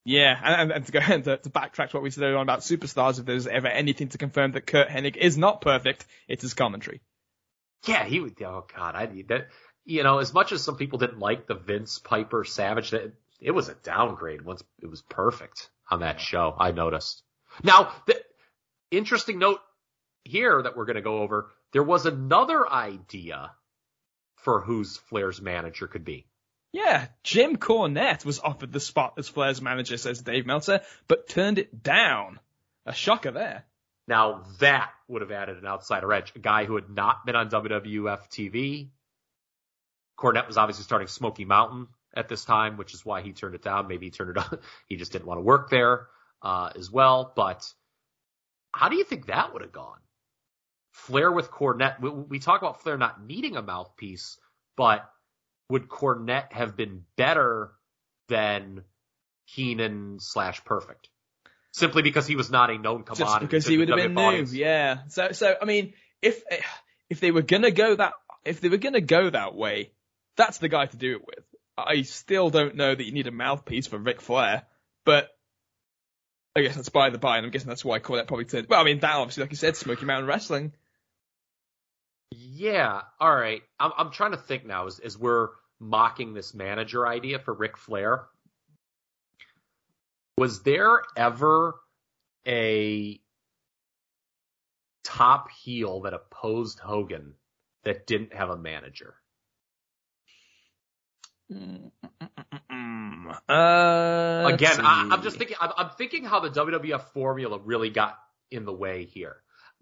[0.09, 2.61] Yeah, and, and to go to, to backtrack to what we said earlier on about
[2.61, 6.55] superstars, if there's ever anything to confirm that Curt Hennig is not perfect, it's his
[6.55, 7.01] commentary.
[7.87, 8.41] Yeah, he would.
[8.41, 9.49] Oh God, I that
[9.85, 13.51] you know as much as some people didn't like the Vince Piper Savage, that it
[13.51, 16.55] was a downgrade once it was perfect on that show.
[16.57, 17.25] I noticed.
[17.65, 18.23] Now, the
[18.93, 19.61] interesting note
[20.23, 21.51] here that we're going to go over.
[21.73, 23.51] There was another idea
[24.37, 26.29] for who's Flair's manager could be.
[26.77, 31.59] Yeah, Jim Cornette was offered the spot as Flair's manager, says Dave Meltzer, but turned
[31.59, 32.39] it down.
[32.85, 33.65] A shocker there.
[34.07, 36.35] Now that would have added an outsider edge.
[36.37, 38.91] A guy who had not been on WWF TV.
[40.19, 43.63] Cornette was obviously starting Smoky Mountain at this time, which is why he turned it
[43.63, 43.89] down.
[43.89, 44.59] Maybe he turned it on.
[44.87, 46.09] He just didn't want to work there,
[46.43, 47.33] uh, as well.
[47.35, 47.73] But
[48.73, 50.01] how do you think that would have gone?
[50.91, 52.01] Flair with Cornette.
[52.01, 54.37] We, we talk about Flair not needing a mouthpiece,
[54.77, 55.11] but
[55.69, 57.73] would Cornette have been better
[58.29, 58.83] than
[59.47, 61.09] Heenan slash Perfect?
[61.73, 63.25] Simply because he was not a known commodity.
[63.25, 64.53] Just because he would have been new, audience.
[64.53, 65.01] yeah.
[65.09, 66.43] So, so I mean, if
[67.11, 68.15] if they were gonna go that,
[68.45, 69.93] if they were gonna go that way,
[70.37, 71.45] that's the guy to do it with.
[71.77, 74.63] I still don't know that you need a mouthpiece for Ric Flair,
[75.05, 75.29] but
[76.57, 78.69] I guess that's by the by, and I'm guessing that's why Cornette probably turned.
[78.69, 80.73] Well, I mean, that obviously, like you said, Smoky Mountain Wrestling.
[82.31, 83.63] Yeah, all right.
[83.79, 87.77] I'm I'm trying to think now as as we're mocking this manager idea for Ric
[87.77, 88.27] Flair.
[90.39, 91.77] Was there ever
[92.47, 93.21] a
[95.05, 97.35] top heel that opposed Hogan
[97.85, 99.15] that didn't have a manager?
[103.49, 105.57] Uh, Again, I, I'm just thinking.
[105.61, 108.19] I'm, I'm thinking how the WWF formula really got
[108.51, 109.37] in the way here.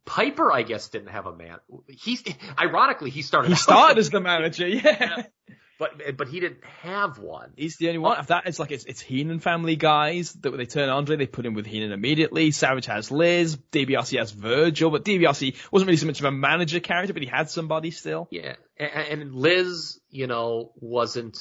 [0.07, 1.59] Piper, I guess, didn't have a man.
[1.89, 2.23] He's
[2.59, 3.49] ironically he started.
[3.49, 5.25] He started as the manager, yeah.
[5.79, 7.53] but but he didn't have one.
[7.57, 8.21] He's the only one.
[8.21, 11.27] If that is like it's it's Heenan family guys that when they turn Andre, they
[11.27, 12.51] put him with Heenan immediately.
[12.51, 16.81] Savage has Liz, DiBiase has Virgil, but DiBiase wasn't really so much of a manager
[16.81, 18.29] character, but he had somebody still.
[18.31, 21.39] Yeah, and, and Liz, you know, wasn't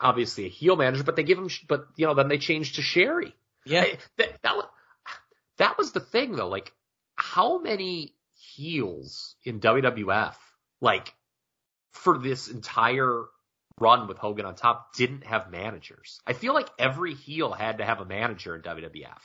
[0.00, 2.82] obviously a heel manager, but they give him, but you know, then they changed to
[2.82, 3.34] Sherri.
[3.66, 3.82] Yeah.
[3.82, 4.64] I- that, that was
[5.58, 6.48] that was the thing though.
[6.48, 6.72] Like,
[7.34, 8.14] how many
[8.54, 10.34] heels in WWF,
[10.80, 11.14] like,
[11.92, 13.24] for this entire
[13.78, 16.20] run with Hogan on top, didn't have managers?
[16.26, 19.22] I feel like every heel had to have a manager in WWF.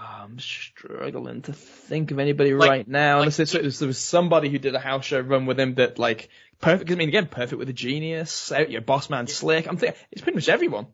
[0.00, 3.18] I'm struggling to think of anybody Like- right now.
[3.18, 5.74] like- Unless it was, there was somebody who did a house show run with him
[5.74, 6.28] that like
[6.60, 6.90] perfect.
[6.90, 8.50] I mean, again, perfect with a genius.
[8.52, 9.66] Out your boss man slick.
[9.68, 10.86] I'm thinking it's pretty much everyone.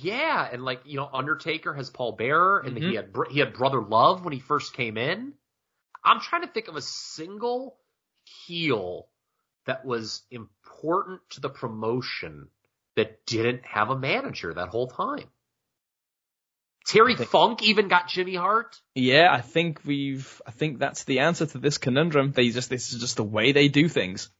[0.00, 2.88] Yeah, and like you know, Undertaker has Paul Bearer, and Mhm.
[2.90, 5.34] he had he had Brother Love when he first came in.
[6.02, 7.78] I'm trying to think of a single
[8.24, 9.08] heel
[9.66, 12.48] that was important to the promotion
[12.96, 15.30] that didn't have a manager that whole time.
[16.86, 18.80] Terry think- Funk even got Jimmy Hart.
[18.94, 20.40] Yeah, I think we've.
[20.46, 22.32] I think that's the answer to this conundrum.
[22.32, 24.30] They just this is just the way they do things.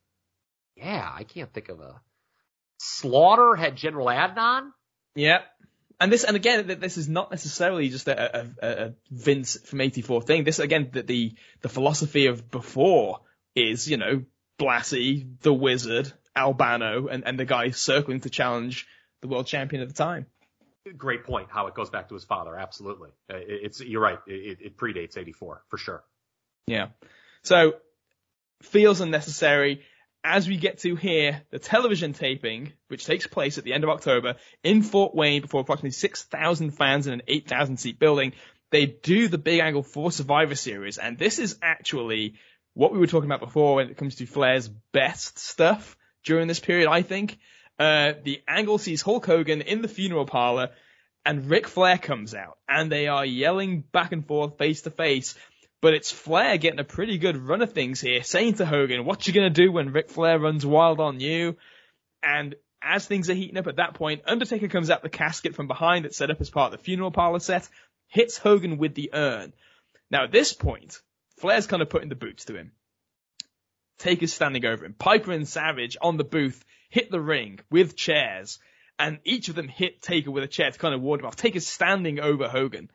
[0.77, 2.01] Yeah, I can't think of a.
[2.79, 4.73] Slaughter had General Adnan.
[5.15, 5.41] Yeah.
[6.01, 10.23] And this, and again, this is not necessarily just a, a, a- Vince from '84
[10.23, 10.45] thing.
[10.45, 13.21] This, again, the, the the philosophy of before
[13.55, 14.25] is, you know,
[14.59, 18.87] Blassie, the Wizard, Albano, and and the guy circling to challenge
[19.23, 20.27] the world champion at the time.
[20.97, 21.49] Great point.
[21.51, 22.57] How it goes back to his father.
[22.57, 24.19] Absolutely, Uh, it- it's you're right.
[24.27, 26.03] It, it predates '84 for sure.
[26.67, 26.89] Yeah.
[27.43, 27.75] So
[28.63, 29.83] feels unnecessary.
[30.27, 33.91] As we get to here, the television taping, which takes place at the end of
[33.91, 38.33] October in Fort Wayne before approximately 6,000 fans in an 8,000 seat building,
[38.71, 40.97] they do the Big Angle for Survivor Series.
[40.97, 42.35] And this is actually
[42.73, 45.95] what we were talking about before when it comes to Flair's best stuff
[46.25, 47.39] during this period, I think.
[47.79, 50.71] Uh, the Angle sees Hulk Hogan in the funeral parlor
[51.27, 55.35] and Ric Flair comes out and they are yelling back and forth face to face.
[55.85, 59.27] But it's Flair getting a pretty good run of things here, saying to Hogan, what
[59.27, 61.59] you gonna do when Ric Flair runs wild on you?
[62.23, 65.67] And as things are heating up at that point, Undertaker comes out the casket from
[65.67, 67.69] behind that's set up as part of the funeral parlor set,
[68.07, 69.53] hits Hogan with the urn.
[70.11, 71.03] Now at this point,
[71.37, 72.73] Flair's kind of putting the boots to him.
[73.99, 74.95] Taker's standing over him.
[74.95, 78.59] Piper and Savage on the booth hit the ring with chairs,
[78.99, 81.37] and each of them hit Taker with a chair to kind of ward him off.
[81.37, 82.89] Taker's standing over Hogan.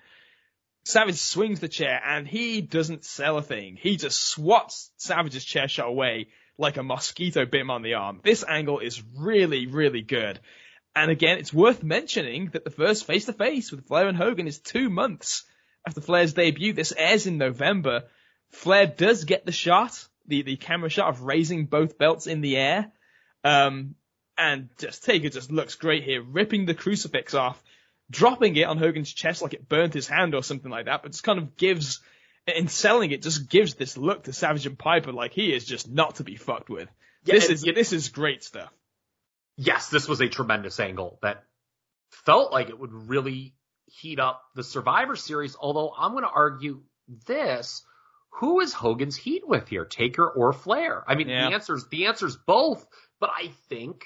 [0.85, 3.77] Savage swings the chair, and he doesn't sell a thing.
[3.80, 6.27] He just swats Savage's chair shot away
[6.58, 8.22] like a mosquito bit him on the arm.
[8.24, 10.40] This angle is really, really good.
[10.95, 14.48] And again, it's worth mentioning that the first face to face with Flair and Hogan
[14.48, 15.45] is two months
[15.88, 16.74] after Flair's debut.
[16.74, 18.03] This airs in November.
[18.49, 22.58] Flair does get the shot, the, the camera shot of raising both belts in the
[22.58, 22.91] air.
[23.43, 23.95] Um,
[24.38, 27.61] and just Taker just looks great here, ripping the crucifix off,
[28.09, 31.11] dropping it on Hogan's chest like it burnt his hand or something like that, but
[31.11, 32.01] just kind of gives,
[32.47, 35.89] in selling it, just gives this look to Savage and Piper like he is just
[35.89, 36.89] not to be fucked with.
[37.25, 38.71] Yeah, this is, this is great stuff.
[39.57, 41.43] yes, this was a tremendous angle that
[42.25, 43.53] felt like it would really
[43.85, 45.55] heat up the Survivor Series.
[45.59, 46.81] Although I'm going to argue
[47.27, 47.83] this:
[48.39, 51.03] who is Hogan's heat with here, Taker or Flair?
[51.07, 51.49] I mean, Yeah.
[51.49, 52.85] the answer's the answer's both.
[53.19, 54.05] But I think,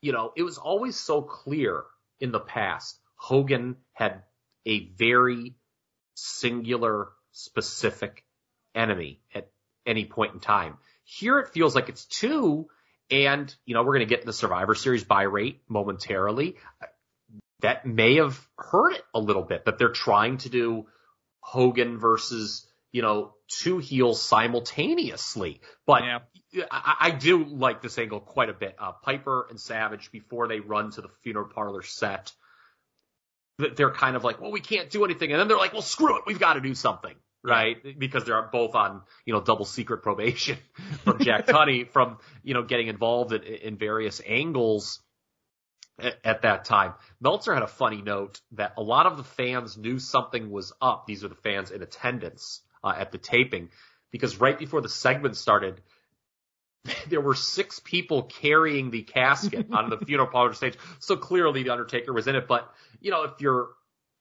[0.00, 1.82] you know, it was always so clear
[2.20, 2.98] in the past.
[3.16, 4.22] Hogan had
[4.66, 5.54] a very
[6.14, 8.24] singular, specific
[8.74, 9.50] enemy at
[9.86, 10.76] any point in time.
[11.04, 12.68] Here it feels like it's two,
[13.10, 16.56] and you know we're going to get the Survivor Series buy rate momentarily.
[17.60, 20.86] That may have hurt it a little bit that they're trying to do
[21.40, 25.60] Hogan versus you know two heels simultaneously.
[25.86, 26.18] But Yeah.
[26.70, 28.76] I, I do like this angle quite a bit.
[28.78, 32.32] Uh, Piper and Savage before they run to the funeral parlor set,
[33.58, 36.16] they're kind of like, well, we can't do anything, and then they're like, well, screw
[36.16, 37.76] it, we've got to do something, right?
[37.98, 40.58] Because they're both on you know double secret probation
[41.04, 45.00] from Jack Tunney from you know getting involved in, in various angles
[45.98, 46.94] at, at that time.
[47.20, 51.06] Meltzer had a funny note that a lot of the fans knew something was up.
[51.06, 53.68] These are the fans in attendance uh, at the taping
[54.10, 55.80] because right before the segment started,
[57.08, 60.76] there were six people carrying the casket on the funeral parlor stage.
[60.98, 62.48] So clearly the Undertaker was in it.
[62.48, 63.68] But, you know, if you're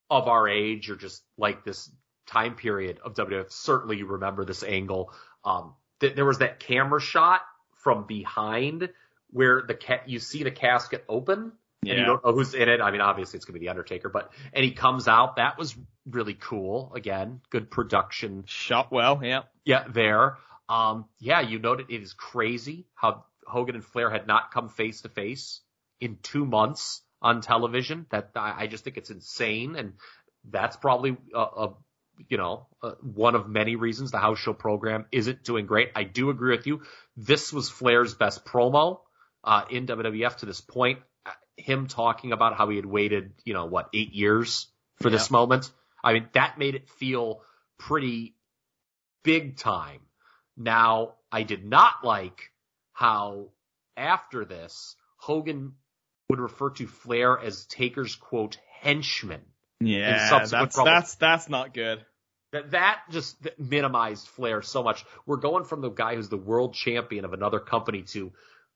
[0.09, 1.89] of our age or just like this
[2.27, 5.13] time period of WWF, certainly you remember this angle.
[5.43, 7.41] Um, th- there was that camera shot
[7.83, 8.89] from behind
[9.31, 11.53] where the cat, you see the casket open
[11.85, 12.81] and you don't know who's in it.
[12.81, 15.38] I mean, obviously it's going to be the Undertaker, but, and he comes out.
[15.38, 16.91] That was really cool.
[16.93, 19.43] Again, good production Shot well, yeah.
[19.63, 20.38] yeah, there.
[20.69, 25.01] Um, yeah, you noted it is crazy how Hogan and Flair had not come face
[25.01, 25.61] to face
[25.99, 28.06] in two months on television.
[28.11, 29.93] That I, I just think it's insane, and
[30.49, 31.73] that's probably a, a
[32.27, 35.89] you know uh, one of many reasons the house show program isn't doing great.
[35.95, 36.81] I do agree with you.
[37.17, 38.99] This was Flair's best promo
[39.43, 40.99] uh, in WWF to this point.
[41.25, 44.67] Uh, Him talking about how he had waited, you know, what eight years
[45.01, 45.72] for this moment.
[46.03, 47.41] I mean, that made it feel
[47.80, 48.35] pretty
[49.23, 50.01] big time.
[50.59, 52.51] Now, I did not like
[52.91, 53.47] how
[53.95, 55.73] after this, Hogan
[56.29, 59.41] would refer to Flair as Taker's quote henchman.
[59.79, 62.05] Yeah, that's, that's, that's not good.
[62.51, 65.05] That that just minimized Flair so much.
[65.25, 68.33] We're going from the guy who's the world champion of another company to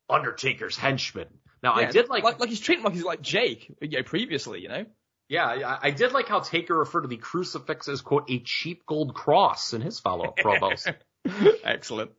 [0.10, 1.28] Undertaker's henchman.
[1.62, 4.62] Now, I did like, like, like he's treating like he's like Jake, you know, previously,
[4.62, 4.86] you know?
[5.30, 8.86] yeah, I, I did like how Taker referred to the crucifix as quote a cheap
[8.86, 10.94] gold cross in his follow-up promos.
[11.64, 12.12] Excellent.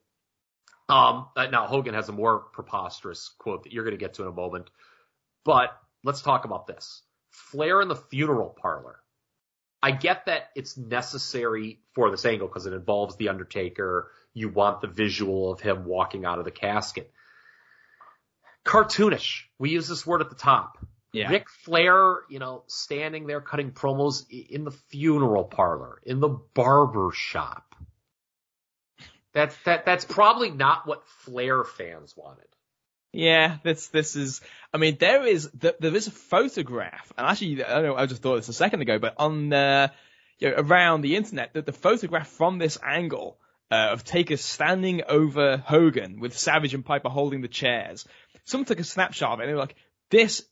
[0.89, 4.23] Um, uh, now Hogan has a more preposterous quote that you're going to get to
[4.23, 4.69] in a moment,
[5.45, 5.71] but
[6.03, 7.03] let's talk about this.
[7.31, 9.01] Flair in the funeral parlor.
[9.83, 14.11] I get that it's necessary for this angle because it involves the Undertaker.
[14.33, 17.13] You want the visual of him walking out of the casket.
[18.65, 19.43] Cartoonish.
[19.59, 20.79] We use this word at the top.
[21.13, 21.29] Yeah.
[21.29, 27.11] Ric Flair, you know, standing there cutting promos in the funeral parlor, in the barber
[27.13, 27.74] shop.
[29.35, 32.47] That's that that's probably not what Flair fans wanted.
[33.13, 34.41] Yeah, this this is.
[34.73, 37.97] I mean, there is th- there is a photograph, and actually, I know.
[37.97, 39.89] I just thought this a second ago, but on uh,
[40.39, 43.39] you know, around the internet, that the photograph from this angle
[43.71, 48.07] uh, of Taker standing over Hogan with Savage and Piper holding the chairs.
[48.45, 49.77] Someone took a snapshot of it, and they were like,
[50.11, 50.45] "This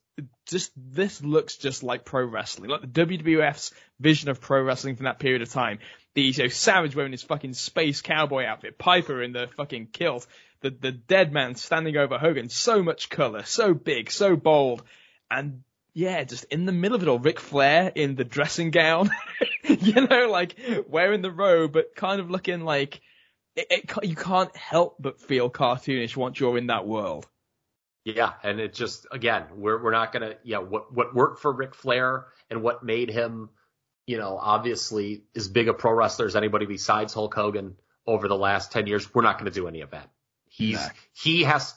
[0.46, 5.04] just this looks just like pro wrestling, like the WWF's vision of pro wrestling from
[5.04, 5.78] that period of time."
[6.14, 10.26] The you know, Savage wearing his fucking space cowboy outfit, Piper in the fucking kilt,
[10.60, 12.48] the the dead man standing over Hogan.
[12.48, 14.82] So much color, so big, so bold,
[15.30, 15.62] and
[15.94, 19.10] yeah, just in the middle of it all, Ric Flair in the dressing gown,
[19.64, 23.00] you know, like wearing the robe, but kind of looking like
[23.54, 27.26] it, it, you can't help but feel cartoonish once you're in that world.
[28.04, 31.74] Yeah, and it just again, we're we're not gonna yeah, what what worked for Ric
[31.74, 33.50] Flair and what made him,
[34.06, 38.36] you know, obviously as big a pro wrestler as anybody besides Hulk Hogan over the
[38.36, 40.10] last ten years, we're not gonna do any of that.
[40.48, 40.88] He's nah.
[41.12, 41.74] he has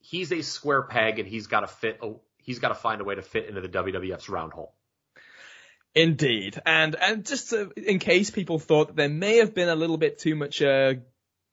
[0.00, 1.98] he's a square peg and he's gotta fit
[2.36, 4.74] he's gotta find a way to fit into the WWF's round hole.
[5.94, 9.76] Indeed, and and just to, in case people thought that there may have been a
[9.76, 10.94] little bit too much uh,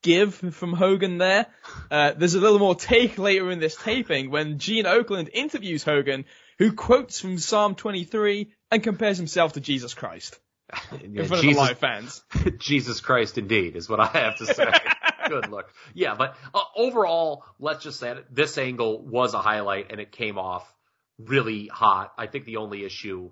[0.01, 1.47] give from Hogan there.
[1.89, 6.25] Uh, there's a little more take later in this taping when Gene Okerlund interviews Hogan,
[6.57, 10.39] who quotes from Psalm 23 and compares himself to Jesus Christ.
[11.03, 12.23] in front Jesus, of the live fans.
[12.57, 14.71] Jesus Christ, indeed, is what I have to say.
[15.27, 15.71] Good look.
[15.93, 20.11] Yeah, but uh, overall, let's just say it, this angle was a highlight and it
[20.11, 20.71] came off
[21.19, 22.13] really hot.
[22.17, 23.31] I think the only issue,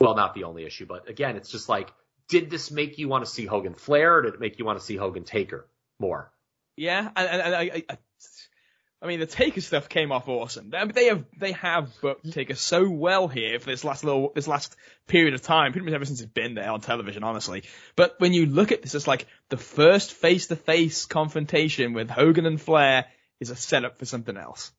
[0.00, 1.92] well, not the only issue, but again, it's just like,
[2.28, 4.78] did this make you want to see Hogan Flair or did it make you want
[4.78, 5.66] to see Hogan Taker?
[6.00, 6.32] More.
[6.76, 7.98] Yeah, and, and, and I, I,
[9.02, 10.70] I mean, the Taker stuff came off awesome.
[10.70, 12.32] They have they have booked mm-hmm.
[12.32, 15.94] Taker so well here for this last little this last period of time, pretty much
[15.94, 17.64] ever since it's been there on television, honestly.
[17.96, 22.10] But when you look at this, it's like the first face to face confrontation with
[22.10, 23.06] Hogan and Flair
[23.40, 24.70] is a setup for something else.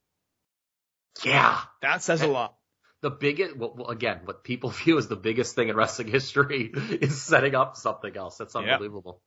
[1.25, 2.55] Yeah, that says a lot.
[3.01, 7.19] The biggest, well, again, what people view as the biggest thing in wrestling history is
[7.19, 8.37] setting up something else.
[8.37, 9.21] That's unbelievable.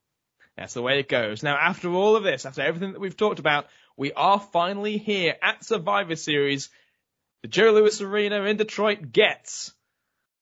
[0.57, 1.43] That's the way it goes.
[1.43, 3.67] Now, after all of this, after everything that we've talked about,
[3.97, 6.71] we are finally here at Survivor Series.
[7.43, 9.73] The Joe Louis Arena in Detroit gets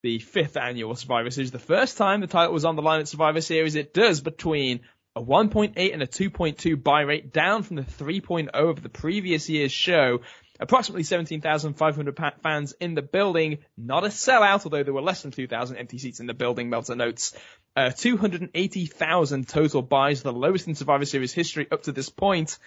[0.03, 1.51] the fifth annual Survivor Series.
[1.51, 4.81] The first time the title was on the line at Survivor Series, it does between
[5.15, 9.71] a 1.8 and a 2.2 buy rate, down from the 3.0 of the previous year's
[9.71, 10.21] show.
[10.59, 13.59] Approximately 17,500 fans in the building.
[13.75, 16.95] Not a sellout, although there were less than 2,000 empty seats in the building, Meltzer
[16.95, 17.35] notes.
[17.75, 22.59] Uh, 280,000 total buys, the lowest in Survivor Series history up to this point.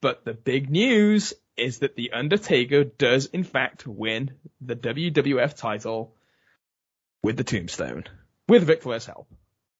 [0.00, 6.14] But the big news is that The Undertaker does in fact win the WWF title
[7.22, 8.04] with the tombstone,
[8.48, 9.28] with Ric Flair's help.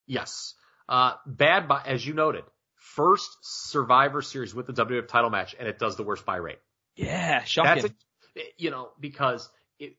[0.05, 0.53] Yes.
[0.87, 2.43] Uh, bad, by, as you noted,
[2.75, 6.59] first Survivor Series with the WWF title match, and it does the worst buy rate.
[6.95, 7.93] Yeah, shocking.
[8.37, 9.97] A, you know, because it,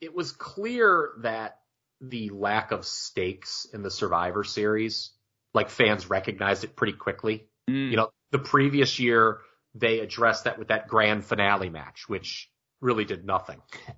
[0.00, 1.58] it was clear that
[2.00, 5.10] the lack of stakes in the Survivor Series,
[5.54, 7.46] like fans recognized it pretty quickly.
[7.68, 7.90] Mm.
[7.90, 9.38] You know, the previous year
[9.74, 12.50] they addressed that with that grand finale match, which
[12.80, 13.60] really did nothing.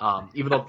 [0.00, 0.66] Um, even though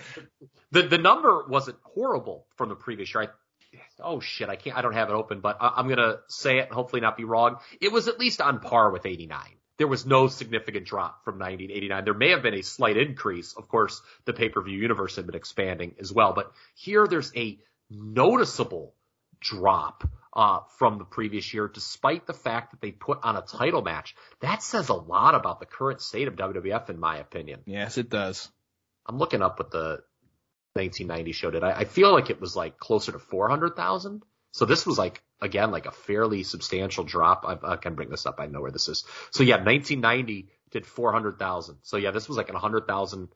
[0.70, 3.24] the the number wasn't horrible from the previous year.
[3.24, 6.60] I, oh shit, I can't, I don't have it open, but I, am gonna say
[6.60, 7.58] it and hopefully not be wrong.
[7.82, 9.40] It was at least on par with 89
[9.78, 12.06] there was no significant drop from 90 to 89.
[12.06, 13.54] There may have been a slight increase.
[13.54, 17.58] Of course, the pay-per-view universe had been expanding as well, but here there's a
[17.90, 18.94] noticeable
[19.40, 23.82] drop uh, from the previous year, despite the fact that they put on a title
[23.82, 24.16] match.
[24.42, 27.62] That says a lot about the current state of WWF, in my opinion.
[27.66, 28.50] Yes, it does.
[29.06, 30.02] I'm looking up what the
[30.74, 31.64] 1990 show did.
[31.64, 34.24] I, I feel like it was like closer to 400,000.
[34.52, 37.44] So this was like again like a fairly substantial drop.
[37.46, 38.40] I, I, can bring this up.
[38.40, 39.06] I know where this is.
[39.32, 41.78] So yeah, 1990 did 400,000.
[41.84, 43.30] So yeah, this was like a 100,000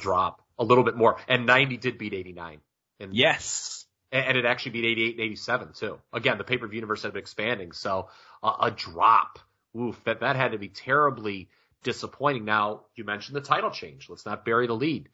[0.00, 1.18] drop, a little bit more.
[1.28, 2.60] And 90 did beat 89.
[2.98, 3.84] And, yes.
[4.10, 5.98] And, it actually beat 88 and 87 too.
[6.12, 7.72] Again, the pay-per-view universe had been expanding.
[7.72, 8.08] So
[8.42, 9.38] uh, a drop.
[9.78, 11.48] Oof, that, that had to be terribly
[11.82, 12.44] disappointing.
[12.44, 14.08] Now, you mentioned the title change.
[14.08, 15.08] Let's not bury the lead.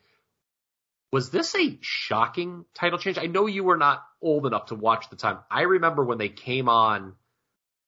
[1.10, 3.18] Was this a shocking title change?
[3.18, 5.38] I know you were not old enough to watch the time.
[5.50, 7.14] I remember when they came on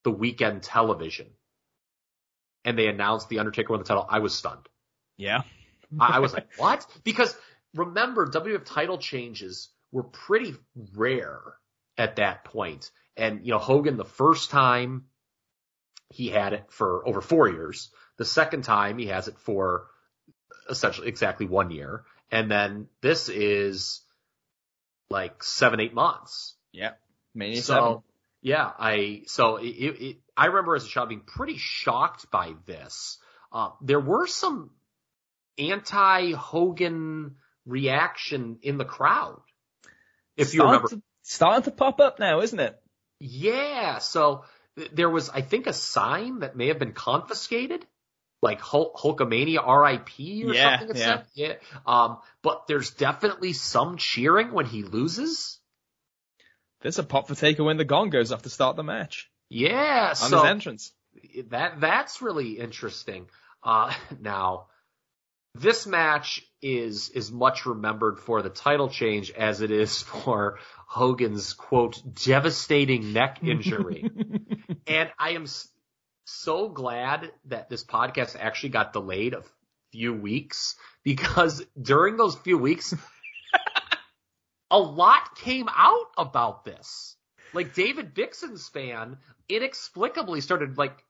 [0.05, 1.27] the weekend television
[2.65, 4.07] and they announced the Undertaker won the title.
[4.09, 4.69] I was stunned.
[5.17, 5.43] Yeah.
[5.99, 6.87] I, I was like, what?
[7.05, 7.37] Because
[7.75, 10.55] remember, WWF title changes were pretty
[10.95, 11.41] rare
[11.99, 12.91] at that point.
[13.17, 15.05] And, you know, Hogan, the first time
[16.11, 17.91] he had it for over four years.
[18.19, 19.87] The second time he has it for
[20.69, 22.05] essentially exactly one year.
[22.31, 24.03] And then this is
[25.09, 26.55] like seven, eight months.
[26.73, 26.93] Yeah.
[27.35, 28.03] Mania so, seven.
[28.43, 33.19] Yeah, I so it, it, I remember as a child being pretty shocked by this.
[33.53, 34.71] Uh, there were some
[35.59, 37.37] anti Hogan
[37.67, 39.43] reaction in the crowd.
[40.37, 42.81] If starting you remember, to, starting to pop up now, isn't it?
[43.19, 43.99] Yeah.
[43.99, 44.45] So
[44.93, 47.85] there was, I think, a sign that may have been confiscated
[48.43, 50.97] like Hulk, Hulkamania RIP or yeah, something.
[50.97, 51.23] Yeah.
[51.35, 51.55] Yeah.
[51.87, 55.59] Um, but there's definitely some cheering when he loses.
[56.81, 59.31] There's a pop for Taker when the gong goes off to start the match.
[59.51, 60.09] Yeah.
[60.11, 60.93] On so his entrance.
[61.49, 63.27] That, that's really interesting.
[63.63, 64.67] Uh, now
[65.55, 71.53] this match is is much remembered for the title change as it is for Hogan's
[71.53, 74.11] quote devastating neck injury.
[74.87, 75.47] and I am
[76.31, 79.43] so glad that this podcast actually got delayed a
[79.93, 82.95] few weeks because during those few weeks
[84.71, 87.17] a lot came out about this.
[87.53, 89.19] Like David Bixenspan
[89.49, 91.05] inexplicably started like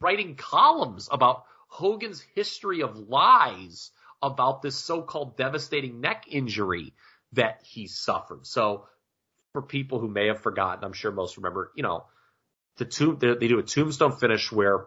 [0.00, 3.90] writing columns about Hogan's history of lies
[4.22, 6.94] about this so-called devastating neck injury
[7.32, 8.46] that he suffered.
[8.46, 8.86] So
[9.52, 12.04] for people who may have forgotten, I'm sure most remember, you know,
[12.80, 14.86] the tomb, they, they do a tombstone finish where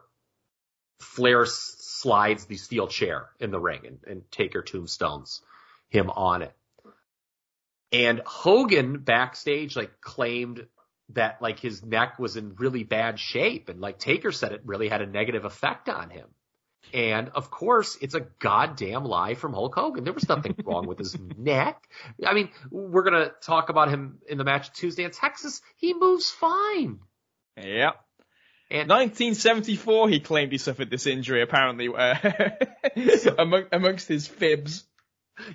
[0.99, 5.41] Flair slides the steel chair in the ring and, and Taker tombstones
[5.89, 6.53] him on it.
[7.91, 10.65] And Hogan backstage like claimed
[11.09, 14.89] that like his neck was in really bad shape and like Taker said it really
[14.89, 16.25] had a negative effect on him.
[16.91, 20.03] And of course, it's a goddamn lie from Hulk Hogan.
[20.03, 21.87] There was nothing wrong with his neck.
[22.25, 25.61] I mean, we're going to talk about him in the match Tuesday in Texas.
[25.75, 26.99] He moves fine.
[27.57, 27.91] Yeah.
[28.69, 32.15] And 1974, he claimed he suffered this injury, apparently, uh,
[33.37, 34.83] among, amongst his fibs.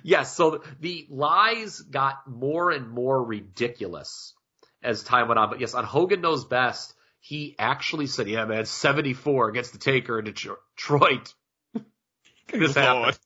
[0.03, 4.33] Yes, so the lies got more and more ridiculous
[4.81, 5.49] as time went on.
[5.49, 10.19] But yes, on Hogan Knows Best, he actually said, yeah, man, 74 against the Taker
[10.19, 11.33] in Detroit.
[12.53, 13.19] this happened.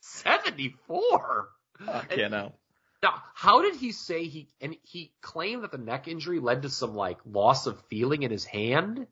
[0.00, 1.48] 74?
[2.16, 2.54] Yeah, no.
[3.02, 6.68] Now, how did he say he, and he claimed that the neck injury led to
[6.68, 9.06] some like loss of feeling in his hand?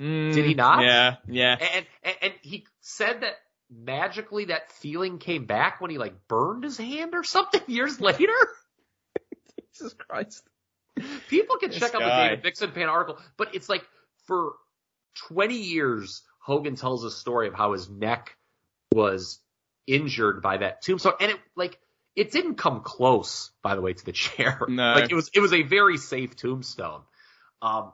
[0.00, 0.84] Mm, did he not?
[0.84, 1.56] Yeah, yeah.
[1.58, 3.36] And, and, and he said that
[3.70, 8.34] magically that feeling came back when he like burned his hand or something years later?
[9.72, 10.42] Jesus Christ.
[11.28, 12.02] People can this check guy.
[12.02, 13.86] out the David Bixenspan article, but it's like
[14.26, 14.52] for
[15.28, 18.36] 20 years, Hogan tells a story of how his neck
[18.92, 19.38] was
[19.86, 21.78] injured by that tombstone, and it like
[22.20, 24.60] it didn't come close, by the way, to the chair.
[24.68, 24.92] No.
[24.92, 27.00] Like it was it was a very safe tombstone.
[27.62, 27.92] Um,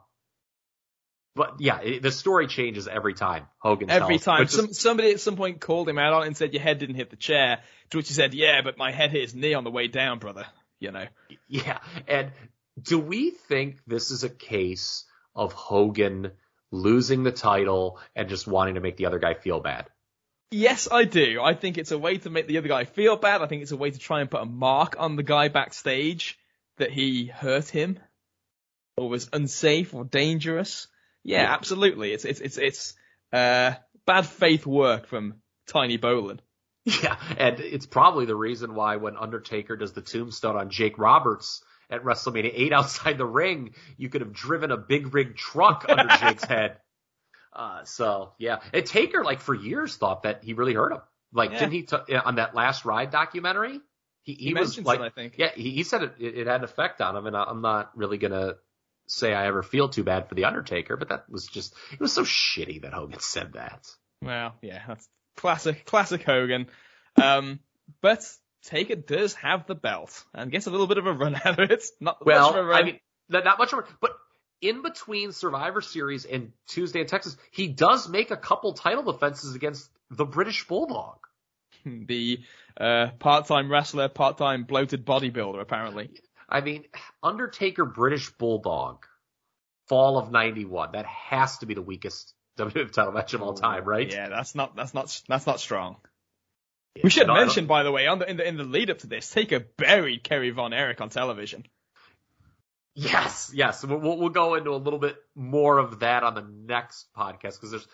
[1.33, 3.89] but yeah, it, the story changes every time Hogan.
[3.89, 6.53] Every tells, time, some, somebody at some point called him out on it and said
[6.53, 7.59] your head didn't hit the chair.
[7.91, 10.19] To which he said, "Yeah, but my head hit his knee on the way down,
[10.19, 10.45] brother."
[10.79, 11.05] You know.
[11.47, 12.31] Yeah, and
[12.79, 16.31] do we think this is a case of Hogan
[16.71, 19.87] losing the title and just wanting to make the other guy feel bad?
[20.51, 21.41] Yes, I do.
[21.41, 23.41] I think it's a way to make the other guy feel bad.
[23.41, 26.37] I think it's a way to try and put a mark on the guy backstage
[26.77, 27.99] that he hurt him
[28.95, 30.87] or was unsafe or dangerous.
[31.23, 31.53] Yeah, yeah.
[31.53, 32.13] absolutely.
[32.13, 32.93] It's it's it's it's
[33.33, 33.73] uh,
[34.05, 35.35] bad faith work from
[35.67, 36.39] Terry Bollea.
[36.85, 41.61] Yeah, and it's probably the reason why when Undertaker does the tombstone on Jake Roberts
[41.89, 46.07] at WrestleMania 8 outside the ring, you could have driven a big rig truck under
[46.21, 46.77] Jake's head.
[47.57, 51.01] Uh, so yeah, and Taker like for years thought that he really hurt him.
[51.33, 51.59] Like yeah.
[51.59, 53.81] didn't he t- on that last ride documentary?
[54.21, 55.33] He, he, he was like, it, I think.
[55.37, 57.61] Yeah, he, he said it, it, it, had an effect on him, and I, I'm
[57.61, 58.55] not really gonna
[59.07, 62.13] say I ever feel too bad for the Undertaker, but that was just it was
[62.13, 63.87] so shitty that Hogan said that.
[64.21, 66.67] Well, yeah, that's classic, classic Hogan.
[67.21, 67.59] Um,
[68.01, 68.23] but
[68.65, 71.71] Taker does have the belt and gets a little bit of a run out of
[71.71, 71.83] it.
[71.99, 72.79] Not well, much of a run.
[72.79, 74.11] I mean, not much of a but
[74.61, 79.55] in between Survivor Series and Tuesday in Texas, he does make a couple title defenses
[79.55, 81.17] against the British Bulldog.
[81.85, 82.39] The
[82.77, 86.09] uh, part-time wrestler, part-time bloated bodybuilder, apparently.
[86.49, 86.83] I mean,
[87.23, 89.05] Undertaker British Bulldog,
[89.87, 90.91] fall of '91.
[90.93, 94.11] That has to be the weakest WWE title match of all time, right?
[94.11, 95.97] Yeah, that's not that's not that's not strong.
[96.95, 98.99] Yeah, we should mention, by the way, on the, in the in the lead up
[98.99, 101.65] to this, Taker buried Kerry Von Erich on television.
[102.99, 103.85] Yes, yes.
[103.85, 107.69] We'll, we'll go into a little bit more of that on the next podcast because
[107.69, 107.87] there's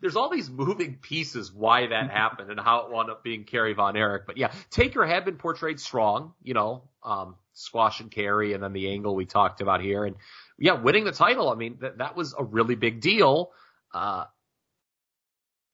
[0.00, 3.74] there's all these moving pieces why that happened and how it wound up being Kerry
[3.74, 4.22] Von Erich.
[4.26, 8.72] But yeah, Taker had been portrayed strong, you know, um, squash and carry, and then
[8.72, 10.16] the angle we talked about here, and
[10.58, 11.50] yeah, winning the title.
[11.50, 13.50] I mean, that that was a really big deal.
[13.92, 14.24] Uh,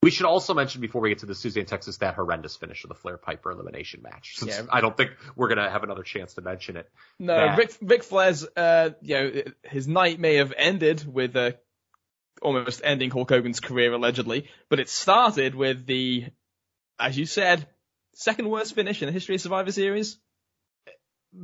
[0.04, 2.88] we should also mention before we get to the in Texas that horrendous finish of
[2.88, 4.34] the Flair Piper elimination match.
[4.36, 4.66] Since yeah.
[4.70, 6.90] I don't think we're gonna have another chance to mention it.
[7.18, 7.56] No, that...
[7.56, 11.52] Ric, Ric Flair's, uh, you know, his night may have ended with uh,
[12.42, 16.26] almost ending Hulk Hogan's career allegedly, but it started with the,
[17.00, 17.66] as you said,
[18.14, 20.18] second worst finish in the history of Survivor Series.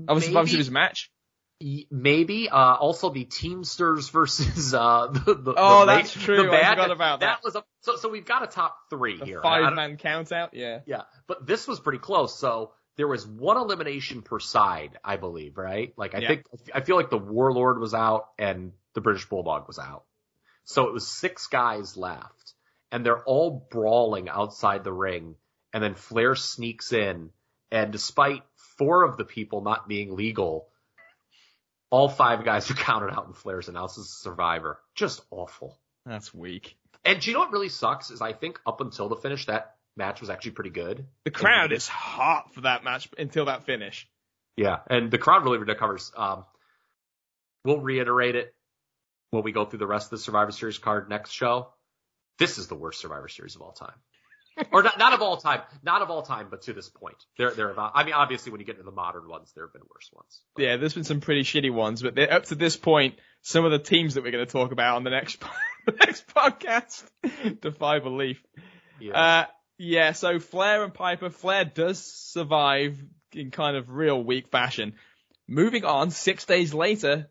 [0.06, 1.10] Of a Survivor Series match.
[1.90, 6.36] Maybe uh, also the Teamsters versus uh, the, the oh the that's true.
[6.36, 7.26] the bad, I forgot about that.
[7.26, 9.42] That was a, so so we've got a top three the here.
[9.42, 10.54] five man count out?
[10.54, 10.80] Yeah.
[10.86, 12.38] Yeah but this was pretty close.
[12.38, 15.92] So there was one elimination per side I believe right?
[15.96, 16.28] Like I yeah.
[16.28, 20.04] think I feel like the Warlord was out and the British Bulldog was out.
[20.64, 22.54] So it was six guys left
[22.90, 25.36] and they're all brawling outside the ring
[25.72, 27.30] and then Flair sneaks in,
[27.70, 28.42] and despite
[28.78, 30.68] four of the people not being legal,
[31.90, 34.80] all five guys are counted out in Flair's announces as a Survivor.
[34.94, 35.78] Just awful.
[36.06, 36.76] That's weak.
[37.04, 39.76] And do you know what really sucks is I think up until the finish that
[39.96, 41.06] match was actually pretty good.
[41.24, 44.08] The crowd is hot for that match until that finish.
[44.56, 46.12] Yeah, and the crowd really recovers.
[46.16, 46.44] Um,
[47.64, 48.54] we'll reiterate it
[49.30, 51.68] when we go through the rest of the Survivor Series card next show.
[52.38, 53.94] This is the worst Survivor Series of all time.
[54.72, 57.52] or not, not of all time, not of all time, but to this point, there,
[57.52, 57.78] there.
[57.78, 60.40] I mean, obviously, when you get into the modern ones, there have been worse ones.
[60.54, 60.62] But.
[60.62, 63.78] Yeah, there's been some pretty shitty ones, but up to this point, some of the
[63.78, 65.40] teams that we're going to talk about on the next
[65.86, 67.04] the next podcast
[67.60, 68.42] defy belief.
[69.00, 69.12] Yeah.
[69.12, 69.46] Uh,
[69.78, 70.12] yeah.
[70.12, 72.98] So Flair and Piper, Flair does survive
[73.32, 74.94] in kind of real weak fashion.
[75.48, 77.28] Moving on, six days later,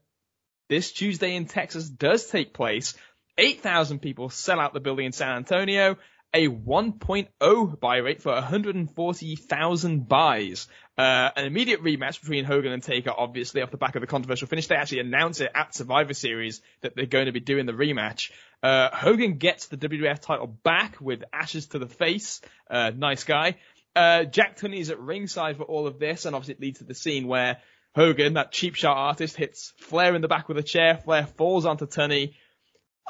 [0.67, 2.95] this Tuesday in Texas does take place.
[3.38, 5.98] 8,000 people sell out the building in San Antonio,
[6.33, 10.67] a 1.0 buy rate for 140,000 buys.
[10.98, 14.48] Uh, an immediate rematch between Hogan and Taker, obviously, off the back of the controversial
[14.48, 14.67] finish.
[14.67, 18.32] They actually announce it at Survivor Series that they're going to be doing the rematch.
[18.61, 22.41] Uh, Hogan gets the WWF title back with ashes to the face.
[22.69, 23.56] Uh, nice guy.
[23.95, 26.85] Uh, Jack Tunney is at ringside for all of this, and obviously it leads to
[26.85, 27.58] the scene where
[27.95, 30.98] Hogan, that cheap shot artist, hits Flair in the back with a chair.
[30.98, 32.33] Flair falls onto Tunney.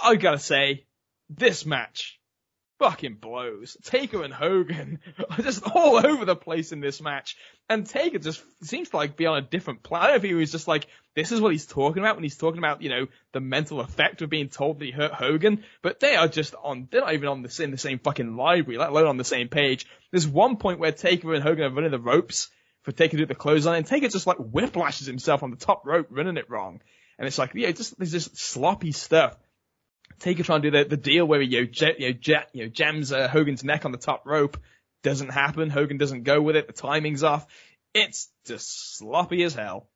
[0.01, 0.85] I gotta say,
[1.29, 2.18] this match
[2.79, 3.77] fucking blows.
[3.83, 4.99] Taker and Hogan
[5.29, 7.35] are just all over the place in this match.
[7.69, 10.03] And Taker just seems to like be on a different planet.
[10.03, 12.23] I don't know if he was just like, this is what he's talking about when
[12.23, 15.63] he's talking about, you know, the mental effect of being told that he hurt Hogan.
[15.83, 18.79] But they are just on, they're not even on the, in the same fucking library,
[18.79, 19.85] let alone on the same page.
[20.11, 22.49] There's one point where Taker and Hogan are running the ropes
[22.83, 25.85] for Taker to do the clothesline and Taker just like whiplashes himself on the top
[25.85, 26.81] rope running it wrong.
[27.17, 29.35] And it's like, yeah, just, there's just sloppy stuff.
[30.19, 32.49] Taker trying to do the, the deal where he you know, jet, you know, jet,
[32.53, 34.57] you know jams uh, Hogan's neck on the top rope.
[35.01, 35.69] Doesn't happen.
[35.69, 36.67] Hogan doesn't go with it.
[36.67, 37.45] The timing's off.
[37.93, 39.87] It's just sloppy as hell.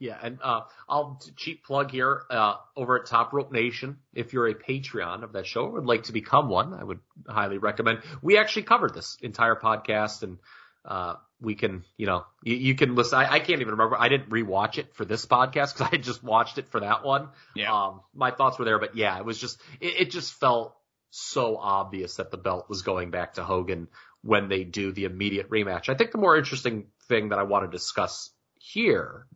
[0.00, 3.98] Yeah, and uh, I'll cheap plug here uh, over at Top Rope Nation.
[4.14, 7.00] If you're a Patreon of that show or would like to become one, I would
[7.28, 8.00] highly recommend.
[8.22, 10.38] We actually covered this entire podcast and
[10.86, 13.18] uh, we can, you know, you, you can listen.
[13.18, 13.96] I, I, can't even remember.
[13.98, 17.04] I didn't rewatch it for this podcast because I had just watched it for that
[17.04, 17.28] one.
[17.54, 17.72] Yeah.
[17.72, 20.76] Um, my thoughts were there, but yeah, it was just, it, it just felt
[21.10, 23.88] so obvious that the belt was going back to Hogan
[24.22, 25.88] when they do the immediate rematch.
[25.88, 29.26] I think the more interesting thing that I want to discuss here,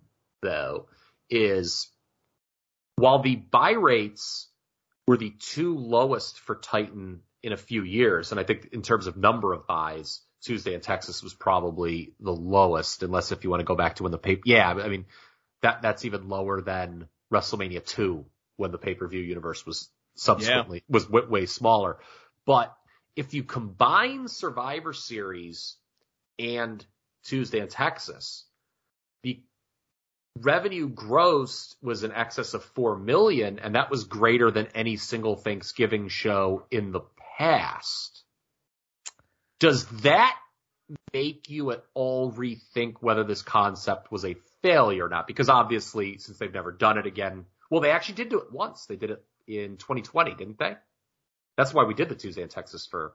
[0.42, 0.86] though,
[1.30, 1.88] is
[2.96, 4.48] while the buy rates
[5.06, 9.06] were the two lowest for Titan in a few years, and I think in terms
[9.06, 13.60] of number of buys, Tuesday in Texas was probably the lowest, unless if you want
[13.60, 15.06] to go back to when the paper, yeah, I mean,
[15.62, 18.24] that, that's even lower than WrestleMania 2
[18.56, 20.92] when the pay-per-view universe was subsequently, yeah.
[20.94, 21.98] was way, way smaller.
[22.46, 22.76] But
[23.16, 25.76] if you combine Survivor Series
[26.38, 26.84] and
[27.24, 28.44] Tuesday in Texas,
[29.22, 29.40] the
[30.40, 35.36] revenue gross was in excess of 4 million and that was greater than any single
[35.36, 37.02] Thanksgiving show in the
[37.38, 38.23] past.
[39.64, 40.36] Does that
[41.14, 45.26] make you at all rethink whether this concept was a failure or not?
[45.26, 48.84] Because obviously, since they've never done it again, well, they actually did do it once.
[48.84, 50.76] They did it in 2020, didn't they?
[51.56, 53.14] That's why we did the Tuesday in Texas for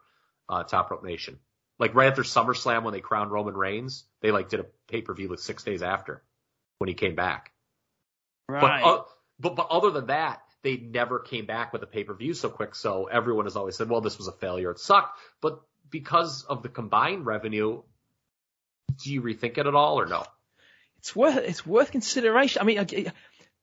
[0.50, 1.38] uh, Top Rope Nation.
[1.78, 5.14] Like right after SummerSlam when they crowned Roman Reigns, they like did a pay per
[5.14, 6.24] view like six days after
[6.80, 7.52] when he came back.
[8.48, 8.82] Right.
[8.82, 9.04] But, uh,
[9.40, 12.50] but but other than that, they never came back with a pay per view so
[12.50, 12.74] quick.
[12.74, 14.72] So everyone has always said, well, this was a failure.
[14.72, 15.16] It sucked.
[15.42, 17.82] But because of the combined revenue,
[19.04, 20.24] do you rethink it at all or no?
[21.00, 22.62] It's worth it's worth consideration.
[22.62, 23.14] I mean, it,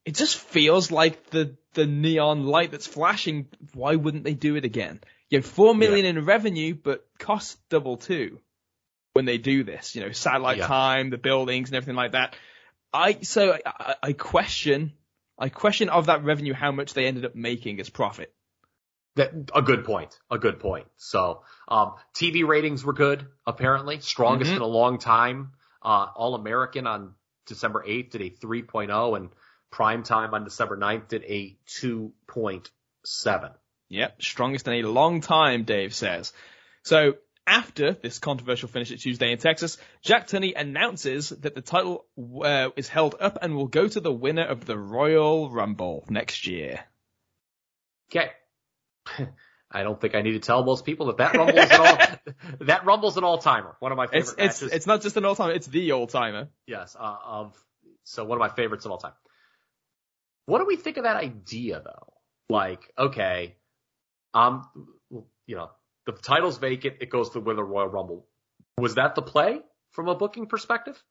[0.05, 3.49] it just feels like the the neon light that's flashing.
[3.75, 5.01] Why wouldn't they do it again?
[5.29, 6.21] You have four million yeah.
[6.21, 8.41] in revenue, but cost double too
[9.13, 9.95] when they do this.
[9.95, 10.67] You know, satellite yeah.
[10.67, 12.37] time, the buildings, and everything like that.
[12.93, 14.93] I so I, I question
[15.39, 18.33] I question of that revenue how much they ended up making as profit.
[19.17, 20.19] That a good point.
[20.31, 20.86] A good point.
[20.97, 24.01] So, um, TV ratings were good, apparently.
[24.01, 24.57] Strongest mm-hmm.
[24.57, 25.53] in a long time.
[25.83, 27.15] Uh, All American on
[27.47, 29.31] December 8th did a 3.0 and
[29.70, 33.53] prime time on December 9th did a 2.7.
[33.89, 34.23] Yep.
[34.23, 36.33] Strongest in a long time, Dave says.
[36.83, 37.15] So
[37.47, 42.07] after this controversial finish at Tuesday in Texas, Jack Tunney announces that the title
[42.43, 46.47] uh, is held up and will go to the winner of the Royal Rumble next
[46.47, 46.81] year.
[48.11, 48.31] Okay.
[49.70, 51.99] I don't think I need to tell most people that that Rumble is an all
[52.67, 53.76] that Rumble's an all timer.
[53.81, 54.73] One of my favorite it's, matches.
[54.73, 56.49] It's not just an all timer; it's the all timer.
[56.67, 57.57] Yes, uh, of
[58.05, 59.12] so one of my favorites of all time.
[60.47, 62.12] What do we think of that idea, though?
[62.49, 63.57] Like, okay,
[64.35, 64.68] um,
[65.47, 65.70] you know,
[66.07, 68.26] the title's vacant; it goes to the Royal Rumble.
[68.78, 69.60] Was that the play
[69.91, 71.02] from a booking perspective?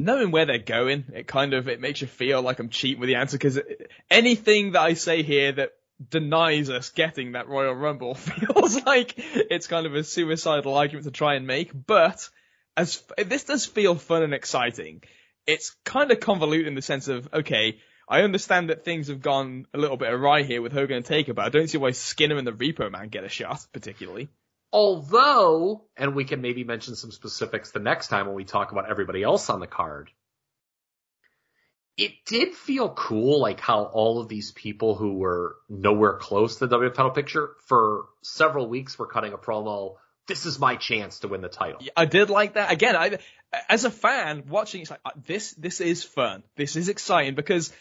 [0.00, 3.08] knowing where they're going, it kind of it makes you feel like I'm cheating with
[3.08, 3.60] the answer because
[4.10, 5.72] anything that I say here that
[6.10, 11.10] denies us getting that Royal Rumble feels like it's kind of a suicidal argument to
[11.10, 11.70] try and make.
[11.74, 12.28] But
[12.76, 15.02] as this does feel fun and exciting,
[15.46, 17.78] it's kind of convoluted in the sense of okay.
[18.06, 21.32] I understand that things have gone a little bit awry here with Hogan and Taker,
[21.32, 24.28] but I don't see why Skinner and the Repo Man get a shot, particularly.
[24.74, 28.90] Although, and we can maybe mention some specifics the next time when we talk about
[28.90, 30.10] everybody else on the card,
[31.96, 36.66] it did feel cool, like how all of these people who were nowhere close to
[36.66, 39.96] the WWF title picture for several weeks were cutting a promo.
[40.26, 41.80] This is my chance to win the title.
[41.96, 42.72] I did like that.
[42.72, 43.18] Again, I,
[43.68, 45.52] as a fan watching, it's like this.
[45.52, 46.42] This is fun.
[46.56, 47.72] This is exciting because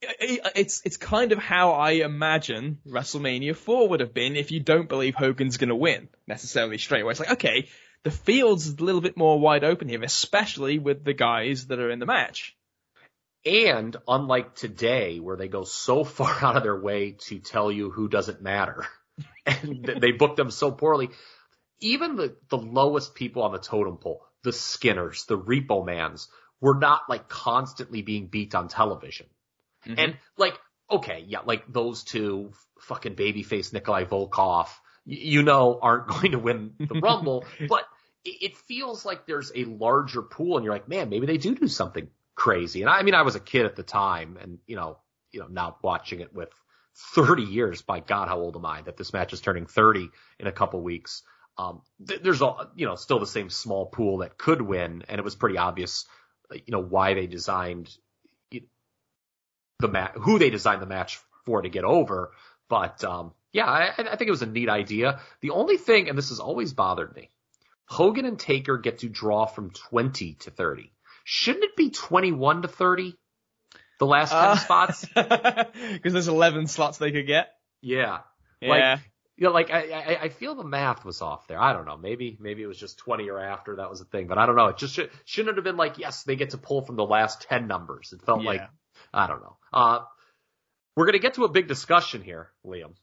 [0.00, 4.88] it's it's kind of how I imagine WrestleMania 4 would have been if you don't
[4.88, 7.10] believe Hogan's going to win necessarily straight away.
[7.10, 7.68] It's like, okay,
[8.04, 11.90] the field's a little bit more wide open here, especially with the guys that are
[11.90, 12.56] in the match.
[13.46, 17.90] And unlike today, where they go so far out of their way to tell you
[17.90, 18.86] who doesn't matter,
[19.46, 21.10] and they book them so poorly,
[21.80, 26.28] even the, the lowest people on the totem pole, the Skinners, the Repo Mans,
[26.60, 29.26] were not like constantly being beat on television
[29.86, 29.98] Mm-hmm.
[29.98, 30.58] And like,
[30.90, 34.68] okay, yeah, like those two fucking babyface Nikolai Volkov,
[35.04, 37.84] you know, aren't going to win the Rumble, but
[38.24, 41.68] it feels like there's a larger pool and you're like, man, maybe they do do
[41.68, 42.08] something
[42.38, 42.82] crazy.
[42.82, 44.98] And I mean, I was a kid at the time and, you know,
[45.32, 46.50] you know, now watching it with
[47.14, 50.08] 30 years, by God, how old am I that this match is turning 30
[50.38, 51.22] in a couple weeks.
[51.58, 55.02] Um, th- there's a, you know, still the same small pool that could win.
[55.08, 56.06] And it was pretty obvious,
[56.52, 57.90] you know, why they designed
[59.80, 62.32] the match, who they designed the match for to get over.
[62.68, 65.20] But um, yeah, I, I think it was a neat idea.
[65.40, 67.30] The only thing, and this has always bothered me,
[67.86, 70.92] Hogan and Taker get to draw from 20 to 30.
[71.30, 73.14] Shouldn't it be 21 to 30?
[73.98, 75.04] The last 10 uh, spots?
[75.14, 77.50] Because there's 11 slots they could get.
[77.82, 78.20] Yeah.
[78.62, 78.68] Yeah.
[78.70, 79.00] Like,
[79.36, 81.60] you know, like I, I, I feel the math was off there.
[81.60, 81.98] I don't know.
[81.98, 84.56] Maybe, maybe it was just 20 or after that was a thing, but I don't
[84.56, 84.68] know.
[84.68, 87.42] It just should, shouldn't have been like, yes, they get to pull from the last
[87.42, 88.14] 10 numbers.
[88.14, 88.48] It felt yeah.
[88.48, 88.62] like
[89.12, 89.58] I don't know.
[89.70, 89.98] Uh,
[90.96, 92.94] we're going to get to a big discussion here, Liam,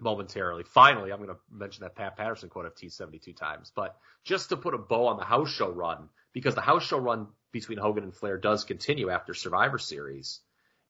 [0.00, 0.64] momentarily.
[0.64, 3.72] Finally, I'm going to mention that Pat Patterson quote I've teased 72 times.
[3.74, 6.98] But just to put a bow on the house show run, because the house show
[6.98, 10.40] run between Hogan and Flair does continue after Survivor Series.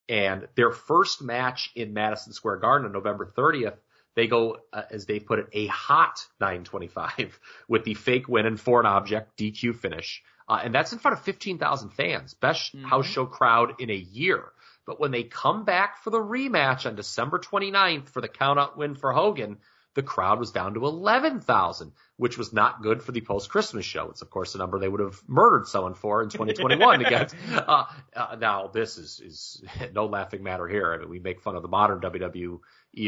[0.09, 3.77] And their first match in Madison Square Garden on November 30th,
[4.17, 8.61] they go, uh, as they put it, a hot 925 with the fake win and
[8.61, 10.23] foreign object DQ finish.
[10.49, 12.35] Uh, and that's in front of 15,000 fans.
[12.35, 12.87] Best mm-hmm.
[12.87, 14.43] house show crowd in a year.
[14.87, 18.95] But when they come back for the rematch on December 29th for the countout win
[18.95, 19.59] for Hogan,
[19.95, 24.11] the crowd was down to 11,000, which was not good for the post-Christmas show.
[24.11, 27.35] It's of course a number they would have murdered someone for in 2021 to get.
[27.53, 27.85] Uh,
[28.15, 30.93] uh, now this is, is no laughing matter here.
[30.93, 32.61] I mean, we make fun of the modern WWE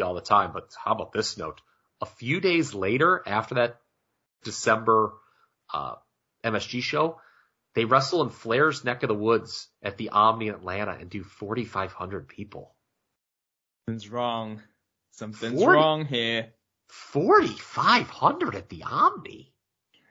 [0.03, 1.61] all the time, but how about this note?
[2.01, 3.81] A few days later, after that
[4.43, 5.13] December,
[5.73, 5.95] uh,
[6.45, 7.21] MSG show,
[7.75, 11.23] they wrestle in Flair's neck of the woods at the Omni in Atlanta and do
[11.23, 12.75] 4,500 people.
[13.87, 14.63] Something's wrong.
[15.13, 16.51] Something's 40, wrong here.
[16.89, 19.53] 4,500 at the Omni.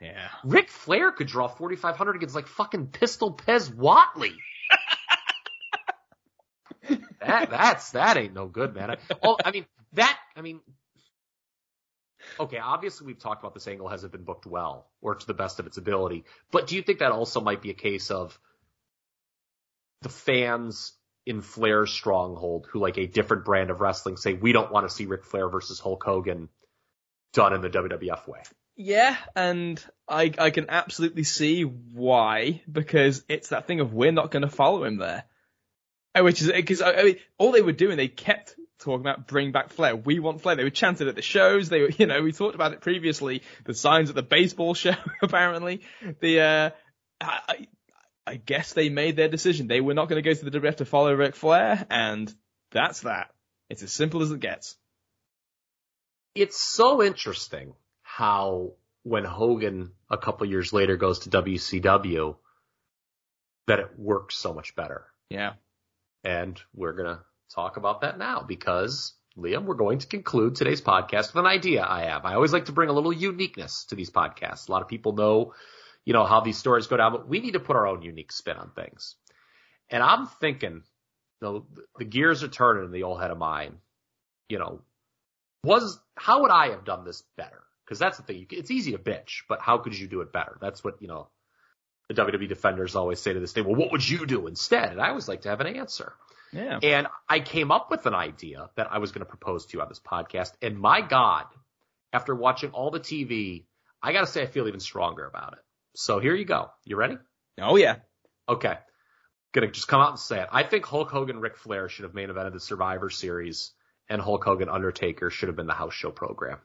[0.01, 0.29] Yeah.
[0.43, 4.33] Ric Flair could draw 4,500 against like fucking Pistol Pez Whatley.
[7.19, 8.91] that that's that ain't no good, man.
[8.91, 10.17] I, oh, I mean that.
[10.35, 10.59] I mean
[12.41, 15.59] okay, obviously we've talked about this angle hasn't been booked well or to the best
[15.59, 18.37] of its ability, but do you think that also might be a case of
[20.01, 20.93] the fans
[21.25, 24.93] in Flair's stronghold who like a different brand of wrestling say we don't want to
[24.93, 26.49] see Ric Flair versus Hulk Hogan
[27.33, 28.41] done in the WWF way?
[28.75, 34.31] Yeah, and I I can absolutely see why because it's that thing of we're not
[34.31, 35.25] going to follow him there,
[36.15, 39.51] uh, which is because I mean all they were doing they kept talking about bring
[39.51, 39.95] back Flair.
[39.95, 40.55] We want Flair.
[40.55, 41.69] They were chanted at the shows.
[41.69, 43.43] They were, you know, we talked about it previously.
[43.65, 45.81] The signs at the baseball show, apparently.
[46.19, 46.69] The, uh,
[47.21, 47.67] I,
[48.25, 49.67] I guess they made their decision.
[49.67, 52.33] They were not going to go to the WF to follow Ric Flair, and
[52.71, 53.31] that's that.
[53.69, 54.75] It's as simple as it gets.
[56.35, 62.35] It's so interesting how when Hogan a couple years later goes to WCW,
[63.67, 65.05] that it works so much better.
[65.29, 65.53] Yeah.
[66.23, 67.21] And we're gonna
[67.53, 71.85] talk about that now because Liam, we're going to conclude today's podcast with an idea
[71.87, 72.25] I have.
[72.25, 74.67] I always like to bring a little uniqueness to these podcasts.
[74.67, 75.53] A lot of people know,
[76.03, 78.31] you know, how these stories go down, but we need to put our own unique
[78.31, 79.15] spin on things.
[79.89, 80.83] And I'm thinking,
[81.41, 81.65] you know,
[81.97, 83.77] the gears are turning in the old head of mine.
[84.49, 84.81] You know,
[85.63, 87.63] was, how would I have done this better?
[87.85, 88.47] Because that's the thing.
[88.51, 90.57] It's easy to bitch, but how could you do it better?
[90.59, 91.29] That's what, you know,
[92.09, 94.91] the WWE defenders always say to this day, well, what would you do instead?
[94.91, 96.13] And I always like to have an answer.
[96.53, 96.79] Yeah.
[96.81, 99.81] And I came up with an idea that I was going to propose to you
[99.81, 100.51] on this podcast.
[100.61, 101.45] And my God,
[102.11, 103.65] after watching all the TV,
[104.01, 105.59] I got to say I feel even stronger about it.
[105.95, 106.71] So here you go.
[106.85, 107.17] You ready?
[107.59, 107.97] Oh yeah.
[108.47, 108.77] Okay.
[109.53, 110.47] Gonna just come out and say it.
[110.51, 113.71] I think Hulk Hogan, Ric Flair should have main evented the Survivor Series,
[114.07, 116.59] and Hulk Hogan, Undertaker should have been the house show program.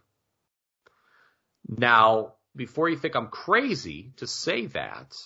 [1.68, 5.16] Now, before you think I'm crazy to say that,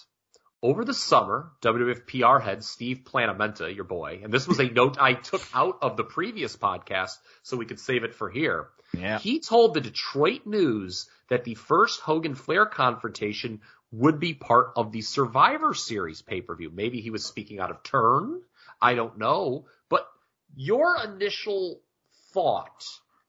[0.62, 4.98] over the summer, WWF PR head Steve Planamenta, your boy, and this was a note
[5.00, 8.68] I took out of the previous podcast so we could save it for here.
[8.96, 9.18] Yeah.
[9.18, 13.60] He told the Detroit News that the first Hogan Flair confrontation
[13.92, 16.70] would be part of the Survivor Series pay per view.
[16.72, 18.40] Maybe he was speaking out of turn.
[18.80, 19.66] I don't know.
[19.88, 20.06] But
[20.54, 21.80] your initial
[22.32, 22.84] thought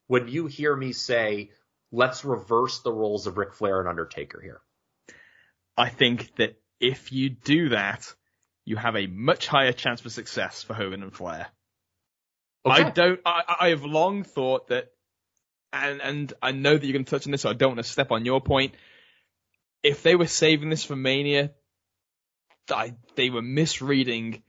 [0.08, 1.52] when you hear me say,
[1.92, 4.62] let's reverse the roles of Ric Flair and Undertaker here.
[5.78, 8.14] I think that if you do that,
[8.66, 11.48] you have a much higher chance for success for Hogan and Flair.
[12.66, 12.84] Okay.
[12.84, 13.20] I don't.
[13.26, 14.92] I, I have long thought that,
[15.72, 17.86] and and I know that you're going to touch on this, so I don't want
[17.86, 18.74] to step on your point.
[19.84, 21.52] If they were saving this for Mania,
[22.70, 24.44] I, they were misreading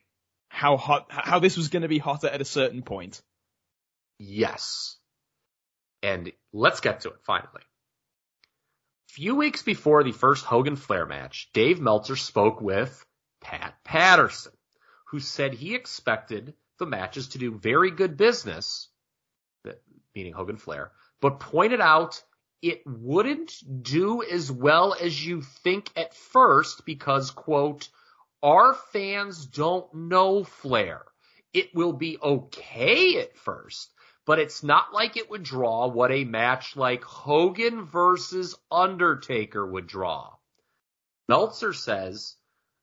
[0.48, 3.22] how hot how this was going to be hotter at a certain point.
[4.18, 4.98] Yes.
[6.02, 7.62] And let's get to it finally.
[9.12, 13.04] Few weeks before the first Hogan Flair match, Dave Meltzer spoke with
[13.42, 14.54] Pat Patterson,
[15.08, 18.88] who said he expected the matches to do very good business,
[20.14, 22.22] meaning Hogan Flair, but pointed out
[22.62, 27.90] it wouldn't do as well as you think at first because, quote,
[28.42, 31.02] our fans don't know Flair.
[31.52, 33.92] It will be okay at first,
[34.26, 39.86] but it's not like it would draw what a match like Hogan versus Undertaker would
[39.86, 40.34] draw.
[41.28, 42.36] Meltzer says,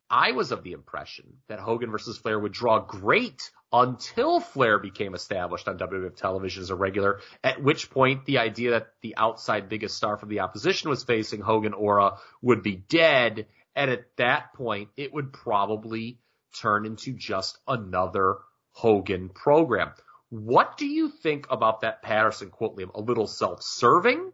[0.09, 5.13] I was of the impression that Hogan versus Flair would draw great until Flair became
[5.13, 9.69] established on WWF television as a regular, at which point the idea that the outside
[9.69, 13.45] biggest star from the opposition was facing Hogan Aura would be dead.
[13.75, 16.17] And at that point, it would probably
[16.59, 18.37] turn into just another
[18.71, 19.91] Hogan program.
[20.29, 22.93] What do you think about that Patterson quote, Liam?
[22.93, 24.31] A little self-serving?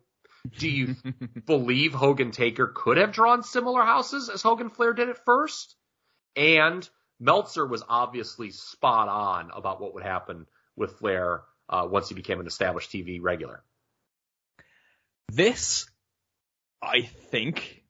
[0.57, 0.95] Do you
[1.45, 5.75] believe Hogan Taker could have drawn similar houses as Hogan Flair did at first?
[6.35, 6.87] And
[7.19, 12.39] Meltzer was obviously spot on about what would happen with Flair uh, once he became
[12.39, 13.63] an established TV regular.
[15.29, 15.89] This,
[16.81, 17.83] I think,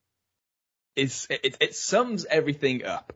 [0.96, 3.14] is it, it sums everything up.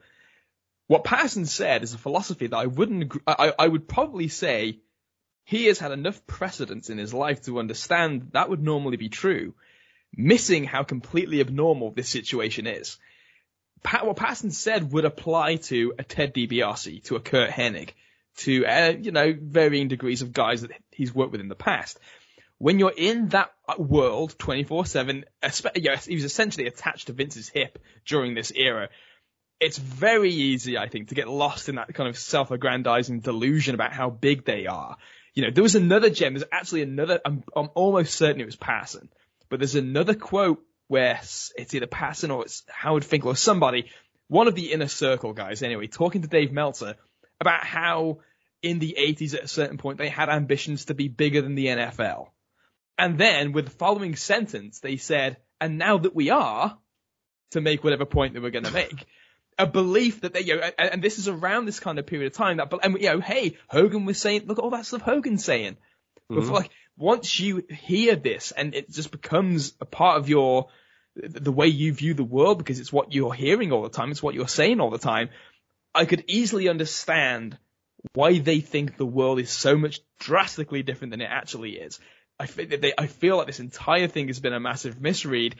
[0.89, 3.03] What Patterson said is a philosophy that I wouldn't.
[3.03, 4.79] Agree, I, I would probably say
[5.43, 9.53] he has had enough precedents in his life to understand that would normally be true,
[10.17, 12.97] missing how completely abnormal this situation is.
[13.83, 17.91] Pat, what Patterson said would apply to a Ted DiBiase, to a Curt Hennig,
[18.37, 21.99] to uh, you know varying degrees of guys that he's worked with in the past.
[22.57, 25.23] When you're in that world 24/7,
[26.07, 27.77] he was essentially attached to Vince's hip
[28.07, 28.89] during this era.
[29.59, 33.91] It's very easy, I think, to get lost in that kind of self-aggrandizing delusion about
[33.91, 34.95] how big they are.
[35.33, 36.33] You know, there was another gem.
[36.33, 37.19] There's actually another.
[37.25, 39.09] I'm, I'm almost certain it was Patterson,
[39.49, 43.91] but there's another quote where it's either Patterson or it's Howard Finkel or somebody,
[44.27, 46.95] one of the inner circle guys anyway, talking to Dave Meltzer
[47.39, 48.19] about how
[48.61, 51.67] in the 80s at a certain point they had ambitions to be bigger than the
[51.67, 52.29] NFL.
[52.97, 56.77] And then with the following sentence, they said, and now that we are,
[57.51, 59.05] to make whatever point they were going to make,
[59.59, 62.31] a belief that they, you know, and, and, this is around this kind of period
[62.31, 65.01] of time that, and you know, hey, Hogan was saying, look at all that stuff
[65.01, 65.73] Hogan's saying.
[65.73, 66.35] Mm-hmm.
[66.35, 70.69] Before, like, once you hear this and it just becomes a part of your,
[71.15, 74.23] the way you view the world because it's what you're hearing all the time, it's
[74.23, 75.29] what you're saying all the time,
[75.93, 77.57] I could easily understand
[78.13, 81.99] why they think the world is so much drastically different than it actually is.
[82.39, 85.55] I feel, they, I feel like this entire thing has been a massive misread.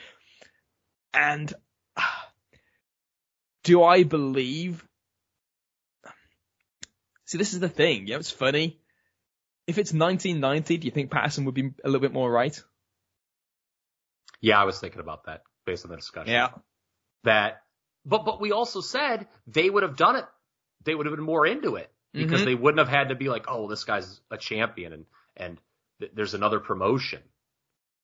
[1.14, 1.54] And
[3.64, 4.86] do I believe?
[7.26, 8.08] See, this is the thing.
[8.08, 8.80] Yeah, it's funny.
[9.68, 12.60] If it's 1990, do you think Patterson would be a little bit more right?
[14.42, 16.32] Yeah, I was thinking about that based on the discussion.
[16.32, 16.50] Yeah.
[17.24, 17.62] That,
[18.06, 20.26] but, but we also said they would have done it.
[20.86, 22.46] They would have been more into it because mm-hmm.
[22.46, 25.06] they wouldn't have had to be like, oh, this guy's a champion and,
[25.38, 25.58] and
[26.00, 27.20] th- there's another promotion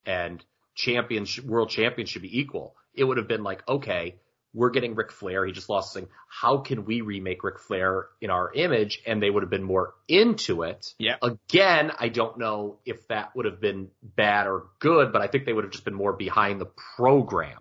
[0.05, 0.43] and
[0.75, 2.75] champion, world champion should be equal.
[2.93, 4.15] It would have been like, okay,
[4.55, 5.45] we're getting Ric Flair.
[5.45, 6.07] He just lost thing.
[6.29, 9.01] How can we remake Ric Flair in our image?
[9.05, 10.93] And they would have been more into it.
[10.97, 11.17] Yeah.
[11.21, 15.45] Again, I don't know if that would have been bad or good, but I think
[15.45, 17.59] they would have just been more behind the program.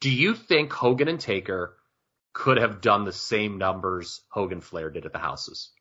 [0.00, 1.76] Do you think Hogan and Taker
[2.32, 5.72] could have done the same numbers Hogan Flair did at the houses?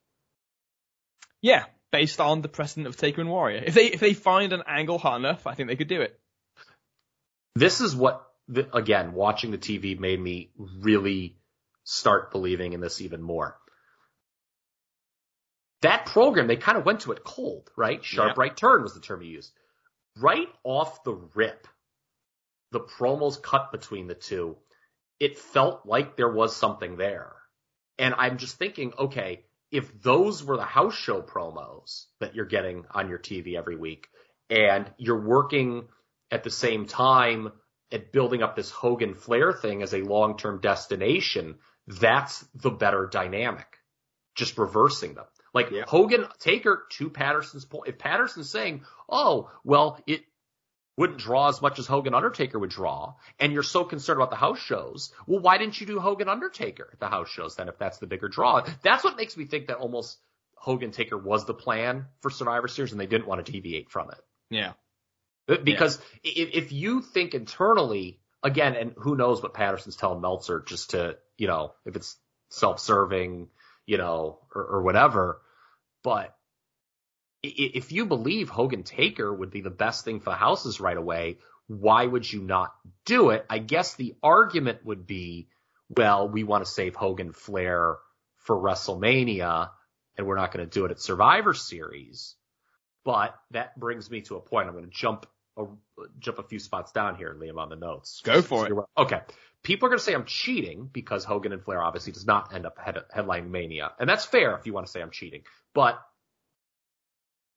[1.40, 3.64] Yeah, based on the precedent of Taker and Warrior.
[3.64, 6.19] If they if they find an angle hot enough, I think they could do it.
[7.56, 11.38] This is what the, again, watching the TV made me really
[11.84, 13.58] start believing in this even more.
[15.82, 18.03] That program, they kind of went to it cold, right?
[18.03, 18.42] Sharp Yeah.
[18.42, 19.51] right turn was the term you used.
[20.17, 21.67] Right off the rip,
[22.72, 24.58] the promos cut between the two,
[25.19, 27.34] it felt like there was something there.
[28.00, 32.85] And I'm just thinking, okay, if those were the house show promos that you're getting
[32.92, 34.08] on your TV every week,
[34.50, 35.88] and you're working
[36.32, 37.51] at the same time
[37.92, 41.56] at building up this Hogan Flair thing as a long term destination,
[41.88, 43.68] that's the better dynamic.
[44.36, 45.26] Just reversing them.
[45.54, 45.84] Like Yeah.
[45.88, 47.88] Hogan Taker to Patterson's point.
[47.88, 50.22] If Patterson's saying, oh, well, it
[50.98, 54.36] wouldn't draw as much as Hogan Undertaker would draw, and you're so concerned about the
[54.36, 57.78] house shows, well, why didn't you do Hogan Undertaker at the house shows then if
[57.78, 58.66] that's the bigger draw?
[58.84, 60.18] That's what makes me think that almost
[60.56, 64.10] Hogan Taker was the plan for Survivor Series and they didn't want to deviate from
[64.10, 64.18] it.
[64.50, 64.74] Yeah.
[65.48, 70.92] Because if, if you think internally, again, and who knows what Patterson's telling Meltzer just
[70.92, 72.17] to, you know, if it's
[72.50, 73.48] self-serving,
[73.85, 75.42] you know, or, or whatever,
[76.03, 76.35] but
[77.43, 82.06] if you believe Hogan Taker would be the best thing for houses right away, why
[82.06, 82.74] would you not
[83.06, 83.45] do it?
[83.50, 85.48] I guess the argument would be,
[85.90, 87.98] well, we want to save Hogan Flair
[88.38, 89.69] for WrestleMania
[90.17, 92.35] and we're not going to do it at Survivor Series.
[93.06, 94.67] But that brings me to a point.
[94.67, 95.27] I'm going to jump
[95.58, 95.66] a,
[96.19, 98.22] jump a few spots down here, Liam, on the notes.
[98.24, 98.74] Go for it.
[98.98, 99.22] Okay.
[99.64, 102.66] People are going to say I'm cheating because Hogan and Flair obviously does not end
[102.66, 103.92] up head, headline Mania.
[104.00, 105.42] And that's fair if you want to say I'm cheating.
[105.74, 106.00] But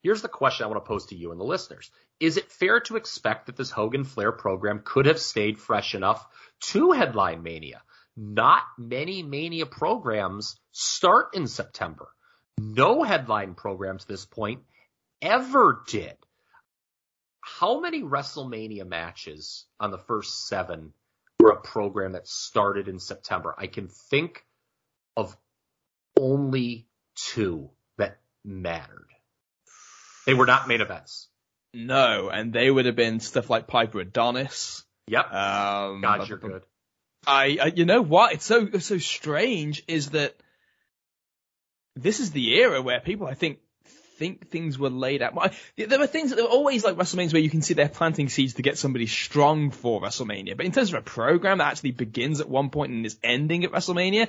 [0.01, 1.91] here's the question I want to pose to you and the listeners.
[2.19, 6.25] Is it fair to expect that this Hogan Flair program could have stayed fresh enough
[6.71, 7.81] to headline Mania?
[8.17, 12.09] Not many Mania programs start in September.
[12.57, 14.61] No headline program to this point
[15.21, 16.15] ever did.
[17.61, 20.93] How many WrestleMania matches on the first seven
[21.39, 23.53] were a program that started in September?
[23.55, 24.43] I can think
[25.15, 25.37] of
[26.19, 29.09] only two that mattered.
[30.25, 31.27] They were not main events.
[31.71, 34.83] No, and they would have been stuff like Piper Adonis.
[35.07, 35.31] Yep.
[35.31, 36.63] Um, God, you're good.
[37.27, 38.33] I, I, you know what?
[38.33, 40.35] It's so it's so strange is that
[41.95, 43.59] this is the era where people, I think,
[44.21, 45.33] think things were laid out.
[45.75, 48.53] There were things that were always like WrestleManias where you can see they're planting seeds
[48.55, 50.55] to get somebody strong for WrestleMania.
[50.55, 53.63] But in terms of a program that actually begins at one point and is ending
[53.65, 54.27] at WrestleMania,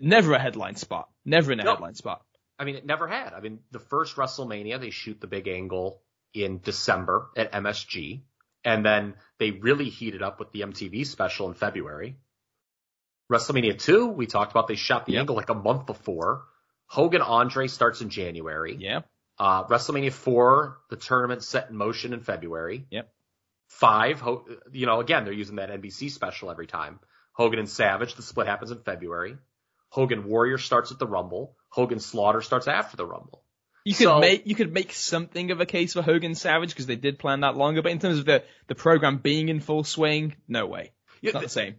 [0.00, 1.08] never a headline spot.
[1.24, 1.70] Never in a No.
[1.74, 2.22] headline spot.
[2.58, 3.32] I mean, it never had.
[3.32, 6.02] I mean, the first WrestleMania, they shoot the big angle
[6.34, 8.22] in December at MSG.
[8.64, 12.16] And then they really heated up with the MTV special in February.
[13.30, 15.20] WrestleMania 2, we talked about, they shot the Yep.
[15.20, 16.44] angle like a month before.
[16.86, 18.76] Hogan Andre starts in January.
[18.78, 19.00] Yeah.
[19.38, 22.86] Uh, WrestleMania 4, the tournament set in motion in February.
[22.90, 23.12] Yep.
[23.68, 27.00] Five, Ho- you know, again, they're using that NBC special every time.
[27.32, 29.36] Hogan and Savage, the split happens in February.
[29.90, 31.56] Hogan Warrior starts at the Rumble.
[31.68, 33.42] Hogan Slaughter starts after the Rumble.
[33.84, 36.86] You could So- make you could make something of a case for Hogan Savage because
[36.86, 39.84] they did plan that longer, but in terms of the the program being in full
[39.84, 40.92] swing, no way.
[41.20, 41.74] Yeah, It's not the- the same.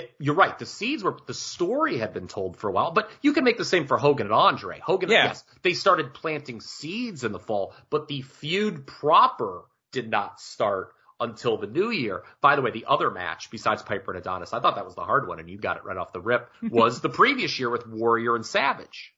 [0.00, 0.58] The- you're right.
[0.58, 3.58] The seeds were the story had been told for a while, but you can make
[3.58, 4.78] the same for Hogan and Andre.
[4.80, 5.24] Hogan, Yeah.
[5.26, 10.94] yes, they started planting seeds in the fall, but the feud proper did not start
[11.20, 12.22] until the new year.
[12.40, 15.04] By the way, the other match besides Piper and Adonis, I thought that was the
[15.04, 17.86] hard one, and you got it right off the rip, was the previous year with
[17.86, 19.14] Warrior and Savage.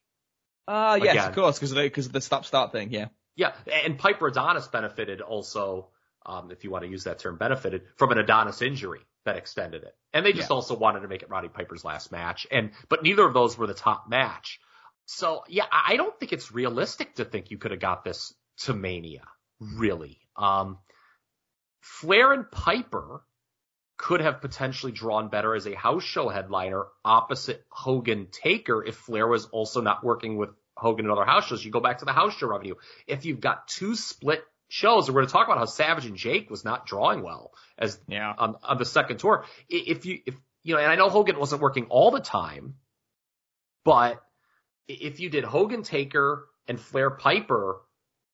[0.68, 1.28] Ah, yes, Again.
[1.28, 2.90] of course, because the because of the stop start thing.
[2.92, 3.08] Yeah.
[3.36, 3.52] Yeah,
[3.84, 5.88] and Piper Adonis benefited also,
[6.26, 9.82] um, if you want to use that term, benefited from an Adonis injury that extended
[9.82, 9.94] it.
[10.12, 10.54] And they just Yeah.
[10.56, 12.46] also wanted to make it Roddy Piper's last match.
[12.50, 14.60] And but neither of those were the top match.
[15.06, 18.34] So yeah, I I don't think it's realistic to think you could have got this
[18.64, 19.26] to Mania,
[19.60, 20.18] really.
[20.36, 20.78] Um,
[21.80, 23.24] Flair and Piper
[23.96, 29.26] could have potentially drawn better as a house show headliner opposite Hogan Taker if Flair
[29.26, 31.62] was also not working with Hogan and other house shows.
[31.64, 32.74] You go back to the house show revenue.
[33.06, 34.42] If you've got two split
[34.72, 37.52] shows, and we're going to talk about how Savage and Jake was not drawing well
[37.76, 38.32] as Yeah.
[38.38, 39.44] on, on the second tour.
[39.68, 42.74] If you, if, you know, and I know Hogan wasn't working all the time,
[43.84, 44.22] but
[44.86, 47.80] if you did Hogan Taker and Flair Piper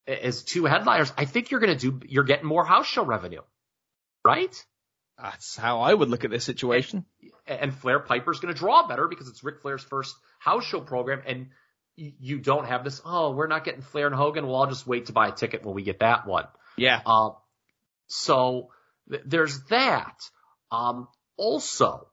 [0.07, 3.43] as two headliners, I think you're going to do, you're getting more house show revenue,
[4.23, 4.55] right?
[5.21, 7.07] That's how I would look at this situation.
[7.47, 11.23] and Flair Piper's going to draw better because it's Ric Flair's first house show program,
[11.27, 11.49] and
[11.97, 13.00] you don't have this.
[13.05, 14.47] Oh, we're not getting Flair and Hogan.
[14.47, 16.44] Well, I'll just wait to buy a ticket when we get that one.
[16.76, 17.00] Yeah.
[17.07, 17.36] Um,
[18.07, 18.70] so
[19.10, 20.16] th- there's that.
[20.70, 22.08] Um, also,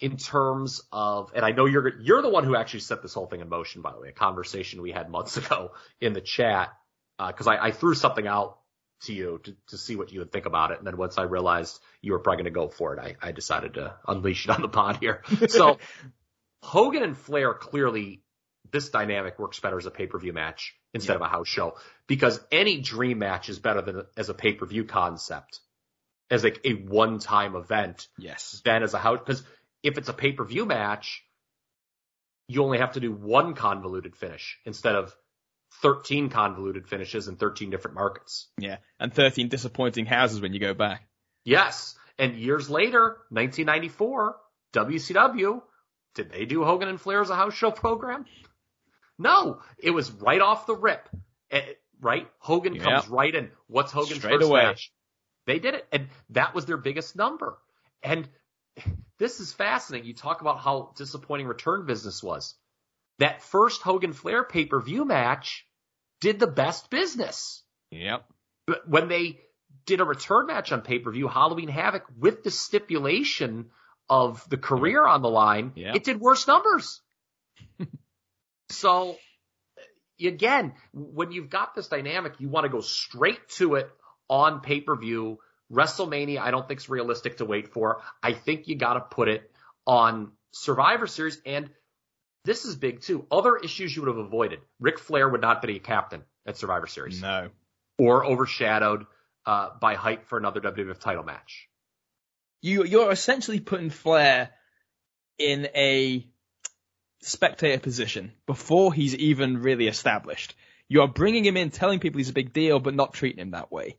[0.00, 3.26] in terms of, and I know you're you're the one who actually set this whole
[3.26, 3.82] thing in motion.
[3.82, 6.70] By the way, a conversation we had months ago in the chat
[7.24, 8.58] because uh, I, I threw something out
[9.02, 10.78] to you to, to see what you would think about it.
[10.78, 13.32] And then once I realized you were probably going to go for it, I, I
[13.32, 15.22] decided to unleash it on the pod here.
[15.48, 15.78] So
[16.62, 18.22] Hogan and Flair clearly
[18.70, 21.16] this dynamic works better as a pay-per-view match instead yeah.
[21.16, 25.60] of a house show because any dream match is better than as a pay-per-view concept
[26.30, 28.08] as like a one-time event.
[28.18, 28.60] Yes.
[28.64, 29.42] Than as a house because
[29.82, 31.22] if it's a pay-per-view match,
[32.48, 35.14] you only have to do one convoluted finish instead of
[35.82, 38.48] 13 convoluted finishes in 13 different markets.
[38.58, 41.06] Yeah, and 13 disappointing houses when you go back.
[41.44, 44.36] Yes, and years later, 1994,
[44.74, 45.62] WCW,
[46.14, 48.24] did they do Hogan and Flair as a house show program?
[49.18, 51.08] No, it was right off the rip.
[51.50, 51.62] Eh,
[52.00, 52.28] right?
[52.38, 53.50] Hogan comes right in.
[53.66, 54.62] What's Hogan's Straight first away.
[54.62, 54.92] match?
[55.46, 57.58] They did it, and that was their biggest number.
[58.02, 58.28] And
[59.18, 60.06] this is fascinating.
[60.06, 62.54] You talk about how disappointing return business was
[63.18, 65.66] that first Hogan Flair pay per view match
[66.20, 67.62] did the best business.
[67.90, 68.24] Yep.
[68.86, 69.40] When they
[69.86, 73.70] did a return match on pay per view, Halloween Havoc, with the stipulation
[74.08, 75.96] of the career on the line, yep.
[75.96, 77.00] it did worse numbers.
[78.70, 79.16] So
[80.26, 83.90] again, when you've got this dynamic, you want to go straight to it
[84.28, 85.38] on pay per view.
[85.72, 88.00] WrestleMania, I don't think is realistic to wait for.
[88.22, 89.50] I think you got to put it
[89.86, 91.40] on Survivor Series.
[91.44, 91.68] And
[92.44, 93.26] this is big too.
[93.30, 94.60] Other issues you would have avoided.
[94.80, 97.20] Ric Flair would not be a captain at Survivor Series.
[97.20, 97.50] No.
[97.98, 99.04] Or overshadowed
[99.44, 101.68] uh, by hype for another WWF title match.
[102.62, 104.50] You you're essentially putting Flair
[105.38, 106.26] in a
[107.20, 110.54] spectator position before he's even really established.
[110.88, 113.50] You are bringing him in, telling people he's a big deal, but not treating him
[113.50, 113.96] that way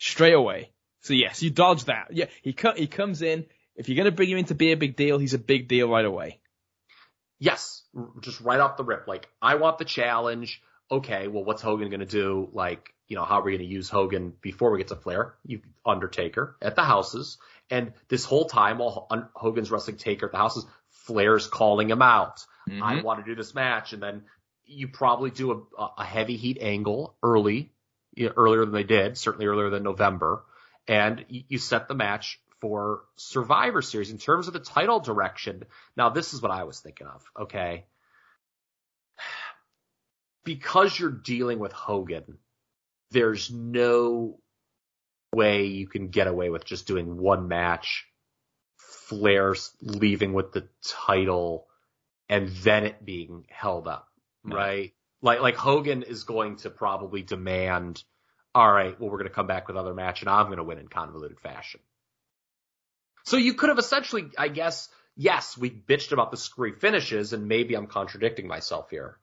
[0.00, 0.70] straight away.
[1.02, 2.08] So yes, you dodge that.
[2.10, 3.46] Yeah, he co- he comes in.
[3.76, 5.88] If you're to bring him in to be a big deal, he's a big deal
[5.88, 6.40] right away.
[7.38, 7.82] Yes,
[8.20, 9.06] just right off the rip.
[9.06, 10.60] Like, I want the challenge.
[10.90, 12.50] Okay, well, what's Hogan to do?
[12.52, 15.36] Like, you know, how are we to use Hogan before we get to Flair?
[15.46, 17.38] You Undertaker at the houses,
[17.70, 22.44] and this whole time while Hogan's wrestling Taker at the houses, Flair's calling him out.
[22.68, 22.82] Mm-hmm.
[22.82, 24.22] I want to do this match, and then
[24.64, 27.72] you probably do a, a heavy heat angle early,
[28.14, 30.44] you know, earlier than they did, certainly earlier than November,
[30.86, 35.64] and you set the match for Survivor Series in terms of the title direction.
[35.96, 37.24] Now, this is what I was thinking of.
[37.38, 37.84] Okay.
[40.42, 42.38] Because you're dealing with Hogan,
[43.10, 44.40] there's no
[45.34, 48.06] way you can get away with just doing one match,
[48.78, 51.66] Flair leaving with the title,
[52.30, 54.08] and then it being held up,
[54.44, 54.56] no.
[54.56, 54.94] right?
[55.20, 58.02] Like, like Hogan is going to probably demand,
[58.54, 60.64] all right, well, we're going to come back with another match and I'm going to
[60.64, 61.80] win in convoluted fashion.
[63.24, 67.48] So you could have essentially, I guess, yes, we bitched about the screwy finishes, and
[67.48, 69.18] maybe I'm contradicting myself here.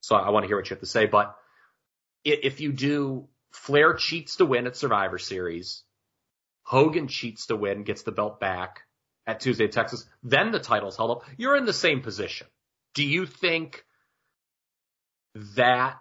[0.00, 1.06] So I want to hear what you have to say.
[1.06, 1.34] But
[2.24, 5.84] if you do Flair cheats to win at Survivor Series,
[6.64, 8.82] Hogan cheats to win, gets the belt back
[9.30, 11.24] at Tuesday, Texas, then the title's held up.
[11.36, 12.46] You're in the same position.
[12.94, 13.84] Do you think
[15.56, 15.98] that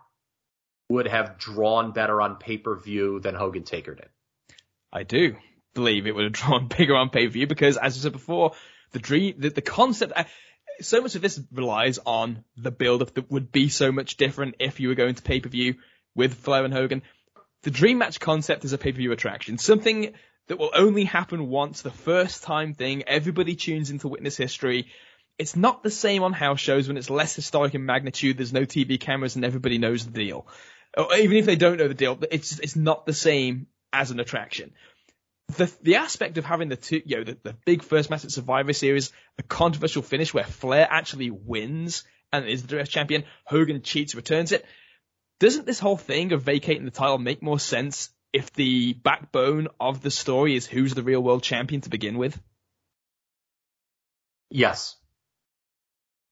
[0.89, 4.09] would have drawn better on pay per view than Hogan Taker did?
[4.91, 5.35] I do
[5.75, 8.53] believe it would have drawn bigger on pay per view because, as I said before,
[8.91, 10.23] the dream, the, the concept, uh,
[10.81, 14.55] so much of this relies on the build up that would be so much different
[14.59, 15.75] if you were going to pay per view
[16.15, 17.03] with Flair and Hogan.
[17.61, 20.13] The dream match concept is a pay per view attraction, something
[20.49, 23.03] that will only happen once, the first time thing.
[23.03, 24.87] Everybody tunes into witness history.
[25.37, 28.37] It's not the same on house shows when it's less historic in magnitude.
[28.37, 30.45] There's no TV cameras and everybody knows the deal.
[30.97, 34.19] Or even if they don't know the deal, it's it's not the same as an
[34.19, 34.73] attraction
[35.57, 38.31] the the aspect of having the two, you know, the, the big first match at
[38.31, 43.81] Survivor Series, a controversial finish where Flair actually wins and is the US champion, Hogan
[43.81, 44.65] cheats, returns it.
[45.39, 50.01] Doesn't this whole thing of vacating the title make more sense if the backbone of
[50.01, 52.39] the story is who's the real world champion to begin with?
[54.49, 54.95] Yes.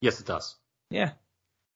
[0.01, 0.55] Yes, it does.
[0.89, 1.11] Yeah.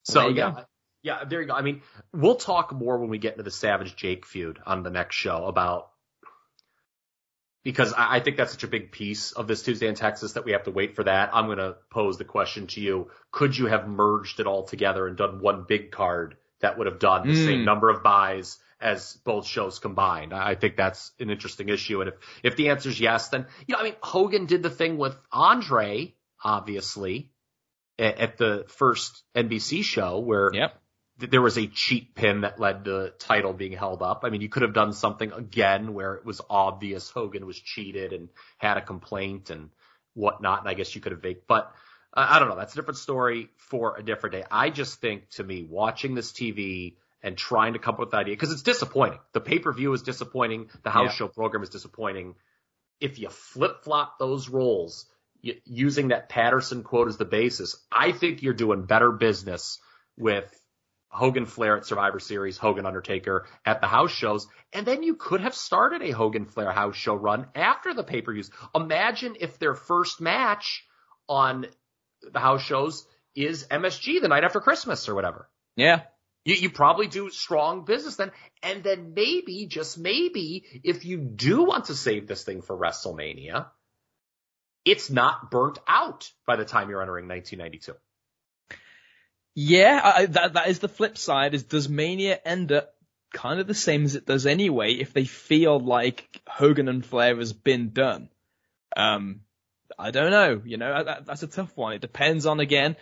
[0.03, 0.66] So yeah, go.
[1.03, 1.53] yeah, there you go.
[1.53, 1.82] I mean,
[2.14, 5.45] we'll talk more when we get into the Savage Jake feud on the next show
[5.45, 5.90] about
[7.64, 10.53] because I, think that's such a big piece of this Tuesday in Texas that we
[10.53, 11.30] have to wait for that.
[11.33, 13.11] I'm going to pose the question to you.
[13.32, 16.98] Could you have merged it all together and done one big card that would have
[16.98, 17.45] done the mm.
[17.45, 20.34] same number of buys as both shows combined?
[20.34, 22.01] I think that's an interesting issue.
[22.01, 24.69] And if, if the answer is yes, then, you know, I mean, Hogan did the
[24.69, 27.32] thing with Andre obviously,
[28.00, 30.82] at, at the first NBC show where Yep.
[31.19, 34.22] th- there was a cheat pin that led to the title being held up.
[34.24, 38.14] I mean, you could have done something again where it was obvious Hogan was cheated
[38.14, 39.69] and had a complaint and
[40.14, 40.61] whatnot.
[40.61, 41.74] And I guess you could have faked, but
[42.14, 42.58] uh, I don't know.
[42.58, 44.43] That's a different story for a different day.
[44.50, 48.17] I just think to me, watching this TV and trying to come up with the
[48.17, 49.19] idea, because it's disappointing.
[49.33, 50.69] The pay-per-view is disappointing.
[50.83, 51.16] The house Yeah.
[51.16, 52.35] show program is disappointing.
[53.00, 55.06] If you flip-flop those roles,
[55.43, 59.80] y- using that Patterson quote as the basis, I think you're doing better business
[60.17, 60.51] with
[61.09, 65.41] Hogan Flair at Survivor Series, Hogan Undertaker at the house shows, and then you could
[65.41, 68.50] have started a Hogan Flair house show run after the pay-per-views.
[68.74, 70.88] Imagine if their first match
[71.27, 71.66] on
[72.22, 75.50] the house shows is MSG the night after Christmas or whatever.
[75.75, 76.01] Yeah.
[76.43, 78.31] You, you probably do strong business then.
[78.63, 83.67] And then maybe, just maybe, if you do want to save this thing for WrestleMania,
[84.85, 87.93] it's not burnt out by the time you're entering 1992.
[89.53, 91.53] Yeah, I, that that is the flip side.
[91.53, 92.93] Is does Mania end up
[93.33, 97.35] kind of the same as it does anyway if they feel like Hogan and Flair
[97.35, 98.29] has been done?
[98.95, 99.41] Um,
[99.99, 100.61] I don't know.
[100.63, 101.93] You know, that, that's a tough one.
[101.93, 102.95] It depends on again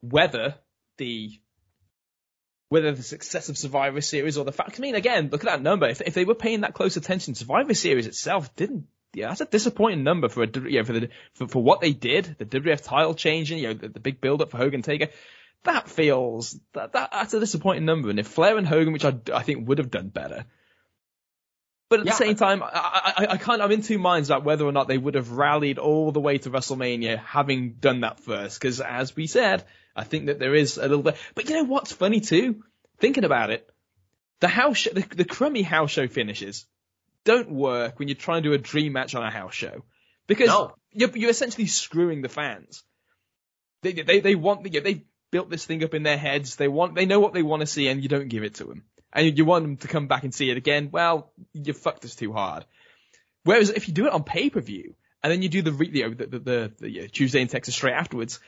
[0.00, 0.54] whether
[0.96, 1.30] the
[2.72, 4.78] whether the success of Survivor Series or the fact.
[4.78, 5.86] I mean, again, look at that number.
[5.88, 8.86] If if they were paying that close attention, Survivor Series itself didn't.
[9.14, 11.92] Yeah, that's a disappointing number for a you know, for the for, for what they
[11.92, 15.08] did, the WF title changing, you know, the, the big build up for Hogan Taker
[15.64, 18.10] that feels that, that that's a disappointing number.
[18.10, 20.46] And if Flair and Hogan, which I, I think would have done better,
[21.88, 22.12] but at Yeah.
[22.12, 24.72] the same time, I, I, I kind of, I'm in two minds about whether or
[24.72, 28.58] not they would have rallied all the way to WrestleMania having done that first.
[28.58, 31.16] Because as we said, I think that there is a little bit.
[31.34, 32.62] But you know what's funny too?
[32.98, 33.68] Thinking about it,
[34.40, 36.66] the house, show, the, the crummy house show finishes
[37.24, 39.84] don't work when you're trying to do a dream match on a house show
[40.26, 40.74] because No.
[40.92, 42.82] you're, you're essentially screwing the fans.
[43.82, 46.56] They they they want the, they built this thing up in their heads.
[46.56, 48.64] They want they know what they want to see, and you don't give it to
[48.64, 48.84] them.
[49.12, 50.88] And you want them to come back and see it again.
[50.90, 52.64] Well, you fucked us too hard.
[53.44, 55.90] Whereas if you do it on pay per view and then you do the re-
[55.90, 58.40] the the, the, the Tuesday in Texas straight afterwards,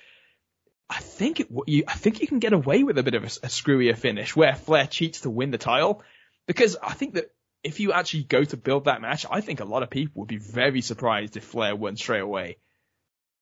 [0.88, 3.26] I think it you I think you can get away with a bit of a,
[3.26, 6.02] a screwier finish where Flair cheats to win the title
[6.46, 7.30] because I think that
[7.62, 10.28] if you actually go to build that match, I think a lot of people would
[10.28, 12.58] be very surprised if Flair won straight away.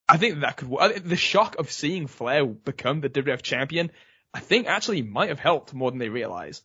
[0.08, 0.70] I think that could
[1.04, 3.90] the shock of seeing Flair become the WWF champion.
[4.32, 6.62] I think actually might have helped more than they realize.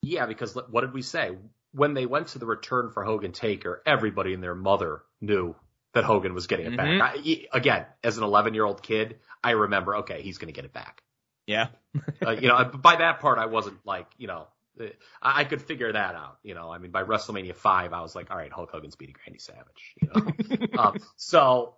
[0.00, 1.36] Yeah, because what did we say?
[1.72, 5.54] When they went to the return for Hogan Taker, everybody and their mother knew
[5.94, 6.98] that Hogan was getting it Mhm.
[6.98, 7.16] back.
[7.18, 10.64] I, again, as an 11 year old kid, I remember, okay, he's going to get
[10.64, 11.02] it back.
[11.46, 11.68] Yeah.
[12.24, 14.46] uh, you know, by that part, I wasn't like, you know,
[14.80, 14.84] uh,
[15.20, 16.38] I, I could figure that out.
[16.42, 19.16] You know, I mean, by WrestleMania five, I was like, all right, Hulk Hogan's beating
[19.26, 19.94] Randy Savage.
[20.00, 21.74] You know, um, so,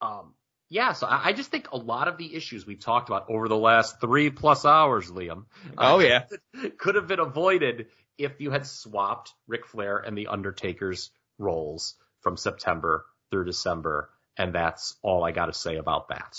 [0.00, 0.34] um,
[0.68, 3.46] yeah, so I, I just think a lot of the issues we've talked about over
[3.48, 5.44] the last three plus hours, Liam,
[5.78, 6.24] Oh yeah.
[6.78, 7.86] could have been avoided
[8.18, 14.54] if you had swapped Ric Flair and the Undertaker's roles from September through December, and
[14.54, 16.36] that's all I got to say about that.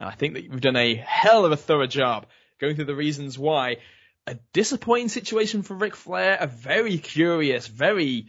[0.00, 2.26] I think that you've done a hell of a thorough job
[2.60, 3.78] going through the reasons why.
[4.26, 8.26] A disappointing situation for Ric Flair, a very curious, very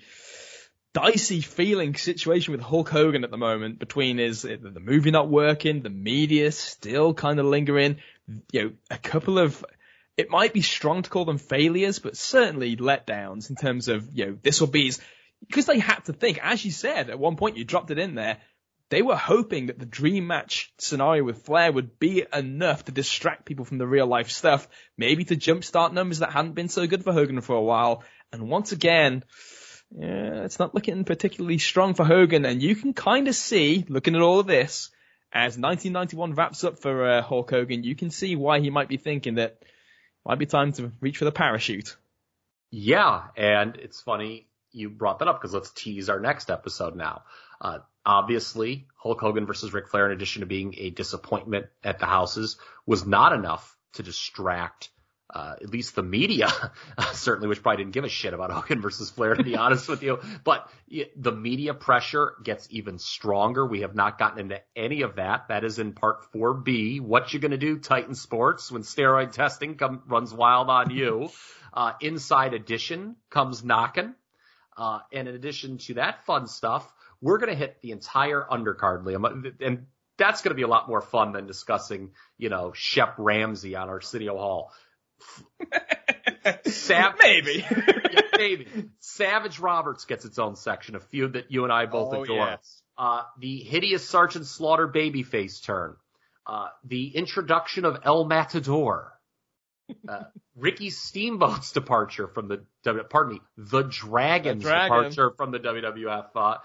[0.93, 5.81] dicey feeling situation with Hulk Hogan at the moment between his the movie not working,
[5.81, 7.97] the media still kind of lingering,
[8.51, 9.63] you know, a couple of
[10.17, 14.25] it might be strong to call them failures, but certainly letdowns in terms of, you
[14.25, 15.01] know, this will be his,
[15.47, 18.15] because they had to think, as you said, at one point you dropped it in
[18.15, 18.37] there,
[18.89, 23.45] they were hoping that the dream match scenario with Flair would be enough to distract
[23.45, 27.03] people from the real life stuff, maybe to jumpstart numbers that hadn't been so good
[27.03, 28.03] for Hogan for a while.
[28.31, 29.23] And once again,
[29.91, 32.45] yeah, it's not looking particularly strong for Hogan.
[32.45, 34.91] And you can kind of see, looking at all of this,
[35.31, 38.97] as 1991 wraps up for uh, Hulk Hogan, you can see why he might be
[38.97, 39.63] thinking that
[40.25, 41.95] might be time to reach for the parachute.
[42.69, 47.23] Yeah, and it's funny you brought that up because let's tease our next episode now.
[47.59, 52.05] Uh, obviously, Hulk Hogan versus Ric Flair, in addition to being a disappointment at the
[52.05, 54.89] houses, was not enough to distract
[55.33, 56.49] uh, at least the media,
[57.13, 60.03] certainly, which probably didn't give a shit about Hogan versus Flair, to be honest with
[60.03, 60.19] you.
[60.43, 60.69] But
[61.15, 63.65] the media pressure gets even stronger.
[63.65, 65.47] We have not gotten into any of that.
[65.49, 67.01] That is in part 4B.
[67.01, 71.29] What you gonna do, Titan Sports, when steroid testing come, runs wild on you?
[71.75, 74.15] Uh, Inside Edition comes knocking.
[74.77, 79.03] Uh, and in addition to that fun stuff, we're going to hit the entire undercard,
[79.03, 79.53] Liam.
[79.61, 79.85] And
[80.17, 83.87] that's going to be a lot more fun than discussing, you know, Shep Ramsey on
[83.89, 84.71] our Arsenio Hall.
[86.65, 87.65] Sav- Maybe.
[87.71, 88.67] yeah, maybe.
[88.99, 92.37] Savage Roberts gets its own section, a feud that you and I both Oh, adore.
[92.37, 92.81] yes.
[92.97, 95.95] uh, the hideous Sergeant Slaughter babyface turn,
[96.45, 99.13] uh, the introduction of El Matador,
[100.07, 100.23] uh,
[100.55, 102.63] Ricky Steamboat's departure from the
[103.09, 104.97] pardon me, the Dragon's The Dragon.
[105.11, 106.27] departure from the WWF.
[106.35, 106.57] Uh,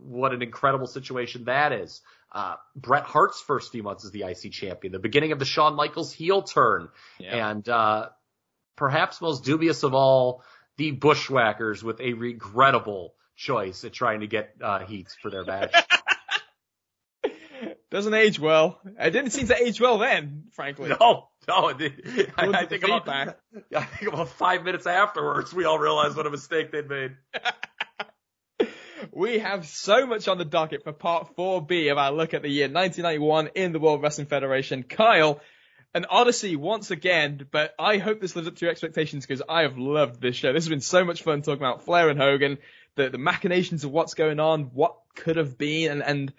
[0.00, 2.00] what an incredible situation that is.
[2.32, 5.74] Uh, Bret Hart's first few months as the IC champion, the beginning of the Shawn
[5.76, 6.88] Michaels heel turn,
[7.18, 7.50] Yeah.
[7.50, 8.08] and uh,
[8.76, 10.42] perhaps most dubious of all,
[10.76, 15.74] the Bushwhackers with a regrettable choice at trying to get uh, heat for their match.
[17.90, 18.80] Doesn't age well.
[18.98, 20.90] It didn't seem to age well then, frankly.
[21.00, 23.08] no, no, I, I think about.
[23.76, 27.12] I think about five minutes afterwards, we all realized what a mistake they'd made.
[29.12, 32.50] We have so much on the docket for part 4B of our look at the
[32.50, 34.82] year 1991 in the World Wrestling Federation.
[34.82, 35.40] Kyle,
[35.94, 39.62] an odyssey once again, but I hope this lives up to your expectations because I
[39.62, 40.52] have loved this show.
[40.52, 42.58] This has been so much fun talking about Flair and Hogan,
[42.96, 46.32] the, the machinations of what's going on, what could have been, and, and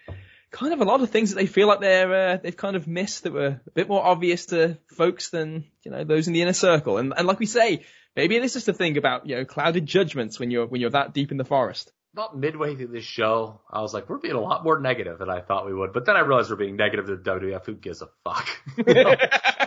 [0.57, 2.87] kind of a lot of things that they feel like they're, uh, they've kind of
[2.87, 6.41] missed that were a bit more obvious to folks than, you know, those in the
[6.41, 6.97] inner circle.
[6.97, 9.85] And, and like we say, maybe it is just a thing about, you know, clouded
[9.85, 11.91] judgments when you're, when you're that deep in the forest.
[12.13, 15.29] About midway through this show, I was like, we're being a lot more negative than
[15.29, 15.93] I thought we would.
[15.93, 17.65] But then I realized we're being negative to the WWF.
[17.65, 18.49] Who gives a fuck?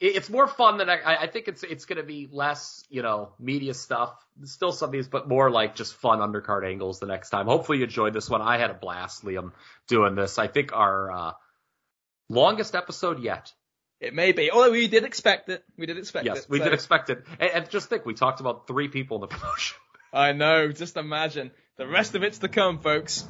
[0.00, 0.10] You know?
[0.12, 3.02] It- it's more fun than I, I think it's it's going to be less you
[3.02, 4.14] know media stuff.
[4.44, 7.46] Still some of these, but more like just fun undercard angles the next time.
[7.46, 8.40] Hopefully you enjoyed this one.
[8.42, 9.52] I had a blast, Liam,
[9.88, 10.38] doing this.
[10.38, 11.32] I think our uh,
[12.28, 13.52] longest episode yet.
[14.00, 14.50] It may be.
[14.52, 15.64] Although we did expect it.
[15.76, 16.32] We did expect it.
[16.34, 17.24] Yes, we so- did expect it.
[17.40, 19.76] And, and just think, we talked about three people in the promotion.
[20.12, 20.70] I know.
[20.70, 21.50] Just imagine.
[21.76, 23.26] The rest of it's to come, folks.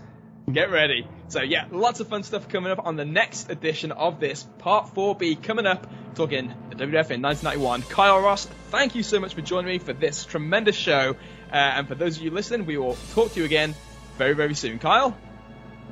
[0.53, 1.07] Get ready.
[1.29, 4.95] So yeah, lots of fun stuff coming up on the next edition of this Part
[4.95, 7.83] 4B coming up, talking the WWF in 1991.
[7.83, 11.17] Kyle Ross, thank you so much for joining me for this tremendous show.
[11.53, 13.75] Uh, and for those of you listening, we will talk to you again
[14.17, 14.79] very, very soon.
[14.79, 15.17] Kyle,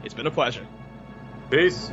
[0.05, 0.67] it's been a pleasure.
[1.51, 1.91] Peace.